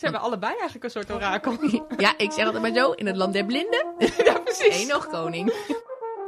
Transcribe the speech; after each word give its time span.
Zijn 0.00 0.12
we 0.12 0.18
allebei 0.18 0.52
eigenlijk 0.52 0.84
een 0.84 0.90
soort 0.90 1.12
orakel? 1.12 1.56
Ja, 1.96 2.14
ik 2.16 2.32
zeg 2.32 2.44
altijd 2.44 2.62
maar 2.62 2.82
zo, 2.82 2.90
in 2.90 3.06
het 3.06 3.16
land 3.16 3.32
der 3.32 3.44
blinden, 3.44 3.86
ja, 4.24 4.38
precies. 4.38 4.78
één 4.78 4.88
nog 4.88 5.06
koning. 5.06 5.46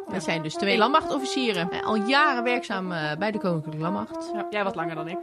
We 0.07 0.21
zijn 0.21 0.43
dus 0.43 0.55
twee 0.55 0.79
landmachtofficieren, 0.79 1.71
eh, 1.71 1.87
al 1.87 1.97
jaren 1.97 2.45
werkzaam 2.45 2.93
eh, 2.93 3.17
bij 3.19 3.31
de 3.31 3.39
Koninklijke 3.39 3.81
Landmacht. 3.81 4.31
Ja, 4.35 4.47
jij 4.51 4.65
wat 4.65 4.75
langer 4.75 4.95
dan 4.95 5.09
ik. 5.09 5.19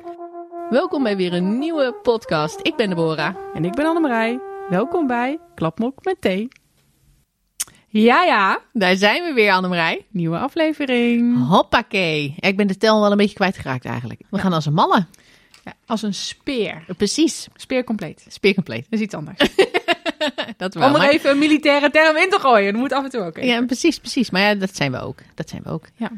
Welkom 0.70 1.04
bij 1.04 1.18
weer 1.18 1.34
een 1.34 1.60
nieuwe 1.60 1.94
podcast. 2.02 2.60
Ik 2.62 2.76
ben 2.76 2.90
Deborah. 2.90 3.36
En 3.54 3.66
ik 3.66 3.74
ben 3.74 3.86
Annemarij. 3.86 4.40
Welkom 4.70 5.08
bij 5.08 5.40
Klapmok 5.56 6.04
met 6.04 6.22
thee. 6.22 6.48
Ja, 7.88 8.24
ja. 8.24 8.60
Daar 8.74 8.96
zijn 8.96 9.24
we 9.24 9.34
weer, 9.34 9.52
Annemarij. 9.52 10.06
Nieuwe 10.10 10.38
aflevering. 10.38 11.48
Hoppakee. 11.48 12.36
Ik 12.40 12.58
ben 12.58 12.68
de 12.68 12.78
tel 12.78 13.02
wel 13.02 13.12
een 13.12 13.18
beetje 13.18 13.36
kwijtgeraakt 13.36 13.86
eigenlijk. 13.86 14.22
We 14.30 14.38
gaan 14.38 14.54
als 14.54 14.66
een 14.66 14.74
malle. 14.74 15.06
Ja, 15.70 15.74
als 15.86 16.02
een 16.02 16.14
speer. 16.14 16.84
Precies. 16.98 17.48
Speer 17.56 17.84
compleet. 17.84 18.26
Speercompleet. 18.28 18.84
Dat 18.90 19.00
is 19.00 19.06
iets 19.06 19.14
anders. 19.14 19.38
Dat 20.58 20.74
wel. 20.74 20.88
Om 20.88 20.94
er 20.94 21.00
maar- 21.00 21.10
even 21.10 21.30
een 21.32 21.38
militaire 21.38 21.90
term 21.92 22.18
in 22.18 22.30
te 22.30 22.40
gooien. 22.40 22.72
Dat 22.72 22.82
moet 22.82 22.94
af 22.94 23.04
en 23.04 23.10
toe 23.10 23.22
ook 23.22 23.38
even. 23.38 23.50
Ja, 23.50 23.66
precies, 23.66 24.00
precies. 24.00 24.30
Maar 24.30 24.42
ja, 24.42 24.56
dat 24.56 24.76
zijn 24.76 24.92
we 24.92 25.00
ook. 25.02 25.20
Dat 25.36 25.50
zijn 25.50 25.62
we 25.64 25.70
ook. 25.70 25.86
Ja. 25.96 26.12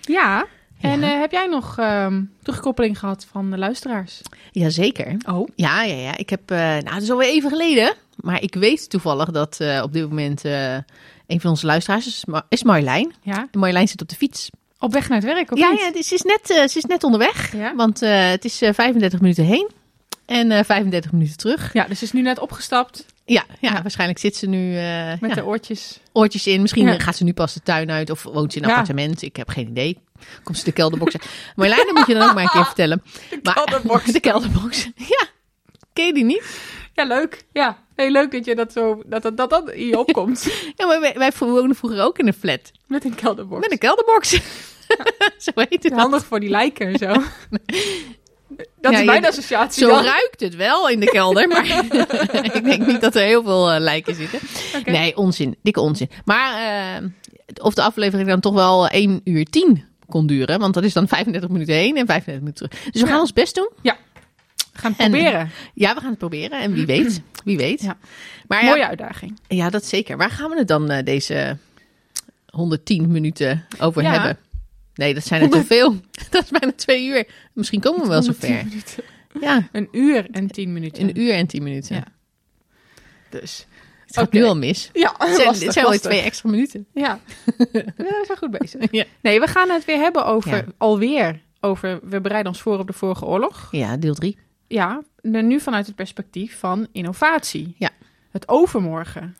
Ja. 0.00 0.46
En 0.80 1.00
Ja. 1.00 1.12
eh, 1.14 1.20
heb 1.20 1.32
jij 1.32 1.46
nog 1.46 1.78
ehm, 1.78 2.22
terugkoppeling 2.42 2.98
gehad 2.98 3.26
van 3.30 3.50
de 3.50 3.58
luisteraars? 3.58 4.20
Jazeker. 4.52 5.16
Oh. 5.28 5.48
Ja, 5.54 5.82
ja, 5.82 5.94
ja. 5.94 6.16
Ik 6.16 6.30
heb, 6.30 6.50
eh, 6.50 6.58
nou, 6.58 6.84
dat 6.84 7.02
is 7.02 7.10
alweer 7.10 7.28
even 7.28 7.50
geleden. 7.50 7.94
Maar 8.16 8.42
ik 8.42 8.54
weet 8.54 8.90
toevallig 8.90 9.30
dat 9.30 9.60
eh, 9.60 9.80
op 9.82 9.92
dit 9.92 10.08
moment 10.08 10.44
een 11.26 11.40
van 11.40 11.50
onze 11.50 11.66
luisteraars 11.66 12.06
is, 12.06 12.24
Mar- 12.24 12.46
is 12.48 12.62
Marjolein. 12.62 13.12
Ja. 13.22 13.48
En 13.50 13.58
Marjolein 13.58 13.88
zit 13.88 14.02
op 14.02 14.08
de 14.08 14.16
fiets. 14.16 14.50
Op 14.84 14.92
weg 14.92 15.08
naar 15.08 15.18
het 15.20 15.26
werk, 15.32 15.50
of 15.52 15.58
ja, 15.58 15.70
niet? 15.70 15.80
ja, 15.94 16.02
ze 16.02 16.14
is 16.14 16.22
net, 16.22 16.50
eh, 16.50 16.66
ze 16.68 16.78
is 16.78 16.84
net 16.84 17.04
onderweg. 17.04 17.52
Ja? 17.56 17.74
Want 17.74 18.02
eh, 18.02 18.28
het 18.28 18.44
is 18.44 18.62
eh, 18.62 18.72
35 18.74 19.20
minuten 19.20 19.44
heen 19.44 19.70
en 20.26 20.50
eh 20.50 20.64
35 20.64 21.12
minuten 21.12 21.36
terug. 21.36 21.72
Ja, 21.72 21.84
dus 21.84 21.98
ze 21.98 22.04
is 22.04 22.12
nu 22.12 22.22
net 22.22 22.38
opgestapt 22.38 23.04
Ja, 23.24 23.44
ja, 23.60 23.72
Ja. 23.72 23.82
waarschijnlijk 23.82 24.18
zit 24.18 24.36
ze 24.36 24.46
nu 24.46 24.76
eh, 24.76 25.06
met 25.20 25.30
ja, 25.30 25.34
de 25.34 25.44
oortjes. 25.44 26.00
oortjes 26.12 26.46
in. 26.46 26.60
Misschien 26.60 27.00
gaat 27.00 27.16
ze 27.16 27.24
nu 27.24 27.32
pas 27.32 27.54
de 27.54 27.60
tuin 27.62 27.90
uit 27.90 28.10
of 28.10 28.22
woont 28.22 28.52
ze 28.52 28.58
in 28.58 28.64
een 28.64 28.70
appartement. 28.70 29.22
Ik 29.22 29.36
heb 29.36 29.48
geen 29.48 29.68
idee. 29.68 29.98
Komt 30.42 30.58
ze 30.58 30.64
de 30.64 30.72
kelderbox. 30.72 31.14
Marjolein, 31.56 31.86
dat 31.86 31.96
moet 31.96 32.06
je 32.06 32.14
dan 32.14 32.28
ook 32.28 32.34
maar 32.34 32.42
een 32.42 32.50
keer 32.50 32.64
vertellen. 32.64 33.02
Maar, 33.42 33.54
kelderbox. 33.54 34.04
De 34.12 34.20
kelderbox. 34.20 34.88
Ja, 34.96 35.26
ken 35.92 36.06
je 36.06 36.14
die 36.14 36.24
niet? 36.24 36.58
Ja, 36.94 37.04
leuk. 37.04 37.44
Ja, 37.52 37.78
heel 37.94 38.10
leuk 38.10 38.30
dat 38.32 38.44
je 38.44 38.54
dat 38.54 38.72
zo, 38.72 39.02
dat 39.06 39.22
dat, 39.22 39.36
dat, 39.36 39.50
dat 39.50 39.70
in 39.70 39.86
je 39.86 39.98
opkomt. 39.98 40.48
Ja, 40.76 40.86
maar 40.86 41.00
wij, 41.00 41.14
wij 41.16 41.32
woonden 41.38 41.76
vroeger 41.76 42.00
ook 42.02 42.18
in 42.18 42.26
een 42.26 42.34
flat. 42.34 42.70
met 42.86 43.04
een 43.04 43.14
kelderbox. 43.14 43.60
Met 43.60 43.72
een 43.72 43.78
kelderbox. 43.78 44.40
Zo 45.44 45.50
heet 45.54 45.82
het. 45.82 45.92
Handig 45.92 46.24
voor 46.24 46.40
die 46.40 46.48
lijken 46.48 46.86
en 46.86 46.98
zo. 46.98 47.06
Dat 48.80 48.92
Ja, 48.92 48.98
is 48.98 48.98
je- 48.98 49.04
mijn 49.04 49.26
associatie 49.26 49.82
Zo 49.84 49.88
dan. 49.90 50.04
ruikt 50.04 50.40
het 50.40 50.56
wel 50.56 50.88
in 50.88 51.00
de 51.00 51.06
kelder, 51.06 51.48
maar 51.48 51.66
ik 52.54 52.64
denk 52.64 52.86
niet 52.86 53.00
dat 53.00 53.14
er 53.14 53.22
heel 53.24 53.42
veel 53.42 53.70
eh, 53.72 53.80
lijken 53.80 54.14
zitten. 54.14 54.38
Nee, 54.84 55.16
onzin. 55.16 55.56
Dikke 55.62 55.80
onzin. 55.80 56.10
Maar 56.24 56.54
eh, 56.98 57.04
of 57.62 57.74
de 57.74 57.82
aflevering 57.82 58.28
dan 58.28 58.40
toch 58.40 58.54
wel 58.54 58.88
1 58.88 59.20
uur 59.24 59.44
10 59.44 59.84
kon 60.08 60.26
duren, 60.26 60.58
want 60.60 60.74
dat 60.74 60.84
is 60.84 60.92
dan 60.92 61.08
35 61.08 61.50
minuten 61.50 61.74
heen 61.74 61.96
en 61.96 62.06
35 62.06 62.34
minuten 62.44 62.68
terug. 62.68 62.84
Dus 62.92 63.00
we 63.00 63.06
gaan 63.06 63.16
Ja. 63.16 63.20
ons 63.22 63.32
best 63.32 63.54
doen. 63.54 63.70
We 63.82 63.90
gaan 64.72 64.90
het 64.92 65.00
En- 65.00 65.10
proberen. 65.10 65.50
Ja, 65.74 65.94
we 65.94 66.00
gaan 66.00 66.10
het 66.10 66.18
proberen 66.18 66.60
en 66.60 66.72
wie 66.72 66.86
weet, 66.86 67.22
wie 67.44 67.56
weet. 67.56 67.80
Ja. 67.82 67.96
Maar 68.46 68.62
ja, 68.64 68.68
Mooie 68.70 68.86
uitdaging. 68.88 69.38
ja, 69.48 69.70
dat 69.70 69.84
zeker. 69.84 70.16
Waar 70.16 70.30
gaan 70.30 70.50
we 70.50 70.58
het 70.58 70.68
dan 70.68 70.90
eh, 70.90 71.04
deze 71.04 71.56
110 72.50 73.10
minuten 73.10 73.64
over 73.80 74.02
Ja. 74.02 74.10
hebben? 74.10 74.38
Nee, 74.94 75.14
dat 75.14 75.24
zijn 75.24 75.42
er 75.42 75.48
te 75.50 75.64
veel. 75.74 75.92
Dat 76.30 76.42
is 76.42 76.50
bijna 76.50 76.72
twee 76.76 77.06
uur. 77.06 77.26
Misschien 77.52 77.80
komen 77.80 78.00
we 78.02 78.08
wel 78.08 78.22
zo 78.22 78.30
110 78.30 78.56
ver. 78.56 78.66
minuten. 78.66 79.04
Ja, 79.40 79.68
Een 79.72 79.88
uur 79.92 80.30
en 80.30 80.46
tien 80.46 80.72
minuten. 80.72 81.02
een 81.02 81.20
uur 81.20 81.32
en 81.32 81.46
tien 81.46 81.62
minuten. 81.62 81.96
Ja. 81.96 82.04
Dus. 83.30 83.66
Het 84.06 84.16
gaat 84.16 84.32
nu 84.32 84.44
al 84.44 84.56
mis. 84.56 84.90
Ja, 84.92 85.14
Het 85.18 85.34
zijn, 85.34 85.46
lastig, 85.46 85.64
het 85.64 85.72
zijn 85.72 85.84
alweer 85.84 86.00
twee 86.00 86.20
extra 86.20 86.50
minuten. 86.50 86.86
Ja. 86.94 87.20
ja, 87.72 87.82
we 87.96 88.22
zijn 88.26 88.38
goed 88.38 88.50
bezig. 88.58 88.90
Ja. 88.90 89.04
Nee, 89.20 89.40
we 89.40 89.46
gaan 89.46 89.70
het 89.70 89.84
weer 89.84 89.98
hebben 89.98 90.26
over, 90.26 90.56
Ja. 90.56 90.64
alweer, 90.78 91.40
over, 91.60 92.00
we 92.02 92.20
bereiden 92.20 92.52
ons 92.52 92.62
voor 92.62 92.78
op 92.78 92.86
de 92.86 92.92
vorige 92.92 93.24
oorlog. 93.24 93.68
Ja, 93.70 93.96
deel 93.96 94.14
drie. 94.14 94.38
Ja, 94.68 95.02
nu 95.22 95.60
vanuit 95.60 95.86
het 95.86 95.94
perspectief 95.96 96.58
van 96.58 96.86
innovatie. 96.92 97.74
Ja. 97.78 97.90
Het 98.30 98.48
overmorgen. 98.48 99.36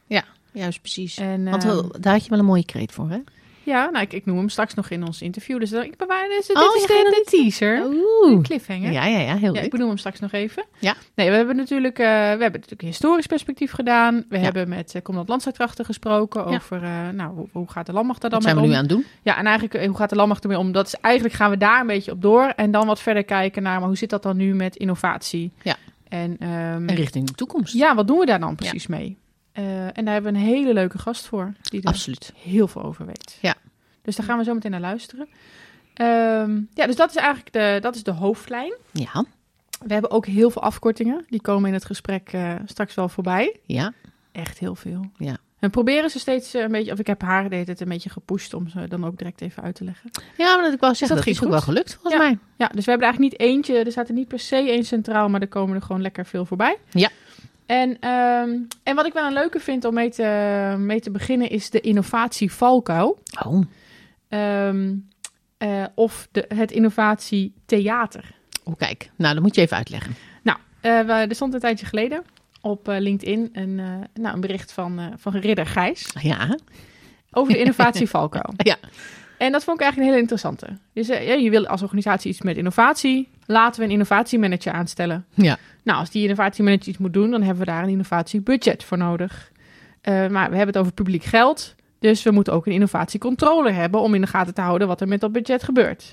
Juist, 0.53 0.81
precies. 0.81 1.17
En, 1.17 1.45
Want 1.45 1.63
eh, 1.65 1.69
wel, 1.69 1.95
daar 2.01 2.13
had 2.13 2.25
je 2.25 2.31
wel 2.31 2.39
een 2.39 2.45
mooie 2.45 2.65
kreet 2.65 2.93
voor, 2.93 3.11
hè? 3.11 3.19
Ja, 3.65 3.91
nou, 3.91 4.05
ik, 4.05 4.13
ik 4.13 4.27
noem 4.27 4.37
hem 4.37 4.49
straks 4.49 4.75
nog 4.75 4.91
in 4.91 5.05
ons 5.07 5.23
interview. 5.23 5.59
Dus 5.61 5.73
ik 5.73 5.97
bewaar 5.97 6.29
dit, 6.29 6.47
dit 6.47 6.57
Oh, 6.57 6.77
is 6.77 6.83
de, 6.87 7.23
de 7.25 7.31
teaser. 7.31 7.85
Oeh. 7.87 8.33
Een 8.33 8.43
cliffhanger. 8.43 8.93
Ja, 8.93 9.05
ja, 9.07 9.19
ja, 9.19 9.37
heel 9.37 9.47
Ja, 9.47 9.53
leuk. 9.53 9.65
ik 9.65 9.71
benoem 9.71 9.89
hem 9.89 9.97
straks 9.99 10.21
nog 10.21 10.33
even. 10.33 10.65
Ja. 10.79 10.95
Nee, 11.15 11.31
we 11.31 11.37
hebben 11.37 11.57
natuurlijk, 11.57 11.99
eh, 11.99 12.05
we 12.07 12.11
hebben 12.13 12.53
natuurlijk 12.53 12.83
een 12.83 12.89
historisch 12.89 13.27
perspectief 13.27 13.73
gedaan. 13.73 14.25
We 14.29 14.37
Ja. 14.37 14.43
hebben 14.43 14.69
met 14.69 14.87
uh, 14.95 15.03
Commandant 15.03 15.29
Landstrijdkrachten 15.29 15.85
gesproken 15.85 16.49
Ja. 16.51 16.55
over, 16.57 16.83
eh, 16.83 17.09
nou, 17.09 17.35
hoe, 17.35 17.49
hoe 17.53 17.71
gaat 17.71 17.87
de 17.87 17.93
landmacht 17.93 18.21
daar 18.21 18.31
dan 18.31 18.39
Wat 18.43 18.49
zijn 18.49 18.61
we 18.63 18.69
mee 18.69 18.71
nu 18.71 18.77
om? 18.79 18.85
aan 18.85 18.89
het 18.97 19.07
doen? 19.07 19.23
Ja, 19.23 19.39
en 19.39 19.45
eigenlijk, 19.45 19.75
eh, 19.75 19.87
hoe 19.87 19.97
gaat 19.97 20.11
de 20.11 20.17
landmacht 20.17 20.43
ermee 20.43 20.59
om? 20.59 20.73
Dat 20.73 20.87
is 20.87 20.95
eigenlijk 20.95 21.35
gaan 21.35 21.51
we 21.51 21.57
daar 21.57 21.81
een 21.81 21.87
beetje 21.87 22.11
op 22.13 22.23
door. 22.23 22.45
En 22.57 22.71
dan 22.71 22.87
wat 22.87 23.01
verder 23.01 23.25
kijken 23.25 23.63
naar, 23.63 23.79
maar 23.79 23.89
hoe 23.89 23.97
zit 23.97 24.11
dat 24.11 24.23
dan 24.23 24.37
nu 24.37 24.55
met 24.55 24.77
innovatie? 24.77 25.53
Ja. 25.63 25.77
En, 26.09 26.37
ehm, 26.39 26.89
En 26.89 26.95
richting 26.95 27.27
de 27.27 27.33
toekomst. 27.33 27.75
ja, 27.75 27.95
wat 27.95 28.07
doen 28.07 28.19
we 28.19 28.27
daar 28.27 28.41
dan 28.41 28.55
precies 28.55 28.87
mee? 28.87 29.17
Eh, 29.55 29.85
en 29.99 30.05
daar 30.05 30.13
hebben 30.15 30.33
we 30.33 30.39
een 30.39 30.45
hele 30.45 30.73
leuke 30.73 30.99
gast 30.99 31.27
voor, 31.27 31.53
die 31.63 31.83
er 31.83 31.89
Absoluut. 31.89 32.33
heel 32.37 32.69
veel 32.69 32.83
over 32.83 33.07
weet. 33.07 33.39
Ja. 33.41 33.55
Dus 34.03 34.17
daar 34.17 34.27
gaan 34.27 34.39
we 34.39 34.45
zo 34.45 34.55
meteen 34.55 34.71
naar 34.71 34.81
luisteren. 34.81 35.29
Ehm, 35.95 36.61
ja, 36.75 36.87
dus 36.87 36.97
dat 36.97 37.11
is 37.11 37.17
eigenlijk 37.17 37.53
de, 37.53 37.79
dat 37.81 37.95
is 37.95 38.03
de 38.03 38.11
hoofdlijn. 38.11 38.75
Ja, 38.93 39.25
We 39.87 39.93
hebben 39.93 40.11
ook 40.11 40.27
heel 40.27 40.51
veel 40.51 40.63
afkortingen. 40.63 41.25
Die 41.29 41.41
komen 41.41 41.69
in 41.69 41.75
het 41.75 41.85
gesprek 41.85 42.29
eh, 42.33 42.55
straks 42.67 42.95
wel 42.95 43.09
voorbij. 43.09 43.57
ja, 43.67 43.93
Echt 44.33 44.59
heel 44.59 44.75
veel. 44.75 45.11
Ja. 45.19 45.37
En 45.59 45.71
proberen 45.71 46.11
ze 46.11 46.19
steeds 46.19 46.55
eh, 46.55 46.63
een 46.63 46.71
beetje... 46.71 46.93
Of 46.93 46.99
ik 46.99 47.07
heb 47.07 47.23
haar 47.23 47.43
de 47.49 47.55
hele 47.55 47.67
tijd 47.67 47.81
een 47.81 47.89
beetje 47.89 48.11
gepusht 48.11 48.55
om 48.55 48.69
ze 48.69 48.89
dan 48.89 49.05
ook 49.07 49.19
direct 49.19 49.41
even 49.41 49.63
uit 49.63 49.75
te 49.75 49.85
leggen. 49.85 50.11
ja, 50.37 50.55
maar 50.55 50.65
dat 50.65 50.73
ik 50.73 50.81
wou 50.81 50.95
zeggen, 50.95 51.17
dat 51.17 51.27
dat, 51.27 51.35
is 51.35 51.41
ook 51.41 51.45
goed? 51.49 51.53
wel 51.55 51.65
gelukt 51.65 51.93
volgens 51.93 52.13
Ja. 52.15 52.19
mij. 52.29 52.39
Ja, 52.57 52.67
dus 52.67 52.85
we 52.85 52.91
hebben 52.91 53.09
er 53.09 53.15
eigenlijk 53.15 53.33
niet 53.33 53.41
eentje... 53.51 53.85
Er 53.85 53.91
staat 53.91 54.09
er 54.09 54.15
niet 54.15 54.29
per 54.29 54.39
se 54.39 54.57
één 54.57 54.85
centraal, 54.85 55.29
maar 55.29 55.41
er 55.41 55.49
komen 55.49 55.77
er 55.77 55.83
gewoon 55.83 56.03
lekker 56.03 56.27
veel 56.27 56.45
voorbij. 56.45 56.77
Ja. 56.91 57.09
En, 57.67 57.99
ehm, 58.01 58.51
en 58.83 58.95
wat 58.95 59.07
ik 59.07 59.13
wel 59.13 59.27
een 59.27 59.33
leuke 59.33 59.61
vind 59.61 59.85
om 59.85 59.95
mee 59.95 60.11
te, 60.11 60.75
mee 60.79 61.01
te 61.01 61.11
beginnen... 61.11 61.49
is 61.51 61.71
de 61.71 61.81
innovatie 61.81 62.53
valkuil. 62.53 63.19
Oh, 63.47 63.63
Ehm, 64.29 64.95
eh, 65.59 65.85
of 65.95 66.29
de, 66.33 66.45
het 66.55 66.73
innovatie 66.73 67.55
theater. 67.67 68.35
oh, 68.65 68.77
kijk. 68.77 69.11
Nou, 69.17 69.35
dat 69.35 69.43
moet 69.43 69.55
je 69.55 69.61
even 69.61 69.77
uitleggen. 69.77 70.15
Nou, 70.43 70.59
we, 70.81 71.13
er 71.13 71.35
stond 71.35 71.55
een 71.55 71.61
tijdje 71.61 71.87
geleden 71.87 72.23
op 72.61 72.89
eh, 72.89 73.01
LinkedIn 73.01 73.49
een, 73.53 73.75
nou, 74.15 74.35
een 74.35 74.41
bericht 74.41 74.73
van, 74.73 75.13
van 75.17 75.33
Ridder 75.37 75.67
Gijs 75.67 76.11
Ja, 76.21 76.59
over 77.31 77.53
de 77.53 77.59
innovatie 77.59 78.09
valkuil. 78.17 78.53
ja, 78.57 78.77
En 79.45 79.53
dat 79.53 79.65
vond 79.65 79.77
ik 79.77 79.83
eigenlijk 79.83 79.97
een 79.97 80.19
hele 80.19 80.31
interessante. 80.31 80.79
Dus 80.93 81.09
eh, 81.09 81.27
ja, 81.27 81.35
je 81.35 81.51
wil 81.51 81.67
als 81.67 81.83
organisatie 81.83 82.31
iets 82.31 82.43
met 82.43 82.57
innovatie, 82.57 83.29
laten 83.47 83.81
we 83.81 83.87
een 83.87 83.93
innovatiemanager 83.93 84.73
aanstellen. 84.73 85.27
ja. 85.35 85.59
Nou, 85.83 85.99
als 85.99 86.11
die 86.11 86.23
innovatiemanager 86.23 86.89
iets 86.89 86.99
moet 86.99 87.13
doen, 87.13 87.31
dan 87.31 87.43
hebben 87.43 87.65
we 87.65 87.71
daar 87.71 87.83
een 87.83 87.89
innovatiebudget 87.89 88.85
voor 88.85 88.99
nodig. 88.99 89.51
Eh, 90.01 90.13
maar 90.13 90.51
we 90.51 90.57
hebben 90.57 90.67
het 90.67 90.79
over 90.79 90.93
publiek 90.93 91.25
geld, 91.25 91.75
dus 91.99 92.23
we 92.23 92.31
moeten 92.31 92.53
ook 92.53 92.67
een 92.67 92.73
innovatiecontroller 92.73 93.75
hebben 93.75 94.01
om 94.01 94.15
in 94.15 94.21
de 94.21 94.27
gaten 94.27 94.55
te 94.55 94.61
houden 94.61 94.89
wat 94.89 95.01
er 95.01 95.09
met 95.09 95.21
dat 95.21 95.33
budget 95.33 95.63
gebeurt. 95.63 96.13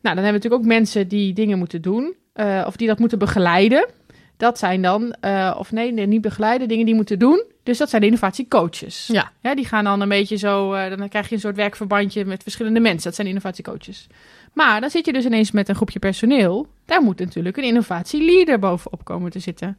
Nou, 0.00 0.14
dan 0.16 0.24
hebben 0.24 0.24
we 0.24 0.32
natuurlijk 0.32 0.62
ook 0.62 0.68
mensen 0.68 1.08
die 1.08 1.32
dingen 1.32 1.58
moeten 1.58 1.82
doen, 1.82 2.14
eh, 2.32 2.64
of 2.66 2.76
die 2.76 2.88
dat 2.88 2.98
moeten 2.98 3.18
begeleiden. 3.18 3.88
Dat 4.36 4.58
zijn 4.58 4.82
dan, 4.82 5.14
of 5.58 5.72
nee, 5.72 5.92
nee, 5.92 6.06
niet 6.06 6.20
begeleiden, 6.20 6.68
dingen 6.68 6.86
die 6.86 6.94
moeten 6.94 7.18
doen. 7.18 7.44
Dus 7.62 7.78
dat 7.78 7.88
zijn 7.88 8.00
de 8.00 8.06
innovatiecoaches. 8.06 9.08
Ja. 9.12 9.32
Ja, 9.40 9.54
die 9.54 9.64
gaan 9.66 9.84
dan 9.84 10.00
een 10.00 10.08
beetje 10.08 10.36
zo, 10.36 10.72
eh, 10.72 10.96
dan 10.96 11.08
krijg 11.08 11.28
je 11.28 11.34
een 11.34 11.40
soort 11.40 11.56
werkverbandje 11.56 12.24
met 12.24 12.42
verschillende 12.42 12.80
mensen. 12.80 13.02
Dat 13.02 13.14
zijn 13.14 13.28
innovatiecoaches. 13.28 14.06
Maar 14.52 14.80
dan 14.80 14.90
zit 14.90 15.06
je 15.06 15.12
dus 15.12 15.24
ineens 15.24 15.50
met 15.50 15.68
een 15.68 15.74
groepje 15.74 15.98
personeel. 15.98 16.66
Daar 16.84 17.02
moet 17.02 17.18
natuurlijk 17.18 17.56
een 17.56 17.64
innovatieleader 17.64 18.58
bovenop 18.58 19.04
komen 19.04 19.30
te 19.30 19.38
zitten. 19.38 19.78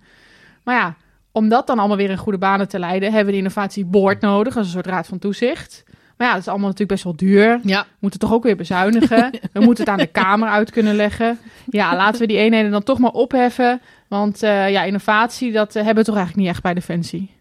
Maar 0.63 0.75
ja, 0.75 0.95
om 1.31 1.49
dat 1.49 1.67
dan 1.67 1.79
allemaal 1.79 1.97
weer 1.97 2.09
in 2.09 2.17
goede 2.17 2.37
banen 2.37 2.67
te 2.67 2.79
leiden, 2.79 3.07
hebben 3.07 3.25
we 3.25 3.31
de 3.31 3.37
innovatieboard 3.37 4.21
nodig, 4.21 4.57
als 4.57 4.65
een 4.65 4.71
soort 4.71 4.85
raad 4.85 5.07
van 5.07 5.19
toezicht. 5.19 5.83
Maar 6.17 6.27
ja, 6.27 6.35
dat 6.35 6.41
is 6.41 6.49
allemaal 6.49 6.69
natuurlijk 6.69 7.01
best 7.01 7.03
wel 7.03 7.29
duur. 7.29 7.59
Ja, 7.63 7.81
We 7.81 7.97
moeten 7.99 8.19
toch 8.19 8.33
ook 8.33 8.43
weer 8.43 8.55
bezuinigen. 8.55 9.31
We 9.53 9.59
moeten 9.59 9.83
het 9.83 9.93
aan 9.93 9.99
de 9.99 10.07
Kamer 10.07 10.49
uit 10.49 10.71
kunnen 10.71 10.95
leggen. 10.95 11.39
Ja, 11.69 11.95
laten 11.95 12.21
we 12.21 12.27
die 12.27 12.37
eenheden 12.37 12.71
dan 12.71 12.83
toch 12.83 12.99
maar 12.99 13.11
opheffen. 13.11 13.81
Want 14.07 14.43
eh, 14.43 14.69
ja, 14.71 14.83
innovatie, 14.83 15.51
dat 15.51 15.75
eh, 15.75 15.83
hebben 15.83 16.03
we 16.03 16.09
toch 16.09 16.15
eigenlijk 16.15 16.45
niet 16.45 16.55
echt 16.55 16.63
bij 16.63 16.73
Defensie. 16.73 17.31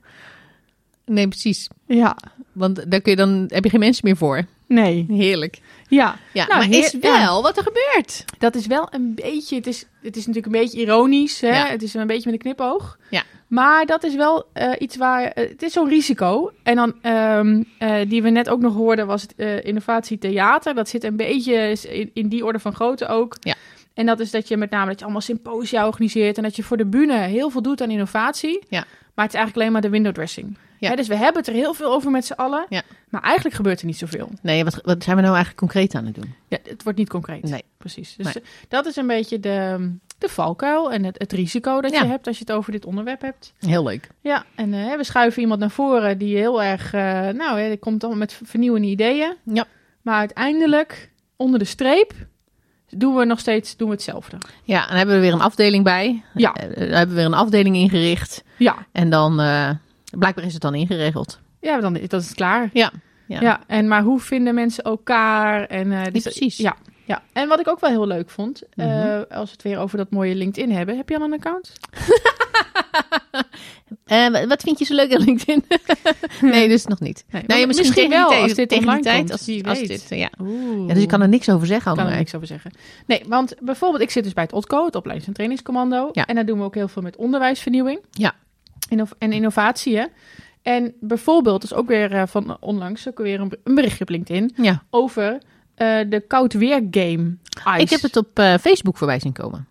Nee, 1.10 1.28
precies. 1.28 1.68
Ja, 1.86 2.16
Want 2.52 2.90
daar 2.90 3.00
kun 3.00 3.10
je 3.12 3.16
dan, 3.18 3.44
heb 3.48 3.64
je 3.64 3.70
geen 3.70 3.80
mensen 3.80 4.02
meer 4.04 4.16
voor. 4.16 4.44
nee. 4.66 5.06
Heerlijk. 5.08 5.58
Ja, 5.88 6.16
Ja, 6.32 6.46
Nou, 6.46 6.58
maar 6.58 6.68
heer- 6.68 6.84
is 6.84 6.98
wel 7.00 7.42
wat 7.42 7.56
er 7.56 7.62
gebeurt. 7.62 8.24
dat 8.38 8.54
is 8.54 8.66
wel 8.66 8.88
een 8.90 9.14
beetje... 9.14 9.56
Het 9.56 9.66
is, 9.66 9.86
het 10.02 10.16
is 10.16 10.26
natuurlijk 10.26 10.54
een 10.54 10.60
beetje 10.60 10.80
ironisch. 10.80 11.40
Hè? 11.40 11.48
Ja. 11.48 11.66
Het 11.66 11.82
is 11.82 11.94
een 11.94 12.06
beetje 12.06 12.30
met 12.30 12.32
een 12.32 12.38
knipoog. 12.54 12.98
Ja. 13.10 13.22
Maar 13.48 13.86
dat 13.86 14.04
is 14.04 14.14
wel 14.14 14.44
eh, 14.52 14.70
iets 14.78 14.96
waar... 14.96 15.24
eh, 15.24 15.48
het 15.48 15.62
is 15.62 15.72
zo'n 15.72 15.88
risico. 15.88 16.52
En 16.62 16.74
dan, 16.76 16.94
ehm, 17.02 17.62
eh, 17.78 17.96
die 18.08 18.22
we 18.22 18.30
net 18.30 18.48
ook 18.48 18.60
nog 18.60 18.74
hoorden, 18.74 19.06
was 19.06 19.22
het 19.22 19.34
eh, 19.36 19.64
innovatietheater. 19.64 20.74
Dat 20.74 20.88
zit 20.88 21.04
een 21.04 21.16
beetje 21.16 21.54
in, 21.88 22.10
in 22.14 22.28
die 22.28 22.44
orde 22.44 22.58
van 22.58 22.74
grootte 22.74 23.06
ook. 23.06 23.36
Ja. 23.40 23.54
En 23.94 24.06
dat 24.06 24.20
is 24.20 24.30
dat 24.30 24.48
je 24.48 24.56
met 24.56 24.70
name 24.70 24.86
dat 24.86 24.98
je 24.98 25.04
allemaal 25.04 25.20
symposia 25.22 25.86
organiseert 25.86 26.36
en 26.36 26.42
dat 26.42 26.56
je 26.56 26.62
voor 26.62 26.76
de 26.76 26.86
bühne 26.86 27.16
heel 27.18 27.50
veel 27.50 27.62
doet 27.62 27.80
aan 27.82 27.90
innovatie. 27.90 28.62
Ja. 28.68 28.84
Maar 29.14 29.24
het 29.24 29.34
is 29.34 29.40
eigenlijk 29.40 29.56
alleen 29.56 29.72
maar 29.72 29.80
de 29.82 29.88
window 29.96 30.12
dressing. 30.14 30.56
Ja. 30.80 30.88
Hè, 30.90 30.96
dus 30.96 31.08
we 31.08 31.16
hebben 31.16 31.36
het 31.36 31.46
er 31.48 31.54
heel 31.54 31.74
veel 31.74 31.92
over 31.92 32.10
met 32.10 32.24
z'n 32.26 32.32
allen. 32.32 32.66
Ja. 32.68 32.82
Maar 33.08 33.22
eigenlijk 33.22 33.54
gebeurt 33.56 33.80
er 33.80 33.86
niet 33.86 33.98
zoveel. 33.98 34.30
Nee, 34.42 34.64
wat, 34.64 34.80
wat 34.82 35.02
zijn 35.02 35.16
we 35.16 35.22
nou 35.22 35.34
eigenlijk 35.34 35.56
concreet 35.56 35.94
aan 35.94 36.04
het 36.06 36.14
doen? 36.14 36.34
Ja, 36.48 36.58
het 36.68 36.82
wordt 36.82 36.98
niet 36.98 37.08
concreet. 37.08 37.42
Nee. 37.42 37.62
Precies. 37.78 38.14
Dus 38.16 38.24
Nee. 38.26 38.34
eh, 38.34 38.50
dat 38.68 38.86
is 38.86 38.96
een 38.96 39.06
beetje 39.06 39.40
de, 39.40 39.90
de 40.18 40.28
valkuil 40.28 40.92
en 40.92 41.04
het, 41.04 41.18
het 41.18 41.32
risico 41.32 41.80
dat 41.80 41.92
Ja. 41.92 42.02
je 42.02 42.08
hebt 42.08 42.26
als 42.26 42.38
je 42.38 42.44
het 42.46 42.56
over 42.56 42.72
dit 42.72 42.84
onderwerp 42.84 43.20
hebt. 43.20 43.52
Heel 43.58 43.82
leuk. 43.84 44.08
Ja, 44.20 44.44
en 44.54 44.74
eh, 44.74 44.96
we 44.96 45.04
schuiven 45.04 45.42
iemand 45.42 45.60
naar 45.60 45.70
voren 45.70 46.18
die 46.18 46.36
heel 46.36 46.62
erg, 46.62 46.92
eh, 46.92 47.28
nou, 47.28 47.60
hè, 47.60 47.68
die 47.68 47.78
komt 47.78 48.00
dan 48.00 48.18
met 48.18 48.38
vernieuwende 48.44 48.88
ideeën. 48.88 49.36
Ja. 49.44 49.64
Maar 50.02 50.18
uiteindelijk, 50.18 51.10
onder 51.36 51.58
de 51.58 51.64
streep, 51.64 52.12
doen 52.88 53.14
we 53.16 53.24
nog 53.24 53.38
steeds 53.38 53.76
doen 53.76 53.88
we 53.88 53.94
hetzelfde. 53.94 54.36
Ja, 54.62 54.82
en 54.82 54.88
dan 54.88 54.96
hebben 54.96 55.14
we 55.14 55.20
weer 55.20 55.32
een 55.32 55.40
afdeling 55.40 55.84
bij. 55.84 56.22
Ja. 56.34 56.52
Dan 56.52 56.70
hebben 56.88 57.08
we 57.08 57.14
weer 57.14 57.24
een 57.24 57.34
afdeling 57.34 57.76
ingericht. 57.76 58.42
Ja, 58.56 58.86
En 58.92 59.10
dan, 59.10 59.40
blijkbaar 60.10 60.44
is 60.44 60.52
het 60.52 60.62
dan 60.62 60.74
ingeregeld. 60.74 61.40
ja 61.60 61.80
dan 61.80 61.92
dat 61.92 62.20
is 62.20 62.26
het 62.26 62.36
klaar. 62.36 62.70
Ja. 62.72 62.92
Ja. 63.26 63.40
Ja. 63.40 63.60
en 63.66 63.88
maar 63.88 64.02
hoe 64.02 64.20
vinden 64.20 64.54
mensen 64.54 64.84
elkaar? 64.84 65.66
En, 65.66 65.92
eh, 65.92 66.12
dus- 66.12 66.22
precies. 66.22 66.56
Ja, 66.56 66.76
ja, 67.04 67.22
en 67.32 67.48
wat 67.48 67.60
ik 67.60 67.68
ook 67.68 67.80
wel 67.80 67.90
heel 67.90 68.06
leuk 68.06 68.30
vond, 68.30 68.62
eh, 68.70 68.86
Mhm. 68.86 69.22
als 69.30 69.44
we 69.46 69.52
het 69.52 69.62
weer 69.62 69.78
over 69.78 69.96
dat 69.98 70.10
mooie 70.10 70.34
LinkedIn 70.34 70.72
hebben. 70.72 70.96
Heb 70.96 71.08
je 71.08 71.16
al 71.18 71.22
een 71.24 71.32
account? 71.32 71.72
Eh, 74.04 74.28
wa- 74.28 74.46
wat 74.46 74.62
vind 74.62 74.78
je 74.78 74.84
zo 74.84 74.94
leuk 74.94 75.14
aan 75.14 75.24
LinkedIn? 75.24 75.64
nee, 76.40 76.68
dus 76.68 76.84
nog 76.86 77.00
niet. 77.00 77.24
Nee, 77.46 77.66
misschien, 77.66 78.08
wel, 78.10 78.32
als 78.32 78.54
dit 78.54 78.72
online 78.72 79.00
tijd. 79.02 79.18
komt, 79.18 79.30
Als, 79.66 79.78
dit, 79.78 80.06
ja. 80.08 80.16
Ja, 80.86 80.94
dus 80.94 81.02
ik 81.02 81.08
kan 81.08 81.20
er 81.22 81.28
niks 81.28 81.48
over 81.48 81.66
zeggen. 81.66 81.96
kan 81.96 82.06
er 82.06 82.16
niks 82.16 82.34
over 82.34 82.46
zeggen. 82.46 82.70
Nee, 83.06 83.22
want 83.28 83.54
bijvoorbeeld, 83.60 84.02
ik 84.02 84.10
zit 84.10 84.24
dus 84.24 84.32
bij 84.32 84.42
het 84.44 84.52
OTCO, 84.52 84.84
het 84.84 84.94
Opleidings- 84.94 85.26
en 85.28 85.34
Trainingscommando. 85.34 86.08
Ja. 86.12 86.26
En 86.26 86.34
daar 86.34 86.46
doen 86.46 86.58
we 86.58 86.64
ook 86.64 86.74
heel 86.74 86.88
veel 86.88 87.02
met 87.02 87.16
onderwijsvernieuwing. 87.16 88.00
Ja. 88.10 88.32
En 89.18 89.32
innovatie. 89.32 89.96
hè. 89.96 90.04
En 90.62 90.94
bijvoorbeeld, 91.00 91.62
is 91.62 91.74
ook 91.74 91.88
weer 91.88 92.12
eh, 92.12 92.22
van 92.26 92.56
onlangs 92.60 93.08
ook 93.08 93.18
weer 93.18 93.40
een, 93.40 93.52
een 93.64 93.74
berichtje 93.74 94.00
op 94.02 94.08
LinkedIn 94.08 94.52
Ja. 94.56 94.82
over 94.90 95.38
eh, 95.74 95.98
de 96.08 96.20
koud 96.20 96.52
weer 96.52 96.86
game. 96.90 97.36
Ice. 97.66 97.78
Ik 97.80 97.90
heb 97.90 98.00
het 98.02 98.16
op 98.16 98.38
eh, 98.38 98.54
Facebook 98.54 98.96
voorbij 98.96 99.20
zien 99.20 99.32
komen. 99.32 99.68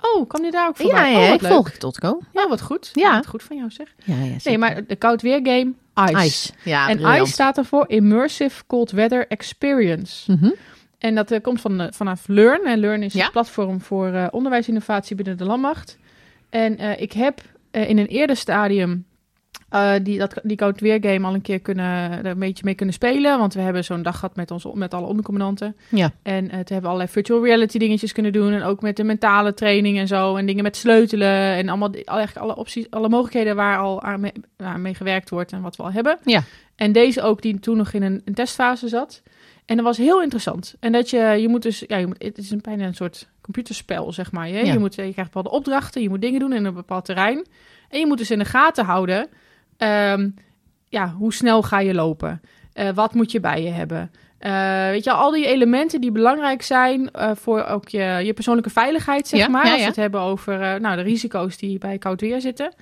Oh, 0.00 0.28
kwam 0.28 0.42
die 0.42 0.50
daar 0.50 0.68
ook 0.68 0.76
Ja, 0.78 0.82
voorbij? 0.84 1.12
ja, 1.12 1.18
oh, 1.28 1.34
ik 1.34 1.40
leuk. 1.40 1.52
volg 1.52 1.70
het 1.70 1.80
Totco. 1.80 2.18
Ja, 2.32 2.48
wat 2.48 2.60
goed. 2.62 2.90
Ja. 2.92 3.12
Wat 3.14 3.26
goed 3.26 3.42
van 3.42 3.56
jou 3.56 3.70
zeg. 3.70 3.94
Ja, 4.04 4.14
ja, 4.24 4.36
Nee, 4.44 4.58
maar 4.58 4.86
de 4.86 4.96
koud 4.96 5.22
weer 5.22 5.40
game 5.42 5.72
Ice. 6.10 6.24
Ice. 6.26 6.52
Ja, 6.64 6.88
en. 6.88 6.98
ICE 7.00 7.26
staat 7.32 7.58
ervoor 7.58 7.84
Immersive 7.88 8.62
Cold 8.66 8.90
Weather 8.90 9.26
Experience. 9.28 10.32
Mhm. 10.32 10.50
En 10.98 11.14
dat 11.14 11.40
komt 11.42 11.60
van, 11.60 11.88
vanaf 11.92 12.28
Learn. 12.28 12.64
En 12.64 12.78
Learn 12.78 13.02
is 13.02 13.12
Ja. 13.12 13.24
een 13.24 13.30
platform 13.30 13.80
voor 13.80 14.28
onderwijsinnovatie 14.30 15.16
binnen 15.16 15.36
de 15.36 15.44
landmacht. 15.44 15.98
En 16.50 17.00
ik 17.00 17.12
heb 17.12 17.40
eh, 17.76 17.88
in 17.88 17.98
een 17.98 18.06
eerder 18.06 18.36
stadium 18.36 19.06
eh, 19.68 19.92
die, 20.02 20.18
dat, 20.18 20.40
die 20.42 20.56
Code 20.56 20.80
Weer 20.80 20.98
game 21.00 21.26
al 21.26 21.34
een 21.34 21.42
keer 21.42 21.60
kunnen, 21.60 21.84
er 22.10 22.26
een 22.26 22.38
beetje 22.38 22.64
mee 22.64 22.74
kunnen 22.74 22.94
spelen. 22.94 23.38
Want 23.38 23.54
we 23.54 23.60
hebben 23.60 23.84
zo'n 23.84 24.02
dag 24.02 24.14
gehad 24.14 24.36
met, 24.36 24.50
ons, 24.50 24.66
met 24.74 24.94
alle 24.94 25.06
ondercommandanten. 25.06 25.76
Ja. 25.88 26.12
En 26.22 26.44
uh, 26.44 26.50
toen 26.50 26.56
hebben 26.56 26.80
we 26.80 26.86
allerlei 26.86 27.08
virtual 27.08 27.44
reality 27.44 27.78
dingetjes 27.78 28.12
kunnen 28.12 28.32
doen. 28.32 28.52
En 28.52 28.62
ook 28.62 28.80
met 28.80 28.96
de 28.96 29.04
mentale 29.04 29.54
training 29.54 29.98
en 29.98 30.06
zo. 30.06 30.36
En 30.36 30.46
dingen 30.46 30.62
met 30.62 30.76
sleutelen. 30.76 31.54
En 31.54 31.68
allemaal 31.68 31.92
eigenlijk 31.92 32.46
alle 32.46 32.56
opties, 32.56 32.90
alle 32.90 33.08
mogelijkheden 33.08 33.56
waar 33.56 33.78
al 33.78 34.02
aan 34.02 34.20
mee, 34.20 34.32
aan 34.56 34.82
mee 34.82 34.94
gewerkt 34.94 35.30
wordt. 35.30 35.52
En 35.52 35.62
wat 35.62 35.76
we 35.76 35.82
al 35.82 35.92
hebben. 35.92 36.18
Ja. 36.24 36.42
En 36.76 36.92
deze 36.92 37.22
ook, 37.22 37.42
die 37.42 37.60
toen 37.60 37.76
nog 37.76 37.92
in 37.92 38.02
een, 38.02 38.22
een 38.24 38.34
testfase 38.34 38.88
zat. 38.88 39.22
En 39.66 39.76
dat 39.76 39.84
was 39.84 39.96
heel 39.96 40.22
interessant. 40.22 40.74
En 40.80 40.92
dat 40.92 41.10
je, 41.10 41.18
je 41.18 41.48
moet 41.48 41.62
dus, 41.62 41.84
ja, 41.86 41.96
je 41.96 42.06
moet, 42.06 42.22
het 42.22 42.38
is 42.38 42.50
een, 42.50 42.60
bijna 42.62 42.86
een 42.86 42.94
soort 42.94 43.28
computerspel, 43.40 44.12
zeg 44.12 44.32
maar. 44.32 44.48
Ja. 44.48 44.72
Je, 44.72 44.78
moet, 44.78 44.94
je 44.94 45.12
krijgt 45.12 45.32
bepaalde 45.32 45.50
opdrachten, 45.50 46.02
je 46.02 46.08
moet 46.08 46.20
dingen 46.20 46.40
doen 46.40 46.52
in 46.52 46.64
een 46.64 46.74
bepaald 46.74 47.04
terrein. 47.04 47.46
En 47.88 47.98
je 48.00 48.06
moet 48.06 48.18
dus 48.18 48.30
in 48.30 48.38
de 48.38 48.44
gaten 48.44 48.84
houden, 48.84 49.28
ehm, 49.76 50.28
ja, 50.88 51.14
hoe 51.18 51.32
snel 51.32 51.62
ga 51.62 51.80
je 51.80 51.94
lopen? 51.94 52.40
Eh, 52.72 52.88
wat 52.94 53.14
moet 53.14 53.32
je 53.32 53.40
bij 53.40 53.62
je 53.62 53.70
hebben? 53.70 54.10
Eh, 54.38 54.88
weet 54.88 55.04
je, 55.04 55.12
al 55.12 55.30
die 55.30 55.46
elementen 55.46 56.00
die 56.00 56.12
belangrijk 56.12 56.62
zijn 56.62 57.10
eh, 57.10 57.30
voor 57.34 57.64
ook 57.64 57.88
je, 57.88 58.20
je 58.22 58.32
persoonlijke 58.32 58.70
veiligheid, 58.70 59.28
zeg 59.28 59.40
Ja, 59.40 59.48
maar. 59.48 59.66
ja, 59.66 59.72
Als 59.72 59.80
we 59.80 59.86
het 59.86 59.96
hebben 59.96 60.20
over 60.20 60.80
nou, 60.80 60.96
de 60.96 61.02
risico's 61.02 61.56
die 61.56 61.78
bij 61.78 61.98
koud 61.98 62.20
weer 62.20 62.40
zitten. 62.40 62.72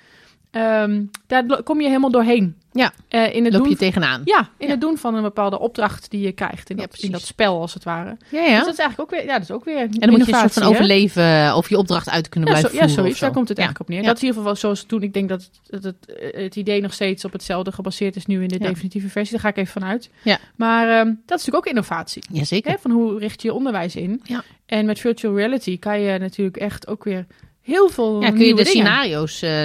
Ehm, 0.54 1.02
daar 1.26 1.62
kom 1.62 1.80
je 1.80 1.86
helemaal 1.86 2.10
doorheen. 2.10 2.56
Ja. 2.72 2.92
Eh, 3.08 3.34
in 3.34 3.44
het 3.44 3.52
Loop 3.52 3.62
doen 3.62 3.70
je 3.70 3.76
tegenaan. 3.76 4.20
ja, 4.24 4.38
in 4.58 4.66
Ja. 4.66 4.72
het 4.72 4.80
doen 4.80 4.96
van 4.98 5.14
een 5.14 5.22
bepaalde 5.22 5.58
opdracht 5.58 6.10
die 6.10 6.20
je 6.20 6.32
krijgt 6.32 6.70
in, 6.70 6.76
Ja, 6.76 6.86
dat, 6.86 6.98
in 6.98 7.10
dat 7.10 7.20
spel 7.22 7.60
als 7.60 7.74
het 7.74 7.84
ware. 7.84 8.16
Ja, 8.30 8.40
Dus 8.40 8.48
ja. 8.50 8.58
dat 8.58 8.72
is 8.72 8.78
eigenlijk 8.78 9.00
ook 9.00 9.10
weer, 9.10 9.24
ja, 9.28 9.32
dat 9.32 9.42
is 9.42 9.50
ook 9.50 9.64
weer 9.64 9.76
En 9.78 9.88
dan 9.90 10.10
moet 10.10 10.26
je 10.26 10.32
een 10.32 10.38
soort 10.38 10.52
van 10.52 10.62
overleven 10.62 11.54
of 11.56 11.68
je 11.68 11.78
opdracht 11.78 12.08
uit 12.08 12.28
kunnen 12.28 12.50
Ja, 12.50 12.54
zo, 12.56 12.60
blijven 12.60 12.80
ja, 12.80 12.86
voeren. 12.86 13.04
zoiets. 13.04 13.20
Daar 13.20 13.32
komt 13.32 13.48
het 13.48 13.56
Ja. 13.58 13.62
eigenlijk 13.64 13.90
op 13.90 13.96
neer. 13.96 14.04
Ja. 14.04 14.12
Dat 14.12 14.16
is 14.16 14.22
in 14.22 14.28
ieder 14.28 14.42
geval 14.42 14.56
zoals 14.60 14.82
toen. 14.84 15.02
Ik 15.02 15.12
denk 15.12 15.28
dat 15.28 15.42
het, 15.42 15.60
dat 15.82 15.82
het, 15.82 16.16
eh, 16.18 16.42
het 16.42 16.56
idee 16.56 16.80
nog 16.80 16.92
steeds 16.92 17.24
op 17.24 17.32
hetzelfde 17.32 17.72
gebaseerd 17.72 18.16
is 18.16 18.26
nu 18.26 18.42
in 18.42 18.48
de 18.48 18.58
Ja. 18.60 18.66
definitieve 18.68 19.08
versie. 19.08 19.32
Daar 19.32 19.40
ga 19.40 19.48
ik 19.48 19.56
even 19.56 19.72
vanuit. 19.80 20.10
Ja. 20.22 20.38
Maar 20.56 20.88
ehm, 20.88 21.06
dat 21.06 21.14
is 21.16 21.44
natuurlijk 21.44 21.56
ook 21.56 21.66
innovatie. 21.66 22.22
Jazeker. 22.32 22.70
Hè? 22.70 22.76
Van 22.80 22.90
hoe 22.90 23.18
richt 23.18 23.42
je 23.42 23.48
je 23.48 23.54
onderwijs 23.54 23.96
in? 23.96 24.20
Ja. 24.24 24.42
En 24.66 24.86
met 24.86 24.98
virtual 25.00 25.36
reality 25.36 25.78
kan 25.78 26.00
je 26.00 26.18
natuurlijk 26.18 26.56
echt 26.56 26.86
ook 26.86 27.04
weer 27.04 27.26
heel 27.60 27.88
veel 27.88 28.22
Ja, 28.22 28.30
kun 28.30 28.38
je 28.38 28.54
de 28.54 28.54
dingen. 28.54 28.66
scenario's 28.66 29.42
eh, 29.42 29.62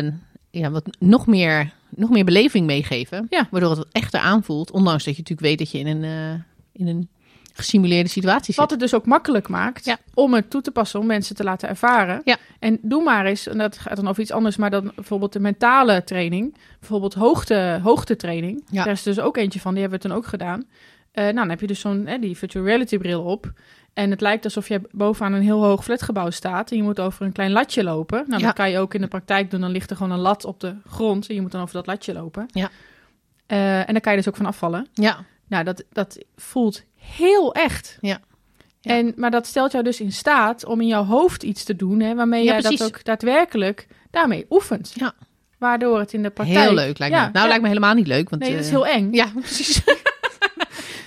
ja, 0.51 0.71
wat 0.71 0.83
nog 0.99 1.27
meer, 1.27 1.73
nog 1.89 2.09
meer 2.09 2.25
beleving 2.25 2.65
meegeven. 2.65 3.27
Ja. 3.29 3.47
Waardoor 3.51 3.69
het 3.69 3.79
wat 3.79 3.87
echter 3.91 4.19
aanvoelt. 4.19 4.71
Ondanks 4.71 5.03
dat 5.03 5.15
je 5.15 5.21
natuurlijk 5.21 5.47
weet 5.47 5.57
dat 5.57 5.71
je 5.71 5.79
in 5.79 5.87
een, 5.87 6.03
eh, 6.03 6.41
in 6.81 6.87
een 6.87 7.09
gesimuleerde 7.53 8.09
situatie 8.09 8.45
zit. 8.45 8.55
Wat 8.55 8.69
het 8.71 8.79
dus 8.79 8.93
ook 8.93 9.05
makkelijk 9.05 9.47
maakt 9.49 9.85
Ja. 9.85 9.97
om 10.13 10.33
het 10.33 10.49
toe 10.49 10.61
te 10.61 10.71
passen, 10.71 10.99
om 10.99 11.05
mensen 11.05 11.35
te 11.35 11.43
laten 11.43 11.69
ervaren. 11.69 12.21
Ja. 12.23 12.37
En 12.59 12.79
doe 12.81 13.03
maar 13.03 13.25
eens, 13.25 13.47
en 13.47 13.57
dat 13.57 13.77
gaat 13.77 13.95
dan 13.95 14.07
over 14.07 14.21
iets 14.21 14.31
anders, 14.31 14.55
maar 14.57 14.69
dan 14.69 14.91
bijvoorbeeld 14.95 15.33
de 15.33 15.39
mentale 15.39 16.03
training. 16.03 16.57
Bijvoorbeeld 16.79 17.13
hoogte, 17.13 17.79
hoogtetraining. 17.83 18.63
Ja. 18.71 18.83
Daar 18.83 18.93
is 18.93 19.03
dus 19.03 19.19
ook 19.19 19.37
eentje 19.37 19.59
van, 19.59 19.71
die 19.73 19.81
hebben 19.81 19.99
we 20.01 20.07
toen 20.07 20.17
ook 20.17 20.25
gedaan. 20.25 20.67
Eh, 21.11 21.23
nou, 21.23 21.35
dan 21.35 21.49
heb 21.49 21.59
je 21.61 21.67
dus 21.67 21.79
zo'n 21.79 22.05
hè, 22.07 22.19
die 22.19 22.37
virtual 22.37 22.65
reality 22.65 22.97
bril 22.97 23.23
op. 23.23 23.51
En 23.93 24.09
het 24.11 24.21
lijkt 24.21 24.43
alsof 24.43 24.67
je 24.67 24.81
bovenaan 24.91 25.33
een 25.33 25.41
heel 25.41 25.63
hoog 25.63 25.83
flatgebouw 25.83 26.29
staat. 26.29 26.71
En 26.71 26.77
je 26.77 26.83
moet 26.83 26.99
over 26.99 27.25
een 27.25 27.31
klein 27.31 27.51
latje 27.51 27.83
lopen. 27.83 28.23
Nou, 28.27 28.39
Ja. 28.41 28.47
dat 28.47 28.55
kan 28.55 28.69
je 28.71 28.79
ook 28.79 28.93
in 28.93 29.01
de 29.01 29.07
praktijk 29.07 29.51
doen. 29.51 29.61
Dan 29.61 29.71
ligt 29.71 29.89
er 29.89 29.95
gewoon 29.95 30.11
een 30.11 30.19
lat 30.19 30.45
op 30.45 30.59
de 30.59 30.75
grond. 30.89 31.27
En 31.27 31.35
je 31.35 31.41
moet 31.41 31.51
dan 31.51 31.61
over 31.61 31.73
dat 31.73 31.87
latje 31.87 32.13
lopen. 32.13 32.45
Ja. 32.51 32.69
Eh, 33.47 33.77
en 33.79 33.93
daar 33.93 34.01
kan 34.01 34.11
je 34.11 34.17
dus 34.17 34.27
ook 34.27 34.35
van 34.35 34.45
afvallen. 34.45 34.87
Ja. 34.93 35.25
Nou, 35.47 35.63
dat, 35.63 35.83
dat 35.91 36.17
voelt 36.35 36.83
heel 36.95 37.53
echt. 37.53 37.97
Ja. 38.01 38.19
Ja. 38.81 38.91
En, 38.97 39.13
maar 39.15 39.31
dat 39.31 39.47
stelt 39.47 39.71
jou 39.71 39.83
dus 39.83 39.99
in 40.01 40.11
staat 40.11 40.65
om 40.65 40.81
in 40.81 40.87
jouw 40.87 41.03
hoofd 41.03 41.43
iets 41.43 41.63
te 41.63 41.75
doen, 41.75 41.99
hè, 41.99 42.15
waarmee 42.15 42.43
Ja, 42.43 42.51
jij 42.51 42.61
dat 42.61 42.83
ook 42.83 43.03
daadwerkelijk 43.03 43.87
daarmee 44.11 44.45
oefent. 44.49 44.91
Ja. 44.95 45.13
Waardoor 45.57 45.99
het 45.99 46.13
in 46.13 46.23
de 46.23 46.29
praktijk... 46.29 46.59
Heel 46.59 46.73
leuk 46.73 46.97
lijkt 46.97 47.15
me. 47.15 47.29
Nou, 47.33 47.47
lijkt 47.47 47.61
me 47.61 47.67
helemaal 47.67 47.93
niet 47.93 48.07
leuk. 48.07 48.29
Want, 48.29 48.41
Nee, 48.41 48.51
dat 48.51 48.59
is 48.59 48.65
eh, 48.65 48.71
heel 48.71 48.87
eng. 48.87 49.13
Ja, 49.13 49.25
precies. 49.39 49.81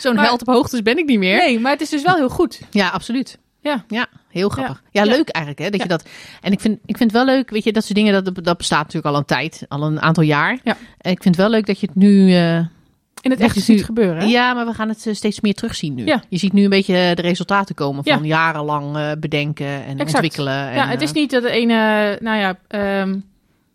Zo'n 0.02 0.14
Maar- 0.14 0.24
held 0.24 0.40
op 0.40 0.54
hoogtes 0.54 0.82
ben 0.82 0.98
ik 0.98 1.06
niet 1.06 1.18
meer. 1.18 1.36
Nee, 1.36 1.60
maar 1.60 1.72
het 1.72 1.80
is 1.80 1.88
dus 1.88 2.02
wel 2.02 2.14
heel 2.16 2.28
goed. 2.28 2.60
Ja, 2.70 2.88
absoluut. 2.88 3.38
Ja. 3.60 3.84
Ja, 3.88 4.06
heel 4.28 4.48
grappig. 4.48 4.82
Ja, 4.90 5.02
Ja. 5.04 5.10
leuk 5.10 5.28
eigenlijk 5.28 5.64
hè, 5.64 5.70
dat 5.70 5.76
Ja. 5.80 5.82
je 5.82 5.88
dat... 5.88 6.08
En 6.40 6.52
ik 6.52 6.60
vind, 6.60 6.78
ik 6.86 6.96
vind 6.96 7.12
het 7.12 7.24
wel 7.24 7.34
leuk, 7.34 7.50
weet 7.50 7.64
je, 7.64 7.72
dat 7.72 7.82
soort 7.84 7.94
dingen, 7.94 8.24
dat, 8.24 8.44
dat 8.44 8.56
bestaat 8.56 8.78
natuurlijk 8.82 9.14
al 9.14 9.16
een 9.20 9.24
tijd, 9.26 9.64
al 9.68 9.82
een 9.82 10.00
aantal 10.00 10.22
jaar. 10.22 10.58
Ja. 10.64 10.76
En 10.98 11.10
ik 11.10 11.22
vind 11.22 11.36
het 11.36 11.44
wel 11.44 11.48
leuk 11.54 11.66
dat 11.66 11.80
je 11.80 11.86
het 11.86 11.96
nu... 11.96 12.34
eh, 12.34 12.56
In 12.56 13.30
het 13.30 13.40
echt 13.40 13.56
is 13.56 13.64
ziet 13.64 13.84
gebeuren. 13.84 14.16
hè? 14.22 14.24
ja, 14.24 14.54
maar 14.54 14.66
we 14.66 14.72
gaan 14.74 14.88
het 14.88 15.06
eh, 15.06 15.14
steeds 15.14 15.40
meer 15.40 15.54
terugzien 15.54 15.94
nu. 15.94 16.04
Ja. 16.04 16.22
Je 16.28 16.38
ziet 16.38 16.52
nu 16.52 16.62
een 16.64 16.70
beetje 16.70 17.12
de 17.14 17.22
resultaten 17.22 17.74
komen 17.74 18.04
van 18.04 18.18
Ja. 18.24 18.26
jarenlang 18.26 18.96
eh, 18.96 19.10
bedenken 19.18 19.66
en 19.66 19.90
Exact. 19.98 20.08
ontwikkelen. 20.14 20.68
En, 20.68 20.74
ja, 20.74 20.86
het 20.86 21.02
is 21.02 21.08
eh, 21.08 21.14
niet 21.14 21.30
dat 21.30 21.42
de 21.42 21.50
ene... 21.50 22.18
Nou 22.20 22.38
ja, 22.38 22.58
ehm, 22.68 23.16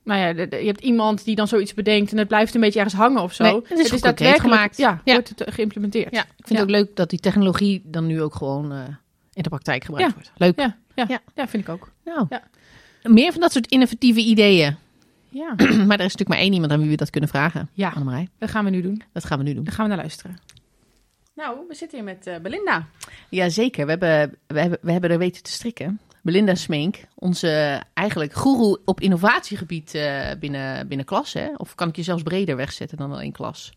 nou 0.07 0.19
ja 0.21 0.33
de- 0.33 0.47
de- 0.47 0.57
je 0.57 0.65
hebt 0.67 0.81
iemand 0.81 1.25
die 1.25 1.35
dan 1.35 1.47
zoiets 1.47 1.73
bedenkt... 1.73 2.11
en 2.11 2.17
het 2.17 2.27
blijft 2.27 2.55
een 2.55 2.61
beetje 2.61 2.79
ergens 2.79 2.95
hangen 2.97 3.21
of 3.21 3.33
zo. 3.33 3.43
Nee, 3.43 3.53
het 3.53 3.63
is 3.71 3.77
concreet 3.77 4.01
daadwerkelijk- 4.01 4.41
gemaakt. 4.53 4.77
Ja, 4.77 5.01
Ja. 5.03 5.13
wordt 5.13 5.29
het 5.29 5.41
eh, 5.41 5.53
geïmplementeerd. 5.53 6.13
Ja, 6.13 6.21
ik 6.21 6.27
vind 6.35 6.49
Ja. 6.49 6.55
het 6.55 6.63
ook 6.63 6.69
leuk 6.69 6.95
dat 6.95 7.09
die 7.09 7.19
technologie 7.19 7.81
dan 7.85 8.05
nu 8.05 8.21
ook 8.21 8.35
gewoon 8.35 8.71
eh, 8.71 8.79
in 9.33 9.43
de 9.43 9.49
praktijk 9.49 9.83
gebruikt 9.83 10.09
Ja. 10.09 10.15
wordt. 10.15 10.31
Leuk. 10.37 10.59
Ja, 10.59 10.77
ja, 10.95 11.05
Ja. 11.07 11.19
ja. 11.35 11.47
vind 11.47 11.63
ik 11.63 11.69
ook. 11.69 11.91
Nou, 12.05 12.25
Ja. 12.29 12.43
meer 13.03 13.31
van 13.31 13.41
dat 13.41 13.51
soort 13.51 13.67
innovatieve 13.67 14.19
ideeën. 14.19 14.75
Ja, 15.29 15.53
maar 15.57 15.67
er 15.99 16.05
is 16.05 16.15
natuurlijk 16.15 16.27
maar 16.29 16.37
één 16.37 16.53
iemand 16.53 16.71
aan 16.71 16.79
wie 16.81 16.89
we 16.89 16.95
dat 16.95 17.09
kunnen 17.09 17.29
vragen. 17.29 17.69
ja 17.73 17.89
Annemarij, 17.89 18.27
dat 18.39 18.49
gaan 18.49 18.63
we 18.65 18.69
nu 18.69 18.81
doen. 18.81 19.01
dat 19.13 19.25
gaan 19.25 19.37
we 19.37 19.43
nu 19.43 19.53
doen. 19.53 19.63
Daar 19.63 19.73
gaan 19.73 19.83
we 19.83 19.89
naar 19.89 19.99
luisteren. 19.99 20.37
Nou, 21.35 21.57
we 21.67 21.75
zitten 21.75 21.97
hier 21.97 22.07
met 22.07 22.27
eh, 22.27 22.37
Belinda. 22.39 22.87
Jazeker, 23.29 23.83
we 23.85 23.89
hebben, 23.91 24.37
we, 24.47 24.59
hebben, 24.59 24.79
we 24.81 24.91
hebben 24.91 25.09
er 25.09 25.17
weten 25.17 25.43
te 25.43 25.51
strikken. 25.51 25.99
Belinda 26.27 26.55
Smeenk, 26.55 26.97
onze 27.15 27.81
eigenlijk 27.93 28.33
goeroe 28.33 28.79
op 28.85 29.01
innovatiegebied 29.01 29.93
eh, 29.95 30.31
binnen, 30.39 30.87
binnen 30.87 31.05
klas. 31.05 31.33
Hè? 31.33 31.47
Of 31.57 31.75
kan 31.75 31.87
ik 31.87 31.95
je 31.95 32.03
zelfs 32.03 32.23
breder 32.23 32.55
wegzetten 32.55 32.97
dan 32.97 33.11
alleen 33.11 33.31
klas? 33.31 33.71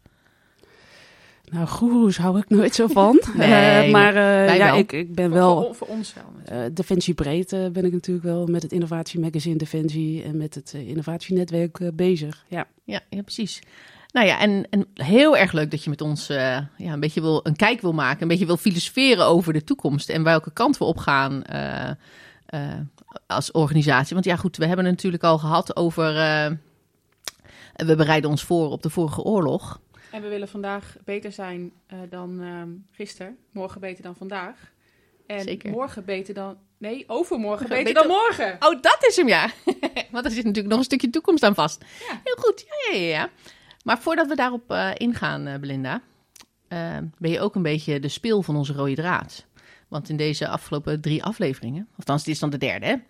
Nou, 1.44 1.66
goeroes 1.66 2.16
hou 2.16 2.38
ik 2.38 2.48
nooit 2.48 2.74
zo 2.74 2.86
van. 2.86 3.20
Nee, 3.36 3.86
Eh, 3.86 3.92
maar 3.92 4.14
eh, 4.14 4.56
ja, 4.56 4.72
ik, 4.72 4.92
ik 4.92 5.14
ben 5.14 5.30
wel... 5.30 5.62
voor, 5.62 5.74
voor 5.74 5.86
ons 5.86 6.14
wel. 6.14 6.58
eh 6.58 6.70
Defensie 6.72 7.14
Breed 7.14 7.48
ben 7.48 7.84
ik 7.84 7.92
natuurlijk 7.92 8.26
wel 8.26 8.46
met 8.46 8.62
het 8.62 8.72
innovatiemagazine 8.72 9.56
Defensie 9.56 10.22
en 10.22 10.36
met 10.36 10.54
het 10.54 10.72
innovatienetwerk 10.72 11.90
bezig. 11.94 12.44
Ja. 12.48 12.66
Ja, 12.84 13.00
ja 13.10 13.22
precies. 13.22 13.60
Nou 14.12 14.26
ja, 14.26 14.40
en, 14.40 14.66
en 14.70 14.86
heel 14.94 15.36
erg 15.36 15.52
leuk 15.52 15.70
dat 15.70 15.84
je 15.84 15.90
met 15.90 16.00
ons 16.00 16.28
eh, 16.28 16.58
ja, 16.76 16.92
een 16.92 17.00
beetje 17.00 17.20
wil, 17.20 17.40
een 17.42 17.56
kijk 17.56 17.80
wil 17.80 17.92
maken. 17.92 18.22
Een 18.22 18.28
beetje 18.28 18.46
wil 18.46 18.56
filosoferen 18.56 19.26
over 19.26 19.52
de 19.52 19.64
toekomst 19.64 20.08
en 20.08 20.22
welke 20.22 20.52
kant 20.52 20.78
we 20.78 20.84
op 20.84 20.96
gaan. 20.98 21.42
Eh, 22.50 22.78
als 23.26 23.50
organisatie. 23.50 24.14
Want 24.14 24.26
ja, 24.26 24.36
goed, 24.36 24.56
we 24.56 24.66
hebben 24.66 24.84
het 24.84 24.94
natuurlijk 24.94 25.22
al 25.22 25.38
gehad 25.38 25.76
over. 25.76 26.16
eh, 26.16 26.50
we 27.86 27.96
bereiden 27.96 28.30
ons 28.30 28.44
voor 28.44 28.70
op 28.70 28.82
de 28.82 28.90
vorige 28.90 29.22
oorlog. 29.22 29.80
En 30.10 30.22
we 30.22 30.28
willen 30.28 30.48
vandaag 30.48 30.96
beter 31.04 31.32
zijn 31.32 31.72
eh, 31.86 31.98
dan 32.10 32.42
ehm, 32.42 32.68
gisteren. 32.90 33.36
Morgen 33.52 33.80
beter 33.80 34.02
dan 34.02 34.16
vandaag. 34.16 34.72
En 35.26 35.40
Zeker. 35.40 35.70
morgen 35.70 36.04
beter 36.04 36.34
dan... 36.34 36.56
Nee, 36.78 37.04
overmorgen 37.06 37.68
Beter 37.68 37.84
beter 37.84 38.02
dan 38.02 38.12
morgen. 38.12 38.56
Oh, 38.60 38.82
dat 38.82 39.04
is 39.08 39.16
hem, 39.16 39.28
ja. 39.28 39.50
Want 40.12 40.24
er 40.24 40.30
zit 40.30 40.44
natuurlijk 40.44 40.68
nog 40.68 40.78
een 40.78 40.84
stukje 40.84 41.10
toekomst 41.10 41.42
aan 41.42 41.54
vast. 41.54 41.84
Ja. 42.08 42.20
Heel 42.24 42.36
goed, 42.38 42.64
ja, 42.68 42.94
ja, 42.94 43.00
ja, 43.00 43.08
ja. 43.08 43.30
Maar 43.84 43.98
voordat 43.98 44.26
we 44.28 44.34
daarop 44.34 44.74
ingaan, 44.94 45.60
Belinda, 45.60 46.02
ben 47.18 47.30
je 47.30 47.40
ook 47.40 47.54
een 47.54 47.62
beetje 47.62 48.00
de 48.00 48.08
speel 48.08 48.42
van 48.42 48.56
onze 48.56 48.72
rode 48.72 48.94
draad. 48.94 49.46
Want 49.90 50.08
in 50.08 50.16
deze 50.16 50.48
afgelopen 50.48 51.00
drie 51.00 51.24
afleveringen, 51.24 51.88
althans, 51.96 52.24
dit 52.24 52.34
is 52.34 52.40
dan 52.40 52.50
de 52.50 52.58
derde, 52.58 53.02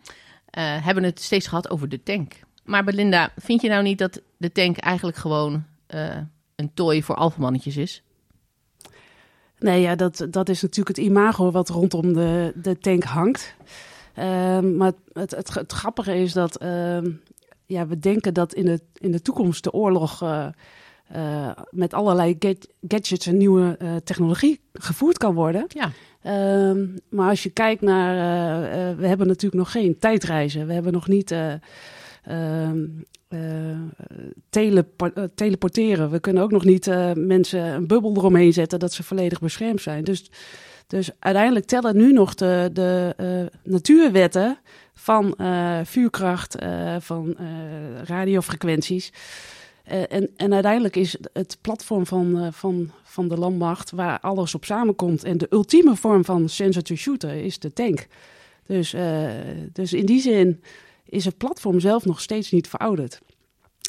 eh, 0.51 0.85
hebben 0.85 1.03
we 1.03 1.09
het 1.09 1.21
steeds 1.21 1.47
gehad 1.47 1.71
over 1.71 1.89
de 1.89 2.03
tank. 2.03 2.41
Maar 2.65 2.85
Belinda, 2.85 3.33
vind 3.37 3.61
je 3.61 3.69
nou 3.69 3.83
niet 3.83 3.99
dat 3.99 4.23
de 4.37 4.53
tank 4.53 4.77
eigenlijk 4.77 5.17
gewoon 5.17 5.65
eh, 5.87 6.17
een 6.57 6.71
tooi 6.75 7.03
voor 7.03 7.15
alfamannetjes 7.15 7.77
is? 7.77 8.03
Nee, 9.59 9.81
ja, 9.81 9.95
dat, 9.95 10.27
dat 10.31 10.49
is 10.49 10.63
natuurlijk 10.63 10.97
het 10.97 11.07
imago 11.07 11.51
wat 11.51 11.69
rondom 11.69 12.13
de, 12.13 12.53
de 12.55 12.79
tank 12.79 13.05
hangt. 13.05 13.55
Ehm, 14.15 14.77
maar 14.77 14.93
het, 15.13 15.31
het, 15.31 15.55
het 15.55 15.73
grappige 15.73 16.15
is 16.15 16.33
dat 16.33 16.57
ehm, 16.57 17.11
ja, 17.67 17.87
we 17.87 17.99
denken 17.99 18.35
dat 18.35 18.55
in 18.55 18.65
de, 18.65 18.81
in 18.95 19.13
de 19.13 19.23
toekomst 19.23 19.65
de 19.65 19.73
oorlog 19.73 20.23
eh, 21.13 21.51
met 21.71 21.95
allerlei 21.95 22.37
ga- 22.39 22.55
gadgets 22.89 23.27
en 23.27 23.37
nieuwe 23.37 23.77
eh, 23.79 23.97
technologie 24.05 24.61
gevoerd 24.73 25.19
kan 25.19 25.35
worden. 25.35 25.65
Ja. 25.69 25.91
Ehm, 26.23 26.87
maar 27.09 27.29
als 27.29 27.43
je 27.43 27.51
kijkt 27.51 27.83
naar, 27.83 28.15
eh, 28.65 28.97
we 28.97 29.07
hebben 29.07 29.27
natuurlijk 29.27 29.63
nog 29.63 29.71
geen 29.71 29.99
tijdreizen. 29.99 30.67
We 30.67 30.73
hebben 30.73 30.93
nog 30.93 31.09
niet 31.09 31.31
eh, 31.31 31.53
ehm, 32.25 32.87
eh, 33.29 33.39
telepo- 34.51 35.11
eh, 35.15 35.25
teleporteren. 35.35 36.11
We 36.11 36.21
kunnen 36.21 36.43
ook 36.43 36.51
nog 36.51 36.65
niet 36.65 36.87
mensen 37.15 37.61
een 37.61 37.87
bubbel 37.87 38.17
eromheen 38.17 38.53
zetten 38.53 38.79
dat 38.79 38.93
ze 38.93 39.03
volledig 39.03 39.41
beschermd 39.41 39.81
zijn. 39.83 40.05
Dus, 40.05 40.31
dus 40.87 41.11
uiteindelijk 41.19 41.67
tellen 41.67 41.97
nu 41.97 42.13
nog 42.13 42.35
de, 42.35 42.71
de 42.73 43.15
natuurwetten 43.65 44.59
van 44.95 45.35
vuurkracht, 45.85 46.57
van 46.99 47.37
radiofrequenties. 48.05 49.13
Eh, 49.91 50.03
en, 50.09 50.31
en 50.37 50.53
uiteindelijk 50.53 50.97
is 50.97 51.17
het 51.33 51.59
platform 51.61 52.07
van, 52.07 52.39
eh, 52.39 52.49
van, 52.53 52.91
van 53.03 53.29
de 53.29 53.37
landmacht 53.37 53.91
waar 53.91 54.21
alles 54.21 54.55
op 54.55 54.65
samenkomt. 54.65 55.25
En 55.25 55.39
de 55.39 55.47
ultieme 55.51 55.97
vorm 55.97 56.25
van 56.25 56.49
sensor 56.49 56.83
to 56.83 56.95
shooter 56.95 57.35
is 57.35 57.59
de 57.59 57.73
tank. 57.73 58.07
Dus, 58.67 58.93
eh, 58.93 59.29
dus 59.73 59.93
in 59.93 60.07
die 60.07 60.21
zin 60.21 60.63
is 61.05 61.25
het 61.25 61.37
platform 61.37 61.81
zelf 61.81 62.05
nog 62.05 62.21
steeds 62.21 62.51
niet 62.51 62.69
verouderd. 62.69 63.21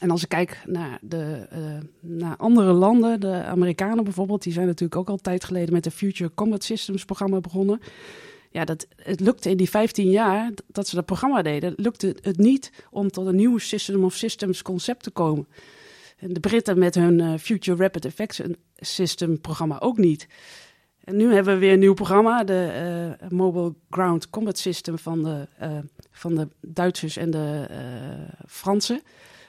En 0.02 0.12
als 0.12 0.24
ik 0.24 0.30
kijk 0.30 0.64
naar, 0.66 1.00
de, 1.02 1.48
naar 2.00 2.36
andere 2.38 2.72
landen, 2.72 3.20
de 3.20 3.44
Amerikanen 3.44 4.04
bijvoorbeeld, 4.04 4.44
die 4.44 4.54
zijn 4.54 4.66
natuurlijk 4.66 5.00
ook 5.00 5.10
al 5.10 5.18
tijd 5.18 5.44
geleden 5.44 5.74
met 5.74 5.84
de 5.84 5.92
Future 5.92 6.32
Combat 6.34 6.64
Systems 6.64 7.06
programma 7.06 7.40
begonnen. 7.40 7.80
Ja, 8.52 8.66
dat, 8.66 8.88
het 8.96 9.20
lukte 9.20 9.50
in 9.50 9.58
die 9.58 9.70
15 9.70 10.10
jaar 10.10 10.52
dat 10.68 10.88
ze 10.88 10.96
dat 10.96 11.06
programma 11.06 11.42
deden, 11.42 11.74
lukte 11.76 12.16
het 12.22 12.38
niet 12.38 12.72
om 12.92 13.10
tot 13.10 13.26
een 13.26 13.36
nieuw 13.36 13.58
System 13.58 14.04
of 14.04 14.14
Systems 14.14 14.62
concept 14.62 15.04
te 15.04 15.12
komen. 15.12 15.48
En 16.22 16.34
de 16.34 16.40
Britten 16.40 16.80
met 16.80 16.96
hun 16.96 17.20
eh, 17.20 17.34
Future 17.40 17.84
Rapid 17.84 18.06
Effects 18.06 18.42
System 18.76 19.42
programma 19.42 19.80
ook 19.80 19.98
niet. 19.98 20.28
En 21.04 21.16
nu 21.16 21.34
hebben 21.34 21.54
we 21.54 21.60
weer 21.60 21.74
een 21.74 21.80
nieuw 21.80 21.94
programma, 21.94 22.44
de 22.44 23.18
eh, 23.22 23.30
Mobile 23.30 23.74
Ground 23.90 24.30
Combat 24.30 24.58
System 24.58 24.98
van 24.98 25.24
de, 25.24 25.48
eh, 25.58 25.78
van 26.12 26.36
de 26.36 26.48
Duitsers 26.62 27.18
en 27.18 27.32
de 27.32 27.66
Fransen. 28.48 29.02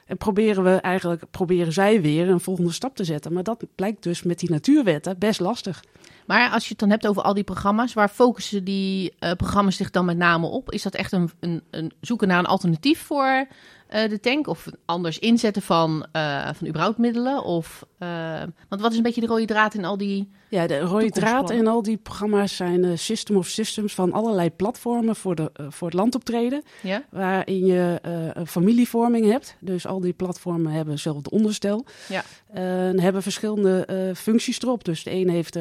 En 0.07 0.17
proberen 0.17 0.65
we 0.65 0.71
eigenlijk, 0.71 1.25
proberen 1.31 1.73
zij 1.73 2.01
weer 2.01 2.29
een 2.29 2.41
volgende 2.41 2.73
stap 2.73 2.97
te 2.97 3.05
zetten. 3.05 3.33
Maar 3.33 3.43
dat 3.43 3.65
blijkt 3.75 4.03
dus 4.03 4.23
met 4.23 4.39
die 4.39 4.51
natuurwetten 4.51 5.19
best 5.19 5.41
lastig. 5.41 5.85
Maar 6.27 6.51
als 6.51 6.63
je 6.63 6.69
het 6.69 6.79
dan 6.79 6.91
hebt 6.91 7.07
over 7.07 7.23
al 7.23 7.35
die 7.35 7.45
programma's, 7.45 7.93
waar 7.93 8.09
focussen 8.09 8.65
die 8.65 9.15
programma's 9.37 9.77
zich 9.77 9.91
dan 9.91 10.05
met 10.05 10.17
name 10.17 10.47
op? 10.47 10.73
Is 10.73 10.83
dat 10.83 10.95
echt 10.95 11.13
een, 11.13 11.31
een, 11.41 11.63
een 11.71 11.93
zoeken 12.01 12.29
naar 12.29 12.39
een 12.39 12.47
alternatief 12.47 13.01
voor 13.01 13.47
eh, 13.93 14.09
de 14.09 14.21
tank? 14.21 14.47
Of 14.47 14.67
anders 14.85 15.19
inzetten 15.19 15.63
van, 15.63 16.07
eh 16.13 16.49
van 16.55 16.67
überhaupt 16.67 16.99
middelen? 16.99 17.45
Of, 17.45 17.87
eh, 17.99 18.09
want 18.69 18.81
wat 18.83 18.91
is 18.91 18.97
een 18.97 19.03
beetje 19.03 19.21
de 19.21 19.27
rode 19.27 19.45
draad 19.45 19.75
in 19.75 19.85
al 19.85 19.97
die... 19.97 20.31
Ja, 20.49 20.67
de 20.67 20.81
rode 20.81 21.11
draad 21.11 21.51
in 21.51 21.67
al 21.67 21.83
die 21.83 21.97
programma's 21.97 22.57
zijn 22.57 22.99
System 22.99 23.37
of 23.37 23.47
Systems 23.47 23.95
van 23.95 24.13
allerlei 24.13 24.51
platformen 24.51 25.17
voor, 25.17 25.35
de, 25.35 25.51
voor 25.69 25.89
het 25.89 25.97
landoptreden. 25.97 26.63
Ja? 26.83 27.05
Waarin 27.11 27.67
je 27.67 27.99
een 28.35 28.47
familievorming 28.47 29.31
hebt. 29.31 29.57
Dus 29.61 29.87
al 29.87 30.01
die 30.01 30.13
platformen 30.13 30.73
hebben 30.73 30.93
hetzelfde 30.93 31.31
onderstel. 31.31 31.87
Ja. 32.09 32.25
En 32.53 33.01
hebben 33.01 33.23
verschillende 33.23 34.13
functies 34.17 34.61
erop. 34.63 34.85
Dus 34.85 35.05
de 35.05 35.11
een 35.13 35.29
heeft 35.29 35.57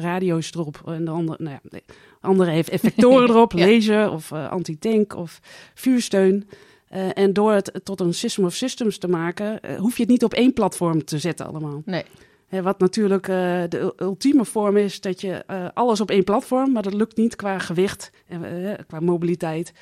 radio's 0.00 0.52
erop 0.52 0.82
en 0.86 1.04
de 1.04 1.10
andere, 1.10 1.42
nou 1.42 1.58
ja, 1.62 1.68
de 1.70 1.82
andere 2.20 2.50
heeft 2.50 2.68
effectoren 2.68 3.28
erop, 3.30 3.52
Ja. 3.52 3.66
laser 3.66 4.10
of 4.10 4.32
anti-tank 4.32 5.16
of 5.16 5.40
vuursteun. 5.74 6.48
Eh, 6.96 7.08
en 7.14 7.32
door 7.32 7.52
het 7.52 7.80
tot 7.82 8.00
een 8.00 8.14
System 8.14 8.44
of 8.44 8.54
Systems 8.54 8.98
te 8.98 9.08
maken, 9.08 9.62
eh, 9.62 9.78
hoef 9.78 9.96
je 9.96 10.02
het 10.02 10.10
niet 10.10 10.24
op 10.24 10.34
één 10.34 10.52
platform 10.52 11.04
te 11.04 11.18
zetten 11.18 11.46
allemaal. 11.46 11.82
Nee. 11.84 12.04
Hè, 12.46 12.62
wat 12.62 12.78
natuurlijk 12.78 13.28
eh, 13.28 13.62
de 13.68 13.78
ul- 13.78 13.94
ultieme 13.96 14.44
vorm 14.44 14.76
is 14.76 15.00
dat 15.00 15.20
je 15.20 15.46
alles 15.74 16.00
op 16.00 16.10
één 16.10 16.24
platform, 16.24 16.72
maar 16.72 16.82
dat 16.82 16.94
lukt 16.94 17.16
niet 17.16 17.36
qua 17.36 17.58
gewicht 17.58 18.10
en 18.26 18.44
qua 18.86 19.00
mobiliteit. 19.00 19.72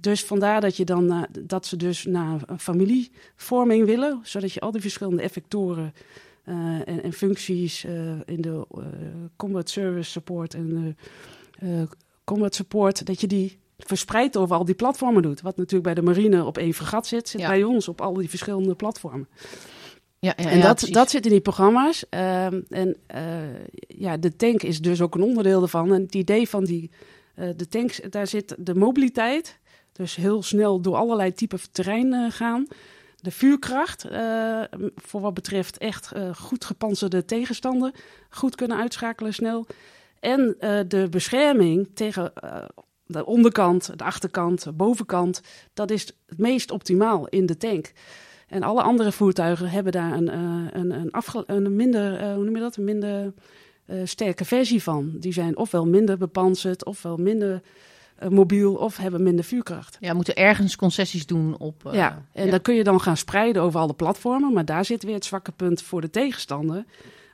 Dus 0.00 0.24
vandaar 0.24 0.60
dat, 0.60 0.76
je 0.76 0.84
dan, 0.84 1.26
dat 1.40 1.66
ze 1.66 1.76
dus 1.76 2.04
naar 2.04 2.40
een 2.46 2.58
familievorming 2.58 3.86
willen, 3.86 4.20
zodat 4.22 4.52
je 4.52 4.60
al 4.60 4.70
die 4.70 4.80
verschillende 4.80 5.22
effectoren 5.22 5.94
en, 6.44 7.02
en 7.02 7.12
functies 7.12 7.84
in 8.24 8.40
de 8.40 8.66
combat 9.36 9.70
service 9.70 10.10
support 10.10 10.54
en 10.54 10.96
de 11.58 11.88
combat 12.24 12.54
support, 12.54 13.06
dat 13.06 13.20
je 13.20 13.26
die 13.26 13.58
verspreid 13.78 14.36
over 14.36 14.56
al 14.56 14.64
die 14.64 14.74
platformen 14.74 15.22
doet. 15.22 15.40
Wat 15.40 15.56
natuurlijk 15.56 15.84
bij 15.84 15.94
de 15.94 16.02
marine 16.02 16.44
op 16.44 16.58
één 16.58 16.74
fregat 16.74 17.06
zit, 17.06 17.28
zit 17.28 17.40
Ja. 17.40 17.48
bij 17.48 17.62
ons 17.62 17.88
op 17.88 18.00
al 18.00 18.14
die 18.14 18.28
verschillende 18.28 18.74
platformen. 18.74 19.28
Ja, 20.20 20.32
ja, 20.36 20.50
En 20.50 20.60
dat, 20.60 20.86
dat 20.90 21.10
zit 21.10 21.24
in 21.24 21.30
die 21.30 21.40
programma's. 21.40 22.04
Ehm, 22.08 22.60
en 22.68 22.96
eh, 23.06 23.22
ja, 23.88 24.16
de 24.16 24.36
tank 24.36 24.62
is 24.62 24.80
dus 24.80 25.00
ook 25.00 25.14
een 25.14 25.22
onderdeel 25.22 25.62
ervan. 25.62 25.92
En 25.92 26.02
het 26.02 26.14
idee 26.14 26.48
van 26.48 26.64
die, 26.64 26.90
eh, 27.34 27.48
de 27.56 27.68
tanks, 27.68 28.00
daar 28.10 28.26
zit 28.26 28.54
de 28.58 28.74
mobiliteit. 28.74 29.58
Dus 29.92 30.16
heel 30.16 30.42
snel 30.42 30.80
door 30.80 30.94
allerlei 30.96 31.32
typen 31.32 31.58
terrein 31.72 32.12
eh, 32.12 32.30
gaan. 32.30 32.66
De 33.20 33.30
vuurkracht, 33.30 34.06
voor 34.96 35.20
wat 35.20 35.34
betreft 35.34 35.78
echt 35.78 36.12
goed 36.36 36.64
gepantserde 36.64 37.24
tegenstander. 37.24 37.92
Goed 38.30 38.54
kunnen 38.54 38.76
uitschakelen 38.76 39.34
snel. 39.34 39.66
En 40.20 40.56
de 40.88 41.06
bescherming 41.10 41.88
tegen 41.94 42.32
de 43.08 43.26
onderkant, 43.26 43.98
de 43.98 44.04
achterkant, 44.04 44.62
de 44.62 44.72
bovenkant. 44.72 45.40
Dat 45.74 45.90
is 45.90 46.06
het 46.26 46.38
meest 46.38 46.70
optimaal 46.70 47.28
in 47.28 47.46
de 47.46 47.56
tank. 47.56 47.92
En 48.48 48.62
alle 48.62 48.82
andere 48.82 49.12
voertuigen 49.12 49.70
hebben 49.70 49.92
daar 49.92 50.12
een, 50.12 50.28
eh, 50.28 50.80
een, 50.80 50.90
een, 50.90 51.10
afge- 51.10 51.44
een 51.46 51.76
minder, 51.76 52.18
eh, 52.20 52.34
hoe 52.34 52.44
noem 52.44 52.54
je 52.54 52.60
dat, 52.60 52.76
een 52.76 52.84
minder 52.84 53.32
eh, 53.86 54.00
sterke 54.04 54.44
versie 54.44 54.82
van. 54.82 55.12
Die 55.14 55.32
zijn 55.32 55.56
ofwel 55.56 55.86
minder 55.86 56.18
bepanserd, 56.18 56.84
ofwel 56.84 57.16
minder 57.16 57.62
mobiel, 58.28 58.74
of 58.74 58.96
hebben 58.96 59.22
minder 59.22 59.44
vuurkracht. 59.44 59.96
Ja, 60.00 60.12
moeten 60.12 60.36
ergens 60.36 60.76
concessies 60.76 61.26
doen 61.26 61.58
op... 61.58 61.88
ja, 61.92 62.26
en 62.32 62.44
ja. 62.44 62.50
dan 62.50 62.62
kun 62.62 62.74
je 62.74 62.84
dan 62.84 63.00
gaan 63.00 63.16
spreiden 63.16 63.62
over 63.62 63.80
alle 63.80 63.94
platformen, 63.94 64.52
maar 64.52 64.64
daar 64.64 64.84
zit 64.84 65.02
weer 65.02 65.14
het 65.14 65.24
zwakke 65.24 65.52
punt 65.52 65.82
voor 65.82 66.00
de 66.00 66.10
tegenstander. 66.10 66.84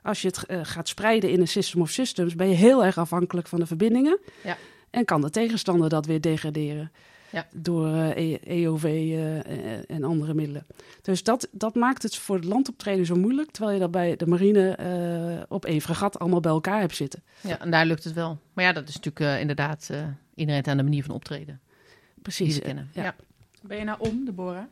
Als 0.03 0.23
je 0.23 0.29
het 0.29 0.45
gaat 0.63 0.89
spreiden 0.89 1.31
in 1.31 1.41
een 1.41 1.49
system 1.49 1.81
of 1.81 1.91
systems, 1.91 2.35
ben 2.35 2.49
je 2.49 2.55
heel 2.55 2.85
erg 2.85 2.99
afhankelijk 2.99 3.47
van 3.47 3.59
de 3.59 3.67
verbindingen. 3.67 4.19
Ja. 4.43 4.57
En 4.95 5.05
kan 5.05 5.21
de 5.21 5.31
tegenstander 5.31 5.89
dat 5.89 6.07
weer 6.07 6.21
degraderen 6.21 6.93
Ja. 7.31 7.47
door 7.53 7.87
eh, 7.95 8.17
E- 8.33 8.39
EOV 8.45 8.85
eh, 8.85 9.37
en- 9.37 9.87
en 9.87 10.05
andere 10.05 10.35
middelen. 10.35 10.67
Dus 11.03 11.23
dat, 11.23 11.49
dat 11.53 11.75
maakt 11.75 12.03
het 12.03 12.17
voor 12.17 12.37
het 12.37 12.45
landoptreden 12.45 13.07
zo 13.07 13.15
moeilijk, 13.17 13.51
terwijl 13.51 13.75
je 13.75 13.81
dat 13.81 13.91
bij 13.91 14.17
de 14.17 14.27
marine 14.27 14.71
eh, 14.71 15.43
op 15.49 15.65
één 15.65 15.81
fregat 15.81 16.19
allemaal 16.19 16.41
bij 16.41 16.51
elkaar 16.53 16.81
hebt 16.81 16.97
zitten. 16.97 17.23
ja, 17.41 17.61
en 17.61 17.71
daar 17.71 17.87
lukt 17.87 18.05
het 18.05 18.13
wel. 18.13 18.39
Maar 18.53 18.65
ja, 18.65 18.73
dat 18.73 18.89
is 18.89 18.95
natuurlijk 19.01 19.35
eh, 19.35 19.41
inderdaad 19.41 19.89
eh 19.91 20.03
inherent 20.35 20.69
aan 20.69 20.77
de 20.77 20.83
manier 20.83 21.05
van 21.05 21.15
optreden 21.15 21.61
die 22.15 22.23
Precies. 22.23 22.59
kennen. 22.59 22.91
ja. 22.93 23.03
ja. 23.03 23.15
Ben 23.63 23.79
je 23.79 23.85
nou 23.85 23.99
om, 24.01 24.25
Deborah? 24.25 24.65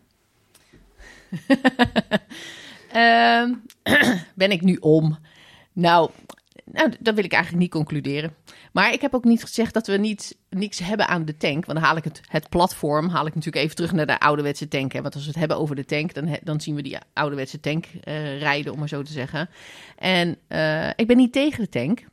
Ehm, 2.93 3.53
ben 4.35 4.51
ik 4.51 4.61
nu 4.63 4.77
om? 4.77 5.19
Nou, 5.73 6.11
nou, 6.73 6.93
dat 7.01 7.15
wil 7.15 7.25
ik 7.25 7.33
eigenlijk 7.33 7.63
niet 7.63 7.73
concluderen. 7.73 8.35
Maar 8.73 8.93
ik 8.93 9.01
heb 9.01 9.15
ook 9.15 9.25
niet 9.25 9.43
gezegd 9.43 9.75
dat 9.75 9.87
we 9.87 9.97
niet, 9.97 10.37
niks 10.49 10.79
hebben 10.79 11.09
aan 11.09 11.25
de 11.25 11.37
tank. 11.37 11.65
Want 11.67 11.79
dan 11.79 11.87
haal 11.87 11.97
ik 11.97 12.05
het, 12.05 12.21
het 12.27 12.49
platform, 12.49 13.09
haal 13.09 13.27
ik 13.27 13.35
natuurlijk 13.35 13.65
even 13.65 13.77
terug 13.77 13.93
naar 13.93 14.07
de 14.07 14.21
ouderwetse 14.21 14.69
tank. 14.69 14.93
Hè. 14.93 15.03
Want 15.03 15.15
als 15.15 15.23
we 15.23 15.31
het 15.31 15.39
hebben 15.39 15.57
over 15.57 15.77
de 15.77 15.85
tank, 15.85 16.15
dan, 16.15 16.39
dan 16.43 16.61
zien 16.61 16.75
we 16.75 16.83
die 16.83 16.99
ouderwetse 17.13 17.61
tank 17.61 17.87
eh, 18.01 18.39
rijden, 18.39 18.73
om 18.73 18.79
maar 18.79 18.89
zo 18.89 19.03
te 19.03 19.13
zeggen. 19.13 19.49
En 19.97 20.37
eh, 20.49 20.89
ik 20.97 21.07
ben 21.07 21.17
niet 21.17 21.33
tegen 21.33 21.63
de 21.63 21.69
tank. 21.69 22.05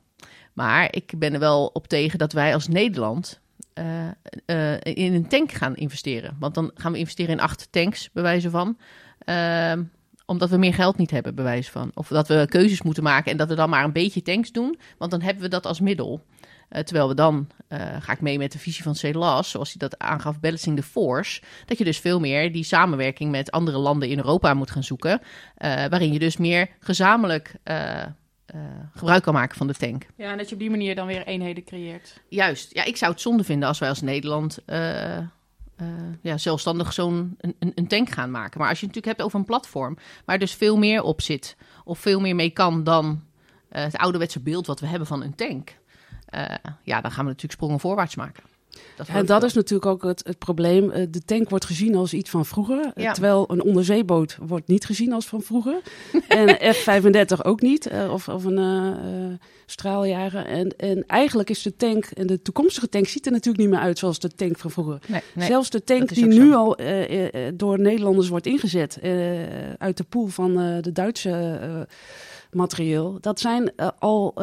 Maar 0.52 0.88
ik 0.90 1.12
ben 1.16 1.32
er 1.32 1.40
wel 1.40 1.66
op 1.66 1.88
tegen 1.88 2.18
dat 2.18 2.32
wij 2.32 2.54
als 2.54 2.68
Nederland... 2.68 3.40
eh, 3.74 4.76
in 4.82 5.14
een 5.14 5.28
tank 5.28 5.52
gaan 5.52 5.76
investeren. 5.76 6.36
Want 6.38 6.54
dan 6.54 6.70
gaan 6.74 6.92
we 6.92 6.98
investeren 6.98 7.32
in 7.32 7.40
acht 7.40 7.68
tanks, 7.70 8.10
bij 8.12 8.22
wijze 8.22 8.50
van. 8.50 8.78
Ehm, 9.18 9.82
omdat 10.30 10.50
we 10.50 10.56
meer 10.56 10.74
geld 10.74 10.96
niet 10.96 11.10
hebben, 11.10 11.34
bij 11.34 11.44
wijze 11.44 11.70
van. 11.70 11.90
Of 11.94 12.08
dat 12.08 12.28
we 12.28 12.46
keuzes 12.48 12.82
moeten 12.82 13.02
maken 13.02 13.30
en 13.30 13.36
dat 13.36 13.48
we 13.48 13.54
dan 13.54 13.70
maar 13.70 13.84
een 13.84 13.92
beetje 13.92 14.22
tanks 14.22 14.52
doen. 14.52 14.78
Want 14.98 15.10
dan 15.10 15.20
hebben 15.22 15.42
we 15.42 15.48
dat 15.48 15.66
als 15.66 15.80
middel. 15.80 16.24
Eh, 16.68 16.82
terwijl 16.82 17.08
we 17.08 17.14
dan, 17.14 17.48
eh, 17.68 17.78
ga 18.00 18.12
ik 18.12 18.20
mee 18.20 18.38
met 18.38 18.52
de 18.52 18.58
visie 18.58 18.82
van 18.82 18.94
CELAS, 18.94 19.50
zoals 19.50 19.68
hij 19.68 19.88
dat 19.88 19.98
aangaf, 19.98 20.40
Balancing 20.40 20.76
the 20.76 20.82
Force. 20.82 21.42
Dat 21.64 21.78
je 21.78 21.84
dus 21.84 21.98
veel 21.98 22.20
meer 22.20 22.52
die 22.52 22.64
samenwerking 22.64 23.30
met 23.30 23.50
andere 23.50 23.78
landen 23.78 24.08
in 24.08 24.16
Europa 24.16 24.54
moet 24.54 24.70
gaan 24.70 24.84
zoeken. 24.84 25.20
eh, 25.54 25.70
waarin 25.70 26.12
je 26.12 26.18
dus 26.18 26.36
meer 26.36 26.68
gezamenlijk 26.80 27.54
gebruik 28.94 29.22
kan 29.22 29.34
maken 29.34 29.56
van 29.56 29.66
de 29.66 29.74
tank. 29.74 30.06
Ja, 30.16 30.30
en 30.30 30.38
dat 30.38 30.48
je 30.48 30.54
op 30.54 30.60
die 30.60 30.70
manier 30.70 30.94
dan 30.94 31.06
weer 31.06 31.26
eenheden 31.26 31.64
creëert. 31.64 32.20
Juist, 32.28 32.74
ja, 32.74 32.84
ik 32.84 32.96
zou 32.96 33.12
het 33.12 33.20
zonde 33.20 33.44
vinden 33.44 33.68
als 33.68 33.78
wij 33.78 33.88
als 33.88 34.00
Nederland 34.00 34.58
eh, 35.80 35.86
ja, 36.22 36.38
zelfstandig 36.38 36.92
zo'n 36.92 37.34
een, 37.38 37.54
een- 37.58 37.72
een 37.74 37.86
tank 37.86 38.10
gaan 38.10 38.30
maken. 38.30 38.60
Maar 38.60 38.68
als 38.68 38.80
je 38.80 38.86
het 38.86 38.94
natuurlijk 38.94 39.06
hebt 39.18 39.22
over 39.22 39.38
een 39.38 39.54
platform 39.54 39.96
waar 40.24 40.38
dus 40.38 40.54
veel 40.54 40.76
meer 40.78 41.02
op 41.02 41.20
zit, 41.20 41.56
of 41.84 41.98
veel 41.98 42.20
meer 42.20 42.34
mee 42.34 42.50
kan 42.50 42.84
dan 42.84 43.22
eh, 43.68 43.82
het 43.82 43.96
ouderwetse 43.96 44.40
beeld 44.40 44.66
wat 44.66 44.80
we 44.80 44.86
hebben 44.86 45.06
van 45.08 45.22
een 45.22 45.34
tank, 45.34 45.78
eh, 46.26 46.44
ja, 46.82 47.00
dan 47.00 47.10
gaan 47.10 47.24
we 47.24 47.30
natuurlijk 47.30 47.52
sprongen 47.60 47.80
voorwaarts 47.80 48.14
maken. 48.14 48.42
Dat 48.96 49.08
En 49.08 49.26
dat 49.26 49.42
is 49.42 49.52
natuurlijk 49.52 49.90
ook 49.90 50.02
het, 50.02 50.22
het 50.26 50.38
probleem. 50.38 50.90
Eh, 50.90 51.06
De 51.10 51.24
tank 51.24 51.50
wordt 51.50 51.64
gezien 51.64 51.94
als 51.94 52.12
iets 52.12 52.30
van 52.30 52.46
vroeger. 52.46 52.92
eh, 52.94 53.02
Ja. 53.04 53.12
Terwijl 53.12 53.44
een 53.50 53.62
onderzeeboot 53.62 54.38
wordt 54.40 54.66
niet 54.68 54.84
gezien 54.84 55.12
als 55.12 55.26
van 55.26 55.42
vroeger. 55.42 55.80
en 56.28 56.66
een 56.66 56.74
F-35 56.74 57.42
ook 57.42 57.60
niet. 57.60 57.86
eh, 57.86 58.12
Of, 58.12 58.28
of 58.28 58.44
een 58.44 59.38
straaljager. 59.66 60.46
En, 60.46 60.76
en 60.76 61.04
eigenlijk 61.06 61.50
is 61.50 61.62
de 61.62 61.76
tank, 61.76 62.04
en 62.04 62.26
de 62.26 62.42
toekomstige 62.42 62.88
tank 62.88 63.06
ziet 63.06 63.26
er 63.26 63.32
natuurlijk 63.32 63.58
niet 63.64 63.72
meer 63.72 63.84
uit 63.84 63.98
zoals 63.98 64.18
de 64.18 64.28
tank 64.34 64.58
van 64.58 64.70
vroeger. 64.70 64.98
Nee, 65.06 65.20
nee. 65.34 65.46
Zelfs 65.46 65.70
de 65.70 65.84
tank 65.84 66.08
die 66.14 66.26
nu 66.26 66.54
al 66.54 66.76
door 67.54 67.80
Nederlanders 67.80 68.28
wordt 68.28 68.46
ingezet 68.46 68.98
uit 69.78 69.96
de 69.96 70.04
pool 70.08 70.26
van 70.26 70.54
de 70.80 70.92
Duitse 70.92 71.60
materieel, 72.52 73.18
dat 73.20 73.40
zijn 73.40 73.72
al, 73.98 74.34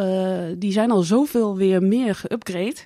die 0.58 0.72
zijn 0.72 0.92
al 0.92 1.02
zoveel 1.02 1.56
weer 1.58 1.84
meer 1.84 2.16
geüpgrade 2.18 2.86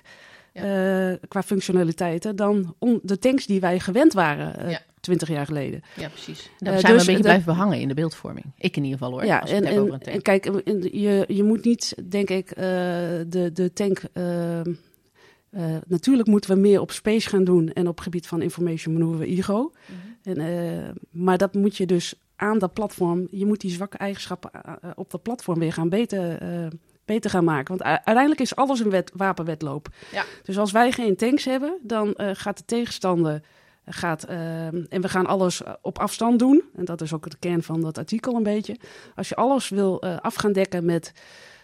eh, 0.52 1.12
qua 1.28 1.42
functionaliteiten 1.42 2.36
dan 2.36 2.74
de 3.02 3.18
tanks 3.18 3.46
die 3.46 3.60
wij 3.60 3.78
gewend 3.80 4.12
waren 4.12 4.70
Ja. 4.70 4.80
twintig 5.00 5.28
jaar 5.28 5.46
geleden. 5.46 5.82
Ja, 5.96 6.08
precies. 6.08 6.50
Daar 6.58 6.74
Eh, 6.74 6.80
zijn 6.80 6.80
dus 6.80 6.82
we 6.82 6.88
een 6.90 6.96
beetje 6.98 7.14
de- 7.16 7.20
blijven 7.22 7.44
behangen 7.44 7.80
in 7.80 7.88
de 7.88 7.94
beeldvorming. 7.94 8.44
Ik 8.58 8.76
in 8.76 8.84
ieder 8.84 8.98
geval 8.98 9.12
hoor. 9.14 9.24
Ja, 9.24 9.46
en, 9.46 9.54
het 9.54 9.64
en, 9.64 9.78
over 9.80 9.94
een 9.94 10.00
en 10.00 10.12
tank. 10.12 10.22
kijk, 10.22 10.46
en 10.46 10.82
je, 11.00 11.24
je 11.28 11.42
moet 11.42 11.64
niet, 11.64 11.94
denk 12.08 12.30
ik, 12.30 12.54
de, 12.54 13.50
de 13.52 13.72
tank. 13.72 14.02
natuurlijk 15.86 16.28
moeten 16.28 16.50
we 16.54 16.60
meer 16.60 16.80
op 16.80 16.90
space 16.90 17.28
gaan 17.28 17.44
doen 17.44 17.68
en 17.72 17.88
op 17.88 18.00
gebied 18.00 18.26
van 18.26 18.42
information 18.42 18.92
manoeuvre 18.94 19.26
IGO. 19.26 19.72
Mhm. 20.24 20.38
En, 20.40 20.94
maar 21.10 21.38
dat 21.38 21.54
moet 21.54 21.76
je 21.76 21.86
dus 21.86 22.14
aan 22.36 22.58
dat 22.58 22.72
platform, 22.72 23.26
je 23.30 23.46
moet 23.46 23.60
die 23.60 23.70
zwakke 23.70 23.96
eigenschappen 23.96 24.50
op 24.94 25.10
dat 25.10 25.22
platform 25.22 25.58
weer 25.58 25.72
gaan 25.72 25.88
beter, 25.88 26.38
beter 27.04 27.30
gaan 27.30 27.44
maken. 27.44 27.76
Want 27.78 27.82
uiteindelijk 27.82 28.40
is 28.40 28.56
alles 28.56 28.80
een 28.80 28.90
wet, 28.90 29.10
wapenwedloop. 29.14 29.88
Ja. 30.12 30.24
Dus 30.42 30.58
als 30.58 30.72
wij 30.72 30.92
geen 30.92 31.16
tanks 31.16 31.44
hebben, 31.44 31.78
dan 31.82 32.14
eh, 32.14 32.30
gaat 32.32 32.56
de 32.56 32.64
tegenstander. 32.64 33.42
Gaat, 33.86 34.24
eh, 34.24 34.66
en 34.66 35.00
we 35.00 35.08
gaan 35.08 35.26
alles 35.26 35.62
eh, 35.62 35.72
op 35.80 35.98
afstand 35.98 36.38
doen. 36.38 36.62
En 36.76 36.84
dat 36.84 37.00
is 37.00 37.12
ook 37.12 37.30
de 37.30 37.36
kern 37.38 37.62
van 37.62 37.80
dat 37.80 37.98
artikel 37.98 38.34
een 38.34 38.42
beetje. 38.42 38.76
Als 39.14 39.28
je 39.28 39.34
alles 39.34 39.68
wil 39.68 40.00
eh, 40.00 40.16
af 40.20 40.34
gaan 40.34 40.52
dekken 40.52 40.84
met 40.84 41.12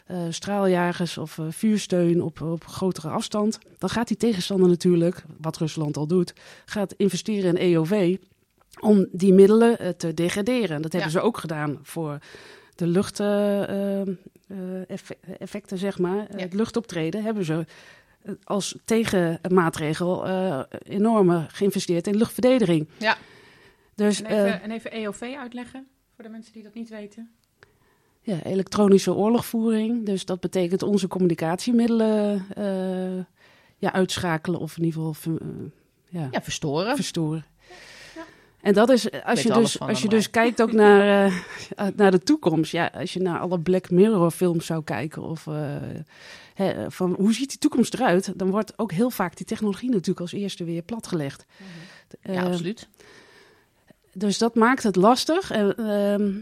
eh, 0.07 0.19
straaljagers 0.31 1.19
of 1.19 1.39
eh, 1.39 1.45
vuursteun 1.49 2.23
op, 2.23 2.41
op 2.41 2.65
grotere 2.67 3.09
afstand, 3.09 3.59
dan 3.79 3.89
gaat 3.89 4.09
die 4.09 4.17
tegenstander 4.17 4.69
natuurlijk, 4.69 5.25
wat 5.41 5.57
Rusland 5.57 5.97
al 5.97 6.07
doet, 6.07 6.33
gaat 6.65 6.93
investeren 6.97 7.57
in 7.57 7.73
EOV 7.75 8.17
om 8.81 9.07
die 9.13 9.33
middelen 9.33 9.79
eh, 9.79 9.89
te 9.89 10.15
degraderen. 10.15 10.83
Dat 10.83 10.93
hebben 10.93 11.11
Ja. 11.13 11.19
ze 11.19 11.25
ook 11.27 11.39
gedaan 11.39 11.79
voor 11.83 12.19
de 12.79 12.87
luchteffecten, 12.87 15.79
zeg 15.79 15.99
maar. 15.99 16.17
Ja. 16.31 16.37
Het 16.39 16.55
luchtoptreden 16.55 17.23
hebben 17.23 17.45
ze 17.45 17.65
eh, 18.23 18.33
als 18.45 18.77
tegenmaatregel 18.85 20.27
eh 20.27 20.61
enorm 20.83 21.47
geïnvesteerd 21.49 22.07
in 22.07 22.17
luchtverdediging. 22.17 22.89
Ja. 22.97 23.17
Dus 23.95 24.23
En 24.23 24.27
eh, 24.31 24.39
even, 24.45 24.63
en 24.63 24.71
even 24.71 24.91
EOV 24.93 25.23
uitleggen 25.39 25.87
voor 26.15 26.25
de 26.25 26.31
mensen 26.31 26.53
die 26.53 26.63
dat 26.63 26.75
niet 26.75 26.89
weten. 26.89 27.31
ja, 28.21 28.43
elektronische 28.43 29.15
oorlogvoering. 29.15 30.07
Dus 30.07 30.25
dat 30.25 30.41
betekent 30.41 30.83
onze 30.83 31.09
communicatiemiddelen 31.09 32.45
eh, 32.55 33.25
ja, 33.77 33.93
uitschakelen 33.93 34.61
of 34.61 34.77
in 34.79 34.85
ieder 34.85 35.03
geval 35.03 35.37
eh, 35.39 35.47
ja, 36.09 36.29
Ja, 36.31 36.43
verstoren. 36.43 36.97
verstoren. 36.97 37.45
En 38.69 38.75
dat 38.75 38.91
is, 38.91 39.11
als 39.11 39.23
Weet 39.35 39.43
je 39.43 39.53
dus, 39.53 39.81
als 39.81 40.03
je 40.03 40.09
dus 40.09 40.31
kijkt 40.31 40.63
ook 40.63 40.73
naar, 40.73 41.27
eh, 41.27 41.87
naar 41.97 42.11
de 42.11 42.19
toekomst. 42.19 42.73
Ja, 42.73 42.91
als 42.95 43.13
je 43.13 43.21
naar 43.21 43.39
alle 43.39 43.61
Black 43.61 43.91
Mirror 43.91 44.31
films 44.31 44.67
zou 44.67 44.85
kijken. 44.85 45.23
Of 45.23 45.47
eh, 45.47 45.55
hè, 46.55 46.91
van 46.91 47.15
hoe 47.19 47.35
ziet 47.35 47.49
die 47.49 47.59
toekomst 47.59 47.95
eruit? 47.95 48.33
Dan 48.39 48.51
wordt 48.51 48.73
ook 48.77 48.93
heel 48.93 49.11
vaak 49.11 49.37
die 49.37 49.47
technologie 49.47 49.91
natuurlijk 49.91 50.21
als 50.21 50.33
eerste 50.33 50.65
weer 50.65 50.83
platgelegd. 50.83 51.45
Ja, 52.23 52.33
Eh, 52.33 52.45
absoluut. 52.45 52.89
Dus 54.13 54.39
dat 54.39 54.55
maakt 54.55 54.83
het 54.83 54.97
lastig. 54.97 55.51
Ehm, 55.51 56.33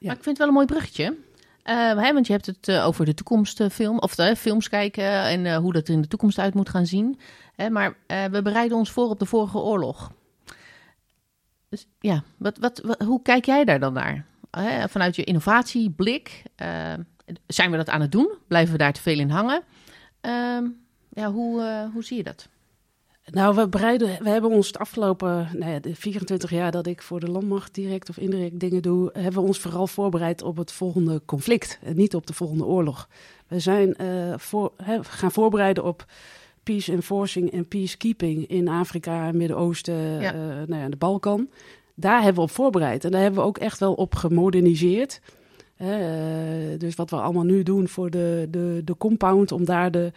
Ja. 0.00 0.06
Maar 0.06 0.16
ik 0.16 0.22
vind 0.22 0.24
het 0.24 0.38
wel 0.38 0.46
een 0.48 0.54
mooi 0.54 0.66
bruggetje. 0.66 1.16
Eh, 1.62 1.74
hè, 1.76 2.12
want 2.12 2.26
je 2.26 2.32
hebt 2.32 2.46
het 2.46 2.70
over 2.70 3.04
de 3.04 3.14
toekomstfilm, 3.14 3.98
of 3.98 4.14
de 4.14 4.36
films 4.36 4.68
kijken 4.68 5.22
en 5.22 5.54
hoe 5.56 5.72
dat 5.72 5.88
er 5.88 5.94
in 5.94 6.00
de 6.00 6.08
toekomst 6.08 6.38
uit 6.38 6.54
moet 6.54 6.68
gaan 6.68 6.86
zien. 6.86 7.18
Maar 7.70 7.96
we 8.06 8.40
bereiden 8.42 8.76
ons 8.76 8.90
voor 8.90 9.08
op 9.08 9.18
de 9.18 9.26
vorige 9.26 9.58
oorlog. 9.58 10.10
Dus 11.68 11.86
ja, 12.00 12.22
wat, 12.36 12.58
wat, 12.58 12.96
hoe 13.04 13.22
kijk 13.22 13.44
jij 13.44 13.64
daar 13.64 13.80
dan 13.80 13.92
naar? 13.92 14.26
Vanuit 14.88 15.16
je 15.16 15.24
innovatieblik, 15.24 16.42
eh, 16.54 16.94
zijn 17.46 17.70
we 17.70 17.76
dat 17.76 17.88
aan 17.88 18.00
het 18.00 18.12
doen? 18.12 18.34
Blijven 18.46 18.72
we 18.72 18.78
daar 18.78 18.92
te 18.92 19.02
veel 19.02 19.18
in 19.18 19.30
hangen? 19.30 19.62
Ehm, 20.20 20.64
ja, 21.08 21.32
hoe, 21.32 21.62
eh, 21.62 21.92
hoe 21.92 22.04
zie 22.04 22.16
je 22.16 22.22
dat? 22.22 22.48
Nou, 23.30 23.54
we, 23.54 23.68
bereiden, 23.68 24.22
we 24.22 24.28
hebben 24.28 24.50
ons 24.50 24.66
het 24.66 24.78
afgelopen 24.78 25.48
nou 25.52 25.72
ja, 25.72 25.78
de 25.78 25.94
24 25.94 26.50
jaar 26.50 26.70
dat 26.70 26.86
ik 26.86 27.02
voor 27.02 27.20
de 27.20 27.30
landmacht 27.30 27.74
direct 27.74 28.08
of 28.08 28.18
indirect 28.18 28.60
dingen 28.60 28.82
doe, 28.82 29.10
hebben 29.12 29.42
we 29.42 29.48
ons 29.48 29.58
vooral 29.58 29.86
voorbereid 29.86 30.42
op 30.42 30.56
het 30.56 30.72
volgende 30.72 31.22
conflict 31.24 31.78
en 31.82 31.96
niet 31.96 32.14
op 32.14 32.26
de 32.26 32.32
volgende 32.32 32.64
oorlog. 32.64 33.08
We 33.46 33.60
zijn 33.60 33.94
eh, 33.96 34.34
voor, 34.36 34.72
hè, 34.82 35.04
gaan 35.04 35.32
voorbereiden 35.32 35.84
op 35.84 36.06
peace 36.68 36.92
enforcing 36.92 37.52
en 37.52 37.68
peacekeeping 37.68 38.46
in 38.48 38.68
Afrika, 38.68 39.32
Midden-Oosten, 39.32 40.20
Ja. 40.20 40.32
eh, 40.32 40.38
nou 40.66 40.82
ja, 40.82 40.88
de 40.88 40.96
Balkan. 40.96 41.48
Daar 41.94 42.16
hebben 42.16 42.34
we 42.34 42.40
op 42.48 42.50
voorbereid 42.50 43.04
en 43.04 43.10
daar 43.10 43.20
hebben 43.20 43.40
we 43.40 43.46
ook 43.46 43.58
echt 43.58 43.78
wel 43.78 43.92
op 43.94 44.14
gemoderniseerd. 44.14 45.20
Eh, 45.76 45.88
dus 46.78 46.94
wat 46.94 47.10
we 47.10 47.16
allemaal 47.16 47.44
nu 47.44 47.62
doen 47.62 47.88
voor 47.88 48.10
de, 48.10 48.46
de, 48.50 48.82
de 48.84 48.96
compound, 48.96 49.52
om 49.52 49.64
daar 49.64 49.90
de, 49.90 50.12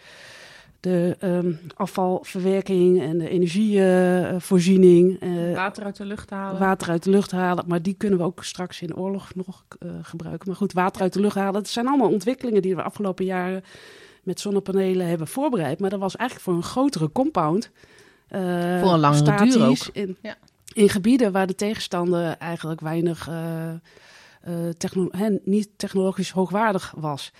de 0.80 1.16
ehm, 1.18 1.52
afvalverwerking 1.76 3.00
en 3.02 3.18
de 3.18 3.28
energievoorziening, 3.28 5.20
eh, 5.20 5.54
Water 5.54 5.84
uit 5.84 5.96
de 5.96 6.04
lucht 6.04 6.30
halen. 6.30 6.60
water 6.60 6.88
uit 6.90 7.02
de 7.02 7.10
lucht 7.10 7.30
halen. 7.30 7.64
Maar 7.66 7.82
die 7.82 7.94
kunnen 7.94 8.18
we 8.18 8.24
ook 8.24 8.44
straks 8.44 8.82
in 8.82 8.96
oorlog 8.96 9.34
nog 9.34 9.64
gebruiken. 10.02 10.48
Maar 10.48 10.56
goed, 10.56 10.72
water 10.72 11.02
uit 11.02 11.12
de 11.12 11.20
lucht 11.20 11.36
halen. 11.36 11.52
Dat 11.52 11.68
zijn 11.68 11.86
allemaal 11.86 12.10
ontwikkelingen 12.10 12.62
die 12.62 12.70
we 12.70 12.76
de 12.76 12.86
afgelopen 12.86 13.24
jaren 13.24 13.62
met 14.22 14.40
zonnepanelen 14.40 15.06
hebben 15.06 15.26
voorbereid. 15.28 15.80
Maar 15.80 15.90
dat 15.90 16.00
was 16.00 16.16
eigenlijk 16.16 16.48
voor 16.50 16.58
een 16.58 16.68
grotere 16.68 17.12
compound. 17.12 17.70
eh, 18.28 18.40
Voor 18.80 18.92
een 18.92 18.98
langere 19.00 19.44
duur 19.44 19.66
ook. 19.66 19.76
In, 19.92 20.16
Ja. 20.22 20.36
in 20.72 20.88
gebieden 20.88 21.32
waar 21.32 21.46
de 21.46 21.54
tegenstander 21.54 22.36
eigenlijk 22.38 22.80
weinig... 22.80 23.28
eh, 23.28 23.70
eh, 23.70 24.68
techno- 24.78 25.08
hè, 25.10 25.28
niet 25.44 25.68
technologisch 25.76 26.30
hoogwaardig 26.30 26.94
was. 26.96 27.32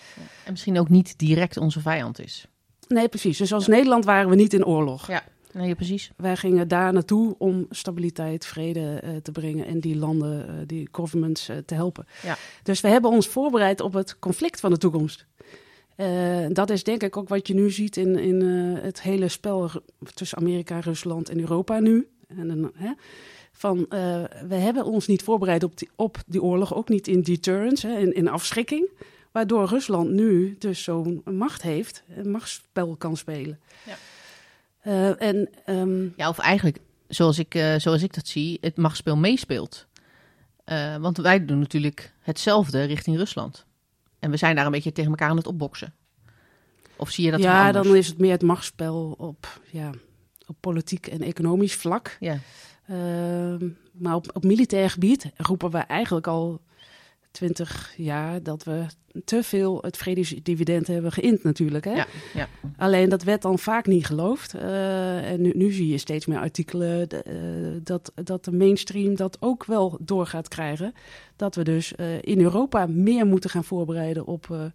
En 0.45 0.51
misschien 0.51 0.79
ook 0.79 0.89
niet 0.89 1.19
direct 1.19 1.57
onze 1.57 1.81
vijand 1.81 2.19
is. 2.21 2.47
Nee, 2.89 3.09
precies. 3.09 3.39
Dus 3.39 3.53
als 3.53 3.67
Nederland 3.67 4.05
waren 4.05 4.29
we 4.31 4.35
niet 4.37 4.53
in 4.53 4.65
oorlog. 4.67 5.07
Ja, 5.07 5.23
nee, 5.53 5.75
precies. 5.75 6.11
Wij 6.17 6.37
gingen 6.37 6.69
daar 6.69 6.93
naartoe 6.93 7.35
om 7.39 7.67
stabiliteit, 7.71 8.47
vrede 8.47 9.01
eh, 9.03 9.17
te 9.17 9.33
brengen 9.33 9.67
en 9.67 9.81
die 9.81 9.97
landen, 9.97 10.67
die 10.67 10.89
governments 10.93 11.51
te 11.67 11.75
helpen. 11.75 12.07
Ja. 12.23 12.37
Dus 12.63 12.81
we 12.81 12.89
hebben 12.89 13.11
ons 13.11 13.27
voorbereid 13.29 13.81
op 13.81 13.93
het 13.93 14.19
conflict 14.19 14.61
van 14.61 14.71
de 14.71 14.79
toekomst. 14.79 15.27
Eh, 16.03 16.47
dat 16.49 16.71
is 16.71 16.85
denk 16.85 17.03
ik 17.03 17.17
ook 17.17 17.29
wat 17.29 17.47
je 17.47 17.55
nu 17.55 17.71
ziet 17.71 17.97
in, 17.97 18.19
in 18.19 18.43
eh, 18.43 18.83
het 18.83 19.03
hele 19.03 19.29
spel 19.29 19.71
tussen 20.15 20.39
Amerika, 20.39 20.79
Rusland 20.79 21.29
en 21.29 21.41
Europa 21.41 21.79
nu. 21.79 22.09
En, 22.29 22.49
dan, 22.49 22.73
hè, 22.75 22.93
van, 23.53 23.87
eh, 23.89 24.23
we 24.49 24.55
hebben 24.55 24.85
ons 24.85 25.07
niet 25.07 25.23
voorbereid 25.23 25.63
op 25.63 25.79
die, 25.79 25.91
op 25.97 26.19
die 26.27 26.43
oorlog, 26.43 26.75
ook 26.75 26.89
niet 26.89 27.09
in 27.09 27.23
deterrence, 27.23 27.87
hè, 27.87 27.99
in, 27.99 28.15
in 28.15 28.29
afschrikking. 28.29 28.91
Waardoor 29.33 29.69
Rusland 29.69 30.11
nu 30.11 30.57
dus 30.59 30.83
zo'n 30.83 31.23
macht 31.25 31.63
heeft, 31.63 32.03
een 32.17 32.31
machtsspel 32.31 32.97
kan 32.97 33.17
spelen. 33.17 33.61
Ja. 33.87 33.97
Eh, 34.81 35.29
en 35.29 35.49
ehm, 35.65 36.09
Ja, 36.17 36.29
of 36.29 36.39
eigenlijk, 36.39 36.79
zoals 37.09 37.39
ik, 37.39 37.55
eh, 37.55 37.75
zoals 37.77 38.03
ik 38.03 38.15
dat 38.15 38.27
zie, 38.27 38.59
het 38.61 38.77
machtsspel 38.77 39.17
meespeelt. 39.17 39.87
Eh, 40.65 40.97
want 40.97 41.17
wij 41.17 41.45
doen 41.45 41.59
natuurlijk 41.59 42.13
hetzelfde 42.21 42.85
richting 42.85 43.17
Rusland. 43.17 43.67
En 44.23 44.31
we 44.31 44.37
zijn 44.37 44.57
daar 44.57 44.67
een 44.67 44.71
beetje 44.71 44.93
tegen 44.93 45.11
elkaar 45.11 45.29
aan 45.29 45.37
het 45.37 45.47
opboksen. 45.47 45.95
Of 46.97 47.11
zie 47.11 47.25
je 47.25 47.31
dat 47.31 47.41
ja, 47.41 47.73
dan 47.73 47.97
is 47.97 48.07
het 48.07 48.19
meer 48.19 48.31
het 48.31 48.43
machtsspel 48.43 49.15
op, 49.19 49.61
ja, 49.71 49.91
op 50.47 50.57
politiek 50.61 51.07
en 51.07 51.23
economisch 51.23 51.75
vlak. 51.75 52.17
Ja. 52.21 52.39
Ehm, 52.87 53.69
maar 53.93 54.15
op, 54.15 54.31
op 54.33 54.45
militair 54.45 54.91
gebied 54.91 55.31
roepen 55.37 55.71
we 55.71 55.79
eigenlijk 55.79 56.27
al 56.27 56.61
twintig 57.33 57.93
jaar 57.97 58.43
dat 58.43 58.65
we 58.65 58.87
te 59.25 59.43
veel 59.43 59.79
het 59.81 59.97
vredesdividend 59.97 60.87
hebben 60.87 61.13
geïnd 61.13 61.43
natuurlijk. 61.43 61.85
Hè? 61.85 61.93
Ja, 61.93 62.07
ja. 62.35 62.49
Alleen 62.77 63.09
dat 63.09 63.23
werd 63.23 63.43
dan 63.43 63.59
vaak 63.59 63.87
niet 63.87 64.07
geloofd. 64.07 64.55
Eh, 64.55 65.31
en 65.31 65.41
nu, 65.41 65.53
nu 65.55 65.73
zie 65.73 65.89
je 65.89 65.99
steeds 65.99 66.27
meer 66.27 66.39
artikelen 66.39 67.09
de, 67.09 67.23
eh, 67.23 67.35
dat, 67.83 68.13
dat 68.15 68.45
de 68.45 68.53
mainstream 68.53 69.17
dat 69.17 69.37
ook 69.41 69.65
wel 69.65 69.99
door 70.01 70.27
gaat 70.27 70.49
krijgen. 70.49 70.95
Dat 71.37 71.55
we 71.55 71.65
dus 71.65 71.95
eh, 71.95 72.23
in 72.23 72.41
Europa 72.41 72.87
meer 72.87 73.27
moeten 73.27 73.51
gaan 73.51 73.65
voorbereiden 73.65 74.27
op, 74.27 74.73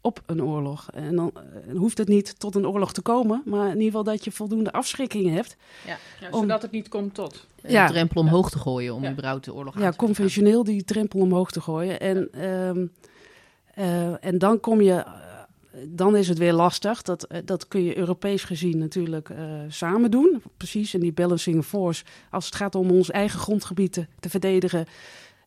op 0.00 0.22
een 0.26 0.42
oorlog. 0.42 0.88
En 0.94 1.16
dan 1.16 1.30
eh, 1.34 1.76
hoeft 1.76 1.98
het 1.98 2.08
niet 2.08 2.38
tot 2.38 2.54
een 2.54 2.66
oorlog 2.66 2.92
te 2.92 3.00
komen, 3.02 3.42
maar 3.44 3.64
in 3.66 3.72
ieder 3.74 3.84
geval 3.86 4.04
dat 4.04 4.24
je 4.24 4.30
voldoende 4.32 4.72
afschrikkingen 4.72 5.34
hebt. 5.34 5.56
Ja, 5.86 5.96
Om- 6.30 6.40
zodat 6.40 6.62
het 6.62 6.70
niet 6.70 6.88
komt 6.88 7.14
tot. 7.14 7.46
Een 7.62 7.70
Ja. 7.70 7.86
drempel 7.86 8.20
omhoog 8.20 8.50
te 8.50 8.58
gooien 8.58 8.94
om 8.94 9.02
Ja. 9.02 9.10
überhaupt 9.10 9.44
de 9.44 9.54
oorlog 9.54 9.74
aan 9.74 9.82
Ja, 9.82 9.90
te 9.90 9.96
gaan. 9.96 10.06
conventioneel 10.06 10.64
die 10.64 10.84
drempel 10.84 11.20
omhoog 11.20 11.50
te 11.50 11.60
gooien. 11.60 12.00
En, 12.00 12.28
ehm, 12.32 12.86
eh, 13.74 14.24
en 14.24 14.38
dan 14.38 14.60
kom 14.60 14.80
je, 14.80 14.92
eh, 14.94 15.12
dan 15.86 16.16
is 16.16 16.28
het 16.28 16.38
weer 16.38 16.52
lastig. 16.52 17.02
Dat, 17.02 17.26
dat 17.44 17.68
kun 17.68 17.82
je 17.82 17.98
Europees 17.98 18.44
gezien 18.44 18.78
natuurlijk 18.78 19.28
eh, 19.30 19.44
samen 19.68 20.10
doen. 20.10 20.42
Precies, 20.56 20.94
in 20.94 21.00
die 21.00 21.12
balancing 21.12 21.64
force. 21.64 22.04
Als 22.30 22.44
het 22.46 22.54
gaat 22.54 22.74
om 22.74 22.90
ons 22.90 23.10
eigen 23.10 23.38
grondgebied 23.40 23.92
te, 23.92 24.06
te 24.20 24.30
verdedigen. 24.30 24.86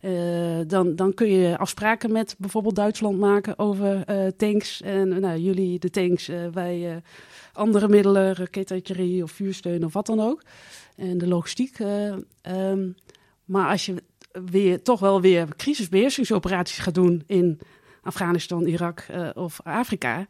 Eh, 0.03 0.59
dan, 0.67 0.95
dan 0.95 1.13
kun 1.13 1.27
je 1.27 1.57
afspraken 1.57 2.11
met 2.11 2.35
bijvoorbeeld 2.37 2.75
Duitsland 2.75 3.19
maken 3.19 3.59
over 3.59 4.03
eh, 4.05 4.27
tanks. 4.37 4.81
En 4.81 5.19
nou, 5.19 5.39
jullie 5.39 5.79
de 5.79 5.89
tanks, 5.89 6.27
eh, 6.27 6.37
wij 6.53 6.91
eh, 6.91 6.95
andere 7.53 7.87
middelen, 7.87 8.35
raketartillerie 8.35 9.23
of 9.23 9.31
vuursteun 9.31 9.85
of 9.85 9.93
wat 9.93 10.05
dan 10.05 10.19
ook. 10.19 10.41
En 10.95 11.17
de 11.17 11.27
logistiek. 11.27 11.79
eh, 11.79 12.13
ehm, 12.41 12.89
maar 13.45 13.69
als 13.69 13.85
je 13.85 13.95
weer 14.45 14.81
toch 14.81 14.99
wel 14.99 15.21
weer 15.21 15.47
crisisbeheersingsoperaties 15.57 16.77
gaat 16.77 16.93
doen 16.93 17.23
in 17.27 17.59
Afghanistan, 18.01 18.65
Irak 18.65 18.99
eh, 18.99 19.29
of 19.33 19.59
Afrika, 19.63 20.27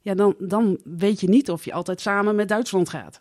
ja, 0.00 0.14
dan, 0.14 0.34
dan 0.38 0.78
weet 0.84 1.20
je 1.20 1.28
niet 1.28 1.50
of 1.50 1.64
je 1.64 1.72
altijd 1.72 2.00
samen 2.00 2.34
met 2.34 2.48
Duitsland 2.48 2.88
gaat. 2.88 3.20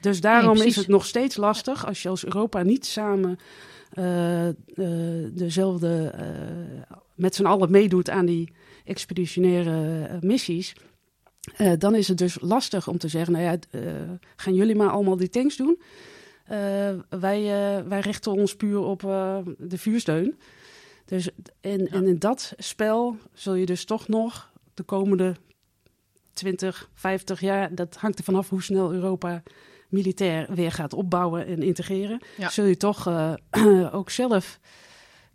Dus 0.00 0.20
daarom 0.20 0.56
Nee, 0.56 0.66
is 0.66 0.76
het 0.76 0.88
nog 0.88 1.06
steeds 1.06 1.36
lastig 1.36 1.86
als 1.86 2.02
je 2.02 2.08
als 2.08 2.24
Europa 2.24 2.62
niet 2.62 2.86
samen 2.86 3.30
eh, 3.30 3.36
eh, 3.36 3.69
dezelfde, 5.32 6.10
eh, 6.14 6.26
met 7.14 7.34
z'n 7.34 7.44
allen 7.44 7.70
meedoet 7.70 8.10
aan 8.10 8.26
die 8.26 8.52
expeditionaire 8.84 10.06
eh, 10.06 10.20
missies. 10.20 10.74
Eh, 11.56 11.72
dan 11.78 11.94
is 11.94 12.08
het 12.08 12.18
dus 12.18 12.38
lastig 12.40 12.88
om 12.88 12.98
te 12.98 13.08
zeggen, 13.08 13.32
nou 13.32 13.44
ja, 13.44 13.56
eh, 13.70 13.82
gaan 14.36 14.54
jullie 14.54 14.76
maar 14.76 14.90
allemaal 14.90 15.16
die 15.16 15.28
tanks 15.28 15.56
doen? 15.56 15.78
Eh, 16.50 16.90
wij, 17.08 17.40
eh, 17.40 17.84
wij 17.88 18.00
richten 18.00 18.32
ons 18.32 18.56
puur 18.56 18.78
op 18.78 19.04
eh, 19.04 19.38
de 19.58 19.78
vuursteun. 19.78 20.38
Dus 21.04 21.30
en, 21.60 21.88
en 21.88 22.06
in 22.06 22.18
dat 22.18 22.52
spel 22.56 23.16
zul 23.32 23.54
je 23.54 23.66
dus 23.66 23.84
toch 23.84 24.08
nog 24.08 24.52
de 24.74 24.82
komende 24.82 25.36
20, 26.32 26.90
50 26.94 27.40
jaar, 27.40 27.74
dat 27.74 27.96
hangt 27.96 28.18
er 28.18 28.24
vanaf 28.24 28.48
hoe 28.48 28.62
snel 28.62 28.92
Europa 28.92 29.42
militair 29.90 30.54
weer 30.54 30.72
gaat 30.72 30.92
opbouwen 30.92 31.46
en 31.46 31.62
integreren, 31.62 32.20
Ja. 32.36 32.48
zul 32.48 32.64
je 32.64 32.76
toch 32.76 33.06
eh, 33.06 33.32
ook 33.98 34.10
zelf 34.10 34.58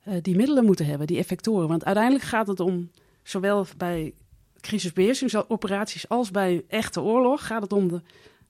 eh, 0.03 0.13
die 0.21 0.35
middelen 0.35 0.65
moeten 0.65 0.85
hebben, 0.85 1.07
die 1.07 1.17
effectoren. 1.17 1.67
Want 1.67 1.85
uiteindelijk 1.85 2.23
gaat 2.25 2.47
het 2.47 2.59
om, 2.59 2.91
zowel 3.23 3.65
bij 3.77 4.13
crisisbeheersingsoperaties 4.61 6.09
als 6.09 6.31
bij 6.31 6.63
echte 6.67 7.01
oorlog, 7.01 7.47
gaat 7.47 7.61
het 7.61 7.73
om 7.73 7.87
de, 7.87 8.01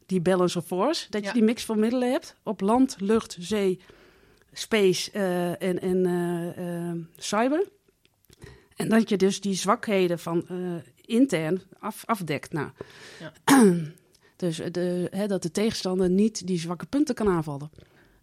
die 0.06 0.22
balance 0.22 0.58
of 0.58 0.66
force. 0.66 1.06
Dat 1.10 1.22
je 1.22 1.28
Ja. 1.28 1.34
die 1.34 1.44
mix 1.44 1.66
van 1.66 1.80
middelen 1.80 2.12
hebt 2.12 2.36
op 2.44 2.62
land, 2.62 2.96
lucht, 3.00 3.38
zee, 3.40 3.80
space 4.54 5.12
eh, 5.12 5.62
en, 5.62 5.80
en 5.82 7.10
cyber. 7.18 7.68
En 8.76 8.90
dat 8.90 9.10
je 9.10 9.18
dus 9.18 9.42
die 9.42 9.54
zwakheden 9.56 10.20
van 10.20 10.46
intern 11.06 11.62
af, 11.80 12.04
afdekt. 12.06 12.54
Nou, 12.54 12.70
dus 14.36 14.62
de, 14.72 15.08
hè, 15.12 15.28
dat 15.28 15.42
de 15.42 15.52
tegenstander 15.52 16.10
niet 16.10 16.48
die 16.48 16.60
zwakke 16.60 16.86
punten 16.86 17.16
kan 17.16 17.30
aanvallen. 17.30 17.70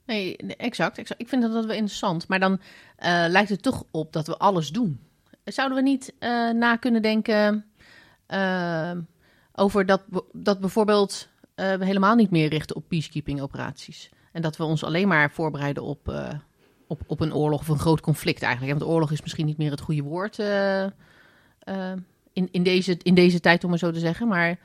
Nee, 0.07 0.37
exact. 0.37 0.99
Ik 0.99 1.29
vind 1.29 1.43
dat, 1.43 1.53
dat 1.53 1.65
wel 1.65 1.75
interessant. 1.75 2.29
Maar 2.29 2.41
dan 2.41 2.61
eh, 2.97 3.25
lijkt 3.29 3.49
het 3.49 3.63
toch 3.63 3.85
op 3.91 4.13
dat 4.13 4.27
we 4.27 4.39
alles 4.39 4.71
doen. 4.71 5.01
Zouden 5.45 5.77
we 5.77 5.83
niet 5.83 6.15
eh, 6.19 6.51
na 6.51 6.77
kunnen 6.77 7.03
denken 7.03 7.65
eh, 8.27 8.93
over 9.53 9.87
dat, 9.87 10.03
dat 10.33 10.61
bijvoorbeeld 10.61 11.31
we 11.55 11.85
helemaal 11.85 12.15
niet 12.15 12.31
meer 12.31 12.49
richten 12.49 12.77
op 12.77 12.89
peacekeeping 12.89 13.41
operaties? 13.41 14.11
En 14.33 14.43
dat 14.43 14.57
we 14.57 14.65
ons 14.65 14.85
alleen 14.85 15.09
maar 15.09 15.31
voorbereiden 15.31 15.83
op, 15.83 16.15
op, 16.87 17.03
op 17.07 17.21
een 17.21 17.35
oorlog 17.35 17.61
of 17.61 17.69
een 17.69 17.79
groot 17.79 18.01
conflict 18.01 18.43
eigenlijk. 18.43 18.79
Want 18.79 18.91
oorlog 18.91 19.11
is 19.11 19.23
misschien 19.23 19.47
niet 19.47 19.59
meer 19.59 19.71
het 19.71 19.81
goede 19.81 20.03
woord 20.03 20.39
in, 22.33 22.49
in, 22.51 22.63
deze, 22.63 22.97
in 23.03 23.15
deze 23.15 23.41
tijd, 23.41 23.65
om 23.65 23.71
maar 23.71 23.79
zo 23.79 23.91
te 23.91 23.99
zeggen. 23.99 24.29
Maar 24.29 24.59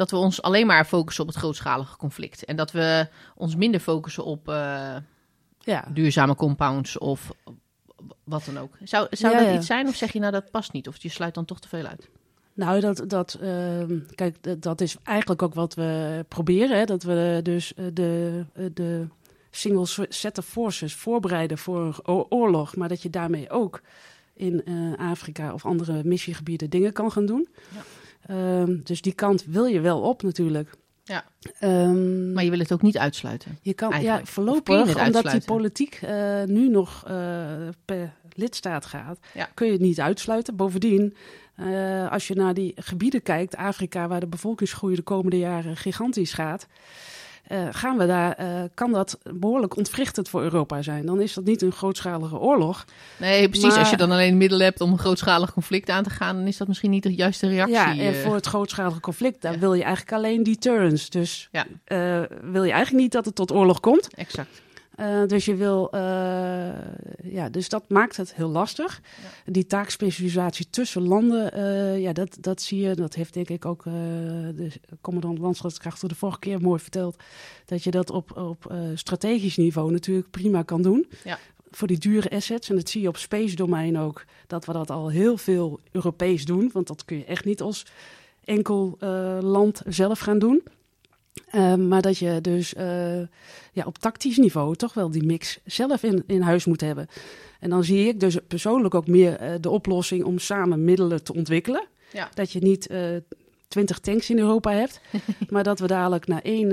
dat 0.00 0.10
we 0.10 0.16
ons 0.16 0.42
alleen 0.42 0.66
maar 0.66 0.84
focussen 0.84 1.22
op 1.22 1.28
het 1.30 1.38
grootschalige 1.38 1.96
conflict. 1.96 2.44
En 2.44 2.56
dat 2.56 2.70
we 2.70 3.08
ons 3.34 3.56
minder 3.56 3.80
focussen 3.80 4.24
op 4.24 4.48
eh, 4.48 4.96
Ja, 5.58 5.84
duurzame 5.92 6.34
compounds 6.34 6.98
of 6.98 7.30
wat 8.24 8.44
dan 8.44 8.58
ook. 8.58 8.76
Zou, 8.82 9.06
zou 9.10 9.32
Ja, 9.34 9.40
dat 9.40 9.48
ja. 9.48 9.56
iets 9.56 9.66
zijn 9.66 9.88
of 9.88 9.94
zeg 9.94 10.12
je 10.12 10.18
nou 10.18 10.32
dat 10.32 10.50
past 10.50 10.72
niet? 10.72 10.88
Of 10.88 11.02
je 11.02 11.08
sluit 11.08 11.34
dan 11.34 11.44
toch 11.44 11.60
te 11.60 11.68
veel 11.68 11.86
uit? 11.86 12.08
nou, 12.52 12.80
dat, 12.80 13.04
dat, 13.06 13.38
ehm, 13.40 13.98
kijk, 14.14 14.62
dat, 14.62 14.80
is 14.80 14.96
eigenlijk 15.02 15.42
ook 15.42 15.54
wat 15.54 15.74
we 15.74 16.24
proberen. 16.28 16.78
Hè? 16.78 16.84
Dat 16.84 17.02
we 17.02 17.40
dus 17.42 17.74
eh, 17.74 17.84
de, 17.92 18.44
eh, 18.52 18.64
de 18.74 19.06
single 19.50 20.06
set 20.08 20.38
of 20.38 20.46
forces 20.46 20.94
voorbereiden 20.94 21.58
voor 21.58 22.00
een 22.04 22.26
oorlog. 22.28 22.76
Maar 22.76 22.88
dat 22.88 23.02
je 23.02 23.10
daarmee 23.10 23.50
ook 23.50 23.80
in 24.34 24.64
Afrika 24.96 25.52
of 25.52 25.66
andere 25.66 26.04
missiegebieden 26.04 26.70
dingen 26.70 26.92
kan 26.92 27.12
gaan 27.12 27.26
doen. 27.26 27.48
Ja. 27.74 27.80
Ehm, 28.26 28.76
dus 28.84 29.02
die 29.02 29.12
kant 29.14 29.44
wil 29.44 29.64
je 29.64 29.80
wel 29.80 30.00
op 30.00 30.22
natuurlijk. 30.22 30.70
Ja. 31.04 31.24
Ehm, 31.58 32.32
Maar 32.32 32.44
je 32.44 32.50
wil 32.50 32.58
het 32.58 32.72
ook 32.72 32.82
niet 32.82 32.98
uitsluiten. 32.98 33.58
Je 33.62 33.74
kan 33.74 33.92
Eigenlijk. 33.92 34.26
ja, 34.26 34.32
voorlopig, 34.32 35.06
omdat 35.06 35.30
die 35.30 35.44
politiek 35.44 35.98
eh, 36.02 36.42
nu 36.42 36.68
nog 36.68 37.04
eh, 37.06 37.14
per 37.84 38.12
lidstaat 38.32 38.86
gaat, 38.86 39.18
Ja. 39.34 39.48
kun 39.54 39.66
je 39.66 39.72
het 39.72 39.80
niet 39.80 40.00
uitsluiten. 40.00 40.56
Bovendien, 40.56 41.16
eh, 41.54 42.10
als 42.12 42.28
je 42.28 42.34
naar 42.34 42.54
die 42.54 42.72
gebieden 42.76 43.22
kijkt, 43.22 43.56
Afrika, 43.56 44.08
waar 44.08 44.20
de 44.20 44.26
bevolkingsgroei 44.26 44.94
de 44.94 45.02
komende 45.02 45.38
jaren 45.38 45.76
gigantisch 45.76 46.32
gaat, 46.32 46.66
eh, 47.50 47.66
gaan 47.70 47.96
we 47.98 48.06
daar, 48.06 48.32
eh, 48.32 48.62
kan 48.74 48.92
dat 48.92 49.18
behoorlijk 49.34 49.76
ontwrichtend 49.76 50.28
voor 50.28 50.42
Europa 50.42 50.82
zijn. 50.82 51.06
Dan 51.06 51.20
is 51.20 51.34
dat 51.34 51.44
niet 51.44 51.62
een 51.62 51.72
grootschalige 51.72 52.38
oorlog. 52.38 52.84
Nee, 53.16 53.48
precies. 53.48 53.68
Maar- 53.68 53.78
Als 53.78 53.90
je 53.90 53.96
dan 53.96 54.10
alleen 54.10 54.36
middelen 54.36 54.64
hebt 54.64 54.80
om 54.80 54.92
een 54.92 54.98
grootschalig 54.98 55.52
conflict 55.52 55.88
aan 55.90 56.02
te 56.04 56.10
gaan, 56.10 56.36
dan 56.36 56.46
is 56.46 56.56
dat 56.56 56.68
misschien 56.68 56.90
niet 56.90 57.02
de 57.02 57.14
juiste 57.14 57.48
reactie. 57.48 57.74
ja, 57.74 57.90
en 57.90 58.14
eh. 58.14 58.20
voor 58.20 58.34
het 58.34 58.46
grootschalige 58.46 59.00
conflict, 59.00 59.42
daar 59.42 59.52
ja. 59.52 59.58
wil 59.58 59.74
je 59.74 59.82
eigenlijk 59.82 60.12
alleen 60.12 60.42
deterrence. 60.42 61.10
Dus 61.10 61.48
Ja. 61.52 61.66
wil 62.42 62.64
je 62.64 62.72
eigenlijk 62.72 63.02
niet 63.02 63.12
dat 63.12 63.24
het 63.24 63.34
tot 63.34 63.52
oorlog 63.52 63.80
komt. 63.80 64.14
Exact. 64.14 64.62
Eh, 65.00 65.26
dus 65.26 65.44
je 65.44 65.54
wil, 65.54 65.90
eh, 65.90 66.00
ja, 67.22 67.48
dus 67.50 67.68
dat 67.68 67.88
maakt 67.88 68.16
het 68.16 68.34
heel 68.34 68.48
lastig. 68.48 69.00
Die 69.44 69.66
taakspecialisatie 69.66 70.70
tussen 70.70 71.02
landen, 71.02 71.52
eh, 71.52 72.00
ja, 72.00 72.12
dat, 72.12 72.36
dat 72.40 72.62
zie 72.62 72.80
je. 72.80 72.94
Dat 72.94 73.14
heeft 73.14 73.34
denk 73.34 73.48
ik 73.48 73.64
ook 73.64 73.84
de 73.84 74.70
commandant 75.00 75.38
Landschapskrachten 75.38 76.08
de 76.08 76.14
vorige 76.14 76.38
keer 76.38 76.60
mooi 76.60 76.80
verteld. 76.80 77.16
Dat 77.64 77.84
je 77.84 77.90
dat 77.90 78.10
op, 78.10 78.36
op 78.36 78.74
strategisch 78.94 79.56
niveau 79.56 79.92
natuurlijk 79.92 80.30
prima 80.30 80.62
kan 80.62 80.82
doen. 80.82 81.06
Ja. 81.24 81.38
Voor 81.70 81.88
die 81.88 81.98
dure 81.98 82.30
assets. 82.30 82.68
En 82.68 82.76
dat 82.76 82.88
zie 82.88 83.02
je 83.02 83.08
op 83.08 83.16
space 83.16 83.56
domein 83.56 83.98
ook. 83.98 84.24
Dat 84.46 84.64
we 84.64 84.72
dat 84.72 84.90
al 84.90 85.10
heel 85.10 85.36
veel 85.36 85.80
Europees 85.92 86.44
doen. 86.44 86.70
Want 86.72 86.86
dat 86.86 87.04
kun 87.04 87.16
je 87.16 87.24
echt 87.24 87.44
niet 87.44 87.60
als 87.60 87.86
enkel 88.44 88.96
land 89.40 89.82
zelf 89.86 90.18
gaan 90.18 90.38
doen. 90.38 90.62
Eh, 91.46 91.74
maar 91.74 92.02
dat 92.02 92.18
je 92.18 92.40
dus 92.40 92.74
eh, 92.74 93.20
ja, 93.72 93.84
op 93.84 93.98
tactisch 93.98 94.36
niveau 94.36 94.76
toch 94.76 94.94
wel 94.94 95.10
die 95.10 95.24
mix 95.24 95.58
zelf 95.64 96.02
in, 96.02 96.24
in 96.26 96.40
huis 96.40 96.64
moet 96.64 96.80
hebben. 96.80 97.08
En 97.60 97.70
dan 97.70 97.84
zie 97.84 98.08
ik 98.08 98.20
dus 98.20 98.36
persoonlijk 98.48 98.94
ook 98.94 99.06
meer 99.06 99.36
eh, 99.36 99.54
de 99.60 99.70
oplossing 99.70 100.24
om 100.24 100.38
samen 100.38 100.84
middelen 100.84 101.24
te 101.24 101.34
ontwikkelen. 101.34 101.86
Ja. 102.12 102.28
Dat 102.34 102.52
je 102.52 102.60
niet 102.60 102.86
eh, 102.86 103.00
twintig 103.68 103.98
tanks 103.98 104.30
in 104.30 104.38
Europa 104.38 104.72
hebt, 104.72 105.00
maar 105.50 105.62
dat 105.62 105.78
we 105.78 105.86
dadelijk 105.86 106.26
naar 106.26 106.42
één... 106.42 106.70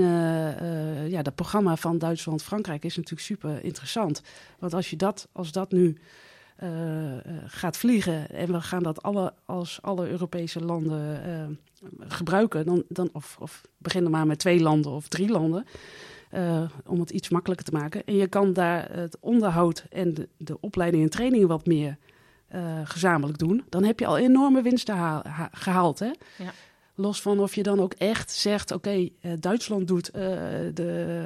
ja, 1.10 1.22
dat 1.22 1.34
programma 1.34 1.76
van 1.76 1.98
Duitsland-Frankrijk 1.98 2.84
is 2.84 2.96
natuurlijk 2.96 3.26
super 3.26 3.64
interessant. 3.64 4.22
Want 4.58 4.74
als 4.74 4.90
je 4.90 4.96
dat, 4.96 5.28
als 5.32 5.52
dat 5.52 5.72
nu 5.72 5.98
gaat 7.46 7.76
vliegen 7.76 8.30
en 8.30 8.52
we 8.52 8.60
gaan 8.60 8.82
dat 8.82 9.02
alle, 9.02 9.32
als 9.44 9.78
alle 9.82 10.08
Europese 10.08 10.60
landen 10.60 11.58
gebruiken, 11.98 12.66
dan, 12.66 12.84
dan, 12.88 13.10
of, 13.12 13.36
of 13.40 13.62
beginnen 13.78 14.10
maar 14.10 14.26
met 14.26 14.38
twee 14.38 14.60
landen 14.60 14.92
of 14.92 15.08
drie 15.08 15.28
landen, 15.28 15.66
eh, 16.30 16.62
om 16.86 17.00
het 17.00 17.10
iets 17.10 17.28
makkelijker 17.28 17.66
te 17.66 17.72
maken. 17.72 18.04
En 18.04 18.14
je 18.14 18.26
kan 18.26 18.52
daar 18.52 18.92
het 18.92 19.16
onderhoud 19.20 19.84
en 19.90 20.14
de, 20.14 20.28
de 20.36 20.60
opleiding 20.60 21.02
en 21.02 21.10
training 21.10 21.46
wat 21.46 21.66
meer 21.66 21.96
eh, 22.48 22.80
gezamenlijk 22.84 23.38
doen. 23.38 23.64
Dan 23.68 23.84
heb 23.84 23.98
je 23.98 24.06
al 24.06 24.18
enorme 24.18 24.62
winsten 24.62 24.94
haal- 24.96 25.22
ha- 25.26 25.50
gehaald. 25.52 25.98
Hè? 25.98 26.10
Ja. 26.38 26.52
Los 26.94 27.22
van 27.22 27.40
of 27.40 27.54
je 27.54 27.62
dan 27.62 27.80
ook 27.80 27.92
echt 27.92 28.30
zegt: 28.30 28.70
oké, 28.70 29.08
eh, 29.20 29.32
Duitsland 29.40 29.88
doet 29.88 30.12
de, 30.12 31.24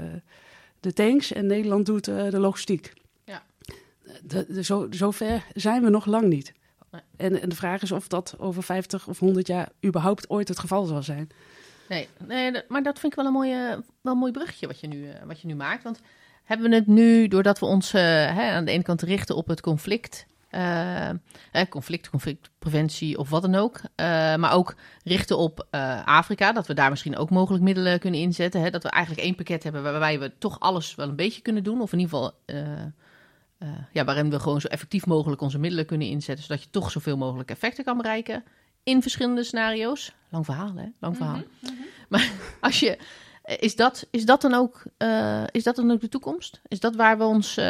de 0.81 0.93
tanks 0.93 1.33
en 1.33 1.47
Nederland 1.47 1.87
doet 1.87 2.05
de 2.05 2.39
logistiek. 2.39 2.93
Ja. 3.25 3.43
De, 4.23 4.47
de, 4.49 4.63
zo, 4.65 4.87
zover 4.91 5.45
zijn 5.55 5.83
we 5.83 5.91
nog 5.91 6.07
lang 6.07 6.27
niet. 6.29 6.53
En, 7.17 7.41
en 7.41 7.49
de 7.49 7.55
vraag 7.55 7.83
is 7.83 7.93
of 7.93 8.09
dat 8.09 8.35
over 8.39 8.63
50 8.63 9.09
of 9.09 9.19
100 9.19 9.47
jaar 9.47 9.69
überhaupt 9.85 10.31
ooit 10.31 10.49
het 10.49 10.59
geval 10.59 10.85
zal 10.85 11.03
zijn. 11.03 11.31
Nee, 11.89 12.09
nee, 12.27 12.63
maar 12.69 12.83
dat 12.83 12.99
vind 12.99 13.13
ik 13.13 13.19
wel 13.19 13.27
een, 13.27 13.33
mooie, 13.33 13.83
wel 14.01 14.13
een 14.13 14.19
mooi 14.19 14.33
bruggetje 14.33 14.67
wat 14.67 14.81
je, 14.81 14.87
nu, 14.87 15.09
eh, 15.09 15.23
wat 15.27 15.41
je 15.41 15.47
nu 15.47 15.55
maakt. 15.55 15.83
Want 15.83 16.01
hebben 16.45 16.71
we 16.71 16.75
het 16.75 16.87
nu, 16.87 17.29
doordat 17.29 17.59
we 17.59 17.67
ons 17.67 17.93
eh, 17.93 18.03
hè, 18.35 18.51
aan 18.51 18.65
de 18.65 18.71
ene 18.71 18.83
kant 18.83 19.03
richten 19.03 19.37
op 19.37 19.47
het 19.47 19.61
conflict, 19.61 20.27
eh, 20.51 21.11
conflict, 21.69 22.11
conflictpreventie 22.11 23.19
of 23.19 23.31
wat 23.31 23.43
dan 23.43 23.55
ook, 23.55 23.81
maar 24.37 24.53
ook 24.53 24.75
richten 25.05 25.39
op 25.39 25.67
Afrika, 26.05 26.53
dat 26.53 26.67
we 26.67 26.75
daar 26.75 26.91
misschien 26.91 27.17
ook 27.17 27.31
mogelijk 27.31 27.65
middelen 27.65 27.99
kunnen 27.99 28.21
inzetten. 28.21 28.61
Hè, 28.61 28.71
dat 28.71 28.83
we 28.83 28.91
eigenlijk 28.91 29.25
één 29.25 29.35
pakket 29.35 29.63
hebben 29.63 29.83
waarbij 29.83 30.21
we 30.21 30.33
toch 30.39 30.61
alles 30.61 30.95
wel 30.95 31.09
een 31.09 31.17
beetje 31.17 31.43
kunnen 31.43 31.65
doen, 31.65 31.81
of 31.81 31.93
in 31.93 31.99
ieder 31.99 32.15
geval... 32.15 32.35
eh, 33.63 33.69
ja, 33.93 34.05
waarin 34.05 34.31
we 34.31 34.41
gewoon 34.41 34.61
zo 34.61 34.69
effectief 34.69 35.07
mogelijk 35.07 35.41
onze 35.41 35.59
middelen 35.59 35.87
kunnen 35.87 36.09
inzetten, 36.09 36.45
zodat 36.45 36.63
je 36.63 36.71
toch 36.71 36.91
zoveel 36.91 37.17
mogelijk 37.17 37.51
effecten 37.51 37.85
kan 37.85 37.97
bereiken 37.97 38.45
in 38.83 39.03
verschillende 39.03 39.43
scenario's. 39.45 40.13
Lang 40.29 40.45
verhaal, 40.45 40.75
hè? 40.75 40.87
Lang 40.99 41.17
verhaal. 41.17 41.41
Maar 42.09 42.33
als 42.61 42.81
je, 42.81 42.99
eh, 43.43 43.57
is, 43.59 43.77
dat, 43.77 44.07
is, 44.11 44.25
dat 44.25 44.41
dan 44.41 44.55
ook, 44.55 44.83
eh, 44.97 45.45
is 45.51 45.63
dat 45.63 45.77
dan 45.77 45.91
ook 45.91 46.01
de 46.01 46.09
toekomst? 46.09 46.61
Is 46.69 46.81
dat 46.81 46.97
waar 46.97 47.19
we 47.19 47.25
ons 47.25 47.61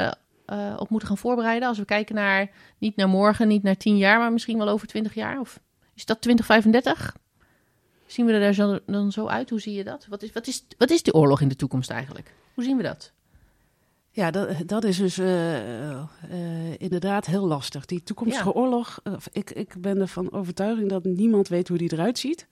op 0.76 0.88
moeten 0.88 1.09
gaan 1.09 1.18
voorbereiden? 1.18 1.68
Als 1.68 1.78
we 1.78 1.85
kijken 1.85 2.14
naar, 2.14 2.50
niet 2.78 2.96
naar 2.96 3.09
morgen, 3.09 3.48
niet 3.48 3.62
naar 3.62 3.76
tien 3.76 3.96
jaar, 3.96 4.18
maar 4.18 4.33
misschien 4.33 4.59
wel 4.59 4.68
over 4.68 4.87
twintig 4.87 5.14
jaar? 5.14 5.40
Of 5.40 5.61
is 5.94 6.05
dat 6.05 6.20
2035? 6.20 7.16
Zien 8.07 8.26
we 8.26 8.33
er 8.33 8.40
daar 8.40 8.52
zo, 8.52 8.78
dan 8.87 9.12
zo 9.12 9.26
uit? 9.26 9.50
Hoe 9.50 9.61
zie 9.61 9.74
je 9.74 9.85
dat? 9.85 10.07
Wat 10.07 10.22
is, 10.22 10.33
wat, 10.33 10.46
is, 10.46 10.64
wat 10.78 10.90
is 10.90 11.02
de 11.02 11.14
oorlog 11.14 11.40
in 11.40 11.48
de 11.48 11.57
toekomst 11.57 11.90
eigenlijk? 11.90 12.35
Hoe 12.55 12.64
zien 12.64 12.76
we 12.76 12.83
dat? 12.83 13.12
Ja, 14.14 14.31
dat, 14.31 14.48
dat 14.66 14.85
is 14.85 14.96
dus 14.96 15.18
eh, 15.18 15.90
eh, 15.90 16.07
inderdaad 16.79 17.27
heel 17.27 17.46
lastig. 17.46 17.85
Die 17.87 18.03
toekomstige 18.03 18.48
Ja. 18.48 18.55
oorlog, 18.55 19.01
eh, 19.03 19.12
ik, 19.33 19.51
ik 19.51 19.75
ben 19.79 20.01
ervan 20.01 20.33
overtuiging 20.33 20.88
dat 20.88 21.05
niemand 21.05 21.48
weet 21.48 21.68
hoe 21.68 21.79
die 21.79 21.92
eruit 21.92 22.18
ziet. 22.18 22.46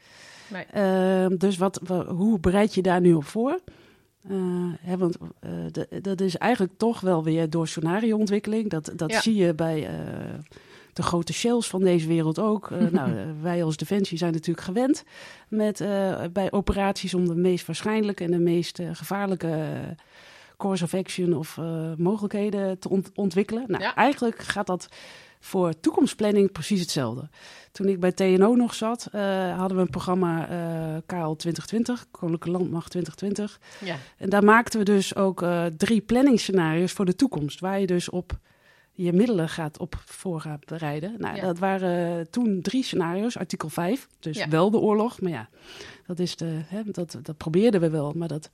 Nee. 0.48 0.64
Ehm, 0.64 1.36
dus 1.36 1.56
wat, 1.56 1.80
wa- 1.84 2.06
hoe 2.06 2.38
bereid 2.40 2.74
je 2.74 2.82
daar 2.82 3.00
nu 3.00 3.12
op 3.12 3.24
voor? 3.24 3.60
Hè, 4.80 4.96
want 4.96 5.16
dat 6.02 6.20
is 6.20 6.36
eigenlijk 6.36 6.72
toch 6.76 7.00
wel 7.00 7.24
weer 7.24 7.50
door 7.50 7.68
scenarioontwikkeling. 7.68 8.70
Dat, 8.70 8.92
dat 8.96 9.10
Ja. 9.10 9.20
zie 9.20 9.34
je 9.34 9.54
bij 9.54 9.88
de 10.92 11.02
grote 11.02 11.32
shells 11.32 11.68
van 11.68 11.80
deze 11.82 12.06
wereld 12.08 12.38
ook. 12.38 12.70
Nou, 12.92 13.12
wij 13.42 13.64
als 13.64 13.76
Defensie 13.76 14.18
zijn 14.18 14.32
natuurlijk 14.32 14.66
gewend 14.66 15.04
met, 15.48 15.84
bij 16.32 16.52
operaties 16.52 17.14
om 17.14 17.28
de 17.28 17.34
meest 17.34 17.66
waarschijnlijke 17.66 18.24
en 18.24 18.30
de 18.30 18.38
meest 18.38 18.78
gevaarlijke 18.92 19.68
course 20.60 20.84
of 20.84 20.94
action 20.94 21.32
of 21.34 21.58
eh, 21.58 21.92
mogelijkheden 21.96 22.78
te 22.78 22.88
ont- 22.88 23.10
ontwikkelen. 23.14 23.64
Nou, 23.66 23.82
Ja. 23.82 23.94
eigenlijk 23.94 24.38
gaat 24.38 24.66
dat 24.66 24.88
voor 25.40 25.80
toekomstplanning 25.80 26.52
precies 26.52 26.80
hetzelfde. 26.80 27.28
Toen 27.72 27.88
ik 27.88 28.00
bij 28.00 28.12
TNO 28.12 28.54
nog 28.54 28.74
zat, 28.74 29.08
eh, 29.12 29.56
hadden 29.58 29.76
we 29.76 29.82
een 29.82 29.90
programma 29.90 30.48
eh 30.48 30.96
KL 31.06 31.32
2020, 31.34 32.06
Koninklijke 32.10 32.50
Landmacht 32.58 32.90
2020. 32.90 33.60
Ja. 33.84 33.96
En 34.16 34.28
daar 34.30 34.44
maakten 34.44 34.78
we 34.78 34.84
dus 34.84 35.14
ook 35.16 35.42
eh, 35.42 35.64
drie 35.76 36.00
planningsscenario's 36.00 36.92
voor 36.92 37.04
de 37.04 37.14
toekomst, 37.16 37.60
waar 37.60 37.80
je 37.80 37.86
dus 37.86 38.08
op 38.08 38.38
je 38.92 39.12
middelen 39.12 39.48
gaat 39.48 39.78
op 39.78 39.94
voor 40.04 40.40
gaat 40.40 40.64
bereiden. 40.66 41.14
Nou, 41.18 41.36
Ja. 41.36 41.42
dat 41.42 41.58
waren 41.58 42.30
toen 42.30 42.60
drie 42.62 42.82
scenario's, 42.84 43.36
artikel 43.36 43.68
5, 43.68 44.06
dus 44.18 44.36
Ja. 44.38 44.48
wel 44.48 44.70
de 44.70 44.78
oorlog. 44.78 45.20
Maar 45.20 45.30
ja, 45.30 45.48
dat, 46.06 46.18
is 46.18 46.36
de, 46.36 46.60
hè, 46.66 46.82
dat, 46.84 47.16
dat 47.22 47.36
probeerden 47.36 47.80
we 47.80 47.90
wel, 47.90 48.12
maar 48.16 48.28
dat, 48.28 48.50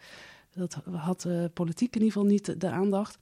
dat 0.57 0.77
had 0.93 1.21
de 1.21 1.51
politiek 1.55 1.95
in 1.95 2.03
ieder 2.03 2.13
geval 2.13 2.29
niet 2.29 2.61
de, 2.61 2.71
aandacht. 2.71 3.19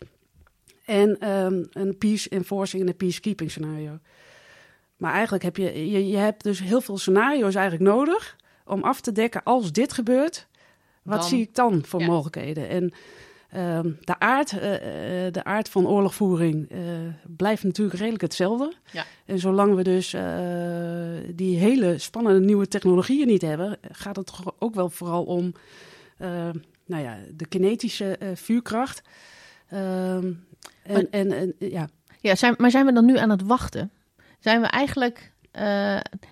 En 0.85 1.19
ehm, 1.19 1.65
een 1.71 1.99
peace 1.99 2.29
enforcing 2.29 2.83
en 2.83 2.89
een 2.89 2.97
peacekeeping 2.97 3.51
scenario. 3.51 3.99
Maar 4.97 5.13
eigenlijk 5.13 5.45
heb 5.45 5.57
je, 5.57 5.91
je, 5.91 6.09
je 6.09 6.17
hebt 6.17 6.43
dus 6.43 6.61
heel 6.61 6.81
veel 6.81 6.99
scenario's 6.99 7.55
eigenlijk 7.55 7.91
nodig 7.91 8.37
om 8.65 8.83
af 8.83 9.01
te 9.01 9.13
dekken 9.13 9.43
als 9.43 9.73
dit 9.73 9.93
gebeurt. 9.93 10.47
Wat 11.03 11.21
Dan- 11.21 11.29
zie 11.29 11.41
ik 11.41 11.55
dan 11.55 11.85
voor 11.85 12.01
ja. 12.01 12.07
mogelijkheden? 12.07 12.69
En 12.69 12.93
ehm, 13.51 13.91
de, 14.01 14.19
aard, 14.19 14.59
eh, 14.59 15.27
eh, 15.27 15.33
de 15.33 15.45
aard 15.45 15.69
van 15.69 15.89
oorlogvoering 15.89 16.71
eh, 16.71 16.79
blijft 17.37 17.63
natuurlijk 17.63 17.99
redelijk 17.99 18.23
hetzelfde. 18.23 18.73
Ja. 18.93 19.05
En 19.25 19.39
zolang 19.39 19.75
we 19.75 19.83
dus 19.83 20.17
die 21.35 21.59
hele 21.59 21.99
spannende 21.99 22.41
nieuwe 22.41 22.69
technologieën 22.69 23.27
niet 23.27 23.43
hebben, 23.43 23.79
gaat 23.91 24.17
het 24.17 24.27
toch 24.27 24.55
ook 24.59 24.75
wel 24.75 24.91
vooral 24.91 25.25
om 25.25 25.53
nou 26.87 27.03
ja, 27.03 27.17
de 27.35 27.47
kinetische 27.47 28.17
eh, 28.17 28.29
vuurkracht. 28.35 29.03
Ehm, 29.69 30.33
en, 30.83 30.93
Maar- 30.93 31.05
en, 31.11 31.33
en 31.33 31.55
ja, 31.59 31.89
Ja, 32.21 32.35
zijn, 32.35 32.55
maar 32.59 32.71
zijn 32.71 32.87
we 32.87 32.93
dan 32.93 33.05
nu 33.05 33.19
aan 33.19 33.31
het 33.31 33.43
wachten? 33.43 33.91
Zijn 34.39 34.61
we 34.61 34.67
eigenlijk 34.67 35.33
eh, 35.51 35.63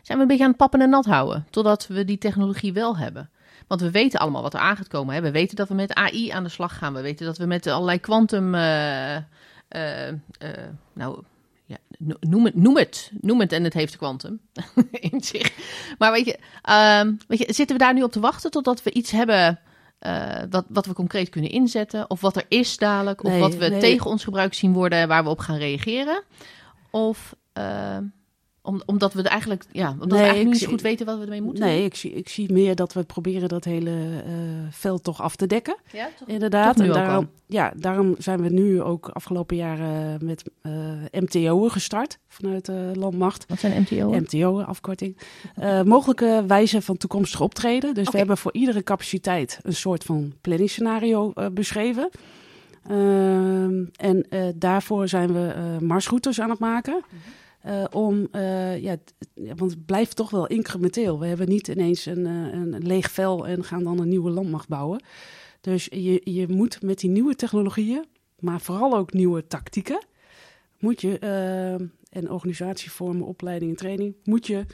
zijn 0.02 0.16
we 0.16 0.20
een 0.20 0.26
beetje 0.26 0.42
aan 0.42 0.48
het 0.48 0.58
pappen 0.58 0.80
en 0.80 0.90
nat 0.90 1.04
houden 1.04 1.46
totdat 1.50 1.86
we 1.86 2.04
die 2.04 2.18
technologie 2.18 2.72
wel 2.72 2.96
hebben? 2.96 3.30
Want 3.66 3.80
we 3.80 3.90
weten 3.90 4.20
allemaal 4.20 4.42
wat 4.42 4.54
er 4.54 4.60
aan 4.60 4.76
gaat 4.76 4.88
komen. 4.88 5.14
Hè? 5.14 5.20
We 5.20 5.30
weten 5.30 5.56
dat 5.56 5.68
we 5.68 5.74
met 5.74 5.94
AI 5.94 6.28
aan 6.30 6.42
de 6.42 6.48
slag 6.48 6.78
gaan. 6.78 6.92
We 6.94 7.00
weten 7.00 7.26
dat 7.26 7.38
we 7.38 7.46
met 7.46 7.66
allerlei 7.66 7.98
kwantum. 8.00 8.54
eh, 8.54 9.16
nou, 10.92 11.22
ja, 11.64 11.76
no- 11.98 12.16
noem, 12.20 12.44
het, 12.44 12.54
noem 12.54 12.76
het. 12.76 13.10
Noem 13.20 13.40
het 13.40 13.52
en 13.52 13.64
het 13.64 13.72
heeft 13.72 13.96
kwantum 13.96 14.40
in 15.10 15.20
zich. 15.22 15.52
Maar 15.98 16.12
weet 16.12 16.26
je, 16.26 16.38
ehm, 16.62 17.12
weet 17.28 17.38
je, 17.38 17.52
zitten 17.52 17.76
we 17.76 17.82
daar 17.82 17.94
nu 17.94 18.02
op 18.02 18.12
te 18.12 18.20
wachten 18.20 18.50
totdat 18.50 18.82
we 18.82 18.92
iets 18.92 19.10
hebben. 19.10 19.60
Eh, 20.02 20.42
wat, 20.50 20.64
wat 20.68 20.86
we 20.86 20.92
concreet 20.92 21.28
kunnen 21.28 21.50
inzetten, 21.50 22.10
of 22.10 22.20
wat 22.20 22.36
er 22.36 22.44
is 22.48 22.76
dadelijk, 22.76 23.24
of 23.24 23.30
Nee, 23.30 23.40
wat 23.40 23.54
we 23.54 23.68
nee. 23.68 23.80
tegen 23.80 24.10
ons 24.10 24.24
gebruik 24.24 24.54
zien 24.54 24.72
worden 24.72 25.08
waar 25.08 25.24
we 25.24 25.30
op 25.30 25.38
gaan 25.38 25.56
reageren? 25.56 26.22
Of 26.90 27.36
eh, 27.52 27.96
om, 28.62 28.82
omdat 28.86 29.12
we 29.12 29.18
het 29.18 29.28
eigenlijk, 29.28 29.64
ja, 29.72 29.90
omdat 29.90 30.08
Nee, 30.08 30.18
we 30.18 30.24
eigenlijk 30.24 30.54
ik 30.54 30.60
niet 30.60 30.70
goed 30.70 30.80
weten 30.80 31.06
wat 31.06 31.16
we 31.16 31.22
ermee 31.22 31.42
moeten. 31.42 31.64
nee, 31.64 31.84
ik 31.84 31.94
zie, 31.94 32.12
ik 32.12 32.28
zie 32.28 32.52
meer 32.52 32.74
dat 32.74 32.92
we 32.92 33.02
proberen 33.02 33.48
dat 33.48 33.64
hele 33.64 33.90
eh, 34.24 34.32
veld 34.70 35.04
toch 35.04 35.22
af 35.22 35.36
te 35.36 35.46
dekken. 35.46 35.76
Ja, 35.92 36.08
toch? 36.18 36.28
Inderdaad. 36.28 36.76
Toch 36.76 36.84
nu 36.84 36.90
en 36.92 36.98
ook 36.98 37.04
daarom, 37.04 37.30
ja, 37.46 37.72
daarom 37.76 38.14
zijn 38.18 38.42
we 38.42 38.48
nu 38.48 38.82
ook 38.82 39.08
afgelopen 39.08 39.56
jaren 39.56 40.24
met 40.24 40.50
eh 40.62 40.72
MTO'en 41.10 41.70
gestart 41.70 42.18
vanuit 42.28 42.64
de 42.64 42.90
landmacht. 42.94 43.44
Wat 43.48 43.60
zijn 43.60 43.86
MTO? 43.90 44.10
MTO, 44.10 44.60
afkorting. 44.60 45.16
Eh, 45.54 45.82
mogelijke 45.82 46.44
wijze 46.46 46.82
van 46.82 46.96
toekomstig 46.96 47.40
optreden. 47.40 47.94
Dus 47.94 48.10
we 48.10 48.18
hebben 48.18 48.38
voor 48.38 48.52
iedere 48.52 48.82
capaciteit 48.82 49.58
een 49.62 49.74
soort 49.74 50.04
van 50.04 50.32
planningsscenario 50.40 51.32
eh, 51.34 51.46
beschreven. 51.52 52.10
Ehm, 52.88 53.84
en 53.96 54.26
eh, 54.28 54.44
daarvoor 54.54 55.08
zijn 55.08 55.32
we 55.32 55.48
eh 55.48 55.78
marsroutes 55.78 56.40
aan 56.40 56.50
het 56.50 56.58
maken. 56.58 56.94
Eh, 56.94 57.18
om, 57.18 57.41
eh, 57.62 58.82
ja, 58.82 58.96
t- 58.96 59.14
ja, 59.34 59.54
want 59.54 59.70
het 59.70 59.86
blijft 59.86 60.16
toch 60.16 60.30
wel 60.30 60.46
incrementeel. 60.46 61.18
We 61.18 61.26
hebben 61.26 61.48
niet 61.48 61.68
ineens 61.68 62.06
een, 62.06 62.26
eh, 62.26 62.32
een 62.52 62.86
leeg 62.86 63.10
vel 63.10 63.46
en 63.46 63.64
gaan 63.64 63.84
dan 63.84 64.00
een 64.00 64.08
nieuwe 64.08 64.30
landmacht 64.30 64.68
bouwen. 64.68 65.02
Dus 65.60 65.84
je, 65.90 66.20
je 66.24 66.48
moet 66.48 66.82
met 66.82 66.98
die 66.98 67.10
nieuwe 67.10 67.34
technologieën, 67.34 68.04
maar 68.38 68.60
vooral 68.60 68.96
ook 68.96 69.12
nieuwe 69.12 69.46
tactieken, 69.46 70.04
moet 70.78 71.00
je, 71.00 71.18
eh, 71.18 71.72
en 72.18 72.30
organisatievormen, 72.30 73.26
opleiding 73.26 73.70
en 73.70 73.76
training, 73.76 74.14
moet 74.24 74.46
je, 74.46 74.64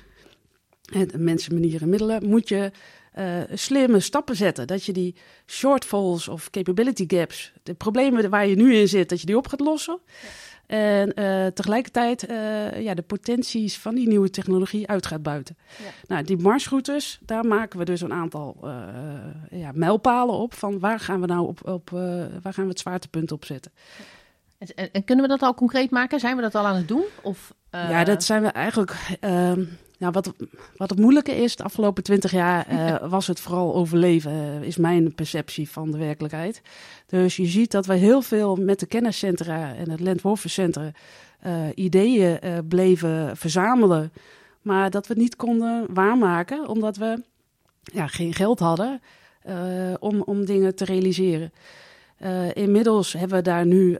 en 0.93 1.25
mensen, 1.25 1.55
manieren, 1.55 1.89
middelen, 1.89 2.29
moet 2.29 2.49
je 2.49 2.71
eh, 3.13 3.41
slimme 3.53 4.01
stappen 4.01 4.37
zetten. 4.37 4.67
Dat 4.67 4.85
je 4.85 4.93
die 4.93 5.15
shortfalls 5.47 6.29
of 6.29 6.51
capability 6.51 7.05
gaps, 7.07 7.53
de 7.63 7.75
problemen 7.75 8.31
waar 8.31 8.47
je 8.47 8.57
nu 8.57 8.75
in 8.75 8.89
zit, 8.89 9.09
dat 9.09 9.21
je 9.21 9.27
die 9.27 9.37
op 9.37 9.47
gaat 9.47 9.61
lossen. 9.61 9.99
En 10.69 11.15
eh, 11.15 11.47
tegelijkertijd 11.47 12.27
eh, 12.27 12.83
ja, 12.83 12.95
de 12.95 13.03
potenties 13.03 13.79
van 13.79 13.95
die 13.95 14.09
nieuwe 14.09 14.31
technologie 14.31 14.89
uit 14.89 15.07
gaat 15.07 15.23
buiten. 15.23 15.57
Ja. 15.79 15.85
Nou, 16.07 16.25
die 16.25 16.37
marsroutes, 16.37 17.19
daar 17.23 17.45
maken 17.45 17.79
we 17.79 17.85
dus 17.85 18.01
een 18.01 18.13
aantal 18.13 18.57
eh, 18.63 19.61
ja, 19.61 19.71
mijlpalen 19.75 20.35
op. 20.35 20.55
Van 20.55 20.79
waar 20.79 21.01
gaan 21.01 21.21
we 21.21 21.27
nou 21.27 21.47
op, 21.47 21.69
op 21.69 21.91
waar 22.43 22.53
gaan 22.53 22.65
we 22.65 22.71
het 22.71 22.79
zwaartepunt 22.81 23.33
op 23.33 23.45
zetten? 23.45 23.73
En, 24.59 24.69
en- 24.75 24.93
en 24.93 25.05
kunnen 25.05 25.25
we 25.25 25.31
dat 25.31 25.43
al 25.43 25.55
concreet 25.55 25.91
maken? 25.91 26.21
Zijn 26.21 26.37
we 26.37 26.43
dat 26.43 26.55
al 26.55 26.67
aan 26.67 26.77
het 26.77 26.89
doen? 26.89 27.05
Of, 27.23 27.55
Ja, 27.71 28.05
dat 28.05 28.25
zijn 28.25 28.43
we 28.43 28.49
eigenlijk. 28.49 28.95
Nou, 29.99 30.13
wat, 30.13 30.33
wat 30.77 30.91
het 30.91 30.99
moeilijke 30.99 31.37
is, 31.37 31.57
de 31.57 31.63
afgelopen 31.63 32.03
twintig 32.03 32.31
jaar 32.31 32.67
eh, 32.67 33.09
was 33.11 33.27
het 33.27 33.41
vooral 33.41 33.75
overleven, 33.75 34.33
eh, 34.33 34.63
is 34.63 34.77
mijn 34.77 35.15
perceptie 35.15 35.69
van 35.69 35.91
de 35.91 35.99
werkelijkheid. 35.99 36.63
Dus 37.07 37.37
je 37.37 37.47
ziet 37.47 37.71
dat 37.71 37.87
we 37.87 37.95
heel 37.95 38.23
veel 38.23 38.57
met 38.57 38.81
de 38.81 38.87
kenniscentra 38.87 39.75
en 39.75 39.91
het 39.91 40.23
Warfare 40.23 40.49
Center 40.49 40.95
eh, 41.41 41.55
ideeën 41.75 42.39
bleven 42.69 43.37
verzamelen, 43.37 44.13
maar 44.63 44.91
dat 44.91 45.07
we 45.07 45.13
het 45.13 45.23
niet 45.23 45.37
konden 45.37 45.87
waarmaken, 45.95 46.69
omdat 46.69 46.97
we 46.97 47.23
ja, 47.83 48.07
geen 48.07 48.35
geld 48.35 48.59
hadden 48.59 49.01
om, 49.99 50.23
om 50.23 50.45
dingen 50.45 50.75
te 50.75 50.85
realiseren. 50.85 51.53
Inmiddels 52.53 53.13
hebben 53.13 53.37
we 53.37 53.43
daar 53.43 53.67
nu, 53.67 53.97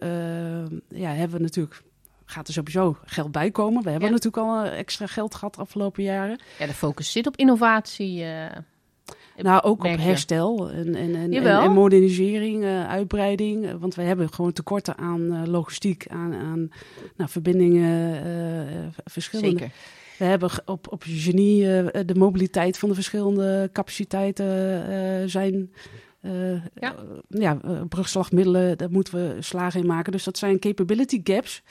ja, 0.89 1.11
hebben 1.11 1.37
we 1.37 1.43
natuurlijk 1.43 1.83
gaat 2.31 2.47
er 2.49 2.53
sowieso 2.55 2.97
geld 3.05 3.33
bij 3.33 3.51
komen. 3.51 3.83
We 3.83 3.91
hebben 3.91 4.09
Ja. 4.09 4.15
natuurlijk 4.15 4.43
al 4.47 4.65
eh, 4.65 4.79
extra 4.79 5.07
geld 5.07 5.35
gehad 5.35 5.55
de 5.55 5.61
afgelopen 5.61 6.03
jaren. 6.03 6.41
Ja, 6.59 6.67
de 6.67 6.73
focus 6.75 7.13
zit 7.13 7.27
op 7.27 7.37
innovatie. 7.37 8.25
eh. 8.25 8.57
Nou, 9.37 9.63
ook 9.63 9.85
op 9.85 9.97
herstel 9.97 10.71
en, 10.71 10.95
en, 10.95 11.15
en, 11.33 11.73
modernisering, 11.73 12.65
eh, 12.65 12.89
uitbreiding. 12.89 13.79
Want 13.79 13.95
we 13.95 14.03
hebben 14.03 14.33
gewoon 14.33 14.53
tekorten 14.53 14.97
aan 14.99 15.51
logistiek, 15.51 16.07
aan, 16.09 16.35
aan 16.35 16.69
nou, 17.17 17.31
verbindingen, 17.31 18.93
verschillende. 19.05 19.59
Zeker. 19.59 19.75
We 20.19 20.25
hebben 20.25 20.51
op, 20.65 20.93
op 20.93 21.03
genie 21.07 21.61
de 22.05 22.15
mobiliteit 22.17 22.79
van 22.79 22.89
de 22.89 22.95
verschillende 22.95 23.71
capaciteiten 23.73 25.31
zijn. 25.31 25.73
Ja. 27.29 27.59
brugslagmiddelen, 27.89 28.79
daar 28.79 28.91
moeten 28.91 29.15
we 29.15 29.43
slagen 29.43 29.81
in 29.81 29.87
maken. 29.87 30.13
Dus 30.13 30.25
dat 30.25 30.39
zijn 30.39 30.59
capability 30.59 31.21
gaps 31.25 31.63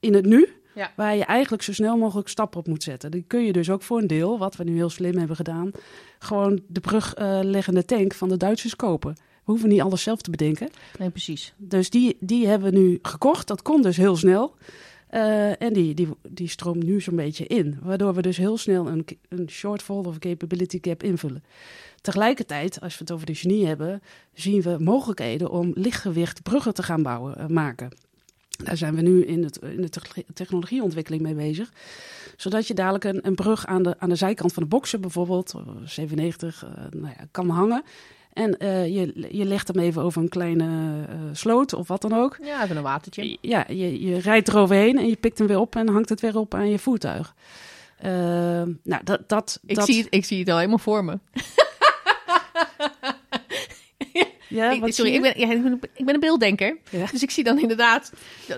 in 0.00 0.14
het 0.14 0.26
nu. 0.26 0.48
Ja. 0.74 0.92
Waar 0.96 1.16
je 1.16 1.24
eigenlijk 1.24 1.62
zo 1.62 1.72
snel 1.72 1.96
mogelijk 1.96 2.28
stappen 2.28 2.60
op 2.60 2.66
moet 2.66 2.82
zetten. 2.82 3.10
Die 3.10 3.24
kun 3.26 3.44
je 3.44 3.52
dus 3.52 3.70
ook 3.70 3.82
voor 3.82 3.98
een 3.98 4.06
deel, 4.06 4.38
wat 4.38 4.56
we 4.56 4.64
nu 4.64 4.74
heel 4.74 4.90
slim 4.90 5.16
hebben 5.16 5.36
gedaan, 5.36 5.70
gewoon 6.18 6.60
de 6.66 6.80
brugleggende 6.80 7.84
tank 7.84 8.14
van 8.14 8.28
de 8.28 8.36
Duitsers 8.36 8.76
kopen. 8.76 9.14
We 9.14 9.56
hoeven 9.56 9.68
niet 9.68 9.80
alles 9.80 10.02
zelf 10.02 10.20
te 10.20 10.30
bedenken. 10.30 10.70
Nee, 10.98 11.10
precies. 11.10 11.54
Dus 11.56 11.90
die, 11.90 12.16
die 12.20 12.46
hebben 12.46 12.72
we 12.72 12.78
nu 12.78 12.98
gekocht. 13.02 13.46
Dat 13.46 13.62
kon 13.62 13.82
dus 13.82 13.96
heel 13.96 14.16
snel. 14.16 14.54
Eh, 15.10 15.62
en 15.62 15.72
die, 15.72 15.94
die, 15.94 16.08
die 16.28 16.48
stroomt 16.48 16.84
nu 16.84 17.00
zo'n 17.00 17.16
beetje 17.16 17.46
in. 17.46 17.78
Waardoor 17.82 18.14
we 18.14 18.22
dus 18.22 18.36
heel 18.36 18.58
snel 18.58 18.88
een, 18.88 19.06
een 19.28 19.50
shortfall 19.50 20.04
of 20.04 20.18
capability 20.18 20.78
gap 20.80 21.02
invullen. 21.02 21.44
Tegelijkertijd, 22.00 22.80
als 22.80 22.92
we 22.92 22.98
het 23.00 23.12
over 23.12 23.26
de 23.26 23.34
genie 23.34 23.66
hebben, 23.66 24.02
zien 24.34 24.62
we 24.62 24.76
mogelijkheden 24.78 25.50
om 25.50 25.70
lichtgewicht 25.74 26.42
bruggen 26.42 26.74
te 26.74 26.82
gaan 26.82 27.02
bouwen, 27.02 27.36
eh, 27.36 27.46
maken. 27.46 27.90
Daar 28.64 28.76
zijn 28.76 28.94
we 28.94 29.00
nu 29.02 29.24
in, 29.24 29.42
het, 29.44 29.58
in 29.62 29.80
de 29.82 29.88
te- 29.88 30.24
technologieontwikkeling 30.34 31.22
mee 31.22 31.34
bezig. 31.34 31.72
Zodat 32.36 32.66
je 32.66 32.74
dadelijk 32.74 33.04
een, 33.04 33.26
een 33.26 33.34
brug 33.34 33.66
aan 33.66 33.82
de, 33.82 33.94
aan 33.98 34.08
de 34.08 34.14
zijkant 34.14 34.52
van 34.52 34.62
de 34.62 34.68
boksen, 34.68 35.00
bijvoorbeeld, 35.00 35.54
eh, 35.54 35.60
97, 35.84 36.64
eh, 36.64 36.70
nou 36.90 37.14
ja, 37.18 37.24
kan 37.30 37.48
hangen. 37.48 37.82
En 38.32 38.58
eh, 38.58 38.86
je, 38.86 39.26
je 39.30 39.44
legt 39.44 39.68
hem 39.68 39.78
even 39.78 40.02
over 40.02 40.22
een 40.22 40.28
kleine 40.28 40.64
eh, 41.08 41.14
sloot 41.32 41.72
of 41.72 41.88
wat 41.88 42.02
dan 42.02 42.12
ook. 42.12 42.38
Ja, 42.42 42.64
even 42.64 42.76
een 42.76 42.82
watertje. 42.82 43.38
Ja, 43.40 43.64
je, 43.68 44.00
je 44.06 44.18
rijdt 44.18 44.48
eroverheen 44.48 44.98
en 44.98 45.08
je 45.08 45.16
pikt 45.16 45.38
hem 45.38 45.46
weer 45.46 45.58
op 45.58 45.76
en 45.76 45.88
hangt 45.88 46.08
het 46.08 46.20
weer 46.20 46.38
op 46.38 46.54
aan 46.54 46.70
je 46.70 46.78
voertuig. 46.78 47.34
Eh, 47.98 48.10
nou, 48.82 49.04
dat, 49.04 49.20
dat, 49.28 49.60
Ik, 49.66 49.74
dat, 49.74 49.84
zie 49.84 49.98
het, 49.98 50.06
ik 50.10 50.24
zie 50.24 50.38
het 50.38 50.48
al 50.48 50.56
helemaal 50.56 50.78
voor 50.78 51.04
me. 51.04 51.18
Ja, 54.50 54.70
Ik- 54.70 54.92
sorry, 54.94 55.14
ik 55.14 55.22
ben, 55.22 55.38
ja, 55.40 55.52
ik, 55.52 55.62
ben, 55.62 55.80
ik 55.94 56.04
ben 56.04 56.14
een 56.14 56.20
beelddenker. 56.20 56.76
Ja. 56.90 57.06
Dus 57.06 57.22
ik 57.22 57.30
zie 57.30 57.44
dan 57.44 57.58
inderdaad 57.60 58.12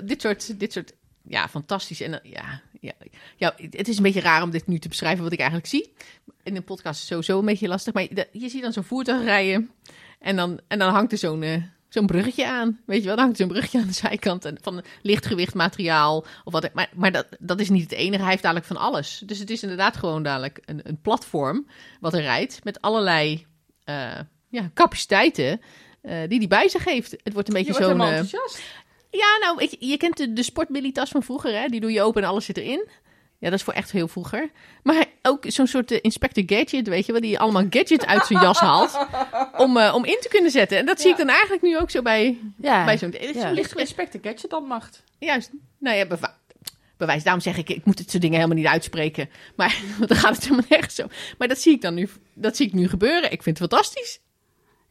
dit 0.04 0.20
soort, 0.20 0.58
dit 0.60 0.72
soort 0.72 0.92
ja, 1.28 1.48
fantastisch. 1.48 2.00
En 2.00 2.10
dan- 2.10 2.20
ja, 2.22 2.60
ja, 2.80 2.92
ja, 3.36 3.54
het 3.70 3.88
is 3.88 3.96
een 3.96 4.02
beetje 4.02 4.20
raar 4.20 4.42
om 4.42 4.50
dit 4.50 4.66
nu 4.66 4.78
te 4.78 4.88
beschrijven 4.88 5.22
wat 5.24 5.32
ik 5.32 5.38
eigenlijk 5.38 5.68
zie. 5.68 5.92
In 6.42 6.56
een 6.56 6.64
podcast 6.64 7.00
is 7.00 7.06
sowieso 7.06 7.38
een 7.38 7.44
beetje 7.44 7.68
lastig. 7.68 7.92
Maar 7.94 8.02
je, 8.02 8.28
je 8.32 8.48
ziet 8.48 8.62
dan 8.62 8.72
zo'n 8.72 8.84
voertuig 8.84 9.24
rijden 9.24 9.70
en 10.18 10.36
dan, 10.36 10.60
en 10.68 10.78
dan 10.78 10.92
hangt 10.92 11.12
er 11.12 11.18
zo'n 11.18 11.42
eh, 11.42 11.62
zo'n 11.88 12.06
bruggetje 12.06 12.46
aan. 12.46 12.80
Weet 12.86 13.00
je 13.00 13.06
wel, 13.06 13.16
dan 13.16 13.24
hangt 13.24 13.38
er 13.40 13.44
zo'n 13.44 13.52
bruggetje 13.54 13.80
aan 13.80 13.86
de 13.86 13.92
zijkant 13.92 14.44
en 14.44 14.58
van 14.62 14.82
lichtgewicht 15.02 15.54
materiaal. 15.54 16.26
Of 16.44 16.52
wat, 16.52 16.74
maar 16.74 16.90
maar 16.94 17.12
dat, 17.12 17.26
dat 17.38 17.60
is 17.60 17.68
niet 17.70 17.82
het 17.82 17.92
enige. 17.92 18.20
Hij 18.22 18.30
heeft 18.30 18.42
dadelijk 18.42 18.66
van 18.66 18.76
alles. 18.76 19.22
Dus 19.26 19.38
het 19.38 19.50
is 19.50 19.62
inderdaad 19.62 19.96
gewoon 19.96 20.22
dadelijk 20.22 20.60
een, 20.64 20.80
een 20.82 21.00
platform 21.00 21.66
wat 22.00 22.14
er 22.14 22.20
rijdt 22.20 22.64
met 22.64 22.80
allerlei 22.80 23.46
eh, 23.84 24.18
ja, 24.52 24.70
capaciteiten 24.74 25.60
eh, 26.02 26.16
die 26.28 26.38
hij 26.38 26.48
bij 26.48 26.68
zich 26.68 26.84
heeft. 26.84 27.10
Het 27.22 27.32
wordt 27.32 27.48
een 27.48 27.54
beetje 27.54 27.72
zo'n... 27.72 28.00
eh, 28.00 28.06
enthousiast. 28.08 28.62
ja, 29.10 29.38
nou, 29.40 29.56
weet 29.56 29.70
je, 29.70 29.86
je 29.86 29.96
kent 29.96 30.16
de, 30.16 30.32
de 30.32 30.42
sportbillytas 30.42 31.10
van 31.10 31.22
vroeger, 31.22 31.60
hè? 31.60 31.66
Die 31.66 31.80
doe 31.80 31.92
je 31.92 32.02
open 32.02 32.22
en 32.22 32.28
alles 32.28 32.44
zit 32.44 32.56
erin. 32.56 32.88
Ja, 33.38 33.50
dat 33.50 33.58
is 33.58 33.64
voor 33.64 33.74
echt 33.74 33.92
heel 33.92 34.08
vroeger. 34.08 34.50
Maar 34.82 35.04
ook 35.22 35.44
zo'n 35.48 35.66
soort 35.66 35.90
eh, 35.90 35.98
Inspector 36.02 36.44
Gadget, 36.46 36.88
weet 36.88 37.06
je 37.06 37.12
wel, 37.12 37.20
die 37.20 37.38
allemaal 37.38 37.64
gadget 37.70 38.06
uit 38.06 38.26
zijn 38.26 38.40
jas 38.42 38.58
haalt 38.58 39.06
om, 39.64 39.76
eh, 39.76 39.94
om 39.94 40.04
in 40.04 40.18
te 40.20 40.28
kunnen 40.28 40.50
zetten. 40.50 40.78
En 40.78 40.86
dat 40.86 41.00
zie 41.00 41.10
ik 41.10 41.16
dan 41.16 41.28
eigenlijk 41.28 41.62
nu 41.62 41.78
ook 41.78 41.90
zo 41.90 42.02
bij, 42.02 42.38
Ja, 42.60 42.84
bij 42.84 42.98
zo'n... 42.98 43.10
Ja. 43.10 43.52
de 43.52 44.18
gadget 44.22 44.50
dan 44.50 44.64
macht. 44.64 45.02
Juist. 45.18 45.50
Nou 45.78 45.96
ja, 45.96 46.06
bewijs. 46.96 47.22
Daarom 47.22 47.42
zeg 47.42 47.56
ik, 47.56 47.68
ik 47.68 47.84
moet 47.84 47.96
dit 47.96 48.10
soort 48.10 48.22
dingen 48.22 48.36
helemaal 48.36 48.58
niet 48.58 48.66
uitspreken. 48.66 49.30
Maar 49.56 49.82
dan 50.06 50.16
gaat 50.16 50.34
het 50.34 50.44
helemaal 50.44 50.66
nergens 50.68 50.94
zo. 50.94 51.06
Maar 51.38 51.48
dat 51.48 51.58
zie 51.58 51.72
ik 51.74 51.80
dan 51.80 51.94
nu, 51.94 52.08
dat 52.34 52.56
zie 52.56 52.66
ik 52.66 52.72
nu 52.72 52.88
gebeuren. 52.88 53.32
Ik 53.32 53.42
vind 53.42 53.58
het 53.58 53.70
fantastisch. 53.70 54.20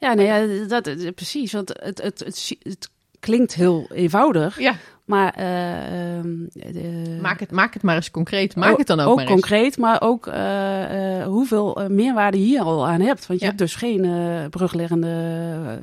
Ja, 0.02 0.14
nee, 0.14 0.26
ja 0.26 0.66
dat, 0.68 0.84
dat- 0.84 1.16
precies. 1.16 1.52
Want 1.52 1.70
het, 1.80 2.02
het, 2.02 2.20
het, 2.20 2.56
het 2.64 2.90
klinkt 3.20 3.54
heel 3.54 3.88
eenvoudig, 3.94 4.60
Ja, 4.60 4.76
maar... 5.06 5.34
eh, 5.34 6.18
ehm, 6.18 7.22
maak 7.22 7.40
het, 7.40 7.52
maak 7.52 7.74
het 7.74 7.84
maar 7.84 7.96
eens 7.96 8.12
concreet. 8.12 8.56
Maak 8.56 8.78
het 8.78 8.88
dan 8.88 9.00
ook, 9.00 9.08
ook 9.10 9.16
maar 9.16 9.24
eens. 9.26 9.34
concreet, 9.34 9.78
maar 9.78 10.02
ook 10.02 10.28
eh, 10.28 11.20
eh, 11.22 11.26
hoeveel 11.28 11.82
eh, 11.82 11.88
meerwaarde 11.90 12.38
je 12.40 12.46
hier 12.46 12.62
al 12.62 12.88
aan 12.88 13.02
hebt. 13.02 13.28
Want 13.28 13.40
je 13.40 13.46
Ja. 13.46 13.52
hebt 13.52 13.58
dus 13.58 13.76
geen 13.76 14.06
eh, 14.06 14.46
brugleggende 14.50 15.08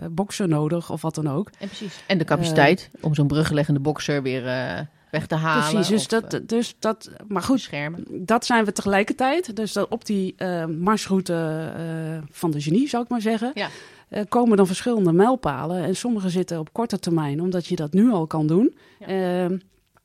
eh, 0.01 0.07
boksen 0.11 0.49
nodig 0.49 0.91
of 0.91 1.03
wat 1.03 1.15
dan 1.15 1.31
ook. 1.31 1.51
En, 1.59 1.67
precies. 1.67 2.03
en 2.07 2.19
de 2.19 2.25
capaciteit 2.25 2.91
om 3.01 3.15
zo'n 3.15 3.27
brugleggende 3.27 3.81
bokser 3.81 4.23
weer 4.23 4.47
eh, 4.47 4.81
weg 5.11 5.27
te 5.27 5.35
halen. 5.35 5.71
Precies, 5.71 5.89
dus 5.89 6.01
of, 6.03 6.07
dat, 6.07 6.35
eh, 6.35 6.41
dus 6.47 6.77
dat, 6.79 7.11
maar 7.29 7.43
goed, 7.43 7.61
schermen. 7.61 8.05
dat 8.11 8.45
zijn 8.47 8.65
we 8.65 8.73
tegelijkertijd. 8.73 9.57
Dus 9.57 9.73
dat 9.73 9.89
op 9.89 10.05
die 10.05 10.35
eh, 10.37 10.65
marsroute 10.65 11.71
eh, 11.77 11.83
van 12.31 12.51
de 12.51 12.61
genie, 12.61 12.89
zou 12.89 13.03
ik 13.03 13.09
maar 13.09 13.21
zeggen, 13.21 13.51
Ja. 13.55 13.69
Eh, 14.09 14.23
komen 14.29 14.57
dan 14.57 14.67
verschillende 14.67 15.13
mijlpalen. 15.13 15.85
En 15.85 15.97
sommige 15.97 16.29
zitten 16.29 16.59
op 16.59 16.73
korte 16.73 16.99
termijn, 16.99 17.41
omdat 17.41 17.67
je 17.67 17.77
dat 17.77 17.93
nu 17.93 18.11
al 18.11 18.27
kan 18.27 18.47
doen. 18.47 18.77
Ja. 18.99 19.07
Ehm, 19.07 19.59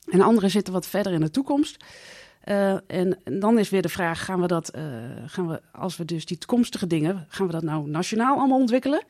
en 0.10 0.22
andere 0.22 0.50
zitten 0.50 0.74
wat 0.74 0.88
verder 0.88 1.14
in 1.14 1.22
de 1.22 1.32
toekomst. 1.32 1.84
Eh, 2.42 2.72
en, 2.72 3.18
en 3.24 3.40
dan 3.40 3.60
is 3.60 3.70
weer 3.70 3.82
de 3.82 3.90
vraag: 3.90 4.26
gaan 4.26 4.42
we 4.42 4.48
dat, 4.48 4.70
eh, 4.70 4.84
gaan 5.26 5.48
we, 5.48 5.62
als 5.72 5.98
we 5.98 6.06
dus 6.06 6.26
die 6.26 6.38
toekomstige 6.38 6.88
dingen, 6.88 7.26
gaan 7.28 7.46
we 7.46 7.52
dat 7.52 7.64
nou 7.64 7.90
nationaal 7.90 8.38
allemaal 8.38 8.60
ontwikkelen? 8.60 9.04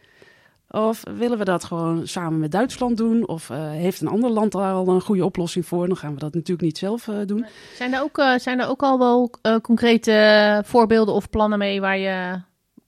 Of 0.69 1.03
willen 1.17 1.37
we 1.37 1.43
dat 1.43 1.63
gewoon 1.63 2.07
samen 2.07 2.39
met 2.39 2.51
Duitsland 2.51 2.97
doen? 2.97 3.27
Of 3.27 3.47
heeft 3.53 4.01
een 4.01 4.07
ander 4.07 4.29
land 4.29 4.51
daar 4.51 4.73
al 4.73 4.87
een 4.87 5.01
goede 5.01 5.25
oplossing 5.25 5.65
voor? 5.65 5.87
Dan 5.87 5.97
gaan 5.97 6.13
we 6.13 6.19
dat 6.19 6.33
natuurlijk 6.33 6.61
niet 6.61 6.77
zelf 6.77 7.09
doen. 7.25 7.45
Zijn 7.75 7.93
er 7.93 8.01
ook, 8.01 8.23
zijn 8.37 8.59
er 8.59 8.67
ook 8.67 8.81
al 8.81 8.99
wel 8.99 9.31
concrete 9.61 10.61
voorbeelden 10.65 11.13
of 11.13 11.29
plannen 11.29 11.59
mee 11.59 11.81
waar 11.81 11.97
je, 11.97 12.41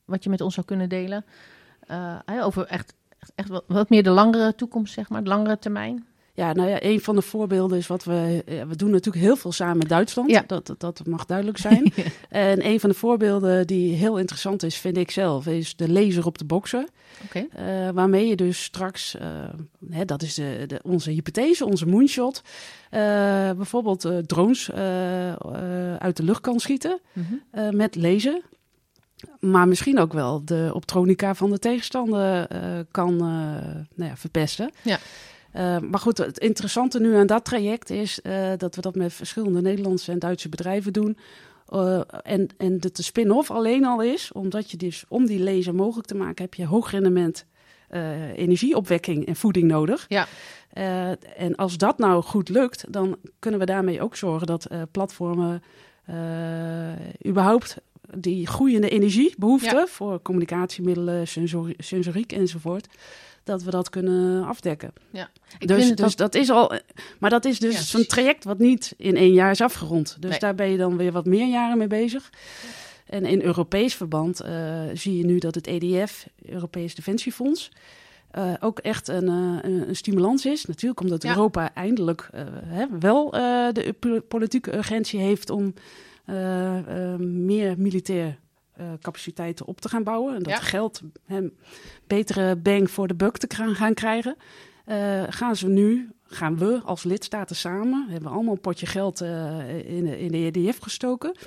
wat 0.05 0.23
je 0.23 0.29
met 0.29 0.41
ons 0.41 0.53
zou 0.53 0.65
kunnen 0.65 0.89
delen? 0.89 1.25
Eh, 1.88 2.15
hè, 2.26 2.43
over 2.43 2.65
echt, 2.65 2.93
echt, 3.36 3.50
wat, 3.50 3.63
wat 3.67 3.89
meer 3.89 4.04
de 4.04 4.10
langere 4.10 4.56
toekomst, 4.56 4.93
zeg 4.93 5.10
maar, 5.10 5.24
de 5.24 5.30
langere 5.30 5.60
termijn. 5.60 6.06
Ja, 6.34 6.54
nou 6.54 6.69
ja, 6.69 6.84
een 6.84 7.02
van 7.02 7.15
de 7.15 7.21
voorbeelden 7.21 7.78
is 7.78 7.88
wat 7.88 8.04
we... 8.04 8.43
we 8.67 8.76
doen 8.76 8.89
natuurlijk 8.89 9.26
heel 9.26 9.36
veel 9.36 9.52
samen 9.52 9.78
met 9.78 9.89
Duitsland. 9.89 10.30
Ja. 10.30 10.43
Dat, 10.48 10.76
dat, 10.78 11.02
mag 11.06 11.26
duidelijk 11.26 11.58
zijn. 11.58 11.93
en 12.30 12.65
een 12.65 12.80
van 12.80 12.89
de 12.89 12.95
voorbeelden 12.95 13.67
die 13.67 13.93
heel 13.95 14.17
interessant 14.19 14.63
is, 14.63 14.78
vind 14.78 14.98
ik 14.98 15.12
zelf... 15.12 15.48
is 15.48 15.76
de 15.76 15.91
laser 15.91 16.26
op 16.26 16.38
de 16.38 16.45
boksen. 16.45 16.88
Oké. 17.26 17.45
Eh, 17.52 17.89
waarmee 17.89 18.28
je 18.28 18.36
dus 18.36 18.63
straks... 18.63 19.15
eh, 19.17 19.28
hè, 19.89 20.06
dat 20.06 20.21
is 20.21 20.34
de, 20.34 20.63
de, 20.67 20.80
onze 20.84 21.12
hypothese, 21.12 21.65
onze 21.65 21.86
moonshot... 21.86 22.41
eh, 22.89 23.00
bijvoorbeeld 23.52 24.06
eh, 24.06 24.17
drones 24.17 24.69
eh, 24.69 25.30
eh, 25.32 25.95
uit 25.95 26.17
de 26.17 26.24
lucht 26.24 26.41
kan 26.41 26.60
schieten 26.60 27.00
Mhm. 27.13 27.34
eh, 27.52 27.69
met 27.69 27.95
laser. 27.95 28.41
Maar 29.39 29.67
misschien 29.67 29.99
ook 29.99 30.13
wel 30.13 30.45
de 30.45 30.71
optronica 30.73 31.35
van 31.35 31.49
de 31.49 31.59
tegenstander 31.59 32.47
eh, 32.47 32.59
kan 32.91 33.11
eh, 33.13 33.19
nou 33.95 34.09
ja, 34.09 34.17
verpesten. 34.17 34.71
Ja. 34.81 34.99
Eh, 35.51 35.79
maar 35.79 35.99
goed, 35.99 36.17
het 36.17 36.39
interessante 36.39 36.99
nu 36.99 37.15
aan 37.15 37.27
dat 37.27 37.45
traject 37.45 37.89
is 37.89 38.19
dat 38.57 38.75
we 38.75 38.81
dat 38.81 38.95
met 38.95 39.13
verschillende 39.13 39.61
Nederlandse 39.61 40.11
en 40.11 40.19
Duitse 40.19 40.49
bedrijven 40.49 40.93
doen. 40.93 41.17
En, 42.21 42.47
en 42.57 42.79
dat 42.79 42.95
de 42.95 43.03
spin-off 43.03 43.51
alleen 43.51 43.85
al 43.85 44.01
is, 44.01 44.31
omdat 44.31 44.71
je 44.71 44.77
dus 44.77 45.05
om 45.07 45.25
die 45.25 45.43
laser 45.43 45.75
mogelijk 45.75 46.07
te 46.07 46.15
maken, 46.15 46.43
heb 46.43 46.53
je 46.53 46.65
hoog 46.65 46.91
rendement 46.91 47.45
energieopwekking 48.35 49.25
en 49.25 49.35
voeding 49.35 49.67
nodig. 49.67 50.05
Ja. 50.07 50.27
En 51.38 51.55
als 51.55 51.77
dat 51.77 51.97
nou 51.97 52.23
goed 52.23 52.49
lukt, 52.49 52.85
dan 52.89 53.17
kunnen 53.39 53.59
we 53.59 53.65
daarmee 53.65 54.01
ook 54.01 54.15
zorgen 54.15 54.47
dat 54.47 54.67
platformen 54.91 55.63
überhaupt 57.27 57.77
die 58.17 58.47
groeiende 58.47 58.89
energiebehoeften 58.89 59.78
Ja. 59.78 59.88
voor 59.88 60.21
communicatiemiddelen, 60.21 61.28
sensori- 61.28 61.75
sensoriek 61.78 62.32
enzovoort, 62.32 62.87
dat 63.44 63.63
we 63.63 63.71
dat 63.71 63.89
kunnen 63.89 64.46
afdekken. 64.46 64.94
Ik 65.60 65.67
dus 65.67 65.87
het 65.87 65.98
dus 65.98 66.15
dat 66.15 66.35
is 66.35 66.50
al, 66.50 66.71
maar 67.19 67.29
dat 67.29 67.46
is 67.46 67.60
dus 67.60 67.73
Ja, 67.75 67.81
zo'n 67.81 68.06
traject 68.06 68.44
wat 68.44 68.60
niet 68.60 68.94
in 68.98 69.15
één 69.17 69.33
jaar 69.33 69.52
is 69.52 69.62
afgerond. 69.62 70.17
Dus 70.19 70.29
Nee. 70.29 70.39
daar 70.39 70.56
ben 70.56 70.69
je 70.69 70.77
dan 70.77 70.98
weer 70.98 71.12
wat 71.12 71.25
meer 71.25 71.48
jaren 71.48 71.77
mee 71.77 71.87
bezig. 71.87 72.29
En 73.06 73.25
in 73.25 73.42
Europees 73.42 73.96
verband 73.96 74.39
eh, 74.39 74.81
zie 74.94 75.17
je 75.17 75.25
nu 75.25 75.37
dat 75.37 75.56
het 75.56 75.67
EDF, 75.67 76.27
Europees 76.46 76.96
Defensiefonds, 76.96 77.71
eh, 78.31 78.54
ook 78.60 78.79
echt 78.79 79.08
een, 79.08 79.27
eh, 79.27 79.69
een, 79.71 79.87
een 79.89 79.96
stimulans 79.96 80.46
is. 80.46 80.65
Natuurlijk 80.65 81.02
omdat 81.02 81.23
Ja. 81.23 81.29
Europa 81.29 81.73
eindelijk 81.73 82.29
hè, 82.65 82.85
wel 83.00 83.29
de 83.73 83.96
po- 84.00 84.21
politieke 84.21 84.75
urgentie 84.77 85.19
heeft 85.19 85.50
om 85.50 85.73
meer 87.17 87.76
militair 87.78 88.40
eh, 88.73 88.86
capaciteiten 89.02 89.65
op 89.65 89.82
te 89.82 89.90
gaan 89.90 90.04
bouwen. 90.04 90.36
En 90.36 90.44
dat 90.44 90.54
Ja. 90.54 90.60
geld 90.60 91.02
hè, 91.26 91.42
betere 92.08 92.56
bang 92.56 92.92
voor 92.92 93.08
de 93.08 93.15
buck 93.15 93.38
te 93.38 93.56
gaan, 93.56 93.76
gaan 93.76 93.94
krijgen. 93.94 94.36
eh, 94.86 95.23
gaan 95.30 95.56
ze 95.56 95.67
nu, 95.67 96.10
gaan 96.23 96.58
we 96.58 96.82
als 96.84 97.04
lidstaten 97.04 97.56
samen, 97.56 98.06
hebben 98.10 98.30
we 98.30 98.36
allemaal 98.36 98.54
een 98.54 98.60
potje 98.62 98.86
geld 98.86 99.21
eh, 99.21 99.88
in, 99.98 100.06
de, 100.06 100.19
in 100.19 100.32
de 100.32 100.38
EDF 100.52 100.78
gestoken. 100.80 101.38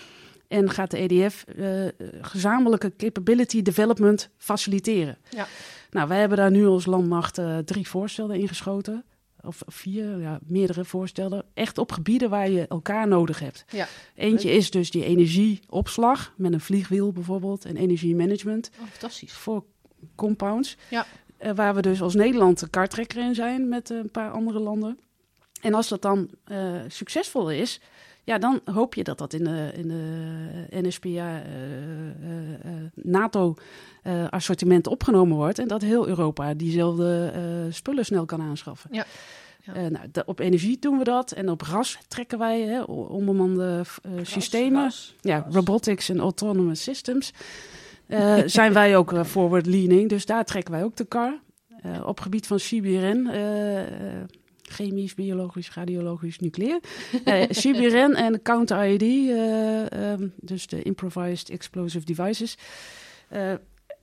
En 0.49 0.70
gaat 0.70 0.91
de 0.91 0.99
EDF 0.99 1.45
eh, 1.45 1.87
gezamenlijke 2.20 2.93
capability 2.97 3.62
development 3.62 4.31
faciliteren. 4.37 5.18
Ja. 5.31 5.47
Nou, 5.91 6.09
wij 6.09 6.18
hebben 6.20 6.39
daar 6.39 6.51
nu 6.51 6.66
als 6.66 6.87
landmacht 6.87 7.39
eh, 7.39 7.59
drie 7.59 7.89
voorstellen 7.89 8.37
ingeschoten. 8.41 9.05
Of 9.43 9.62
vier, 9.66 10.20
ja, 10.20 10.39
meerdere 10.47 10.84
voorstellen. 10.84 11.45
Echt 11.55 11.78
op 11.78 11.93
gebieden 11.93 12.30
waar 12.30 12.51
je 12.51 12.66
elkaar 12.66 13.09
nodig 13.09 13.39
hebt. 13.39 13.64
Ja. 13.70 13.89
Eentje 14.14 14.51
is 14.51 14.70
dus 14.70 14.91
die 14.91 15.05
energieopslag 15.05 16.32
met 16.36 16.53
een 16.53 16.61
vliegwiel 16.61 17.12
bijvoorbeeld. 17.12 17.64
En 17.64 17.76
energiemanagement 17.76 18.70
Oh, 18.80 18.86
fantastisch. 18.86 19.32
voor 19.32 19.64
compounds. 20.14 20.76
Ja. 20.91 21.07
Eh, 21.36 21.53
waar 21.53 21.74
we 21.74 21.82
dus 21.82 22.03
als 22.03 22.14
Nederland 22.14 22.59
de 22.61 22.68
kartrekker 22.68 23.22
in 23.22 23.34
zijn 23.34 23.68
met 23.68 23.91
een 23.91 24.11
paar 24.11 24.30
andere 24.30 24.59
landen. 24.59 24.99
En 25.61 25.74
als 25.74 25.89
dat 25.89 26.03
dan 26.03 26.30
eh, 26.45 26.74
succesvol 26.89 27.51
is, 27.51 27.80
ja, 28.29 28.39
dan 28.39 28.61
hoop 28.64 28.95
je 28.95 29.05
dat 29.05 29.18
dat 29.18 29.33
in 29.33 29.45
de, 29.45 29.70
in 29.74 29.89
de 29.89 30.66
NSPA 30.70 31.09
eh, 31.09 31.37
eh, 31.37 32.55
eh, 32.55 32.70
NATO-assortiment 32.95 34.87
opgenomen 34.87 35.37
wordt. 35.37 35.59
En 35.59 35.68
dat 35.68 35.83
heel 35.83 36.09
Europa 36.09 36.55
diezelfde 36.55 37.33
spullen 37.70 38.05
snel 38.05 38.24
kan 38.24 38.41
aanschaffen. 38.41 38.91
Ja. 38.93 39.05
Nou, 39.74 39.99
op 40.26 40.39
energie 40.39 40.79
doen 40.79 40.99
we 40.99 41.05
dat. 41.05 41.33
En 41.33 41.51
op 41.51 41.61
ras 41.61 41.99
trekken 42.09 42.39
wij 42.39 42.61
hè, 42.61 42.83
onbemande 42.83 43.85
systemen. 44.22 44.93
Ja, 45.20 45.47
robotics 45.51 46.09
en 46.09 46.18
autonomous 46.18 46.83
systems. 46.83 47.33
Zijn 48.47 48.72
wij 48.72 48.97
ook 48.97 49.26
forward 49.26 49.66
leaning, 49.66 50.09
dus 50.09 50.26
daar 50.26 50.45
trekken 50.45 50.72
wij 50.72 50.85
ook 50.85 50.97
de 50.97 51.05
kar. 51.05 51.39
Op 52.05 52.20
gebied 52.20 52.47
van 52.47 52.57
CBRN, 52.57 53.31
chemisch, 54.79 55.14
biologisch, 55.14 55.74
radiologisch, 55.74 56.39
nucleair. 56.39 56.81
Eh 57.24 57.49
CBRN 57.61 58.14
en 58.14 58.43
counter-IED, 58.43 59.03
eh, 59.03 60.12
ehm, 60.12 60.29
dus 60.41 60.66
de 60.66 60.83
improvised 60.83 61.51
explosive 61.51 62.05
devices. 62.05 62.57
Eh, 63.29 63.53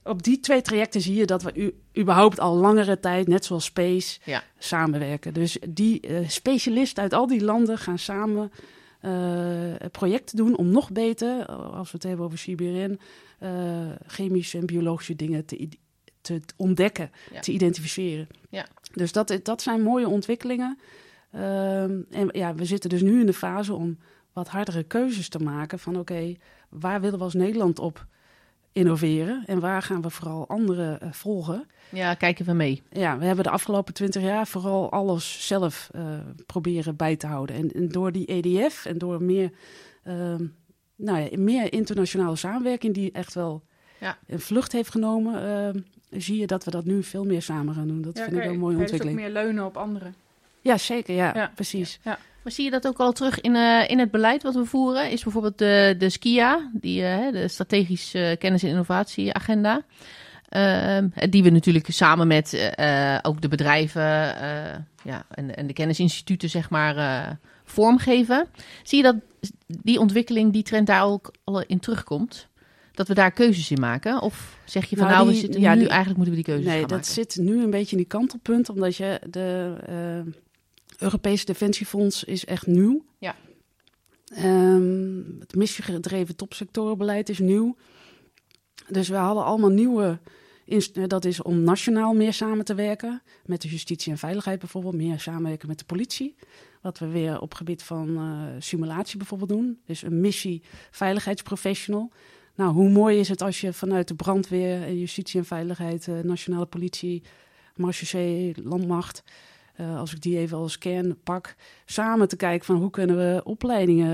op 0.04 0.24
die 0.24 0.40
twee 0.40 0.62
trajecten 0.62 1.02
zie 1.02 1.16
je 1.16 1.26
dat 1.26 1.44
we 1.44 1.52
u, 1.56 1.74
überhaupt 2.02 2.40
al 2.40 2.56
langere 2.56 3.00
tijd, 3.00 3.28
net 3.28 3.46
zoals 3.46 3.66
Space, 3.66 4.20
Ja. 4.24 4.44
samenwerken. 4.58 5.34
Dus 5.34 5.58
die 5.70 6.00
eh, 6.00 6.28
specialisten 6.28 7.04
uit 7.04 7.14
al 7.14 7.28
die 7.28 7.44
landen 7.44 7.78
gaan 7.78 8.00
samen 8.00 8.52
projecten 9.92 10.38
doen 10.38 10.58
om 10.58 10.70
nog 10.70 10.92
beter, 10.92 11.46
als 11.46 11.92
we 11.92 11.98
het 11.98 12.04
hebben 12.04 12.26
over 12.26 12.38
CBRN, 12.38 13.00
chemische 14.08 14.58
en 14.58 14.66
biologische 14.66 15.16
dingen 15.16 15.46
te, 15.46 15.70
te 16.22 16.42
ontdekken, 16.58 17.12
Ja. 17.34 17.40
te 17.40 17.52
identificeren. 17.52 18.28
Ja. 18.50 18.66
Dus 18.96 19.12
dat, 19.12 19.40
dat 19.44 19.62
zijn 19.62 19.82
mooie 19.82 20.08
ontwikkelingen. 20.08 20.78
Ehm, 21.32 22.02
en 22.12 22.30
ja, 22.32 22.56
we 22.56 22.66
zitten 22.66 22.90
dus 22.90 23.02
nu 23.02 23.20
in 23.20 23.26
de 23.26 23.34
fase 23.34 23.74
om 23.74 23.98
wat 24.34 24.48
hardere 24.48 24.84
keuzes 24.84 25.30
te 25.30 25.40
maken 25.40 25.80
van 25.80 26.00
oké, 26.00 26.36
waar 26.70 27.02
willen 27.02 27.18
we 27.18 27.24
als 27.24 27.34
Nederland 27.34 27.80
op 27.80 28.06
innoveren 28.72 29.44
en 29.46 29.60
waar 29.60 29.82
gaan 29.82 30.02
we 30.02 30.10
vooral 30.10 30.48
anderen 30.48 31.02
eh, 31.02 31.12
volgen. 31.12 31.68
Ja, 31.90 32.14
kijken 32.14 32.46
we 32.46 32.54
mee. 32.54 32.84
Ja, 32.92 33.18
we 33.18 33.26
hebben 33.26 33.44
de 33.44 33.50
afgelopen 33.50 33.94
twintig 33.94 34.22
jaar 34.22 34.48
vooral 34.48 34.92
alles 34.92 35.48
zelf 35.48 35.90
eh, 35.94 36.04
proberen 36.46 36.96
bij 36.96 37.16
te 37.16 37.28
houden. 37.28 37.56
En, 37.56 37.72
en 37.72 37.88
door 37.90 38.12
die 38.12 38.26
EDF 38.26 38.86
en 38.86 38.98
door 38.98 39.24
meer, 39.24 39.52
ehm, 40.04 40.46
nou 40.96 41.20
ja, 41.20 41.28
meer 41.40 41.74
internationale 41.74 42.36
samenwerking, 42.36 42.94
die 42.94 43.12
echt 43.12 43.34
wel 43.34 43.64
Ja. 44.00 44.18
een 44.28 44.40
vlucht 44.40 44.72
heeft 44.72 44.92
genomen, 44.92 45.44
ehm, 45.44 45.80
zie 46.18 46.40
je 46.40 46.48
dat 46.48 46.64
we 46.64 46.72
dat 46.72 46.86
nu 46.86 47.04
veel 47.04 47.24
meer 47.26 47.42
samen 47.42 47.74
gaan 47.76 47.88
doen. 47.88 48.02
Dat 48.02 48.20
vind 48.20 48.32
ik 48.36 48.44
wel 48.44 48.52
een 48.52 48.60
mooie 48.60 48.78
ontwikkeling. 48.78 49.18
meer 49.20 49.30
leunen 49.30 49.66
op 49.66 49.78
anderen. 49.78 50.16
Ja, 50.62 50.78
zeker. 50.78 51.16
Ja, 51.16 51.32
Ja. 51.36 51.52
precies. 51.56 52.00
Maar 52.04 52.54
zie 52.54 52.64
je 52.66 52.72
dat 52.72 52.88
ook 52.88 52.98
al 53.00 53.12
terug 53.12 53.42
in, 53.42 53.56
eh, 53.56 53.90
in 53.90 54.00
het 54.00 54.12
beleid 54.12 54.44
wat 54.44 54.56
we 54.56 54.66
voeren? 54.66 55.12
Is 55.12 55.24
bijvoorbeeld 55.24 55.58
de, 55.58 55.96
de 55.98 56.10
SKIA, 56.10 56.70
die, 56.74 57.04
eh, 57.06 57.32
de 57.32 57.48
Strategische 57.48 58.36
Kennis- 58.40 58.64
en 58.64 58.70
Innovatieagenda. 58.70 59.82
Ehm, 60.50 61.08
die 61.30 61.44
we 61.44 61.50
natuurlijk 61.50 61.86
samen 61.92 62.28
met 62.28 62.54
eh, 62.54 63.14
eh, 63.16 63.20
ook 63.22 63.42
de 63.42 63.48
bedrijven 63.48 64.38
eh, 64.40 64.80
ja, 65.04 65.26
en, 65.30 65.56
en 65.56 65.68
de 65.68 65.74
kennisinstituten 65.74 66.50
zeg 66.50 66.70
maar, 66.70 66.98
eh, 66.98 67.32
vormgeven. 67.64 68.48
Zie 68.84 68.98
je 68.98 69.04
dat 69.04 69.16
die 69.68 70.00
ontwikkeling, 70.00 70.54
die 70.54 70.64
trend 70.64 70.88
daar 70.88 71.04
ook 71.06 71.32
al 71.44 71.62
in 71.62 71.80
terugkomt? 71.80 72.48
Dat 72.96 73.08
we 73.08 73.14
daar 73.14 73.32
keuzes 73.32 73.72
in 73.72 73.80
maken? 73.80 74.22
Of 74.22 74.60
zeg 74.66 74.86
je 74.86 74.96
van 74.96 75.06
Nou, 75.08 75.18
nou, 75.18 75.30
we 75.30 75.36
zitten 75.40 75.62
ja, 75.62 75.74
nu, 75.74 75.80
die- 75.80 75.88
eigenlijk 75.90 76.18
moeten 76.18 76.36
we 76.36 76.42
die 76.44 76.54
keuzes 76.54 76.66
Nee, 76.72 76.80
gaan 76.80 76.88
dat 76.90 76.98
maken? 76.98 77.14
zit 77.14 77.38
nu 77.38 77.64
een 77.64 77.70
beetje 77.70 77.92
in 77.92 77.98
die 77.98 78.06
kantelpunt, 78.08 78.70
omdat 78.70 78.96
je 78.96 79.22
de 79.30 79.76
eh, 79.86 80.34
Europese 81.00 81.46
Defensiefonds 81.46 82.24
is 82.24 82.46
echt 82.46 82.68
nieuw. 82.68 83.06
Ja. 83.20 83.36
Ehm, 84.26 85.22
het 85.40 85.56
missiegedreven 85.56 86.36
topsectorenbeleid 86.36 87.30
is 87.30 87.40
nieuw. 87.40 87.76
Dus 88.88 89.10
we 89.10 89.16
hadden 89.16 89.44
allemaal 89.44 89.70
nieuwe. 89.70 90.20
Dat 91.08 91.26
is 91.26 91.42
om 91.42 91.62
nationaal 91.62 92.14
meer 92.14 92.34
samen 92.34 92.66
te 92.66 92.76
werken. 92.76 93.22
Met 93.46 93.62
de 93.62 93.68
justitie 93.68 94.12
en 94.12 94.18
veiligheid 94.18 94.60
bijvoorbeeld. 94.60 94.96
Meer 94.96 95.20
samenwerken 95.20 95.68
met 95.68 95.80
de 95.80 95.86
politie. 95.86 96.36
Wat 96.82 97.00
we 97.00 97.08
weer 97.08 97.40
op 97.40 97.54
gebied 97.54 97.84
van 97.84 98.18
eh, 98.18 98.62
simulatie 98.62 99.18
bijvoorbeeld 99.18 99.50
doen. 99.50 99.80
Dus 99.86 100.02
een 100.02 100.22
missie 100.22 100.62
veiligheidsprofessional. 100.92 102.12
Nou, 102.56 102.74
hoe 102.74 102.90
mooi 102.90 103.20
is 103.20 103.30
het 103.30 103.42
als 103.42 103.62
je 103.62 103.74
vanuit 103.74 104.08
de 104.08 104.16
brandweer, 104.16 104.84
en 104.84 105.00
justitie 105.00 105.40
en 105.40 105.46
veiligheid, 105.46 106.08
eh, 106.08 106.20
nationale 106.20 106.66
politie, 106.66 107.24
marechaussee, 107.76 108.54
landmacht, 108.64 109.24
eh, 109.76 109.98
als 109.98 110.14
ik 110.14 110.22
die 110.22 110.38
even 110.38 110.58
als 110.58 110.78
kern 110.78 111.18
pak, 111.24 111.56
samen 111.86 112.28
te 112.28 112.36
kijken 112.36 112.66
van 112.66 112.76
hoe 112.76 112.90
kunnen 112.90 113.18
we 113.18 113.42
opleidingen, 113.44 114.12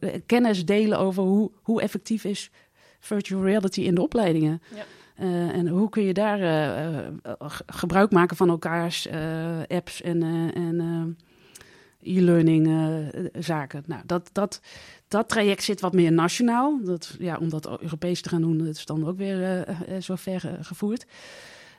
eh, 0.00 0.20
kennis 0.26 0.64
delen 0.64 0.98
over 0.98 1.22
hoe, 1.22 1.50
hoe 1.62 1.82
effectief 1.82 2.24
is 2.24 2.50
virtual 2.98 3.44
reality 3.44 3.80
in 3.80 3.94
de 3.94 4.02
opleidingen. 4.02 4.62
Ja. 4.74 4.84
En 5.52 5.68
hoe 5.68 5.88
kun 5.88 6.02
je 6.02 6.12
daar 6.12 7.12
gebruik 7.66 8.10
maken 8.10 8.36
van 8.36 8.48
elkaars 8.48 9.08
apps 9.68 10.02
en, 10.02 10.22
en 10.54 11.16
e-learning 12.02 12.68
zaken. 13.38 13.82
Nou, 13.86 14.02
dat, 14.06 14.30
dat, 14.32 14.60
dat 15.10 15.28
traject 15.28 15.62
zit 15.62 15.80
wat 15.80 15.92
meer 15.92 16.12
nationaal. 16.12 16.80
Dat, 16.84 17.14
ja, 17.18 17.36
om 17.40 17.48
dat 17.48 17.80
Europees 17.80 18.22
te 18.22 18.28
gaan 18.28 18.40
doen, 18.40 18.58
dat 18.58 18.66
is 18.76 18.84
dan 18.84 19.06
ook 19.08 19.16
weer 19.16 19.42
eh, 19.42 19.60
eh, 19.96 20.02
zo 20.02 20.14
ver 20.16 20.46
eh, 20.46 20.52
gevoerd. 20.60 21.04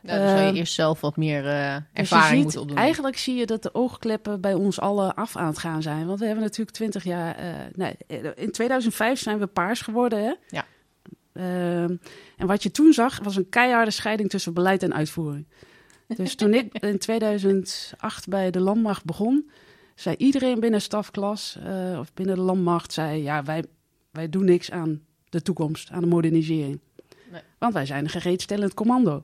Nou, 0.02 0.20
dan 0.20 0.28
zou 0.38 0.42
je 0.42 0.54
eerst 0.60 0.74
zelf 0.74 1.02
wat 1.02 1.18
meer 1.18 1.48
eh, 1.48 1.76
Dus 1.76 1.84
ervaring 1.94 2.34
ziet- 2.36 2.44
moeten 2.44 2.62
opdoen. 2.62 2.78
Eigenlijk 2.78 3.18
zie 3.18 3.36
je 3.36 3.46
dat 3.46 3.64
de 3.64 3.74
oogkleppen 3.74 4.42
bij 4.42 4.54
ons 4.54 4.80
allen 4.80 5.14
af 5.16 5.36
aan 5.38 5.48
het 5.48 5.58
gaan 5.58 5.82
zijn. 5.82 6.06
Want 6.08 6.20
we 6.20 6.26
hebben 6.26 6.44
natuurlijk 6.44 6.76
twintig 6.76 7.04
jaar... 7.04 7.36
eh, 7.36 7.46
nee, 7.76 7.96
eh, 8.08 8.18
in 8.36 8.52
2005 8.52 9.20
zijn 9.20 9.40
we 9.40 9.48
paars 9.48 9.82
geworden, 9.82 10.24
hè? 10.24 10.34
Ja. 10.48 10.66
En 12.38 12.48
wat 12.48 12.64
je 12.64 12.72
toen 12.72 12.94
zag, 12.94 13.20
was 13.24 13.36
een 13.36 13.50
keiharde 13.50 13.92
scheiding 13.92 14.30
tussen 14.30 14.54
beleid 14.54 14.84
en 14.84 14.94
uitvoering. 14.94 15.48
Dus 16.08 16.36
toen 16.36 16.54
ik 16.54 16.74
in 16.84 16.98
2008 17.00 18.28
bij 18.28 18.52
de 18.52 18.60
landmacht 18.60 19.06
begon... 19.06 19.50
zei 20.02 20.16
iedereen 20.16 20.60
binnen 20.60 20.82
stafklas 20.82 21.58
eh, 21.64 22.00
of 22.00 22.14
binnen 22.14 22.36
de 22.36 22.42
landmacht... 22.42 22.94
zei 22.94 23.24
ja, 23.24 23.44
wij, 23.44 23.64
wij 24.12 24.30
doen 24.30 24.46
niks 24.46 24.72
aan 24.72 25.02
de 25.30 25.42
toekomst, 25.42 25.92
aan 25.92 26.02
de 26.02 26.08
modernisering. 26.08 26.80
Nee. 27.32 27.42
Want 27.58 27.74
wij 27.74 27.86
zijn 27.86 28.04
een 28.04 28.10
gereedstellend 28.10 28.74
commando. 28.74 29.24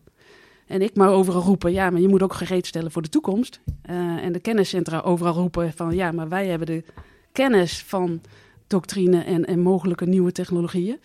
En 0.67 0.81
ik 0.81 0.95
maar 0.95 1.09
overal 1.09 1.41
roepen, 1.41 1.71
ja, 1.71 1.89
maar 1.89 2.01
je 2.01 2.07
moet 2.07 2.23
ook 2.23 2.33
gereed 2.33 2.65
stellen 2.65 2.91
voor 2.91 3.01
de 3.01 3.09
toekomst. 3.09 3.59
Eh, 3.81 3.95
en 3.95 4.31
de 4.31 4.39
kenniscentra 4.39 4.99
overal 4.99 5.33
roepen 5.33 5.73
van, 5.73 5.95
ja, 5.95 6.11
maar 6.11 6.29
wij 6.29 6.47
hebben 6.47 6.67
de 6.67 6.83
kennis 7.31 7.83
van 7.83 8.21
doctrine 8.67 9.23
en, 9.23 9.45
en 9.45 9.59
mogelijke 9.59 10.05
nieuwe 10.05 10.31
technologieën. 10.31 10.99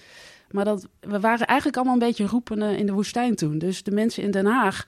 Maar 0.50 0.64
dat, 0.64 0.88
we 1.00 1.20
waren 1.20 1.46
eigenlijk 1.46 1.76
allemaal 1.76 1.94
een 1.94 2.06
beetje 2.08 2.26
roepende 2.26 2.76
in 2.76 2.86
de 2.86 2.92
woestijn 2.92 3.34
toen. 3.34 3.58
Dus 3.58 3.82
de 3.82 3.90
mensen 3.90 4.22
in 4.22 4.30
Den 4.30 4.46
Haag 4.46 4.86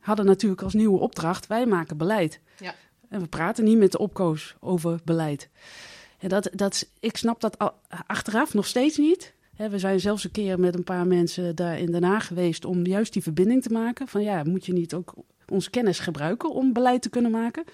hadden 0.00 0.26
natuurlijk 0.26 0.62
als 0.62 0.74
nieuwe 0.74 0.98
opdracht, 0.98 1.46
wij 1.46 1.66
maken 1.66 1.96
beleid. 1.96 2.40
En 3.10 3.20
we 3.20 3.26
praten 3.26 3.64
niet 3.64 3.78
met 3.78 3.92
de 3.92 3.98
opkoos 3.98 4.54
over 4.60 5.00
beleid. 5.04 5.48
En 6.18 6.28
dat, 6.28 6.50
dat, 6.52 6.88
ik 7.00 7.16
snap 7.16 7.40
dat 7.40 7.56
achteraf 8.06 8.54
nog 8.54 8.66
steeds 8.66 8.96
niet. 8.96 9.34
We 9.56 9.78
zijn 9.78 10.00
zelfs 10.00 10.24
een 10.24 10.30
keer 10.30 10.60
met 10.60 10.74
een 10.74 10.84
paar 10.84 11.06
mensen 11.06 11.56
daar 11.56 11.78
in 11.78 11.90
Den 11.90 12.02
Haag 12.02 12.26
geweest 12.26 12.64
om 12.64 12.86
juist 12.86 13.12
die 13.12 13.22
verbinding 13.22 13.62
te 13.62 13.72
maken. 13.72 14.08
Van 14.08 14.22
ja, 14.22 14.42
moet 14.44 14.66
je 14.66 14.72
niet 14.72 14.94
ook 14.94 15.14
onze 15.48 15.70
kennis 15.70 15.98
gebruiken 15.98 16.50
om 16.50 16.72
beleid 16.72 17.02
te 17.02 17.10
kunnen 17.10 17.30
maken? 17.30 17.64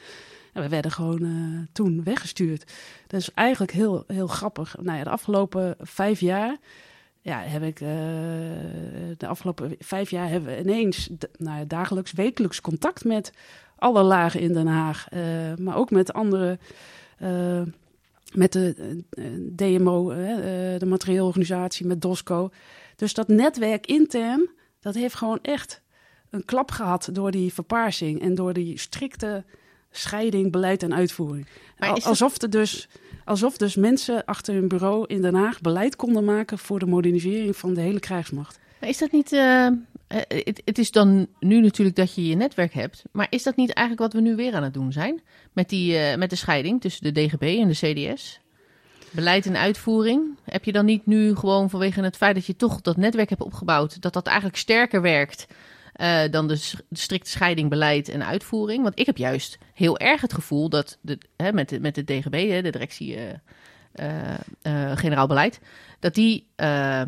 En 0.53 0.62
we 0.62 0.68
werden 0.68 0.91
gewoon 0.91 1.22
eh, 1.22 1.66
toen 1.72 2.05
weggestuurd. 2.05 2.72
Dat 3.07 3.20
is 3.20 3.30
eigenlijk 3.34 3.72
heel, 3.72 4.05
heel 4.07 4.26
grappig. 4.26 4.76
Nou 4.80 4.99
ja, 4.99 5.05
de 5.05 5.11
afgelopen 5.11 5.74
vijf 5.80 6.20
jaar 6.20 6.57
ja, 7.26 7.41
heb 7.41 7.62
ik 7.62 7.80
eh, 7.80 7.89
de 9.16 9.26
afgelopen 9.26 9.74
vijf 9.78 10.11
jaar 10.11 10.28
hebben 10.28 10.55
we 10.55 10.61
ineens 10.61 11.09
nou 11.37 11.66
dagelijks, 11.66 12.12
wekelijks 12.12 12.61
contact 12.61 13.05
met 13.05 13.32
alle 13.77 14.03
lagen 14.03 14.41
in 14.41 14.53
Den 14.53 14.66
Haag. 14.66 15.07
eh, 15.11 15.20
maar 15.59 15.77
ook 15.77 15.91
met 15.91 16.12
andere, 16.12 16.59
eh, 17.18 17.62
met 18.35 18.53
de 18.53 18.74
eh, 19.11 19.24
DMO, 19.57 20.09
de 20.79 20.87
materieelorganisatie, 20.87 21.87
met 21.87 22.03
DOSCO. 22.03 22.51
Dus 22.97 23.14
dat 23.14 23.29
netwerk 23.29 23.87
intern, 23.87 24.49
dat 24.81 24.95
heeft 24.95 25.14
gewoon 25.14 25.39
echt 25.43 25.83
een 26.31 26.45
klap 26.45 26.70
gehad 26.70 27.09
door 27.12 27.31
die 27.31 27.53
verpaarsing 27.53 28.20
en 28.20 28.35
door 28.35 28.53
die 28.53 28.79
strikte 28.79 29.45
scheiding, 29.91 30.53
beleid 30.53 30.83
en 30.83 30.95
uitvoering. 30.95 31.47
Dat- 31.79 32.05
alsof, 32.05 32.43
er 32.43 32.51
dus, 32.51 32.89
alsof 33.24 33.57
dus 33.57 33.74
mensen 33.77 34.24
achter 34.24 34.55
hun 34.55 34.68
bureau 34.68 35.05
in 35.07 35.22
Den 35.22 35.35
Haag 35.35 35.61
beleid 35.61 35.97
konden 35.97 36.24
maken 36.24 36.59
voor 36.59 36.79
de 36.79 36.87
modernisering 36.87 37.57
van 37.57 37.74
de 37.74 37.81
hele 37.81 38.01
krijgsmacht. 38.01 38.59
Maar 38.81 38.89
is 38.89 38.99
dat 38.99 39.12
niet... 39.12 39.31
het, 40.09 40.62
het 40.64 40.78
is 40.78 40.90
dan 40.90 41.26
nu 41.40 41.61
natuurlijk 41.61 41.96
dat 41.96 42.14
je 42.14 42.28
je 42.28 42.34
netwerk 42.34 42.74
hebt. 42.74 43.02
Maar 43.12 43.26
is 43.30 43.42
dat 43.42 43.57
niet 43.57 43.72
eigenlijk 43.72 44.12
wat 44.12 44.22
we 44.22 44.28
nu 44.28 44.36
weer 44.36 44.54
aan 44.54 44.62
het 44.62 44.74
doen 44.74 44.92
zijn? 44.92 45.22
Met, 45.52 45.68
die, 45.68 45.98
eh, 45.98 46.16
met 46.16 46.30
de 46.30 46.36
scheiding 46.36 46.80
tussen 46.80 47.14
de 47.14 47.20
DGB 47.20 47.42
en 47.42 47.68
de 47.68 47.74
CDS? 48.12 48.40
Beleid 49.11 49.46
en 49.46 49.57
uitvoering. 49.57 50.38
Heb 50.44 50.64
je 50.64 50.72
dan 50.72 50.84
niet 50.84 51.07
nu 51.07 51.34
gewoon 51.34 51.70
vanwege 51.70 52.02
het 52.02 52.16
feit 52.16 52.34
dat 52.34 52.46
je 52.46 52.57
toch 52.57 52.80
dat 52.80 52.96
netwerk 52.96 53.28
hebt 53.28 53.42
opgebouwd... 53.42 54.00
dat 54.02 54.12
dat 54.12 54.26
eigenlijk 54.26 54.57
sterker 54.57 55.02
werkt 55.02 55.46
eh, 55.92 56.20
dan 56.30 56.48
de, 56.48 56.72
strikte 56.90 57.30
scheiding 57.30 57.70
beleid 57.70 58.09
en 58.09 58.26
uitvoering? 58.26 58.82
Want 58.82 58.98
ik 58.98 59.07
heb 59.07 59.16
juist 59.16 59.59
heel 59.74 59.98
erg 59.98 60.20
het 60.20 60.32
gevoel 60.32 60.68
dat 60.68 60.98
de, 61.00 61.18
hè, 61.36 61.52
met, 61.52 61.68
de, 61.68 61.80
met 61.80 61.94
de 61.94 62.04
DGB, 62.04 62.48
hè, 62.50 62.62
de 62.62 62.70
directie... 62.70 63.16
eh, 63.16 63.34
eh, 63.96 64.34
eh, 64.62 64.96
generaal 64.96 65.26
beleid, 65.26 65.61
dat 66.00 66.14
die, 66.14 66.46
eh, 66.57 67.02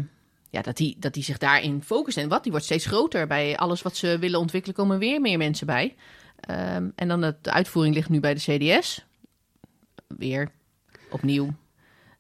ja, 0.51 0.63
dat, 0.63 0.77
die, 0.77 0.97
dat 0.99 1.13
die 1.15 1.23
zich 1.23 1.39
daarin 1.39 1.83
focust. 1.83 2.17
En 2.17 2.29
wat, 2.29 2.43
die 2.43 2.51
wordt 2.53 2.67
steeds 2.67 2.87
groter. 2.87 3.27
Bij 3.27 3.57
alles 3.57 3.83
wat 3.83 3.97
ze 3.97 4.19
willen 4.19 4.41
ontwikkelen 4.41 4.77
komen 4.77 4.99
weer 4.99 5.21
meer 5.21 5.39
mensen 5.39 5.67
bij. 5.67 5.95
Ehm, 6.41 6.89
en 6.95 7.09
dan 7.09 7.21
dat 7.21 7.45
de 7.45 7.51
uitvoering 7.53 7.95
ligt 7.95 8.09
nu 8.09 8.21
bij 8.21 8.35
de 8.35 8.41
CDS. 8.41 9.05
Weer 10.07 10.51
opnieuw. 11.11 11.49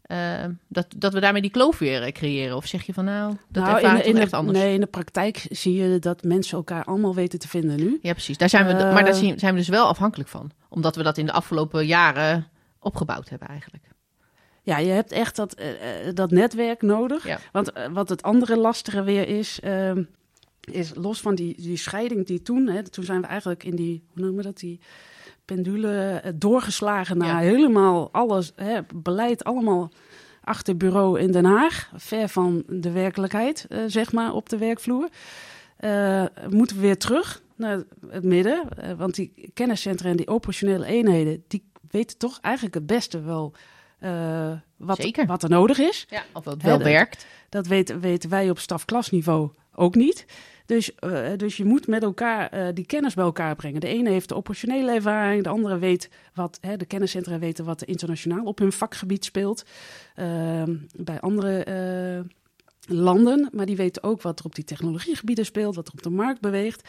Ehm, 0.03 0.53
dat, 0.69 0.87
dat 0.97 1.13
we 1.13 1.21
daarmee 1.21 1.43
die 1.43 1.51
kloof 1.51 1.79
weer 1.79 2.03
eh, 2.03 2.13
creëren. 2.13 2.57
Of 2.57 2.67
zeg 2.67 2.83
je 2.83 2.93
van 2.93 3.05
nou, 3.05 3.37
dat 3.49 3.65
Nou, 3.65 3.81
in, 3.89 3.95
de- 3.95 4.03
in 4.03 4.15
de, 4.15 4.21
echt 4.21 4.33
anders. 4.33 4.59
Nee, 4.59 4.75
in 4.75 4.81
de 4.81 4.87
praktijk 4.87 5.47
zie 5.51 5.75
je 5.75 5.99
dat 5.99 6.23
mensen 6.23 6.57
elkaar 6.57 6.85
allemaal 6.85 7.15
weten 7.15 7.39
te 7.39 7.49
vinden 7.49 7.77
nu. 7.77 7.99
Ja, 8.03 8.13
precies. 8.13 8.37
Daar 8.39 8.49
zijn 8.49 8.67
we, 8.67 8.73
Eh, 8.73 8.93
maar 8.93 9.05
daar 9.05 9.15
zijn 9.15 9.37
we 9.39 9.53
dus 9.55 9.69
wel 9.69 9.87
afhankelijk 9.87 10.29
van. 10.29 10.51
Omdat 10.69 10.97
we 10.97 11.03
dat 11.03 11.19
in 11.19 11.27
de 11.27 11.33
afgelopen 11.33 11.87
jaren 11.87 12.47
opgebouwd 12.81 13.29
hebben 13.29 13.49
eigenlijk. 13.49 13.85
Ja, 14.69 14.79
je 14.79 14.91
hebt 14.91 15.13
echt 15.13 15.37
dat, 15.37 15.55
eh, 15.55 16.09
eh, 16.09 16.15
dat 16.15 16.31
netwerk 16.31 16.83
nodig. 16.83 17.27
Ja. 17.27 17.39
Want 17.53 17.73
eh, 17.73 17.87
wat 17.93 18.09
het 18.09 18.23
andere 18.23 18.57
lastige 18.57 19.03
weer 19.03 19.29
is, 19.29 19.61
ehm, 19.61 20.03
is 20.61 20.93
los 20.95 21.21
van 21.21 21.35
die, 21.35 21.63
die 21.63 21.77
scheiding 21.77 22.27
die 22.27 22.43
toen, 22.43 22.67
hè, 22.67 22.83
toen 22.83 23.05
zijn 23.05 23.21
we 23.21 23.27
eigenlijk 23.27 23.65
in 23.65 23.77
die, 23.77 24.03
hoe 24.13 24.23
noemen 24.23 24.37
we 24.37 24.43
dat, 24.43 24.59
die 24.59 24.81
pendule 25.45 26.23
doorgeslagen 26.35 27.19
naar 27.19 27.43
Ja. 27.43 27.51
helemaal 27.51 28.09
alles, 28.13 28.53
hè, 28.57 28.81
beleid 28.95 29.45
allemaal 29.45 29.91
achter 30.43 30.77
bureau 30.77 31.21
in 31.21 31.33
Den 31.33 31.45
Haag, 31.45 31.91
ver 31.95 32.29
van 32.29 32.63
de 32.67 32.91
werkelijkheid, 32.91 33.67
zeg 33.87 34.13
maar, 34.13 34.33
op 34.33 34.49
de 34.49 34.59
werkvloer. 34.59 35.09
Moeten 36.49 36.77
we 36.77 36.83
weer 36.83 36.99
terug 36.99 37.43
naar 37.57 37.83
het 38.11 38.25
midden, 38.25 38.69
want 38.97 39.15
die 39.15 39.51
kenniscentra 39.55 40.09
en 40.09 40.17
die 40.17 40.29
operationele 40.29 40.87
eenheden, 40.87 41.45
die 41.47 41.71
weten 41.91 42.19
toch 42.19 42.39
eigenlijk 42.41 42.75
het 42.75 42.87
beste 42.87 43.21
wel 43.21 43.55
eh, 43.99 44.53
wat, 44.77 44.97
Zeker. 44.97 45.27
wat 45.27 45.43
er 45.43 45.51
nodig 45.51 45.79
is. 45.79 46.07
Ja, 46.09 46.25
of 46.33 46.45
het 46.45 46.63
wel 46.63 46.79
werkt. 46.79 47.27
Dat 47.49 47.67
weten, 47.67 48.01
weten 48.01 48.31
wij 48.31 48.51
op 48.51 48.59
stafklasniveau 48.59 49.51
ook 49.75 49.95
niet. 49.95 50.27
Dus, 50.67 50.95
eh, 50.95 51.31
dus 51.37 51.57
je 51.57 51.65
moet 51.65 51.87
met 51.87 52.03
elkaar 52.03 52.49
eh, 52.49 52.69
die 52.75 52.87
kennis 52.87 53.15
bij 53.15 53.25
elkaar 53.25 53.57
brengen. 53.57 53.81
De 53.81 53.87
ene 53.87 54.11
heeft 54.11 54.29
de 54.29 54.35
operationele 54.35 54.93
ervaring, 54.93 55.43
de 55.43 55.49
andere 55.49 55.79
weet 55.79 56.11
wat, 56.35 56.59
hè, 56.61 56.77
de 56.77 56.87
kenniscentra 56.87 57.39
weten 57.39 57.65
wat 57.65 57.81
er 57.81 57.89
internationaal 57.89 58.45
op 58.45 58.59
hun 58.59 58.73
vakgebied 58.73 59.25
speelt. 59.25 59.65
Ehm, 60.15 60.77
bij 60.93 61.21
andere 61.21 62.27
landen, 62.87 63.49
maar 63.53 63.67
die 63.67 63.77
weten 63.77 64.03
ook 64.03 64.23
wat 64.23 64.39
er 64.39 64.45
op 64.45 64.55
die 64.55 64.65
technologiegebieden 64.65 65.45
speelt, 65.45 65.75
wat 65.75 65.87
er 65.87 65.93
op 65.93 66.03
de 66.03 66.11
markt 66.11 66.41
beweegt. 66.41 66.89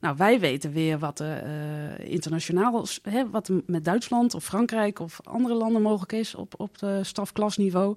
Nou, 0.00 0.16
wij 0.16 0.40
weten 0.40 0.72
weer 0.72 0.98
wat 0.98 1.20
eh, 1.20 1.98
internationaal, 1.98 2.86
hè, 3.02 3.30
wat 3.30 3.50
met 3.66 3.84
Duitsland 3.84 4.34
of 4.34 4.44
Frankrijk 4.44 4.98
of 4.98 5.20
andere 5.24 5.54
landen 5.54 5.82
mogelijk 5.82 6.12
is 6.12 6.34
op, 6.34 6.54
op 6.56 6.78
de 6.78 7.00
stafklasniveau. 7.02 7.96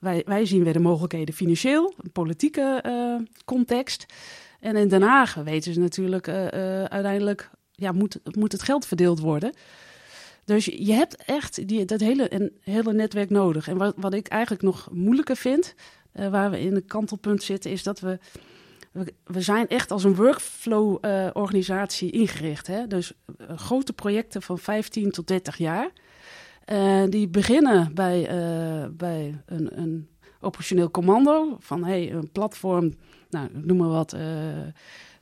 Wij, 0.00 0.22
wij 0.26 0.46
zien 0.46 0.64
weer 0.64 0.72
de 0.72 0.78
mogelijkheden 0.78 1.34
financieel, 1.34 1.94
politieke 2.12 2.80
eh, 2.82 3.14
context. 3.44 4.06
En 4.60 4.76
in 4.76 4.88
Den 4.88 5.02
Haag 5.02 5.34
weten 5.34 5.72
ze 5.72 5.80
natuurlijk 5.80 6.26
eh, 6.26 6.46
uiteindelijk, 6.84 7.50
ja, 7.72 7.92
moet, 7.92 8.20
moet 8.36 8.52
het 8.52 8.62
geld 8.62 8.86
verdeeld 8.86 9.20
worden. 9.20 9.52
Dus 10.44 10.64
je 10.64 10.92
hebt 10.92 11.16
echt 11.16 11.68
die, 11.68 11.84
dat 11.84 12.00
hele, 12.00 12.34
een, 12.34 12.52
hele 12.60 12.92
netwerk 12.92 13.30
nodig. 13.30 13.68
En 13.68 13.76
wat, 13.76 13.94
wat 13.96 14.14
ik 14.14 14.28
eigenlijk 14.28 14.62
nog 14.62 14.88
moeilijker 14.92 15.36
vind, 15.36 15.74
waar 16.12 16.50
we 16.50 16.60
in 16.60 16.74
een 16.74 16.86
kantelpunt 16.86 17.42
zitten, 17.42 17.70
is 17.70 17.82
dat 17.82 18.00
we, 18.00 18.18
we, 19.24 19.40
zijn 19.40 19.68
echt 19.68 19.90
als 19.90 20.04
een 20.04 20.14
workflow-organisatie 20.14 22.10
ingericht. 22.10 22.66
Hè? 22.66 22.86
Dus 22.86 23.12
eh, 23.38 23.58
grote 23.58 23.92
projecten 23.92 24.42
van 24.42 24.58
15 24.58 25.10
tot 25.10 25.26
30 25.26 25.56
jaar. 25.56 25.90
Eh, 26.64 27.02
die 27.08 27.28
beginnen 27.28 27.94
bij, 27.94 28.26
eh, 28.28 28.88
bij 28.90 29.42
een, 29.46 29.78
een 29.78 30.08
operationeel 30.40 30.90
commando. 30.90 31.56
Van 31.60 31.84
hey, 31.84 32.12
een 32.12 32.30
platform, 32.32 32.94
nou, 33.30 33.48
noem 33.52 33.76
maar 33.76 33.88
wat. 33.88 34.12
eh, 34.12 34.20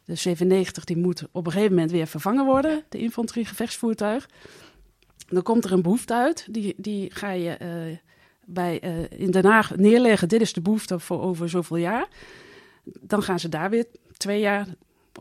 de 0.05 0.14
97 0.14 0.85
die 0.85 0.97
moet 0.97 1.27
op 1.33 1.47
een 1.47 1.53
gegeven 1.53 1.75
moment 1.75 1.91
weer 1.91 2.07
vervangen 2.07 2.45
worden. 2.45 2.83
De 2.89 2.99
infanterie 2.99 3.45
gevechtsvoertuig. 3.45 4.29
Dan 5.29 5.43
komt 5.43 5.64
er 5.64 5.73
een 5.73 5.83
behoefte 5.83 6.14
uit. 6.14 6.47
Die, 6.51 6.75
die 6.77 7.11
ga 7.14 7.31
je 7.31 7.51
eh, 7.51 7.68
bij, 8.45 8.81
eh, 8.81 9.20
in 9.20 9.31
Den 9.31 9.45
Haag 9.45 9.77
neerleggen. 9.77 10.29
Dit 10.29 10.41
is 10.41 10.53
de 10.53 10.61
behoefte 10.61 10.99
voor 10.99 11.20
over 11.20 11.49
zoveel 11.49 11.77
jaar. 11.77 12.09
Dan 12.85 13.22
gaan 13.22 13.41
ze 13.41 13.49
daar 13.49 13.70
weer 13.70 13.87
twee 14.16 14.41
jaar 14.41 14.66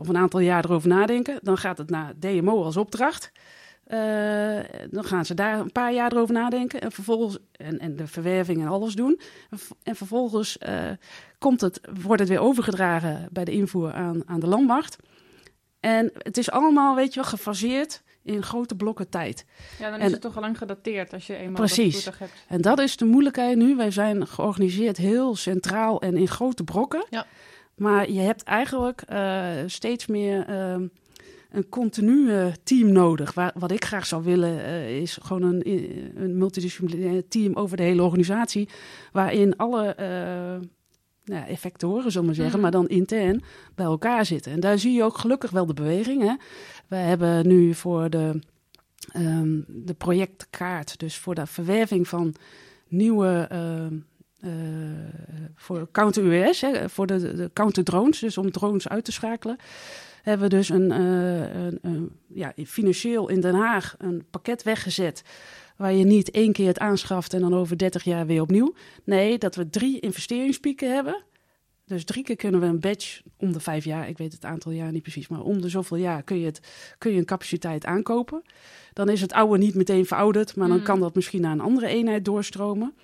of 0.00 0.08
een 0.08 0.16
aantal 0.16 0.40
jaar 0.40 0.64
erover 0.64 0.88
nadenken. 0.88 1.38
Dan 1.42 1.58
gaat 1.58 1.78
het 1.78 1.90
naar 1.90 2.12
DMO 2.18 2.64
als 2.64 2.76
opdracht. 2.76 3.32
Eh, 3.84 4.58
dan 4.90 5.04
gaan 5.04 5.24
ze 5.24 5.34
daar 5.34 5.58
een 5.58 5.72
paar 5.72 5.92
jaar 5.92 6.12
erover 6.12 6.34
nadenken. 6.34 6.80
En 6.80 6.92
vervolgens 6.92 7.38
en, 7.52 7.78
en 7.78 7.96
de 7.96 8.06
verwerving 8.06 8.60
en 8.60 8.68
alles 8.68 8.94
doen. 8.94 9.20
En, 9.82 9.96
vervolgens 9.96 10.58
eh, 10.58 10.90
komt 11.38 11.60
het, 11.60 11.80
wordt 12.02 12.20
het 12.20 12.28
weer 12.28 12.40
overgedragen 12.40 13.28
bij 13.30 13.44
de 13.44 13.52
invoer 13.52 13.92
aan, 13.92 14.22
aan 14.26 14.40
de 14.40 14.46
landmacht. 14.46 14.96
En 15.80 16.10
het 16.18 16.38
is 16.38 16.50
allemaal, 16.50 16.94
weet 16.94 17.14
je 17.14 17.20
wel, 17.20 17.28
gefaseerd 17.28 18.02
in 18.22 18.42
grote 18.42 18.74
blokken 18.74 19.08
tijd. 19.08 19.44
Ja, 19.78 19.90
dan 19.90 20.00
En- 20.00 20.06
is 20.06 20.12
het 20.12 20.20
toch 20.20 20.36
al 20.36 20.42
lang 20.42 20.58
gedateerd 20.58 21.12
als 21.12 21.26
je 21.26 21.36
eenmaal 21.36 21.54
Precies. 21.54 21.92
dat 21.94 22.02
voertuig 22.02 22.18
hebt. 22.18 22.44
En 22.48 22.60
dat 22.60 22.78
is 22.78 22.96
de 22.96 23.04
moeilijkheid 23.04 23.56
nu. 23.56 23.76
Wij 23.76 23.90
zijn 23.90 24.26
georganiseerd 24.26 24.96
heel 24.96 25.36
centraal 25.36 26.00
en 26.00 26.16
in 26.16 26.28
grote 26.28 26.64
brokken. 26.64 27.06
Ja. 27.10 27.26
Maar 27.82 28.10
je 28.10 28.20
hebt 28.20 28.42
eigenlijk 28.42 29.00
eh, 29.02 29.50
steeds 29.66 30.06
meer 30.06 30.46
ehm, 30.46 30.86
een 31.50 31.68
continue 31.68 32.52
team 32.62 32.92
nodig. 32.92 33.34
Waar, 33.34 33.52
wat 33.54 33.70
ik 33.70 33.84
graag 33.84 34.06
zou 34.06 34.22
willen 34.24 34.64
eh, 34.64 35.00
is 35.00 35.18
gewoon 35.22 35.42
een, 35.42 35.62
een 36.14 36.38
multidisciplinair 36.38 37.28
team 37.28 37.54
over 37.54 37.76
de 37.76 37.82
hele 37.82 38.02
organisatie. 38.02 38.68
Waarin 39.12 39.56
alle 39.56 39.86
eh, 39.94 40.06
nou, 41.24 41.40
ja, 41.40 41.46
effectoren, 41.46 42.12
zullen 42.12 42.28
we 42.28 42.34
zeggen, 42.34 42.52
Mhm. 42.54 42.62
maar 42.62 42.70
dan 42.70 42.88
intern 42.88 43.42
bij 43.74 43.86
elkaar 43.86 44.26
zitten. 44.26 44.52
En 44.52 44.60
daar 44.60 44.78
zie 44.78 44.92
je 44.92 45.02
ook 45.02 45.18
gelukkig 45.18 45.50
wel 45.50 45.66
de 45.66 45.74
beweging. 45.74 46.22
Hè? 46.22 46.34
We 46.88 46.96
hebben 46.96 47.48
nu 47.48 47.74
voor 47.74 48.10
de, 48.10 48.40
ehm, 49.12 49.60
de 49.68 49.94
projectkaart, 49.94 50.98
dus 50.98 51.16
voor 51.18 51.34
de 51.34 51.46
verwerving 51.46 52.08
van 52.08 52.34
nieuwe. 52.88 53.46
ehm, 53.50 53.94
eh, 53.94 53.98
voor 55.54 55.88
counter-UAS, 55.92 56.60
hè, 56.60 56.88
voor 56.88 57.06
de, 57.06 57.34
de 57.34 57.50
counter-drones, 57.52 58.18
dus 58.18 58.38
om 58.38 58.50
drones 58.50 58.88
uit 58.88 59.04
te 59.04 59.12
schakelen, 59.12 59.56
hebben 60.22 60.48
we 60.48 60.54
dus 60.56 60.68
een, 60.68 60.90
eh, 60.92 61.54
een, 61.64 61.78
een- 61.82 62.10
ja, 62.26 62.52
financieel 62.66 63.28
in 63.28 63.40
Den 63.40 63.54
Haag 63.54 63.94
een 63.98 64.24
pakket 64.30 64.62
weggezet. 64.62 65.22
Waar 65.76 65.92
je 65.92 66.04
niet 66.04 66.30
één 66.30 66.52
keer 66.52 66.66
het 66.66 66.78
aanschaft 66.78 67.34
en 67.34 67.40
dan 67.40 67.54
over 67.54 67.78
30 67.78 68.04
jaar 68.04 68.26
weer 68.26 68.40
opnieuw. 68.42 68.74
Nee, 69.04 69.38
dat 69.38 69.54
we 69.54 69.70
drie 69.70 70.00
investeringspieken 70.00 70.94
hebben. 70.94 71.22
Dus 71.86 72.04
drie 72.04 72.24
keer 72.24 72.36
kunnen 72.36 72.60
we 72.60 72.66
een 72.66 72.80
badge 72.80 73.22
om 73.36 73.52
de 73.52 73.60
vijf 73.60 73.84
jaar, 73.84 74.08
ik 74.08 74.18
weet 74.18 74.32
het 74.32 74.44
aantal 74.44 74.72
jaar 74.72 74.92
niet 74.92 75.02
precies, 75.02 75.28
maar 75.28 75.40
om 75.40 75.60
de 75.60 75.68
zoveel 75.68 75.96
jaar 75.96 76.22
kun 76.22 76.38
je, 76.38 76.44
het, 76.46 76.60
kun 76.98 77.12
je 77.12 77.18
een 77.18 77.24
capaciteit 77.24 77.84
aankopen. 77.84 78.42
Dan 78.92 79.08
is 79.08 79.20
het 79.20 79.32
oude 79.32 79.58
niet 79.58 79.74
meteen 79.74 80.06
verouderd, 80.06 80.56
maar 80.56 80.68
dan 80.68 80.76
Mm. 80.76 80.82
kan 80.82 81.00
dat 81.00 81.14
misschien 81.14 81.40
naar 81.40 81.52
een 81.52 81.60
andere 81.60 81.86
eenheid 81.86 82.24
doorstromen. 82.24 82.94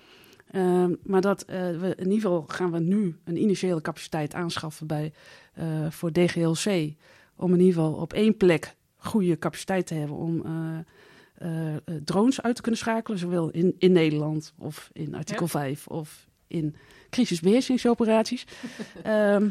Ehm, 0.51 0.93
maar 1.03 1.21
dat 1.21 1.43
eh, 1.43 1.57
we 1.57 1.93
in 1.95 2.11
ieder 2.11 2.21
geval 2.21 2.45
gaan 2.47 2.71
we 2.71 2.79
nu 2.79 3.15
een 3.23 3.41
initiële 3.41 3.81
capaciteit 3.81 4.33
aanschaffen 4.33 4.87
bij, 4.87 5.13
eh, 5.53 5.65
voor 5.89 6.11
DGLC. 6.11 6.93
Om 7.35 7.53
in 7.53 7.59
ieder 7.59 7.73
geval 7.73 7.93
op 7.93 8.13
één 8.13 8.37
plek 8.37 8.75
goede 8.95 9.39
capaciteit 9.39 9.87
te 9.87 9.93
hebben 9.93 10.17
om 10.17 10.45
eh, 10.45 11.75
drones 12.03 12.41
uit 12.41 12.55
te 12.55 12.61
kunnen 12.61 12.79
schakelen. 12.79 13.19
Zowel 13.19 13.49
in, 13.49 13.75
in 13.77 13.91
Nederland 13.91 14.53
of 14.57 14.89
in 14.93 15.15
artikel 15.15 15.45
Ja. 15.45 15.51
5 15.51 15.87
of 15.87 16.27
in 16.47 16.75
crisisbeheersingsoperaties. 17.09 18.45
Ehm, 19.03 19.49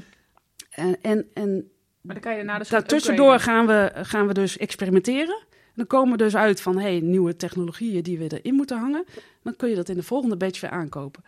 en, 0.71 0.97
en, 1.03 1.27
en 1.35 1.71
Maar 2.01 2.15
dan 2.15 2.23
kan 2.23 2.33
je 2.33 2.39
daarna 2.39 2.59
dus 2.59 2.69
Daartussendoor 2.69 3.39
gaan 3.39 3.67
we, 3.67 3.91
gaan 3.95 4.27
we 4.27 4.35
dus 4.35 4.57
experimenteren. 4.57 5.47
Dan 5.79 5.87
komen 5.87 6.11
we 6.11 6.17
dus 6.25 6.37
uit 6.37 6.61
van 6.61 6.79
hey, 6.79 7.01
nieuwe 7.01 7.37
technologieën 7.37 8.03
die 8.03 8.19
we 8.19 8.39
erin 8.41 8.55
moeten 8.55 8.79
hangen. 8.79 9.05
Dan 9.43 9.57
kun 9.57 9.69
je 9.69 9.75
dat 9.75 9.89
in 9.89 9.95
de 9.97 10.03
volgende 10.03 10.37
batch 10.37 10.61
weer 10.61 10.71
aankopen. 10.71 11.25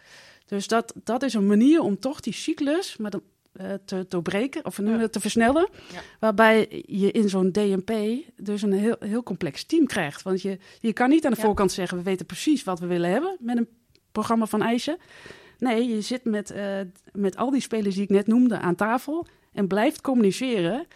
Dus 0.46 0.66
dat, 0.66 0.94
dat 1.04 1.22
is 1.22 1.34
een 1.34 1.46
manier 1.46 1.80
om 1.80 1.98
toch 1.98 2.20
die 2.20 2.32
cyclus, 2.32 2.96
dan, 2.98 3.22
eh, 3.52 3.72
te 3.84 4.06
doorbreken 4.08 4.64
of 4.64 4.76
Ja. 4.82 5.08
te 5.08 5.20
versnellen. 5.20 5.68
Ja. 5.92 6.00
Waarbij 6.20 6.82
je 6.86 7.10
in 7.10 7.28
zo'n 7.28 7.52
DMP 7.52 7.92
dus 8.36 8.62
een 8.62 8.72
heel, 8.72 8.96
heel 9.00 9.22
complex 9.22 9.64
team 9.64 9.86
krijgt. 9.86 10.22
Want 10.22 10.42
je, 10.42 10.58
je 10.80 10.92
kan 10.92 11.08
niet 11.08 11.24
aan 11.24 11.30
de 11.32 11.36
Ja. 11.38 11.44
voorkant 11.44 11.72
zeggen, 11.72 11.96
we 11.98 12.04
weten 12.04 12.26
precies 12.26 12.64
wat 12.64 12.78
we 12.80 12.86
willen 12.86 13.10
hebben 13.10 13.36
met 13.40 13.56
een 13.56 13.68
programma 14.12 14.46
van 14.46 14.62
eisen. 14.62 14.96
Nee, 15.58 15.88
je 15.88 16.00
zit 16.00 16.24
met, 16.24 16.50
eh, 16.50 16.80
met 17.12 17.36
al 17.36 17.50
die 17.50 17.60
spelers 17.60 17.94
die 17.94 18.04
ik 18.04 18.10
net 18.10 18.26
noemde 18.26 18.58
aan 18.58 18.74
tafel 18.74 19.26
en 19.52 19.66
blijft 19.66 20.00
communiceren 20.00 20.86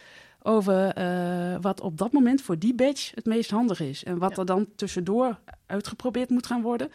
over 0.46 0.88
eh, 0.88 1.56
wat 1.60 1.80
op 1.80 1.98
dat 1.98 2.12
moment 2.12 2.42
voor 2.42 2.58
die 2.58 2.74
badge 2.74 3.12
het 3.14 3.24
meest 3.24 3.50
handig 3.50 3.80
is. 3.80 4.04
En 4.04 4.18
wat 4.18 4.30
Ja. 4.30 4.36
er 4.36 4.46
dan 4.46 4.66
tussendoor 4.76 5.38
uitgeprobeerd 5.66 6.30
moet 6.30 6.46
gaan 6.46 6.62
worden. 6.62 6.90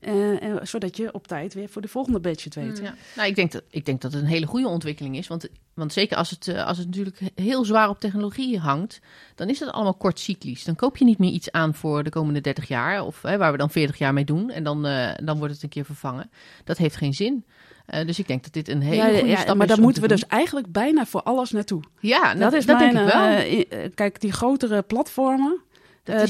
Eh, 0.00 0.42
en, 0.42 0.68
zodat 0.68 0.96
je 0.96 1.12
op 1.12 1.26
tijd 1.26 1.54
weer 1.54 1.68
voor 1.68 1.82
de 1.82 1.88
volgende 1.88 2.20
badge 2.20 2.44
het 2.44 2.54
weet. 2.54 2.78
Mm. 2.78 2.84
Ja. 2.84 2.94
Nou, 3.16 3.28
ik 3.28 3.34
denk, 3.34 3.52
dat, 3.52 3.62
ik 3.70 3.84
denk 3.84 4.00
dat 4.00 4.12
het 4.12 4.22
een 4.22 4.28
hele 4.28 4.46
goede 4.46 4.68
ontwikkeling 4.68 5.16
is. 5.16 5.26
Want, 5.26 5.48
want 5.74 5.92
zeker 5.92 6.16
als 6.16 6.30
het, 6.30 6.48
eh, 6.48 6.66
als 6.66 6.78
het 6.78 6.86
natuurlijk 6.86 7.20
heel 7.34 7.64
zwaar 7.64 7.88
op 7.88 8.00
technologie 8.00 8.58
hangt, 8.58 9.00
dan 9.34 9.48
is 9.48 9.60
het 9.60 9.70
allemaal 9.70 9.94
kort 9.94 10.18
cyclisch. 10.20 10.64
Dan 10.64 10.76
koop 10.76 10.96
je 10.96 11.04
niet 11.04 11.18
meer 11.18 11.32
iets 11.32 11.50
aan 11.50 11.74
voor 11.74 12.02
de 12.04 12.10
komende 12.10 12.40
30 12.40 12.68
jaar, 12.68 13.04
of 13.04 13.22
hè, 13.22 13.36
waar 13.38 13.52
we 13.52 13.58
dan 13.58 13.70
40 13.70 13.98
jaar 13.98 14.12
mee 14.12 14.24
doen. 14.24 14.50
En 14.50 14.64
dan, 14.64 14.82
dan 15.22 15.38
wordt 15.38 15.54
het 15.54 15.62
een 15.62 15.68
keer 15.68 15.84
vervangen. 15.84 16.30
Dat 16.64 16.78
heeft 16.78 16.96
geen 16.96 17.14
zin. 17.14 17.44
Eh, 17.90 18.06
dus 18.06 18.18
ik 18.18 18.26
denk 18.26 18.42
dat 18.42 18.52
dit 18.52 18.68
een 18.68 18.80
hele 18.82 18.96
Ja, 18.96 19.18
goede 19.18 19.26
ja, 19.26 19.36
stap 19.40 19.54
maar 19.56 19.62
is. 19.62 19.68
daar 19.68 19.76
om 19.78 19.82
moeten 19.84 20.02
te 20.02 20.08
we 20.08 20.14
doen. 20.14 20.22
dus 20.28 20.38
eigenlijk 20.38 20.72
bijna 20.72 21.06
voor 21.06 21.22
alles 21.22 21.50
naartoe. 21.50 21.82
Ja, 22.00 22.34
dat 22.34 22.52
is 22.52 22.66
dat 22.66 22.78
mijn, 22.78 22.94
denk 22.94 23.06
ik 23.06 23.12
wel. 23.14 23.22
eh, 23.24 23.84
eh, 23.84 23.90
kijk, 23.94 24.20
die 24.20 24.32
grotere 24.32 24.82
platformen. 24.82 25.60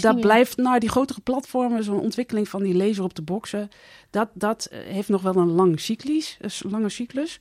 Dat 0.00 0.20
blijft, 0.20 0.56
nou, 0.56 0.78
die 0.78 0.88
grotere 0.88 1.20
platformen, 1.20 1.84
zo'n 1.84 2.00
ontwikkeling 2.00 2.48
van 2.48 2.62
die 2.62 2.74
laser 2.74 3.04
op 3.04 3.14
de 3.14 3.22
boxen, 3.22 3.68
dat, 4.10 4.28
dat 4.34 4.68
heeft 4.72 5.08
nog 5.08 5.22
wel 5.22 5.36
een 5.36 5.50
lang 5.50 5.80
cyclus, 5.80 6.38
een 6.40 6.70
lange 6.70 6.88
cyclus. 6.88 7.38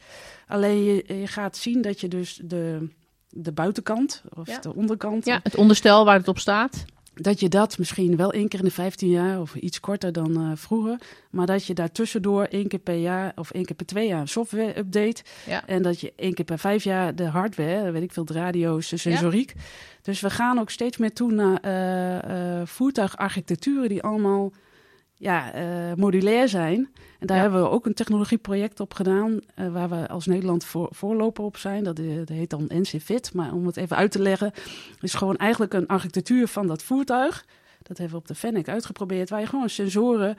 Alleen 0.47 0.83
je, 0.83 1.03
je 1.19 1.27
gaat 1.27 1.57
zien 1.57 1.81
dat 1.81 1.99
je 2.01 2.07
dus 2.07 2.39
de, 2.43 2.87
de 3.29 3.51
buitenkant 3.51 4.23
of 4.37 4.47
Ja. 4.47 4.59
de 4.59 4.73
onderkant, 4.75 5.25
ja, 5.25 5.39
het 5.43 5.55
onderstel 5.55 6.05
waar 6.05 6.17
het 6.17 6.27
op 6.27 6.39
staat. 6.39 6.85
Dat 7.21 7.39
je 7.39 7.49
dat 7.49 7.77
misschien 7.77 8.15
wel 8.15 8.33
één 8.33 8.47
keer 8.47 8.59
in 8.59 8.65
de 8.65 8.71
15 8.71 9.09
jaar 9.09 9.41
of 9.41 9.55
iets 9.55 9.79
korter 9.79 10.11
dan 10.11 10.35
eh, 10.35 10.51
vroeger, 10.55 10.97
maar 11.29 11.45
dat 11.45 11.65
je 11.65 11.73
daar 11.73 11.91
tussendoor 11.91 12.43
één 12.43 12.67
keer 12.67 12.79
per 12.79 12.95
jaar 12.95 13.31
of 13.35 13.51
één 13.51 13.65
keer 13.65 13.75
per 13.75 13.85
twee 13.85 14.07
jaar 14.07 14.21
een 14.21 14.27
software 14.27 14.77
update 14.77 15.23
Ja. 15.45 15.67
en 15.67 15.81
dat 15.81 15.99
je 16.01 16.13
één 16.15 16.33
keer 16.33 16.45
per 16.45 16.59
vijf 16.59 16.83
jaar 16.83 17.15
de 17.15 17.25
hardware, 17.25 17.91
weet 17.91 18.03
ik 18.03 18.11
veel, 18.11 18.25
de 18.25 18.33
radio's, 18.33 18.89
de 18.89 18.97
sensoriek. 18.97 19.53
Dus 20.01 20.21
we 20.21 20.29
gaan 20.29 20.59
ook 20.59 20.69
steeds 20.69 20.97
meer 20.97 21.13
toe 21.13 21.31
naar 21.31 21.57
eh, 21.61 22.59
eh, 22.59 22.67
voertuigarchitecturen 22.67 23.89
die 23.89 24.03
allemaal 24.03 24.51
ja, 25.19 25.53
eh, 25.53 25.93
modulair 25.95 26.49
zijn. 26.49 26.89
En 27.19 27.27
daar 27.27 27.37
Ja. 27.37 27.43
hebben 27.43 27.61
we 27.61 27.69
ook 27.69 27.85
een 27.85 27.93
technologieproject 27.93 28.79
op 28.79 28.93
gedaan, 28.93 29.39
eh, 29.55 29.71
waar 29.71 29.89
we 29.89 30.07
als 30.07 30.25
Nederland 30.25 30.63
voor, 30.65 30.87
voorloper 30.91 31.43
op 31.43 31.57
zijn. 31.57 31.83
Dat, 31.83 31.99
eh, 31.99 32.15
dat 32.15 32.29
heet 32.29 32.49
dan 32.49 32.65
NCFIT. 32.67 33.33
Maar 33.33 33.53
om 33.53 33.65
het 33.65 33.77
even 33.77 33.95
uit 33.97 34.11
te 34.11 34.21
leggen, 34.21 34.51
is 35.01 35.13
gewoon 35.13 35.37
eigenlijk 35.37 35.73
een 35.73 35.87
architectuur 35.87 36.47
van 36.47 36.67
dat 36.67 36.83
voertuig. 36.83 37.45
Dat 37.81 37.97
hebben 37.97 38.15
we 38.15 38.21
op 38.21 38.27
de 38.27 38.35
Fennec 38.35 38.67
uitgeprobeerd, 38.67 39.29
waar 39.29 39.39
je 39.39 39.45
gewoon 39.45 39.69
sensoren, 39.69 40.37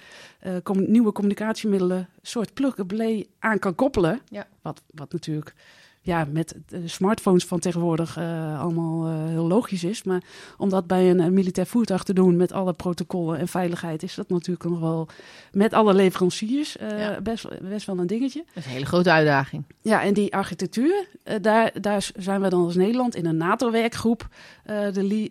com- 0.63 0.91
nieuwe 0.91 1.13
communicatiemiddelen, 1.13 1.99
een 1.99 2.07
soort 2.23 2.55
plug-and-play 2.55 3.27
aan 3.39 3.59
kan 3.59 3.75
koppelen. 3.75 4.21
Ja. 4.29 4.47
Wat, 4.63 4.83
wat 4.91 5.13
natuurlijk 5.13 5.55
ja, 6.03 6.27
met 6.31 6.55
de 6.67 6.89
smartphones 6.89 7.45
van 7.45 7.59
tegenwoordig 7.59 8.17
eh, 8.17 8.61
allemaal 8.61 9.07
eh, 9.07 9.27
heel 9.27 9.47
logisch 9.47 9.85
is. 9.85 10.03
Maar 10.03 10.23
om 10.57 10.69
dat 10.69 10.87
bij 10.87 11.11
een, 11.11 11.35
militair 11.35 11.67
voertuig 11.67 12.03
te 12.03 12.13
doen 12.13 12.37
met 12.37 12.53
alle 12.53 12.73
protocollen 12.73 13.39
en 13.39 13.49
veiligheid, 13.49 14.03
is 14.03 14.15
dat 14.15 14.29
natuurlijk 14.29 14.65
nog 14.69 14.81
wel 14.81 15.09
met 15.53 15.73
alle 15.73 15.95
leveranciers 15.95 16.77
eh, 16.77 16.99
Ja. 16.99 17.21
best, 17.21 17.49
best 17.63 17.87
wel 17.87 17.99
een 17.99 18.07
dingetje. 18.07 18.45
Dat 18.47 18.57
is 18.57 18.65
een 18.65 18.71
hele 18.71 18.87
grote 18.87 19.11
uitdaging. 19.11 19.65
Ja, 19.81 20.03
en 20.03 20.15
die 20.15 20.35
architectuur, 20.35 21.07
daar, 21.41 21.73
daar 21.81 22.11
zijn 22.17 22.41
we 22.41 22.49
dan 22.49 22.65
als 22.65 22.75
Nederland 22.77 23.15
in 23.15 23.27
een 23.27 23.37
NATO-werkgroep. 23.37 24.29
de 24.65 25.31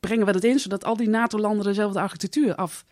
brengen 0.00 0.26
we 0.26 0.32
dat 0.32 0.44
in, 0.44 0.58
zodat 0.58 0.84
al 0.84 0.96
die 0.96 1.08
NATO-landen 1.08 1.64
dezelfde 1.64 2.00
architectuur 2.00 2.54
af 2.54 2.84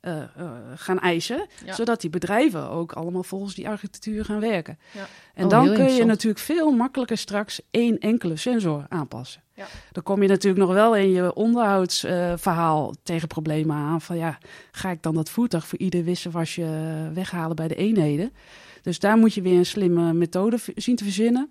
eh, 0.00 0.22
eh, 0.22 0.28
gaan 0.74 0.98
eisen. 0.98 1.46
Ja. 1.64 1.74
Zodat 1.74 2.00
die 2.00 2.10
bedrijven 2.10 2.70
ook 2.70 2.92
allemaal 2.92 3.22
volgens 3.22 3.54
die 3.54 3.68
architectuur 3.68 4.24
gaan 4.24 4.40
werken. 4.40 4.78
Ja. 4.92 5.06
En 5.34 5.44
Oh, 5.44 5.50
dan 5.50 5.74
kun 5.74 5.92
je 5.92 6.04
natuurlijk 6.04 6.44
veel 6.44 6.70
makkelijker 6.70 7.18
straks 7.18 7.60
één 7.70 7.98
enkele 7.98 8.36
sensor 8.36 8.86
aanpassen. 8.88 9.42
Ja. 9.54 9.66
Dan 9.92 10.02
kom 10.02 10.22
je 10.22 10.28
natuurlijk 10.28 10.66
nog 10.66 10.74
wel 10.74 10.96
in 10.96 11.10
je 11.10 11.34
onderhoudsverhaal 11.34 12.94
tegen 13.02 13.28
problemen 13.28 13.76
aan. 13.76 14.00
Van 14.00 14.16
ja, 14.16 14.38
ga 14.72 14.90
ik 14.90 15.02
dan 15.02 15.14
dat 15.14 15.30
voertuig 15.30 15.66
voor 15.66 15.78
ieder 15.78 16.04
wisselwasje 16.04 16.66
weghalen 17.14 17.56
bij 17.56 17.68
de 17.68 17.74
eenheden? 17.74 18.32
Dus 18.82 18.98
daar 18.98 19.16
moet 19.16 19.34
je 19.34 19.42
weer 19.42 19.58
een 19.58 19.66
slimme 19.66 20.12
methode 20.12 20.58
zien 20.74 20.96
te 20.96 21.04
verzinnen. 21.04 21.48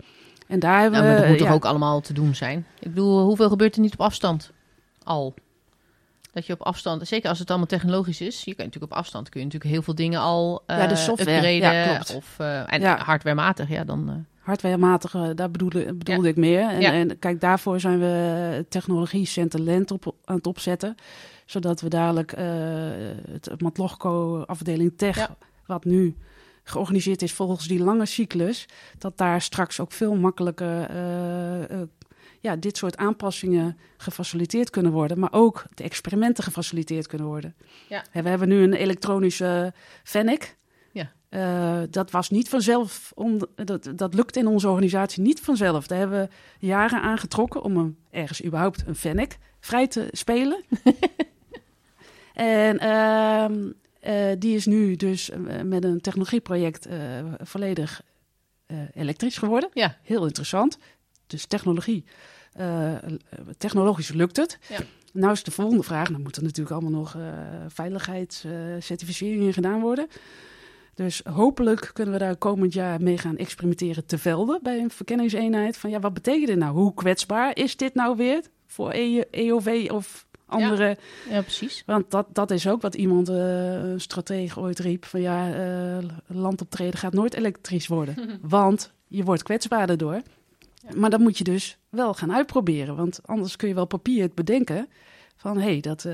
En 0.47 0.59
daar 0.59 0.81
hebben 0.81 0.99
Nou, 0.99 1.11
maar 1.11 1.15
we... 1.15 1.21
dat 1.21 1.29
moet 1.29 1.47
toch 1.47 1.55
ook 1.55 1.65
allemaal 1.65 2.01
te 2.01 2.13
doen 2.13 2.35
zijn? 2.35 2.65
Ik 2.79 2.89
bedoel, 2.89 3.23
hoeveel 3.23 3.49
gebeurt 3.49 3.75
er 3.75 3.81
niet 3.81 3.93
op 3.93 4.01
afstand? 4.01 4.51
Al. 5.03 5.33
Dat 6.37 6.45
je 6.45 6.53
op 6.53 6.61
afstand, 6.61 7.07
zeker 7.07 7.29
als 7.29 7.39
het 7.39 7.49
allemaal 7.49 7.67
technologisch 7.67 8.21
is, 8.21 8.37
je 8.39 8.53
kunt 8.55 8.57
natuurlijk 8.57 8.91
op 8.91 8.97
afstand 8.97 9.29
kun 9.29 9.39
je 9.39 9.45
natuurlijk 9.45 9.73
heel 9.73 9.81
veel 9.83 9.95
dingen 9.95 10.19
al 10.19 10.63
eh 10.65 10.77
Ja, 10.77 10.87
de 10.87 10.95
software, 10.95 11.37
upgraden 11.55 11.73
ja, 11.73 11.93
klopt. 11.93 12.15
Of, 12.15 12.35
eh, 12.37 12.73
en 12.73 12.81
Ja. 12.81 12.97
hardwarematig, 12.97 13.69
ja, 13.69 13.83
dan... 13.83 14.09
eh, 14.09 14.15
hardwarematige, 14.39 15.31
daar 15.35 15.51
bedoelde, 15.51 15.93
bedoelde 15.93 16.23
Ja. 16.23 16.29
ik 16.29 16.35
meer. 16.35 16.69
En, 16.69 16.81
en 16.81 17.19
kijk, 17.19 17.41
daarvoor 17.41 17.79
zijn 17.79 17.99
we 17.99 18.65
technologie 18.69 19.49
Land 19.51 19.91
op, 19.91 20.15
aan 20.25 20.35
het 20.35 20.47
opzetten. 20.47 20.95
Zodat 21.45 21.81
we 21.81 21.89
dadelijk 21.89 22.31
eh, 22.31 22.45
het 23.31 23.61
Matlogco 23.61 24.41
afdeling 24.45 24.93
Tech, 24.97 25.31
wat 25.65 25.85
nu 25.85 26.15
georganiseerd 26.63 27.21
is 27.21 27.33
volgens 27.33 27.67
die 27.67 27.83
lange 27.83 28.05
cyclus, 28.05 28.65
dat 28.97 29.17
daar 29.17 29.41
straks 29.41 29.79
ook 29.79 29.91
veel 29.91 30.15
makkelijker 30.15 30.89
eh, 30.89 31.63
eh, 31.63 31.87
ja, 32.39 32.55
dit 32.55 32.77
soort 32.77 32.97
aanpassingen 32.97 33.77
gefaciliteerd 33.97 34.69
kunnen 34.69 34.91
worden. 34.91 35.19
Maar 35.19 35.33
ook 35.33 35.65
de 35.73 35.83
experimenten 35.83 36.43
gefaciliteerd 36.43 37.07
kunnen 37.07 37.27
worden. 37.27 37.55
Ja. 37.89 38.03
We 38.11 38.29
hebben 38.29 38.47
nu 38.47 38.63
een 38.63 38.73
elektronische 38.73 39.73
Fennec. 40.03 40.55
Ja. 40.91 41.11
Eh, 41.29 41.79
dat 41.89 42.11
was 42.11 42.29
niet 42.29 42.49
vanzelf, 42.49 43.11
om, 43.15 43.39
dat, 43.55 43.91
dat 43.95 44.13
lukt 44.13 44.37
in 44.37 44.47
onze 44.47 44.67
organisatie 44.67 45.23
niet 45.23 45.39
vanzelf. 45.39 45.87
Daar 45.87 45.97
hebben 45.97 46.19
we 46.59 46.65
jaren 46.67 47.01
aan 47.01 47.17
getrokken 47.17 47.61
om 47.61 47.77
een, 47.77 47.97
ergens 48.09 48.43
überhaupt 48.43 48.83
een 48.87 48.95
Fennec 48.95 49.37
vrij 49.59 49.87
te 49.87 50.07
spelen. 50.11 50.63
en 52.33 52.79
ehm, 52.79 53.71
eh, 53.99 54.39
die 54.39 54.55
is 54.55 54.65
nu 54.65 54.95
dus 54.95 55.29
eh, 55.29 55.39
met 55.63 55.83
een 55.83 56.01
technologieproject 56.01 56.87
volledig 57.39 58.01
elektrisch 58.93 59.37
geworden. 59.37 59.69
Ja. 59.73 59.97
Heel 60.03 60.25
interessant. 60.25 60.77
Dus 61.27 61.45
technologie, 61.45 62.03
eh, 62.53 62.95
technologisch 63.57 64.09
lukt 64.09 64.37
het. 64.37 64.59
Ja. 64.69 64.79
Nou 65.13 65.31
is 65.31 65.43
de 65.43 65.51
volgende 65.51 65.83
vraag, 65.83 66.11
dan 66.11 66.21
moeten 66.21 66.43
natuurlijk 66.43 66.71
allemaal 66.71 66.99
nog 66.99 67.15
eh 67.15 67.21
veiligheidscertificeringen 67.67 69.53
gedaan 69.53 69.81
worden. 69.81 70.07
Dus 70.97 71.21
hopelijk 71.23 71.89
kunnen 71.93 72.13
we 72.13 72.19
daar 72.19 72.35
komend 72.35 72.73
jaar 72.73 73.01
mee 73.01 73.17
gaan 73.17 73.37
experimenteren 73.37 74.05
te 74.05 74.17
velden 74.17 74.59
bij 74.63 74.79
een 74.79 74.89
verkenningseenheid. 74.89 75.77
Van 75.77 75.89
ja, 75.89 75.99
wat 75.99 76.13
betekent 76.13 76.47
dit 76.47 76.57
nou? 76.57 76.73
Hoe 76.73 76.93
kwetsbaar 76.93 77.55
is 77.55 77.75
dit 77.77 77.93
nou 77.93 78.15
weer 78.15 78.41
voor 78.65 78.91
E- 78.93 79.23
EOV 79.31 79.87
of 79.91 80.25
andere? 80.45 80.97
ja, 81.29 81.41
precies. 81.41 81.83
Want 81.85 82.11
dat, 82.11 82.27
dat 82.33 82.51
is 82.51 82.67
ook 82.67 82.81
wat 82.81 82.95
iemand, 82.95 83.29
eh, 83.29 83.73
een 83.73 84.01
stratege 84.01 84.59
ooit 84.59 84.79
riep. 84.79 85.05
Van 85.05 85.21
ja, 85.21 85.53
eh 85.53 86.05
landoptreden 86.27 86.99
gaat 86.99 87.13
nooit 87.13 87.33
elektrisch 87.33 87.87
worden. 87.87 88.39
want 88.41 88.91
je 89.07 89.23
wordt 89.23 89.43
kwetsbaar 89.43 89.87
daardoor. 89.87 90.21
Maar 90.95 91.09
dat 91.09 91.19
moet 91.19 91.37
je 91.37 91.43
dus 91.43 91.77
wel 91.89 92.13
gaan 92.13 92.33
uitproberen. 92.33 92.95
Want 92.95 93.19
anders 93.25 93.55
kun 93.55 93.67
je 93.67 93.73
wel 93.73 93.85
papier 93.85 94.21
het 94.21 94.35
bedenken. 94.35 94.89
Van 95.35 95.57
hé, 95.57 95.63
hey, 95.63 95.79
dat, 95.79 96.05
eh, 96.05 96.13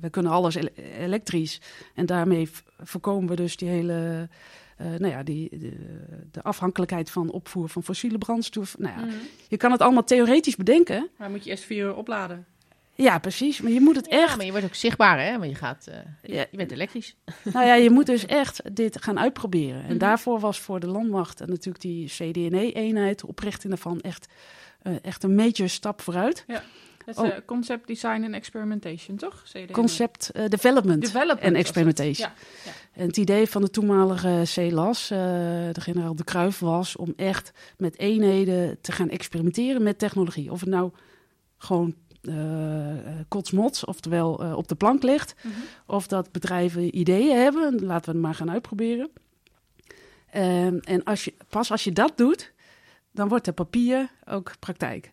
we 0.00 0.08
kunnen 0.10 0.32
alles 0.32 0.54
ele- 0.54 0.72
elektrisch. 0.98 1.60
En 1.94 2.06
daarmee 2.06 2.50
voorkomen 2.78 3.28
we 3.28 3.36
dus 3.36 3.56
die 3.56 3.68
hele... 3.68 4.28
eh, 4.76 4.86
nou 4.86 5.06
ja, 5.06 5.22
die, 5.22 5.58
de, 5.58 5.72
de 6.30 6.42
afhankelijkheid 6.42 7.10
van 7.10 7.30
opvoer 7.30 7.68
van 7.68 7.82
fossiele 7.82 8.18
brandstof. 8.18 8.78
Nou 8.78 9.00
ja, 9.00 9.08
je 9.48 9.56
kan 9.56 9.70
het 9.72 9.80
allemaal 9.80 10.04
theoretisch 10.04 10.56
bedenken. 10.56 11.08
Maar 11.18 11.30
moet 11.30 11.44
je 11.44 11.50
eerst 11.50 11.64
vier 11.64 11.84
uur 11.84 11.94
opladen. 11.94 12.46
Ja, 12.94 13.18
precies. 13.18 13.60
Maar 13.60 13.72
je 13.72 13.80
moet 13.80 13.96
het 13.96 14.06
Ja, 14.10 14.22
echt 14.22 14.36
maar 14.36 14.44
je 14.44 14.50
wordt 14.50 14.66
ook 14.66 14.74
zichtbaar, 14.74 15.24
hè? 15.24 15.38
Want 15.38 15.50
je 15.50 15.56
gaat, 15.56 15.86
eh, 15.86 15.96
je, 16.22 16.32
Ja. 16.34 16.44
je 16.50 16.56
bent 16.56 16.70
elektrisch. 16.72 17.16
Nou 17.52 17.66
ja, 17.66 17.74
je 17.74 17.90
moet 17.90 18.06
dus 18.06 18.26
echt 18.26 18.60
dit 18.76 19.02
gaan 19.02 19.18
uitproberen. 19.18 19.80
En 19.82 19.88
Mhm. 19.88 19.98
daarvoor 19.98 20.40
was 20.40 20.60
voor 20.60 20.80
de 20.80 20.86
landmacht 20.86 21.40
en 21.40 21.48
natuurlijk 21.48 21.80
die 21.84 22.06
CDNE-eenheid, 22.08 23.18
de 23.20 23.26
oprichting 23.26 23.72
daarvan, 23.72 24.00
echt, 24.00 24.26
eh, 24.82 24.92
echt 25.02 25.22
een 25.22 25.34
major 25.34 25.68
stap 25.68 26.00
vooruit. 26.00 26.44
Dat 26.46 27.16
Oh. 27.18 27.26
is 27.26 27.32
eh, 27.32 27.38
Concept 27.46 27.86
Design 27.86 28.22
and 28.24 28.34
Experimentation, 28.34 29.16
toch? 29.16 29.42
CDM. 29.42 29.72
Concept 29.72 30.30
development, 30.48 31.02
Development 31.02 31.40
en 31.40 31.54
experimentation. 31.54 32.28
Ja. 32.64 32.72
En 32.92 33.06
het 33.06 33.16
idee 33.16 33.46
van 33.46 33.62
de 33.62 33.70
toenmalige 33.70 34.40
CELAS, 34.44 35.10
eh, 35.10 35.18
de 35.72 35.80
generaal 35.80 36.14
de 36.16 36.24
Kruif, 36.24 36.58
was 36.58 36.96
om 36.96 37.12
echt 37.16 37.52
met 37.76 37.98
eenheden 37.98 38.78
te 38.80 38.92
gaan 38.92 39.10
experimenteren 39.10 39.82
met 39.82 39.98
technologie. 39.98 40.50
Of 40.52 40.60
het 40.60 40.68
nou 40.68 40.90
gewoon 41.58 41.94
kotsmots, 43.28 43.84
oftewel 43.84 44.42
eh, 44.42 44.56
op 44.56 44.68
de 44.68 44.74
plank 44.74 45.02
ligt. 45.02 45.34
Mhm. 45.42 45.54
Of 45.86 46.06
dat 46.06 46.32
bedrijven 46.32 46.98
ideeën 46.98 47.36
hebben, 47.36 47.84
laten 47.84 48.04
we 48.04 48.10
het 48.10 48.26
maar 48.26 48.34
gaan 48.34 48.50
uitproberen. 48.50 49.10
Ehm, 50.30 50.76
en 50.76 51.04
als 51.04 51.24
je, 51.24 51.34
pas 51.48 51.70
als 51.70 51.84
je 51.84 51.92
dat 51.92 52.12
doet, 52.16 52.52
dan 53.10 53.28
wordt 53.28 53.46
er 53.46 53.52
papier 53.52 54.10
ook 54.24 54.52
praktijk. 54.58 55.12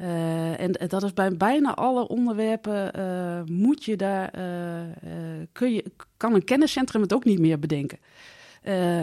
Uh, 0.00 0.60
en 0.60 0.72
dat 0.88 1.02
is 1.02 1.12
bij 1.12 1.36
bijna 1.36 1.74
alle 1.74 2.08
onderwerpen, 2.08 2.98
uh, 2.98 3.42
moet 3.56 3.84
je 3.84 3.96
daar, 3.96 4.38
uh, 4.38 4.42
kun 5.52 5.72
je, 5.72 5.84
kan 6.16 6.34
een 6.34 6.44
kenniscentrum 6.44 7.02
het 7.02 7.12
ook 7.12 7.24
niet 7.24 7.38
meer 7.38 7.58
bedenken. 7.58 7.98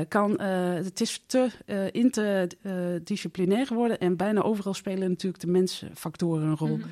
kan, 0.08 0.42
het 0.42 1.02
is 1.02 1.24
te 1.26 1.50
interdisciplinair 1.92 3.66
geworden 3.66 4.00
en 4.00 4.18
bijna 4.18 4.42
overal 4.42 4.74
spelen 4.74 5.10
natuurlijk 5.10 5.42
de 5.42 5.52
mensfactoren 5.52 6.48
een 6.48 6.58
rol. 6.58 6.78
Mm. 6.78 6.84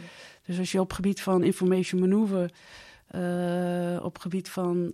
Dus 0.48 0.60
als 0.60 0.72
je 0.72 0.80
op 0.80 0.94
gebied 0.94 1.22
van 1.22 1.44
information 1.44 2.02
manoeuvre, 2.02 2.50
op 4.02 4.18
gebied 4.18 4.50
van 4.50 4.92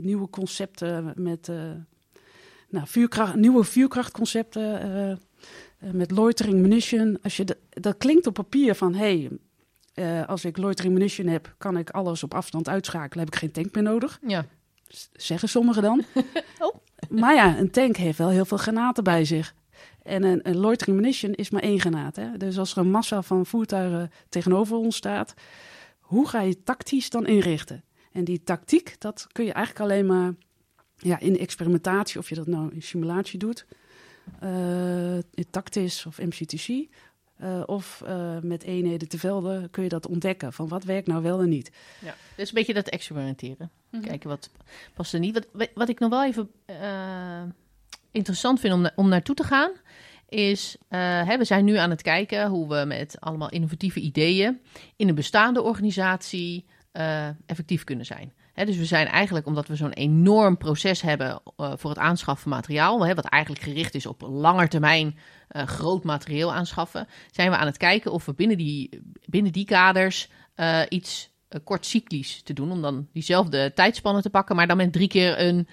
nieuwe 0.00 0.30
concepten 0.30 1.12
met 1.16 1.50
nou, 2.68 2.86
vuurkracht, 2.86 3.34
nieuwe 3.34 3.64
vuurkrachtconcepten 3.64 4.80
eh, 5.80 5.90
met 5.92 6.10
loitering 6.10 6.60
munition. 6.60 7.18
Als 7.22 7.36
je 7.36 7.56
dat 7.70 7.96
klinkt 7.96 8.26
op 8.26 8.34
papier 8.34 8.74
van 8.74 8.94
hé, 8.94 9.28
hey, 9.94 10.26
als 10.26 10.44
ik 10.44 10.56
loitering 10.56 10.94
munition 10.94 11.26
heb, 11.26 11.54
kan 11.58 11.76
ik 11.76 11.90
alles 11.90 12.22
op 12.22 12.34
afstand 12.34 12.68
uitschakelen. 12.68 13.24
Heb 13.24 13.34
ik 13.34 13.40
geen 13.40 13.52
tank 13.52 13.74
meer 13.74 13.82
nodig. 13.82 14.18
Ja. 14.26 14.46
Zeggen 15.12 15.48
sommigen 15.48 15.82
dan. 15.82 16.04
oh. 16.58 16.74
Maar 17.08 17.34
ja, 17.34 17.58
een 17.58 17.70
tank 17.70 17.96
heeft 17.96 18.18
wel 18.18 18.28
heel 18.28 18.44
veel 18.44 18.56
granaten 18.56 19.04
bij 19.04 19.24
zich. 19.24 19.54
En 20.06 20.22
een, 20.22 20.48
een 20.48 20.56
loitering 20.56 20.96
munition 20.96 21.32
is 21.32 21.50
maar 21.50 21.62
één 21.62 21.80
granaat. 21.80 22.16
Hè? 22.16 22.36
Dus 22.36 22.58
als 22.58 22.72
er 22.72 22.78
een 22.78 22.90
massa 22.90 23.22
van 23.22 23.46
voertuigen 23.46 24.10
tegenover 24.28 24.76
ons 24.76 24.96
staat, 24.96 25.34
hoe 26.00 26.28
ga 26.28 26.40
je 26.40 26.62
tactisch 26.62 27.10
dan 27.10 27.26
inrichten? 27.26 27.84
En 28.12 28.24
die 28.24 28.42
tactiek, 28.42 29.00
dat 29.00 29.26
kun 29.32 29.44
je 29.44 29.52
eigenlijk 29.52 29.84
alleen 29.84 30.06
maar 30.06 30.34
ja, 30.96 31.18
in 31.18 31.38
experimentatie, 31.38 32.18
of 32.18 32.28
je 32.28 32.34
dat 32.34 32.46
nou 32.46 32.74
in 32.74 32.82
simulatie 32.82 33.38
doet, 33.38 33.66
uh, 34.42 35.18
tactisch 35.50 36.06
of 36.06 36.18
MCTC. 36.18 36.88
Uh, 37.42 37.62
of 37.66 38.02
uh, 38.06 38.38
met 38.42 38.62
eenheden 38.62 39.08
te 39.08 39.18
velden 39.18 39.70
kun 39.70 39.82
je 39.82 39.88
dat 39.88 40.06
ontdekken 40.06 40.52
van 40.52 40.68
wat 40.68 40.84
werkt 40.84 41.06
nou 41.06 41.22
wel 41.22 41.40
en 41.40 41.48
niet. 41.48 41.70
Ja, 42.00 42.14
dus 42.36 42.48
een 42.48 42.54
beetje 42.54 42.74
dat 42.74 42.88
experimenteren. 42.88 43.70
Mm 43.90 44.00
-hmm. 44.00 44.08
Kijken 44.08 44.28
wat 44.28 44.50
past 44.94 45.12
er 45.12 45.20
niet. 45.20 45.46
Wat, 45.52 45.68
wat 45.74 45.88
ik 45.88 45.98
nog 45.98 46.10
wel 46.10 46.24
even 46.24 46.50
uh, 46.66 47.42
interessant 48.10 48.60
vind 48.60 48.74
om, 48.74 48.88
om 48.94 49.08
naartoe 49.08 49.34
te 49.34 49.44
gaan, 49.44 49.70
is 50.28 50.76
hè, 50.88 51.38
we 51.38 51.44
zijn 51.44 51.64
nu 51.64 51.76
aan 51.76 51.90
het 51.90 52.02
kijken 52.02 52.48
hoe 52.48 52.68
we 52.68 52.84
met 52.86 53.16
allemaal 53.20 53.50
innovatieve 53.50 54.00
ideeën 54.00 54.60
in 54.96 55.08
een 55.08 55.14
bestaande 55.14 55.62
organisatie 55.62 56.66
effectief 57.46 57.84
kunnen 57.84 58.06
zijn. 58.06 58.32
Dus 58.54 58.76
we 58.76 58.84
zijn 58.84 59.06
eigenlijk, 59.06 59.46
omdat 59.46 59.68
we 59.68 59.76
zo'n 59.76 59.92
enorm 59.92 60.56
proces 60.56 61.00
hebben 61.00 61.40
uh, 61.56 61.72
voor 61.76 61.90
het 61.90 61.98
aanschaffen 61.98 62.42
van 62.42 62.58
materiaal, 62.58 63.14
wat 63.14 63.24
eigenlijk 63.24 63.62
gericht 63.62 63.94
is 63.94 64.06
op 64.06 64.22
langer 64.22 64.68
termijn 64.68 65.18
groot 65.48 66.04
materieel 66.04 66.52
aanschaffen, 66.52 67.06
zijn 67.30 67.50
we 67.50 67.56
aan 67.56 67.66
het 67.66 67.76
kijken 67.76 68.12
of 68.12 68.24
we 68.24 68.34
binnen 68.34 68.56
die, 68.56 69.00
binnen 69.26 69.52
die 69.52 69.64
kaders 69.64 70.28
iets 70.88 71.30
kort 71.64 71.86
cyclisch 71.86 72.42
te 72.42 72.52
doen, 72.52 72.70
om 72.70 72.82
dan 72.82 73.08
diezelfde 73.12 73.72
tijdspannen 73.74 74.22
te 74.22 74.30
pakken, 74.30 74.56
maar 74.56 74.66
dan 74.66 74.76
met 74.76 74.92
drie 74.92 75.08
keer 75.08 75.40
een, 75.40 75.68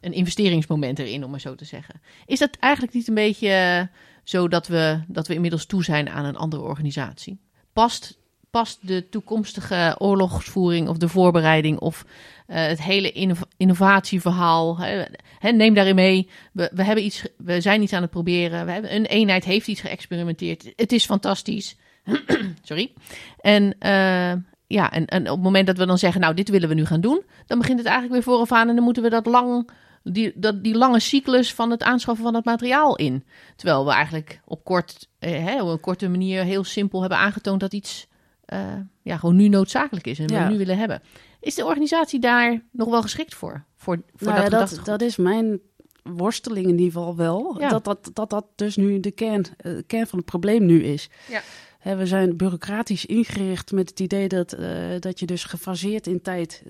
een 0.00 0.12
investeringsmoment 0.12 0.98
erin, 0.98 1.24
om 1.24 1.30
maar 1.30 1.40
zo 1.40 1.54
te 1.54 1.64
zeggen. 1.64 2.00
Is 2.26 2.38
dat 2.38 2.56
eigenlijk 2.60 2.94
niet 2.94 3.08
een 3.08 3.14
beetje 3.14 3.88
zo 4.24 4.48
dat 4.48 4.66
we, 4.66 5.00
dat 5.06 5.28
we 5.28 5.34
inmiddels 5.34 5.66
toe 5.66 5.84
zijn 5.84 6.08
aan 6.08 6.24
een 6.24 6.36
andere 6.36 6.62
organisatie? 6.62 7.40
Past 7.72 8.20
past 8.52 8.86
de 8.86 9.08
toekomstige 9.08 9.94
oorlogsvoering 9.98 10.88
of 10.88 10.96
de 10.96 11.08
voorbereiding 11.08 11.78
of 11.78 12.04
uh, 12.48 12.56
het 12.66 12.82
hele 12.82 13.38
innovatieverhaal. 13.56 14.78
Hè, 14.78 15.04
hè, 15.38 15.50
neem 15.50 15.74
daarin 15.74 15.94
mee. 15.94 16.28
We, 16.52 16.70
we, 16.74 16.84
hebben 16.84 17.04
iets, 17.04 17.26
we 17.36 17.60
zijn 17.60 17.82
iets 17.82 17.92
aan 17.92 18.02
het 18.02 18.10
proberen. 18.10 18.66
We 18.66 18.72
hebben, 18.72 18.94
een 18.94 19.06
eenheid 19.06 19.44
heeft 19.44 19.68
iets 19.68 19.80
geëxperimenteerd. 19.80 20.72
Het 20.76 20.92
is 20.92 21.04
fantastisch. 21.04 21.76
Sorry. 22.62 22.92
En 23.40 23.76
uh, 23.80 24.32
ja, 24.72 24.90
en, 24.90 25.06
en, 25.06 25.22
op 25.22 25.34
het 25.34 25.42
moment 25.42 25.66
dat 25.66 25.76
we 25.76 25.86
dan 25.86 25.98
zeggen, 25.98 26.20
nou, 26.20 26.34
dit 26.34 26.48
willen 26.48 26.68
we 26.68 26.74
nu 26.74 26.84
gaan 26.84 27.00
doen, 27.00 27.22
dan 27.46 27.58
begint 27.58 27.78
het 27.78 27.86
eigenlijk 27.86 28.14
weer 28.14 28.32
vooraf 28.32 28.52
aan 28.52 28.68
en 28.68 28.74
dan 28.74 28.84
moeten 28.84 29.02
we 29.02 29.10
dat 29.10 29.26
lang, 29.26 29.70
die, 30.02 30.32
dat, 30.34 30.64
die 30.64 30.74
lange 30.74 31.00
cyclus 31.00 31.54
van 31.54 31.70
het 31.70 31.82
aanschaffen 31.82 32.24
van 32.24 32.34
het 32.34 32.44
materiaal 32.44 32.96
in. 32.96 33.24
Terwijl 33.56 33.84
we 33.84 33.92
eigenlijk 33.92 34.40
op, 34.44 34.64
kort, 34.64 35.08
eh, 35.18 35.44
hè, 35.44 35.62
op 35.62 35.68
een 35.68 35.80
korte 35.80 36.08
manier 36.08 36.44
heel 36.44 36.64
simpel 36.64 37.00
hebben 37.00 37.18
aangetoond 37.18 37.60
dat 37.60 37.72
iets 37.72 38.06
uh, 38.52 38.58
ja, 39.02 39.16
gewoon 39.16 39.36
nu 39.36 39.48
noodzakelijk 39.48 40.06
is 40.06 40.18
en 40.18 40.26
we 40.26 40.52
nu 40.52 40.58
willen 40.58 40.78
hebben. 40.78 41.02
Is 41.40 41.54
de 41.54 41.64
organisatie 41.64 42.20
daar 42.20 42.62
nog 42.70 42.88
wel 42.88 43.02
geschikt 43.02 43.34
voor? 43.34 43.64
voor, 43.76 44.02
voor 44.14 44.28
nou 44.28 44.48
dat, 44.48 44.70
ja, 44.70 44.76
dat, 44.76 44.84
dat, 44.84 45.02
is 45.02 45.16
mijn 45.16 45.60
worsteling 46.02 46.66
in 46.66 46.78
ieder 46.78 46.92
geval 46.92 47.16
wel. 47.16 47.56
Ja. 47.58 47.68
Dat, 47.68 47.84
dat, 47.84 48.10
dat 48.12 48.30
dat 48.30 48.46
dus 48.54 48.76
nu 48.76 49.00
de 49.00 49.10
kern, 49.10 49.44
uh, 49.62 49.80
kern 49.86 50.06
van 50.06 50.18
het 50.18 50.26
probleem 50.26 50.66
nu 50.66 50.82
is. 50.82 51.10
Ja. 51.28 51.42
He, 51.82 51.96
we 51.96 52.06
zijn 52.06 52.36
bureaucratisch 52.36 53.06
ingericht 53.06 53.72
met 53.72 53.88
het 53.88 54.00
idee 54.00 54.28
dat, 54.28 54.58
uh, 54.58 54.68
dat 54.98 55.18
je 55.20 55.26
dus 55.26 55.44
gefaseerd 55.44 56.06
in 56.06 56.22
tijd 56.22 56.62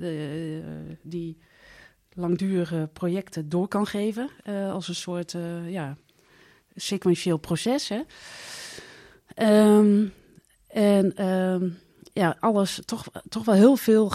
die 1.03 1.39
langdurige 2.13 2.89
projecten 2.93 3.49
door 3.49 3.69
kan 3.69 3.87
geven. 3.87 4.31
als 4.73 4.89
een 4.89 4.95
soort 4.95 5.35
ja, 5.67 5.97
sequentieel 6.75 7.37
proces. 7.37 7.89
Hè. 7.89 8.01
Um, 9.37 10.13
en 10.67 11.29
um, 11.29 11.79
ja, 12.13 12.37
alles 12.41 12.81
toch, 12.85 13.07
toch 13.29 13.45
wel 13.45 13.55
heel 13.55 13.77
veel 13.77 14.11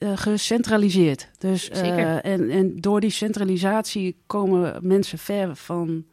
gecentraliseerd. 0.00 1.28
Dus, 1.38 1.70
uh, 1.70 2.24
en, 2.24 2.50
en 2.50 2.80
door 2.80 3.00
die 3.00 3.10
centralisatie 3.10 4.16
komen 4.26 4.86
mensen 4.86 5.18
ver 5.18 5.56
van 5.56 6.04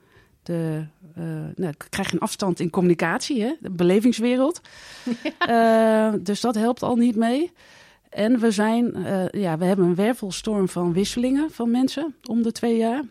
de. 0.43 0.85
Uh, 1.17 1.23
nou, 1.55 1.73
krijg 1.89 2.09
je 2.09 2.15
een 2.15 2.21
afstand 2.21 2.59
in 2.59 2.69
communicatie, 2.69 3.41
hè? 3.41 3.53
de 3.59 3.69
belevingswereld. 3.69 4.61
Ja. 5.47 6.11
dus 6.17 6.41
dat 6.41 6.55
helpt 6.55 6.83
al 6.83 6.95
niet 6.95 7.15
mee. 7.15 7.51
En 8.09 8.39
we 8.39 8.51
zijn, 8.51 8.93
ja, 9.31 9.57
we 9.57 9.65
hebben 9.65 9.85
een 9.85 9.95
wervelstorm 9.95 10.69
van 10.69 10.93
wisselingen 10.93 11.51
van 11.51 11.71
mensen 11.71 12.15
om 12.23 12.41
de 12.41 12.51
twee 12.51 12.77
jaar. 12.77 13.03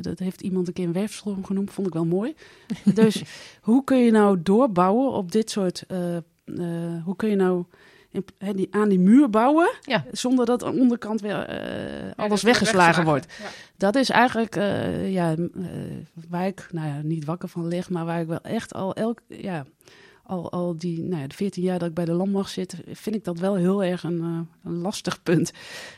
Dat 0.00 0.18
heeft 0.18 0.40
iemand 0.40 0.66
een 0.68 0.72
keer 0.72 0.84
een 0.84 0.92
werfstorm 0.92 1.44
genoemd, 1.44 1.70
vond 1.70 1.86
ik 1.86 1.92
wel 1.92 2.04
mooi. 2.04 2.34
dus 2.94 3.22
hoe 3.60 3.84
kun 3.84 3.98
je 3.98 4.10
nou 4.10 4.42
doorbouwen 4.42 5.12
op 5.12 5.32
dit 5.32 5.50
soort. 5.50 5.84
Hoe 7.04 7.16
kun 7.16 7.28
je 7.28 7.36
nou 7.36 7.64
die, 8.54 8.68
aan 8.70 8.88
die 8.88 8.98
muur 8.98 9.30
bouwen 9.30 9.70
ja. 9.80 10.04
zonder 10.12 10.46
dat 10.46 10.64
aan 10.64 10.74
de 10.74 10.80
onderkant 10.80 11.20
weer 11.20 12.14
alles 12.16 12.42
weggeslagen 12.42 13.04
wordt? 13.04 13.26
Ja. 13.38 13.48
Dat 13.76 13.94
is 13.94 14.10
eigenlijk 14.10 14.54
ja, 15.04 15.34
waar 16.28 16.46
ik 16.46 16.68
nou 16.72 16.86
ja, 16.86 17.00
niet 17.02 17.24
wakker 17.24 17.48
van 17.48 17.68
lig, 17.68 17.90
maar 17.90 18.04
waar 18.04 18.20
ik 18.20 18.26
wel 18.26 18.40
echt 18.40 18.74
al 18.74 18.94
elk. 18.94 19.20
Ja, 19.28 19.64
al, 20.28 20.52
al 20.52 20.78
die 20.78 21.02
nou 21.02 21.20
ja, 21.20 21.26
de 21.26 21.34
14 21.34 21.62
jaar 21.62 21.78
dat 21.78 21.88
ik 21.88 21.94
bij 21.94 22.04
de 22.04 22.12
landmacht 22.12 22.50
zit, 22.50 22.76
vind 22.92 23.16
ik 23.16 23.24
dat 23.24 23.38
wel 23.38 23.54
heel 23.54 23.84
erg 23.84 24.02
een, 24.02 24.18
uh, 24.18 24.40
een 24.64 24.80
lastig 24.80 25.22
punt. 25.22 25.52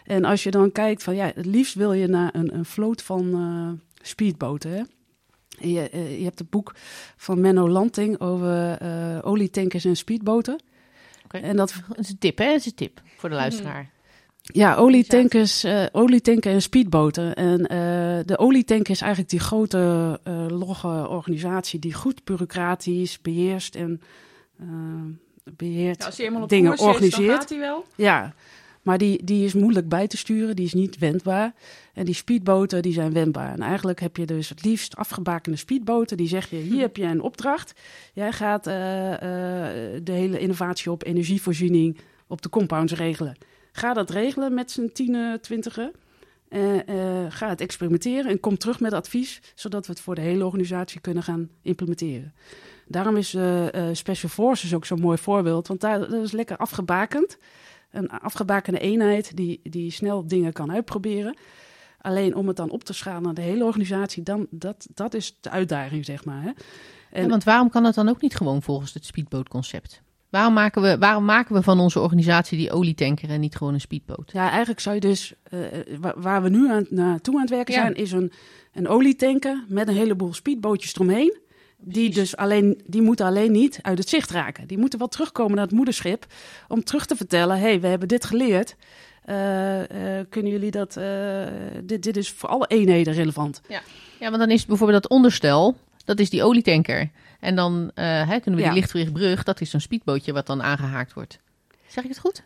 En 0.04 0.24
als 0.24 0.42
je 0.42 0.50
dan 0.50 0.72
kijkt 0.72 1.02
van 1.02 1.14
ja, 1.14 1.30
het 1.34 1.46
liefst 1.46 1.74
wil 1.74 1.92
je 1.92 2.06
naar 2.06 2.34
een, 2.34 2.54
een 2.54 2.64
vloot 2.64 3.02
van 3.02 3.26
uh, 3.26 3.68
speedboten. 4.02 4.70
Hè? 4.70 4.82
Je, 5.68 5.90
uh, 5.94 6.18
je, 6.18 6.24
hebt 6.24 6.38
het 6.38 6.50
boek 6.50 6.74
van 7.16 7.40
Menno 7.40 7.68
Lanting 7.68 8.20
over 8.20 8.78
olietankers 9.24 9.84
en 9.84 9.96
speedboten. 9.96 10.60
Okay. 11.34 11.48
En 11.48 11.56
dat, 11.56 11.74
is 11.94 12.08
een 12.08 12.18
tip, 12.18 12.38
hè? 12.38 12.46
Dat 12.46 12.56
is 12.56 12.66
een 12.66 12.74
tip 12.74 13.00
voor 13.16 13.28
de 13.28 13.34
luisteraar. 13.34 13.90
Ja, 14.42 14.74
olietankers, 14.74 15.64
uh, 15.64 15.84
olietanken 15.92 16.52
en 16.52 16.62
speedboten. 16.62 17.34
En 17.34 17.60
uh, 17.60 17.68
de 18.24 18.38
olietanker 18.38 18.90
is 18.90 19.00
eigenlijk 19.00 19.30
die 19.30 19.40
grote 19.40 20.20
uh, 20.24 20.46
logge 20.48 21.08
organisatie 21.08 21.78
die 21.78 21.94
goed 21.94 22.24
bureaucratisch 22.24 23.20
beheerst 23.20 23.74
en 23.74 24.00
beheert 25.44 25.98
ja, 25.98 26.06
als 26.06 26.16
je 26.16 26.34
op 26.34 26.48
dingen 26.48 26.78
organiseert. 26.78 27.26
dan 27.28 27.36
gaat 27.36 27.48
hij 27.48 27.58
wel. 27.58 27.84
Ja, 27.96 28.34
maar 28.82 28.98
die, 28.98 29.24
die 29.24 29.44
is 29.44 29.54
moeilijk 29.54 29.88
bij 29.88 30.06
te 30.06 30.16
sturen, 30.16 30.56
die 30.56 30.64
is 30.64 30.74
niet 30.74 30.98
wendbaar. 30.98 31.54
En 31.94 32.04
die 32.04 32.14
speedboten 32.14 32.82
die 32.82 32.92
zijn 32.92 33.12
wendbaar. 33.12 33.52
En 33.52 33.60
eigenlijk 33.60 34.00
heb 34.00 34.16
je 34.16 34.26
dus 34.26 34.48
het 34.48 34.64
liefst 34.64 34.96
afgebakende 34.96 35.58
speedboten. 35.58 36.16
Die 36.16 36.28
zeg 36.28 36.50
je, 36.50 36.56
hier 36.56 36.80
heb 36.80 36.96
je 36.96 37.04
een 37.04 37.20
opdracht. 37.20 37.80
Jij 38.14 38.32
gaat 38.32 38.64
de 38.64 40.00
hele 40.04 40.38
innovatie 40.38 40.90
op 40.90 41.04
energievoorziening 41.04 41.98
op 42.26 42.42
de 42.42 42.48
compounds 42.48 42.92
regelen. 42.92 43.36
Ga 43.72 43.92
dat 43.94 44.10
regelen 44.10 44.54
met 44.54 44.70
z'n 44.70 44.90
tienen, 44.92 45.40
twintigen. 45.40 45.92
Uh, 46.48 46.78
ga 47.28 47.48
het 47.48 47.60
experimenteren 47.60 48.30
en 48.30 48.40
kom 48.40 48.58
terug 48.58 48.80
met 48.80 48.92
advies, 48.92 49.40
zodat 49.54 49.86
we 49.86 49.92
het 49.92 50.00
voor 50.00 50.14
de 50.14 50.20
hele 50.20 50.44
organisatie 50.44 51.00
kunnen 51.00 51.22
gaan 51.22 51.48
implementeren. 51.62 52.34
Daarom 52.86 53.16
is 53.16 53.36
Special 53.92 54.30
Forces 54.30 54.74
ook 54.74 54.84
zo'n 54.84 55.00
mooi 55.00 55.18
voorbeeld, 55.18 55.68
want 55.68 55.80
daar 55.80 55.98
dat 55.98 56.12
is 56.12 56.32
lekker 56.32 56.56
afgebakend. 56.56 57.38
Een 57.90 58.10
afgebakende 58.10 58.78
eenheid 58.78 59.36
die, 59.36 59.60
die 59.62 59.90
snel 59.90 60.26
dingen 60.26 60.52
kan 60.52 60.72
uitproberen. 60.72 61.36
Alleen 62.00 62.34
om 62.34 62.46
het 62.46 62.56
dan 62.56 62.70
op 62.70 62.84
te 62.84 62.92
schalen 62.92 63.22
naar 63.22 63.34
de 63.34 63.40
hele 63.40 63.64
organisatie, 63.64 64.22
dan, 64.22 64.46
dat, 64.50 64.86
dat 64.94 65.14
is 65.14 65.36
de 65.40 65.50
uitdaging, 65.50 66.04
zeg 66.04 66.24
maar. 66.24 66.42
Hè. 66.42 66.50
En, 67.10 67.22
ja, 67.22 67.28
want 67.28 67.44
waarom 67.44 67.70
kan 67.70 67.82
dat 67.82 67.94
dan 67.94 68.08
ook 68.08 68.20
niet 68.20 68.36
gewoon 68.36 68.62
volgens 68.62 68.94
het 68.94 69.04
speedbootconcept? 69.04 70.02
Waarom 70.30 70.52
maken, 70.52 70.82
we, 70.82 70.98
waarom 70.98 71.24
maken 71.24 71.54
we 71.54 71.62
van 71.62 71.80
onze 71.80 72.00
organisatie 72.00 72.58
die 72.58 72.72
olietanker 72.72 73.30
en 73.30 73.40
niet 73.40 73.56
gewoon 73.56 73.74
een 73.74 73.80
speedboot? 73.80 74.30
Ja, 74.32 74.48
eigenlijk 74.48 74.80
zou 74.80 74.94
je 74.94 75.00
dus, 75.00 75.34
uh, 75.50 75.60
waar, 76.00 76.20
waar, 76.20 76.42
we 76.42 76.48
nu 76.48 76.70
aan, 76.70 76.86
naartoe 76.88 77.34
aan 77.34 77.40
het 77.40 77.50
werken 77.50 77.74
Ja. 77.74 77.80
zijn, 77.80 77.94
is 77.94 78.12
een, 78.12 78.32
een 78.72 78.88
olietanker 78.88 79.64
met 79.68 79.88
een 79.88 79.94
heleboel 79.94 80.32
speedbootjes 80.32 80.94
eromheen. 80.94 81.38
Die, 81.82 82.10
dus 82.10 82.36
alleen, 82.36 82.80
die 82.86 83.02
moeten 83.02 83.26
alleen 83.26 83.52
niet 83.52 83.78
uit 83.82 83.98
het 83.98 84.08
zicht 84.08 84.30
raken. 84.30 84.66
Die 84.66 84.78
moeten 84.78 84.98
wel 84.98 85.08
terugkomen 85.08 85.54
naar 85.56 85.64
het 85.64 85.74
moederschip 85.74 86.26
om 86.68 86.84
terug 86.84 87.06
te 87.06 87.16
vertellen: 87.16 87.56
hé, 87.56 87.62
hey, 87.62 87.80
we 87.80 87.86
hebben 87.86 88.08
dit 88.08 88.24
geleerd. 88.24 88.76
Eh, 89.24 89.80
kunnen 90.28 90.52
jullie 90.52 90.70
dat? 90.70 90.96
eh, 90.96 91.46
dit, 91.82 92.02
dit 92.02 92.16
is 92.16 92.30
voor 92.30 92.48
alle 92.48 92.66
eenheden 92.66 93.12
relevant. 93.12 93.60
Ja, 93.68 93.80
want 94.20 94.38
dan 94.38 94.50
is 94.50 94.66
bijvoorbeeld 94.66 95.02
dat 95.02 95.10
onderstel, 95.10 95.76
dat 96.04 96.18
is 96.18 96.30
die 96.30 96.42
olietanker. 96.42 97.10
En 97.40 97.56
dan 97.56 97.90
hè, 97.94 98.40
kunnen 98.40 98.60
we 98.60 98.66
Ja. 98.66 98.70
die 98.72 98.78
lichtverrichtbrug, 98.78 99.42
dat 99.42 99.60
is 99.60 99.70
zo'n 99.70 99.80
speedbootje 99.80 100.32
wat 100.32 100.46
dan 100.46 100.62
aangehaakt 100.62 101.12
wordt. 101.12 101.38
Zeg 101.86 102.04
ik 102.04 102.10
het 102.10 102.18
goed? 102.18 102.42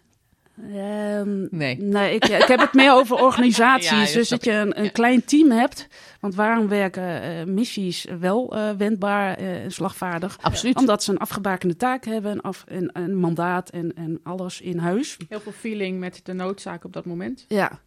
Ehm, 0.72 1.46
Nee. 1.50 1.78
Nee, 1.80 2.14
ik, 2.14 2.24
ik 2.24 2.44
heb 2.44 2.61
het 2.61 2.72
meer 2.74 2.92
over 2.92 3.16
organisaties. 3.28 4.12
Ja, 4.12 4.18
dus 4.18 4.28
dat 4.28 4.44
je 4.44 4.52
een, 4.52 4.78
een 4.78 4.84
Ja. 4.84 4.90
klein 4.90 5.24
team 5.24 5.50
hebt. 5.50 5.86
Want 6.20 6.34
waarom 6.34 6.68
werken 6.68 7.22
eh, 7.22 7.44
missies 7.44 8.07
wel 8.20 8.55
eh, 8.57 8.70
wendbaar 8.70 9.36
eh, 9.36 9.62
en 9.64 9.72
slagvaardig? 9.72 10.38
Absoluut. 10.40 10.76
Omdat 10.76 11.02
ze 11.02 11.11
een 11.11 11.18
afgebakende 11.18 11.76
taak 11.76 12.05
hebben, 12.05 12.30
een, 12.32 12.40
af, 12.40 12.64
een, 12.68 12.90
een 12.92 13.16
mandaat 13.16 13.70
en, 13.70 13.94
en 13.96 14.20
alles 14.22 14.61
in 14.61 14.78
huis. 14.78 15.16
Heel 15.28 15.40
veel 15.40 15.52
feeling 15.52 15.98
met 15.98 16.20
de 16.22 16.32
noodzaak 16.32 16.84
op 16.84 16.92
dat 16.92 17.05
moment. 17.05 17.44
Ja, 17.48 17.80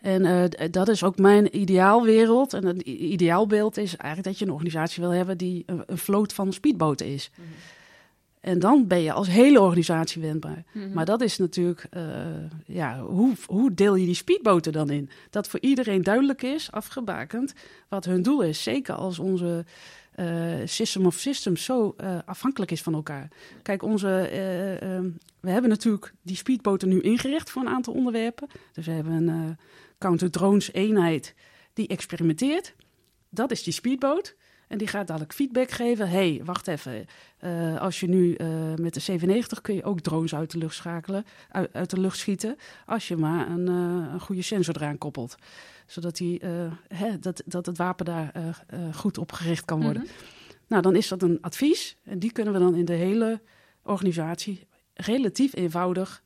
en 0.00 0.24
eh, 0.24 0.68
dat 0.70 0.88
is 0.88 1.02
ook 1.04 1.18
mijn 1.18 1.56
ideaalwereld. 1.60 2.52
En 2.52 2.64
het 2.66 2.80
ideaalbeeld 2.82 3.76
is 3.76 3.96
eigenlijk 3.96 4.24
dat 4.24 4.38
je 4.38 4.44
een 4.44 4.52
organisatie 4.52 5.02
wil 5.02 5.12
hebben 5.12 5.38
die 5.38 5.62
een, 5.66 5.82
een 5.86 5.98
vloot 5.98 6.32
van 6.32 6.52
speedboten 6.52 7.06
is. 7.06 7.30
En 8.44 8.58
dan 8.58 8.86
ben 8.86 9.02
je 9.02 9.12
als 9.12 9.28
hele 9.28 9.60
organisatie 9.60 10.22
wendbaar. 10.22 10.64
Maar 10.94 11.04
dat 11.04 11.20
is 11.20 11.38
natuurlijk, 11.38 11.86
eh, 11.90 12.02
ja, 12.66 13.00
hoe, 13.00 13.32
hoe 13.46 13.74
deel 13.74 13.94
je 13.94 14.06
die 14.06 14.14
speedboten 14.14 14.72
dan 14.72 14.90
in? 14.90 15.10
Dat 15.30 15.48
voor 15.48 15.60
iedereen 15.60 16.02
duidelijk 16.02 16.42
is, 16.42 16.70
afgebakend, 16.70 17.54
wat 17.88 18.04
hun 18.04 18.22
doel 18.22 18.42
is. 18.42 18.62
Zeker 18.62 18.94
als 18.94 19.18
onze 19.18 19.64
eh, 20.14 20.54
system 20.64 21.06
of 21.06 21.14
systems 21.14 21.64
zo 21.64 21.94
eh, 21.96 22.18
afhankelijk 22.24 22.70
is 22.70 22.82
van 22.82 22.94
elkaar. 22.94 23.28
Kijk, 23.62 23.82
onze, 23.82 24.08
eh, 24.08 24.82
ehm, 24.82 25.08
we 25.40 25.50
hebben 25.50 25.70
natuurlijk 25.70 26.12
die 26.22 26.36
speedboten 26.36 26.88
nu 26.88 27.00
ingericht 27.00 27.50
voor 27.50 27.62
een 27.62 27.68
aantal 27.68 27.94
onderwerpen. 27.94 28.48
Dus 28.72 28.86
we 28.86 28.92
hebben 28.92 29.12
een 29.12 29.56
counter-drones 29.98 30.72
eenheid 30.72 31.34
die 31.72 31.88
experimenteert. 31.88 32.74
Dat 33.28 33.50
is 33.50 33.62
die 33.62 33.72
speedboot. 33.72 34.36
En 34.74 34.80
die 34.80 34.88
gaat 34.88 35.06
dadelijk 35.06 35.32
feedback 35.32 35.70
geven. 35.70 36.08
hey, 36.08 36.40
wacht 36.44 36.68
even. 36.68 37.06
eh, 37.38 37.80
als 37.80 38.00
je 38.00 38.08
nu 38.08 38.34
eh, 38.34 38.48
met 38.74 38.94
de 38.94 39.00
97 39.00 39.60
kun 39.60 39.74
je 39.74 39.84
ook 39.84 40.00
drones 40.00 40.34
uit 40.34 40.50
de 40.50 40.58
lucht 40.58 40.74
schakelen, 40.74 41.24
uit, 41.50 41.72
uit 41.72 41.90
de 41.90 42.00
lucht 42.00 42.18
schieten. 42.18 42.56
Als 42.86 43.08
je 43.08 43.16
maar 43.16 43.50
een, 43.50 43.68
eh, 43.68 44.12
een 44.12 44.20
goede 44.20 44.42
sensor 44.42 44.76
eraan 44.76 44.98
koppelt. 44.98 45.36
Zodat 45.86 46.16
die, 46.16 46.38
eh, 46.40 46.50
hè, 46.88 47.18
dat, 47.18 47.42
dat 47.46 47.66
het 47.66 47.76
wapen 47.76 48.04
daar 48.04 48.32
goed 48.94 49.18
op 49.18 49.32
gericht 49.32 49.64
kan 49.64 49.82
worden. 49.82 50.06
Nou, 50.68 50.82
dan 50.82 50.96
is 50.96 51.08
dat 51.08 51.22
een 51.22 51.38
advies. 51.40 51.96
En 52.04 52.18
die 52.18 52.32
kunnen 52.32 52.52
we 52.52 52.58
dan 52.58 52.74
in 52.74 52.84
de 52.84 52.92
hele 52.92 53.40
organisatie 53.82 54.66
relatief 54.94 55.54
eenvoudig 55.56 56.22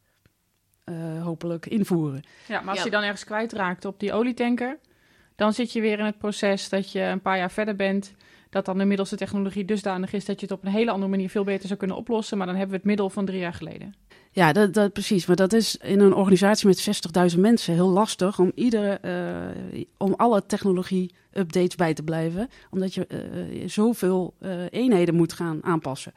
eh, 0.84 1.22
hopelijk 1.22 1.66
invoeren. 1.66 2.22
Ja, 2.49 2.61
maar 2.61 2.68
als 2.68 2.78
Ja. 2.78 2.84
je 2.84 2.90
dan 2.90 3.03
ergens 3.03 3.24
kwijtraakt 3.24 3.84
op 3.84 4.01
die 4.01 4.12
olietanker, 4.12 4.78
dan 5.39 5.53
zit 5.53 5.72
je 5.72 5.80
weer 5.80 5.99
in 5.99 6.05
het 6.05 6.18
proces 6.18 6.68
dat 6.68 6.93
je 6.93 7.01
een 7.01 7.20
paar 7.20 7.36
jaar 7.39 7.51
verder 7.51 7.76
bent. 7.76 8.14
Dat 8.51 8.64
dan 8.64 8.78
de 8.78 9.07
technologie 9.16 9.64
dusdanig 9.64 10.12
is 10.12 10.24
dat 10.24 10.41
je 10.41 10.47
het 10.47 10.55
op 10.55 10.64
een 10.64 10.70
hele 10.70 10.91
andere 10.91 11.11
manier 11.11 11.30
veel 11.30 11.45
beter 11.45 11.66
zou 11.66 11.78
kunnen 11.78 11.97
oplossen. 11.97 12.39
Maar 12.39 12.47
dan 12.47 12.57
hebben 12.57 12.72
we 12.72 12.78
het 12.78 12.86
middel 12.86 13.11
van 13.11 13.24
drie 13.24 13.39
jaar 13.39 13.53
geleden. 13.53 13.95
Ja, 14.30 14.53
dat, 14.53 14.74
dat 14.74 14.93
precies. 14.93 15.26
Maar 15.26 15.36
dat 15.36 15.53
is 15.53 15.76
in 15.76 16.01
een 16.01 16.14
organisatie 16.14 16.66
met 16.66 17.30
60.000 17.34 17.39
mensen 17.41 17.74
heel 17.74 17.89
lastig 17.89 18.39
om 18.39 18.53
iedere, 18.55 18.99
eh, 19.72 19.84
om 19.97 20.14
alle 20.16 20.47
technologie-updates 20.47 21.74
bij 21.76 21.95
te 21.95 22.03
blijven, 22.03 22.49
omdat 22.70 22.95
je 22.95 23.07
eh, 23.07 23.18
zoveel 23.66 24.34
eh, 24.39 24.51
eenheden 24.70 25.14
moet 25.14 25.32
gaan 25.32 25.64
aanpassen. 25.64 26.12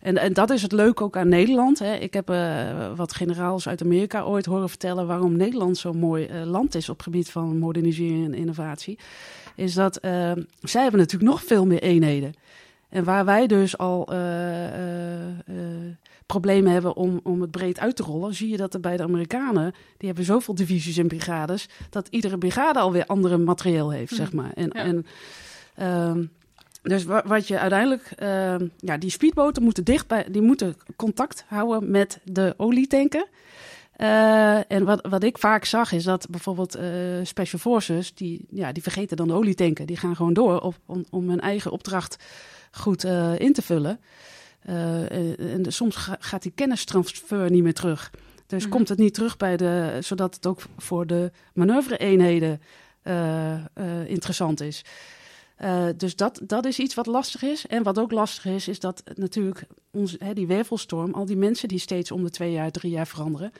En, 0.00 0.16
en 0.16 0.32
dat 0.32 0.50
is 0.50 0.62
het 0.62 0.72
leuke 0.72 1.02
ook 1.02 1.16
aan 1.16 1.28
Nederland. 1.28 1.78
Hè. 1.78 1.94
Ik 1.94 2.14
heb 2.14 2.30
eh, 2.30 2.92
wat 2.96 3.14
generaals 3.14 3.68
uit 3.68 3.82
Amerika 3.82 4.22
ooit 4.22 4.46
horen 4.46 4.68
vertellen 4.68 5.06
waarom 5.06 5.36
Nederland 5.36 5.76
zo'n 5.78 5.98
mooi 5.98 6.26
eh, 6.26 6.44
land 6.44 6.74
is 6.74 6.88
op 6.88 6.96
het 6.96 7.04
gebied 7.04 7.30
van 7.30 7.58
modernisering 7.58 8.24
en 8.24 8.34
innovatie. 8.34 8.98
Is 9.56 9.74
dat 9.74 9.96
eh, 9.96 10.32
zij 10.60 10.82
hebben 10.82 11.00
natuurlijk 11.00 11.30
nog 11.30 11.44
veel 11.44 11.66
meer 11.66 11.82
eenheden. 11.82 12.32
En 12.88 13.04
waar 13.04 13.24
wij 13.24 13.46
dus 13.46 13.78
al 13.78 14.08
problemen 16.26 16.72
hebben 16.72 16.96
om, 16.96 17.20
om 17.22 17.40
het 17.40 17.50
breed 17.50 17.78
uit 17.78 17.96
te 17.96 18.02
rollen, 18.02 18.34
zie 18.34 18.48
je 18.48 18.56
dat 18.56 18.74
er 18.74 18.80
bij 18.80 18.96
de 18.96 19.02
Amerikanen, 19.02 19.72
die 19.96 20.06
hebben 20.06 20.24
zoveel 20.24 20.54
divisies 20.54 20.96
en 20.96 21.08
brigades, 21.08 21.68
dat 21.90 22.08
iedere 22.08 22.38
brigade 22.38 22.78
alweer 22.78 23.06
andere 23.06 23.38
materieel 23.38 23.90
heeft, 23.90 24.14
zeg 24.14 24.32
maar. 24.32 24.52
En, 24.54 24.70
Ja. 24.72 24.82
en 24.82 25.06
ehm, 25.74 26.24
dus 26.82 27.04
wa- 27.04 27.22
wat 27.26 27.48
je 27.48 27.58
uiteindelijk, 27.58 28.12
ehm, 28.16 28.66
ja, 28.78 28.96
die 28.98 29.10
speedboten 29.10 29.62
moeten 29.62 29.84
dicht 29.84 30.06
bij, 30.06 30.26
die 30.30 30.42
moeten 30.42 30.76
contact 30.96 31.44
houden 31.48 31.90
met 31.90 32.20
de 32.24 32.54
olietanker. 32.56 33.26
Eh, 33.96 34.72
en 34.72 34.84
wat, 34.84 35.06
wat 35.08 35.22
ik 35.22 35.38
vaak 35.38 35.64
zag 35.64 35.92
is 35.92 36.04
dat 36.04 36.26
bijvoorbeeld 36.30 36.74
eh, 36.74 36.88
Special 37.22 37.60
Forces, 37.60 38.14
die, 38.14 38.46
ja, 38.50 38.72
die 38.72 38.82
vergeten 38.82 39.16
dan 39.16 39.28
de 39.28 39.34
olietanker. 39.34 39.86
Die 39.86 39.96
gaan 39.96 40.16
gewoon 40.16 40.32
door 40.32 40.60
op, 40.60 40.74
om, 40.86 41.04
om 41.10 41.28
hun 41.28 41.40
eigen 41.40 41.70
opdracht 41.70 42.16
goed 42.70 43.04
eh, 43.04 43.38
in 43.38 43.52
te 43.52 43.62
vullen. 43.62 44.00
En, 44.60 45.36
en 45.38 45.72
soms 45.72 45.96
ga- 45.96 46.16
gaat 46.20 46.42
die 46.42 46.52
kennistransfer 46.54 47.50
niet 47.50 47.62
meer 47.62 47.74
terug. 47.74 48.10
Dus 48.46 48.62
Mhm. 48.62 48.70
komt 48.72 48.88
het 48.88 48.98
niet 48.98 49.14
terug 49.14 49.36
bij 49.36 49.56
de, 49.56 49.96
zodat 50.00 50.34
het 50.34 50.46
ook 50.46 50.60
voor 50.76 51.06
de 51.06 51.30
manoeuvre-eenheden 51.54 52.60
interessant 54.06 54.60
is. 54.60 54.84
Eh, 55.60 55.86
dus 55.96 56.16
dat, 56.16 56.40
dat 56.42 56.64
is 56.64 56.78
iets 56.78 56.94
wat 56.94 57.06
lastig 57.06 57.42
is. 57.42 57.66
En 57.66 57.82
wat 57.82 57.98
ook 57.98 58.12
lastig 58.12 58.44
is, 58.44 58.68
is 58.68 58.80
dat 58.80 59.02
natuurlijk 59.14 59.66
ons, 59.90 60.16
hè, 60.18 60.32
die 60.32 60.46
wervelstorm, 60.46 61.14
al 61.14 61.24
die 61.24 61.36
mensen 61.36 61.68
die 61.68 61.78
steeds 61.78 62.10
om 62.10 62.22
de 62.22 62.30
twee 62.30 62.52
jaar, 62.52 62.70
drie 62.70 62.92
jaar 62.92 63.06
veranderen. 63.06 63.52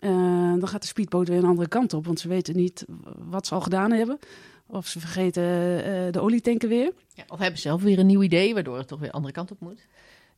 eh, 0.00 0.10
dan 0.58 0.68
gaat 0.68 0.80
de 0.80 0.86
speedboot 0.86 1.28
weer 1.28 1.38
een 1.38 1.44
andere 1.44 1.68
kant 1.68 1.94
op, 1.94 2.06
want 2.06 2.20
ze 2.20 2.28
weten 2.28 2.56
niet 2.56 2.84
wat 3.18 3.46
ze 3.46 3.54
al 3.54 3.60
gedaan 3.60 3.90
hebben. 3.92 4.18
Of 4.66 4.86
ze 4.86 5.00
vergeten 5.00 5.42
eh, 5.84 6.12
de 6.12 6.20
olietanker 6.20 6.68
weer. 6.68 6.92
Ja, 7.14 7.24
of 7.28 7.38
hebben 7.38 7.60
zelf 7.60 7.82
weer 7.82 7.98
een 7.98 8.06
nieuw 8.06 8.22
idee, 8.22 8.54
waardoor 8.54 8.78
het 8.78 8.88
toch 8.88 8.98
weer 8.98 9.08
de 9.08 9.14
andere 9.14 9.34
kant 9.34 9.50
op 9.50 9.60
moet. 9.60 9.86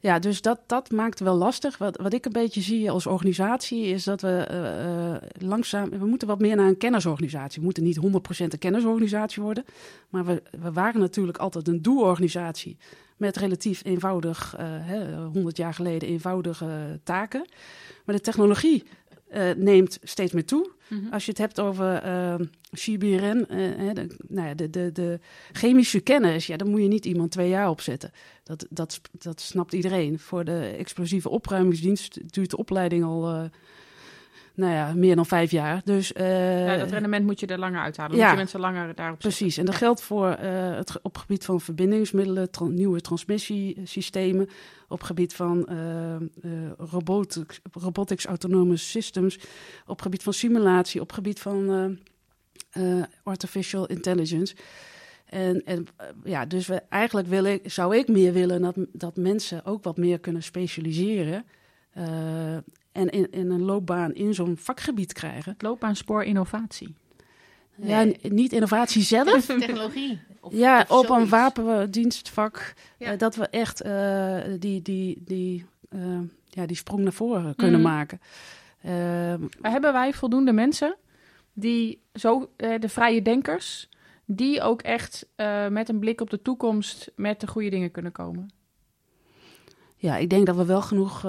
Ja, 0.03 0.19
dus 0.19 0.43
dat, 0.43 0.61
dat 0.67 0.91
maakt 0.91 1.21
wel 1.21 1.35
lastig. 1.35 1.79
Wat, 1.79 1.97
wat 1.97 2.13
ik 2.13 2.25
een 2.25 2.33
beetje 2.33 2.61
zie 2.61 2.91
als 2.91 3.07
organisatie 3.07 3.85
is 3.85 4.05
dat 4.05 4.21
we 4.21 4.45
eh, 4.49 5.15
eh, 5.15 5.23
langzaam... 5.39 5.91
We 5.91 6.07
moeten 6.07 6.29
wat 6.29 6.41
meer 6.41 6.57
naar 6.57 6.69
een 6.69 6.77
kennisorganisatie. 6.77 7.59
We 7.59 7.65
moeten 7.65 7.83
niet 7.83 7.99
100% 7.99 8.01
een 8.39 8.59
kennisorganisatie 8.59 9.43
worden. 9.43 9.65
Maar 10.09 10.25
we, 10.25 10.43
we 10.61 10.73
waren 10.73 11.01
natuurlijk 11.01 11.39
altijd 11.39 11.69
een 11.69 11.83
doelorganisatie 11.83 12.77
met 13.17 13.37
relatief 13.37 13.85
eenvoudig, 13.85 14.55
eh, 14.59 14.67
hè, 14.69 15.17
100 15.17 15.57
jaar 15.57 15.75
geleden 15.75 16.09
eenvoudige 16.09 17.01
taken. 17.03 17.49
Maar 18.05 18.15
de 18.15 18.21
technologie 18.21 18.85
neemt 19.57 19.99
steeds 20.03 20.33
meer 20.33 20.45
toe. 20.45 20.71
Als 21.11 21.25
je 21.25 21.31
het 21.31 21.41
hebt 21.41 21.61
over 21.61 21.95
eh, 21.95 22.35
CBRN, 22.73 23.47
eh, 23.49 23.59
hè, 23.77 23.93
de, 23.93 24.17
nou 24.29 24.49
ja, 24.49 24.55
de, 24.55 24.71
de, 24.71 24.93
de 24.93 25.21
chemische 25.53 26.01
kennis, 26.01 26.47
ja, 26.47 26.57
dan 26.57 26.71
moet 26.71 26.83
je 26.83 26.89
niet 26.89 27.05
iemand 27.05 27.31
twee 27.31 27.49
jaar 27.49 27.71
opzetten. 27.71 28.13
Dat, 28.45 28.67
dat, 28.71 29.01
dat 29.13 29.41
snapt 29.41 29.73
iedereen. 29.73 30.19
Voor 30.19 30.45
de 30.45 30.75
explosieve 30.79 31.29
opruimingsdienst 31.29 32.33
duurt 32.33 32.51
de 32.51 32.57
opleiding 32.57 33.05
al 33.05 33.29
eh, 33.29 33.45
nou 34.61 34.73
ja, 34.73 34.93
meer 34.95 35.17
dan 35.17 35.27
vijf 35.27 35.51
jaar. 35.51 35.81
Dus, 35.85 36.13
eh, 36.13 36.67
ja, 36.67 36.77
dat 36.77 36.91
rendement 36.91 37.27
moet 37.27 37.41
je 37.41 37.47
er 37.47 37.59
langer 37.59 37.81
uithalen. 37.81 38.17
Ja. 38.17 38.23
moet 38.23 38.31
je 38.31 38.37
mensen 38.37 38.61
langer 38.61 38.95
daarop 38.95 39.23
zetten. 39.23 39.39
Precies, 39.39 39.57
en 39.57 39.65
dat 39.65 39.75
geldt 39.75 40.03
voor 40.03 40.29
eh, 40.29 40.77
het 40.77 40.99
op 41.03 41.13
het 41.13 41.23
gebied 41.23 41.45
van 41.45 41.61
verbindingsmiddelen, 41.61 42.49
nieuwe 42.69 43.01
transmissiesystemen, 43.01 44.49
op 44.89 44.99
het 44.99 45.07
gebied 45.07 45.35
van 45.35 45.67
eh, 45.67 46.17
robotics, 46.79 47.61
robotics, 47.73 48.27
autonome 48.27 48.77
systems, 48.77 49.37
op 49.83 49.95
het 49.95 50.03
gebied 50.03 50.23
van 50.23 50.33
simulatie, 50.33 51.01
op 51.01 51.07
het 51.07 51.17
gebied 51.17 51.41
van 51.41 51.99
artificial 53.23 53.87
intelligence. 53.87 54.55
En, 55.27 55.65
en 55.65 55.87
ja, 56.25 56.47
dus 56.47 56.67
we, 56.67 56.83
eigenlijk 56.89 57.29
wil 57.29 57.45
ik, 57.45 57.71
zou 57.71 57.97
ik 57.97 58.09
meer 58.09 58.33
willen 58.33 58.63
dat, 58.63 58.75
dat 58.93 59.17
mensen 59.17 59.65
ook 59.65 59.85
wat 59.85 59.97
meer 59.97 60.19
kunnen 60.19 60.43
specialiseren. 60.43 61.45
En 62.93 63.09
in, 63.09 63.31
in 63.31 63.51
een 63.51 63.63
loopbaan 63.63 64.15
in 64.15 64.35
zo'n 64.35 64.57
vakgebied 64.57 65.13
krijgen. 65.13 65.53
Het 65.53 65.63
loopbaanspoor 65.63 66.25
innovatie. 66.25 66.95
Ja, 67.77 68.07
niet 68.23 68.53
innovatie 68.53 69.03
zelf, 69.03 69.45
Technologie. 69.47 70.21
Of, 70.41 70.53
ja, 70.53 70.81
of 70.89 70.99
op 70.99 71.09
een 71.17 71.29
wapendienstvak. 71.29 72.75
Ja. 72.99 73.13
eh, 73.13 73.19
dat 73.19 73.37
we 73.37 73.47
echt 73.49 73.81
eh, 73.81 74.37
die, 74.59 74.83
die, 74.83 75.23
die, 75.25 75.65
eh, 75.89 76.19
ja, 76.49 76.67
die 76.67 76.77
sprong 76.77 77.03
naar 77.03 77.13
voren 77.13 77.57
kunnen 77.57 77.81
Mhm. 77.81 77.91
maken. 77.91 78.21
Ehm, 78.83 79.41
Maar 79.61 79.71
hebben 79.71 79.93
wij 79.93 80.13
voldoende 80.13 80.53
mensen 80.53 80.97
die 81.53 82.03
zo, 82.15 82.51
de 82.57 82.89
vrije 82.89 83.23
denkers, 83.23 83.89
die 84.25 84.63
ook 84.63 84.83
echt 84.83 85.27
eh, 85.37 85.69
met 85.69 85.89
een 85.89 85.99
blik 85.99 86.21
op 86.21 86.31
de 86.31 86.43
toekomst 86.43 87.11
met 87.17 87.41
de 87.41 87.47
goede 87.47 87.71
dingen 87.71 87.91
kunnen 87.91 88.13
komen? 88.13 88.51
Ja, 89.97 90.17
ik 90.17 90.31
denk 90.31 90.47
dat 90.47 90.57
we 90.57 90.65
wel 90.65 90.83
genoeg. 90.83 91.25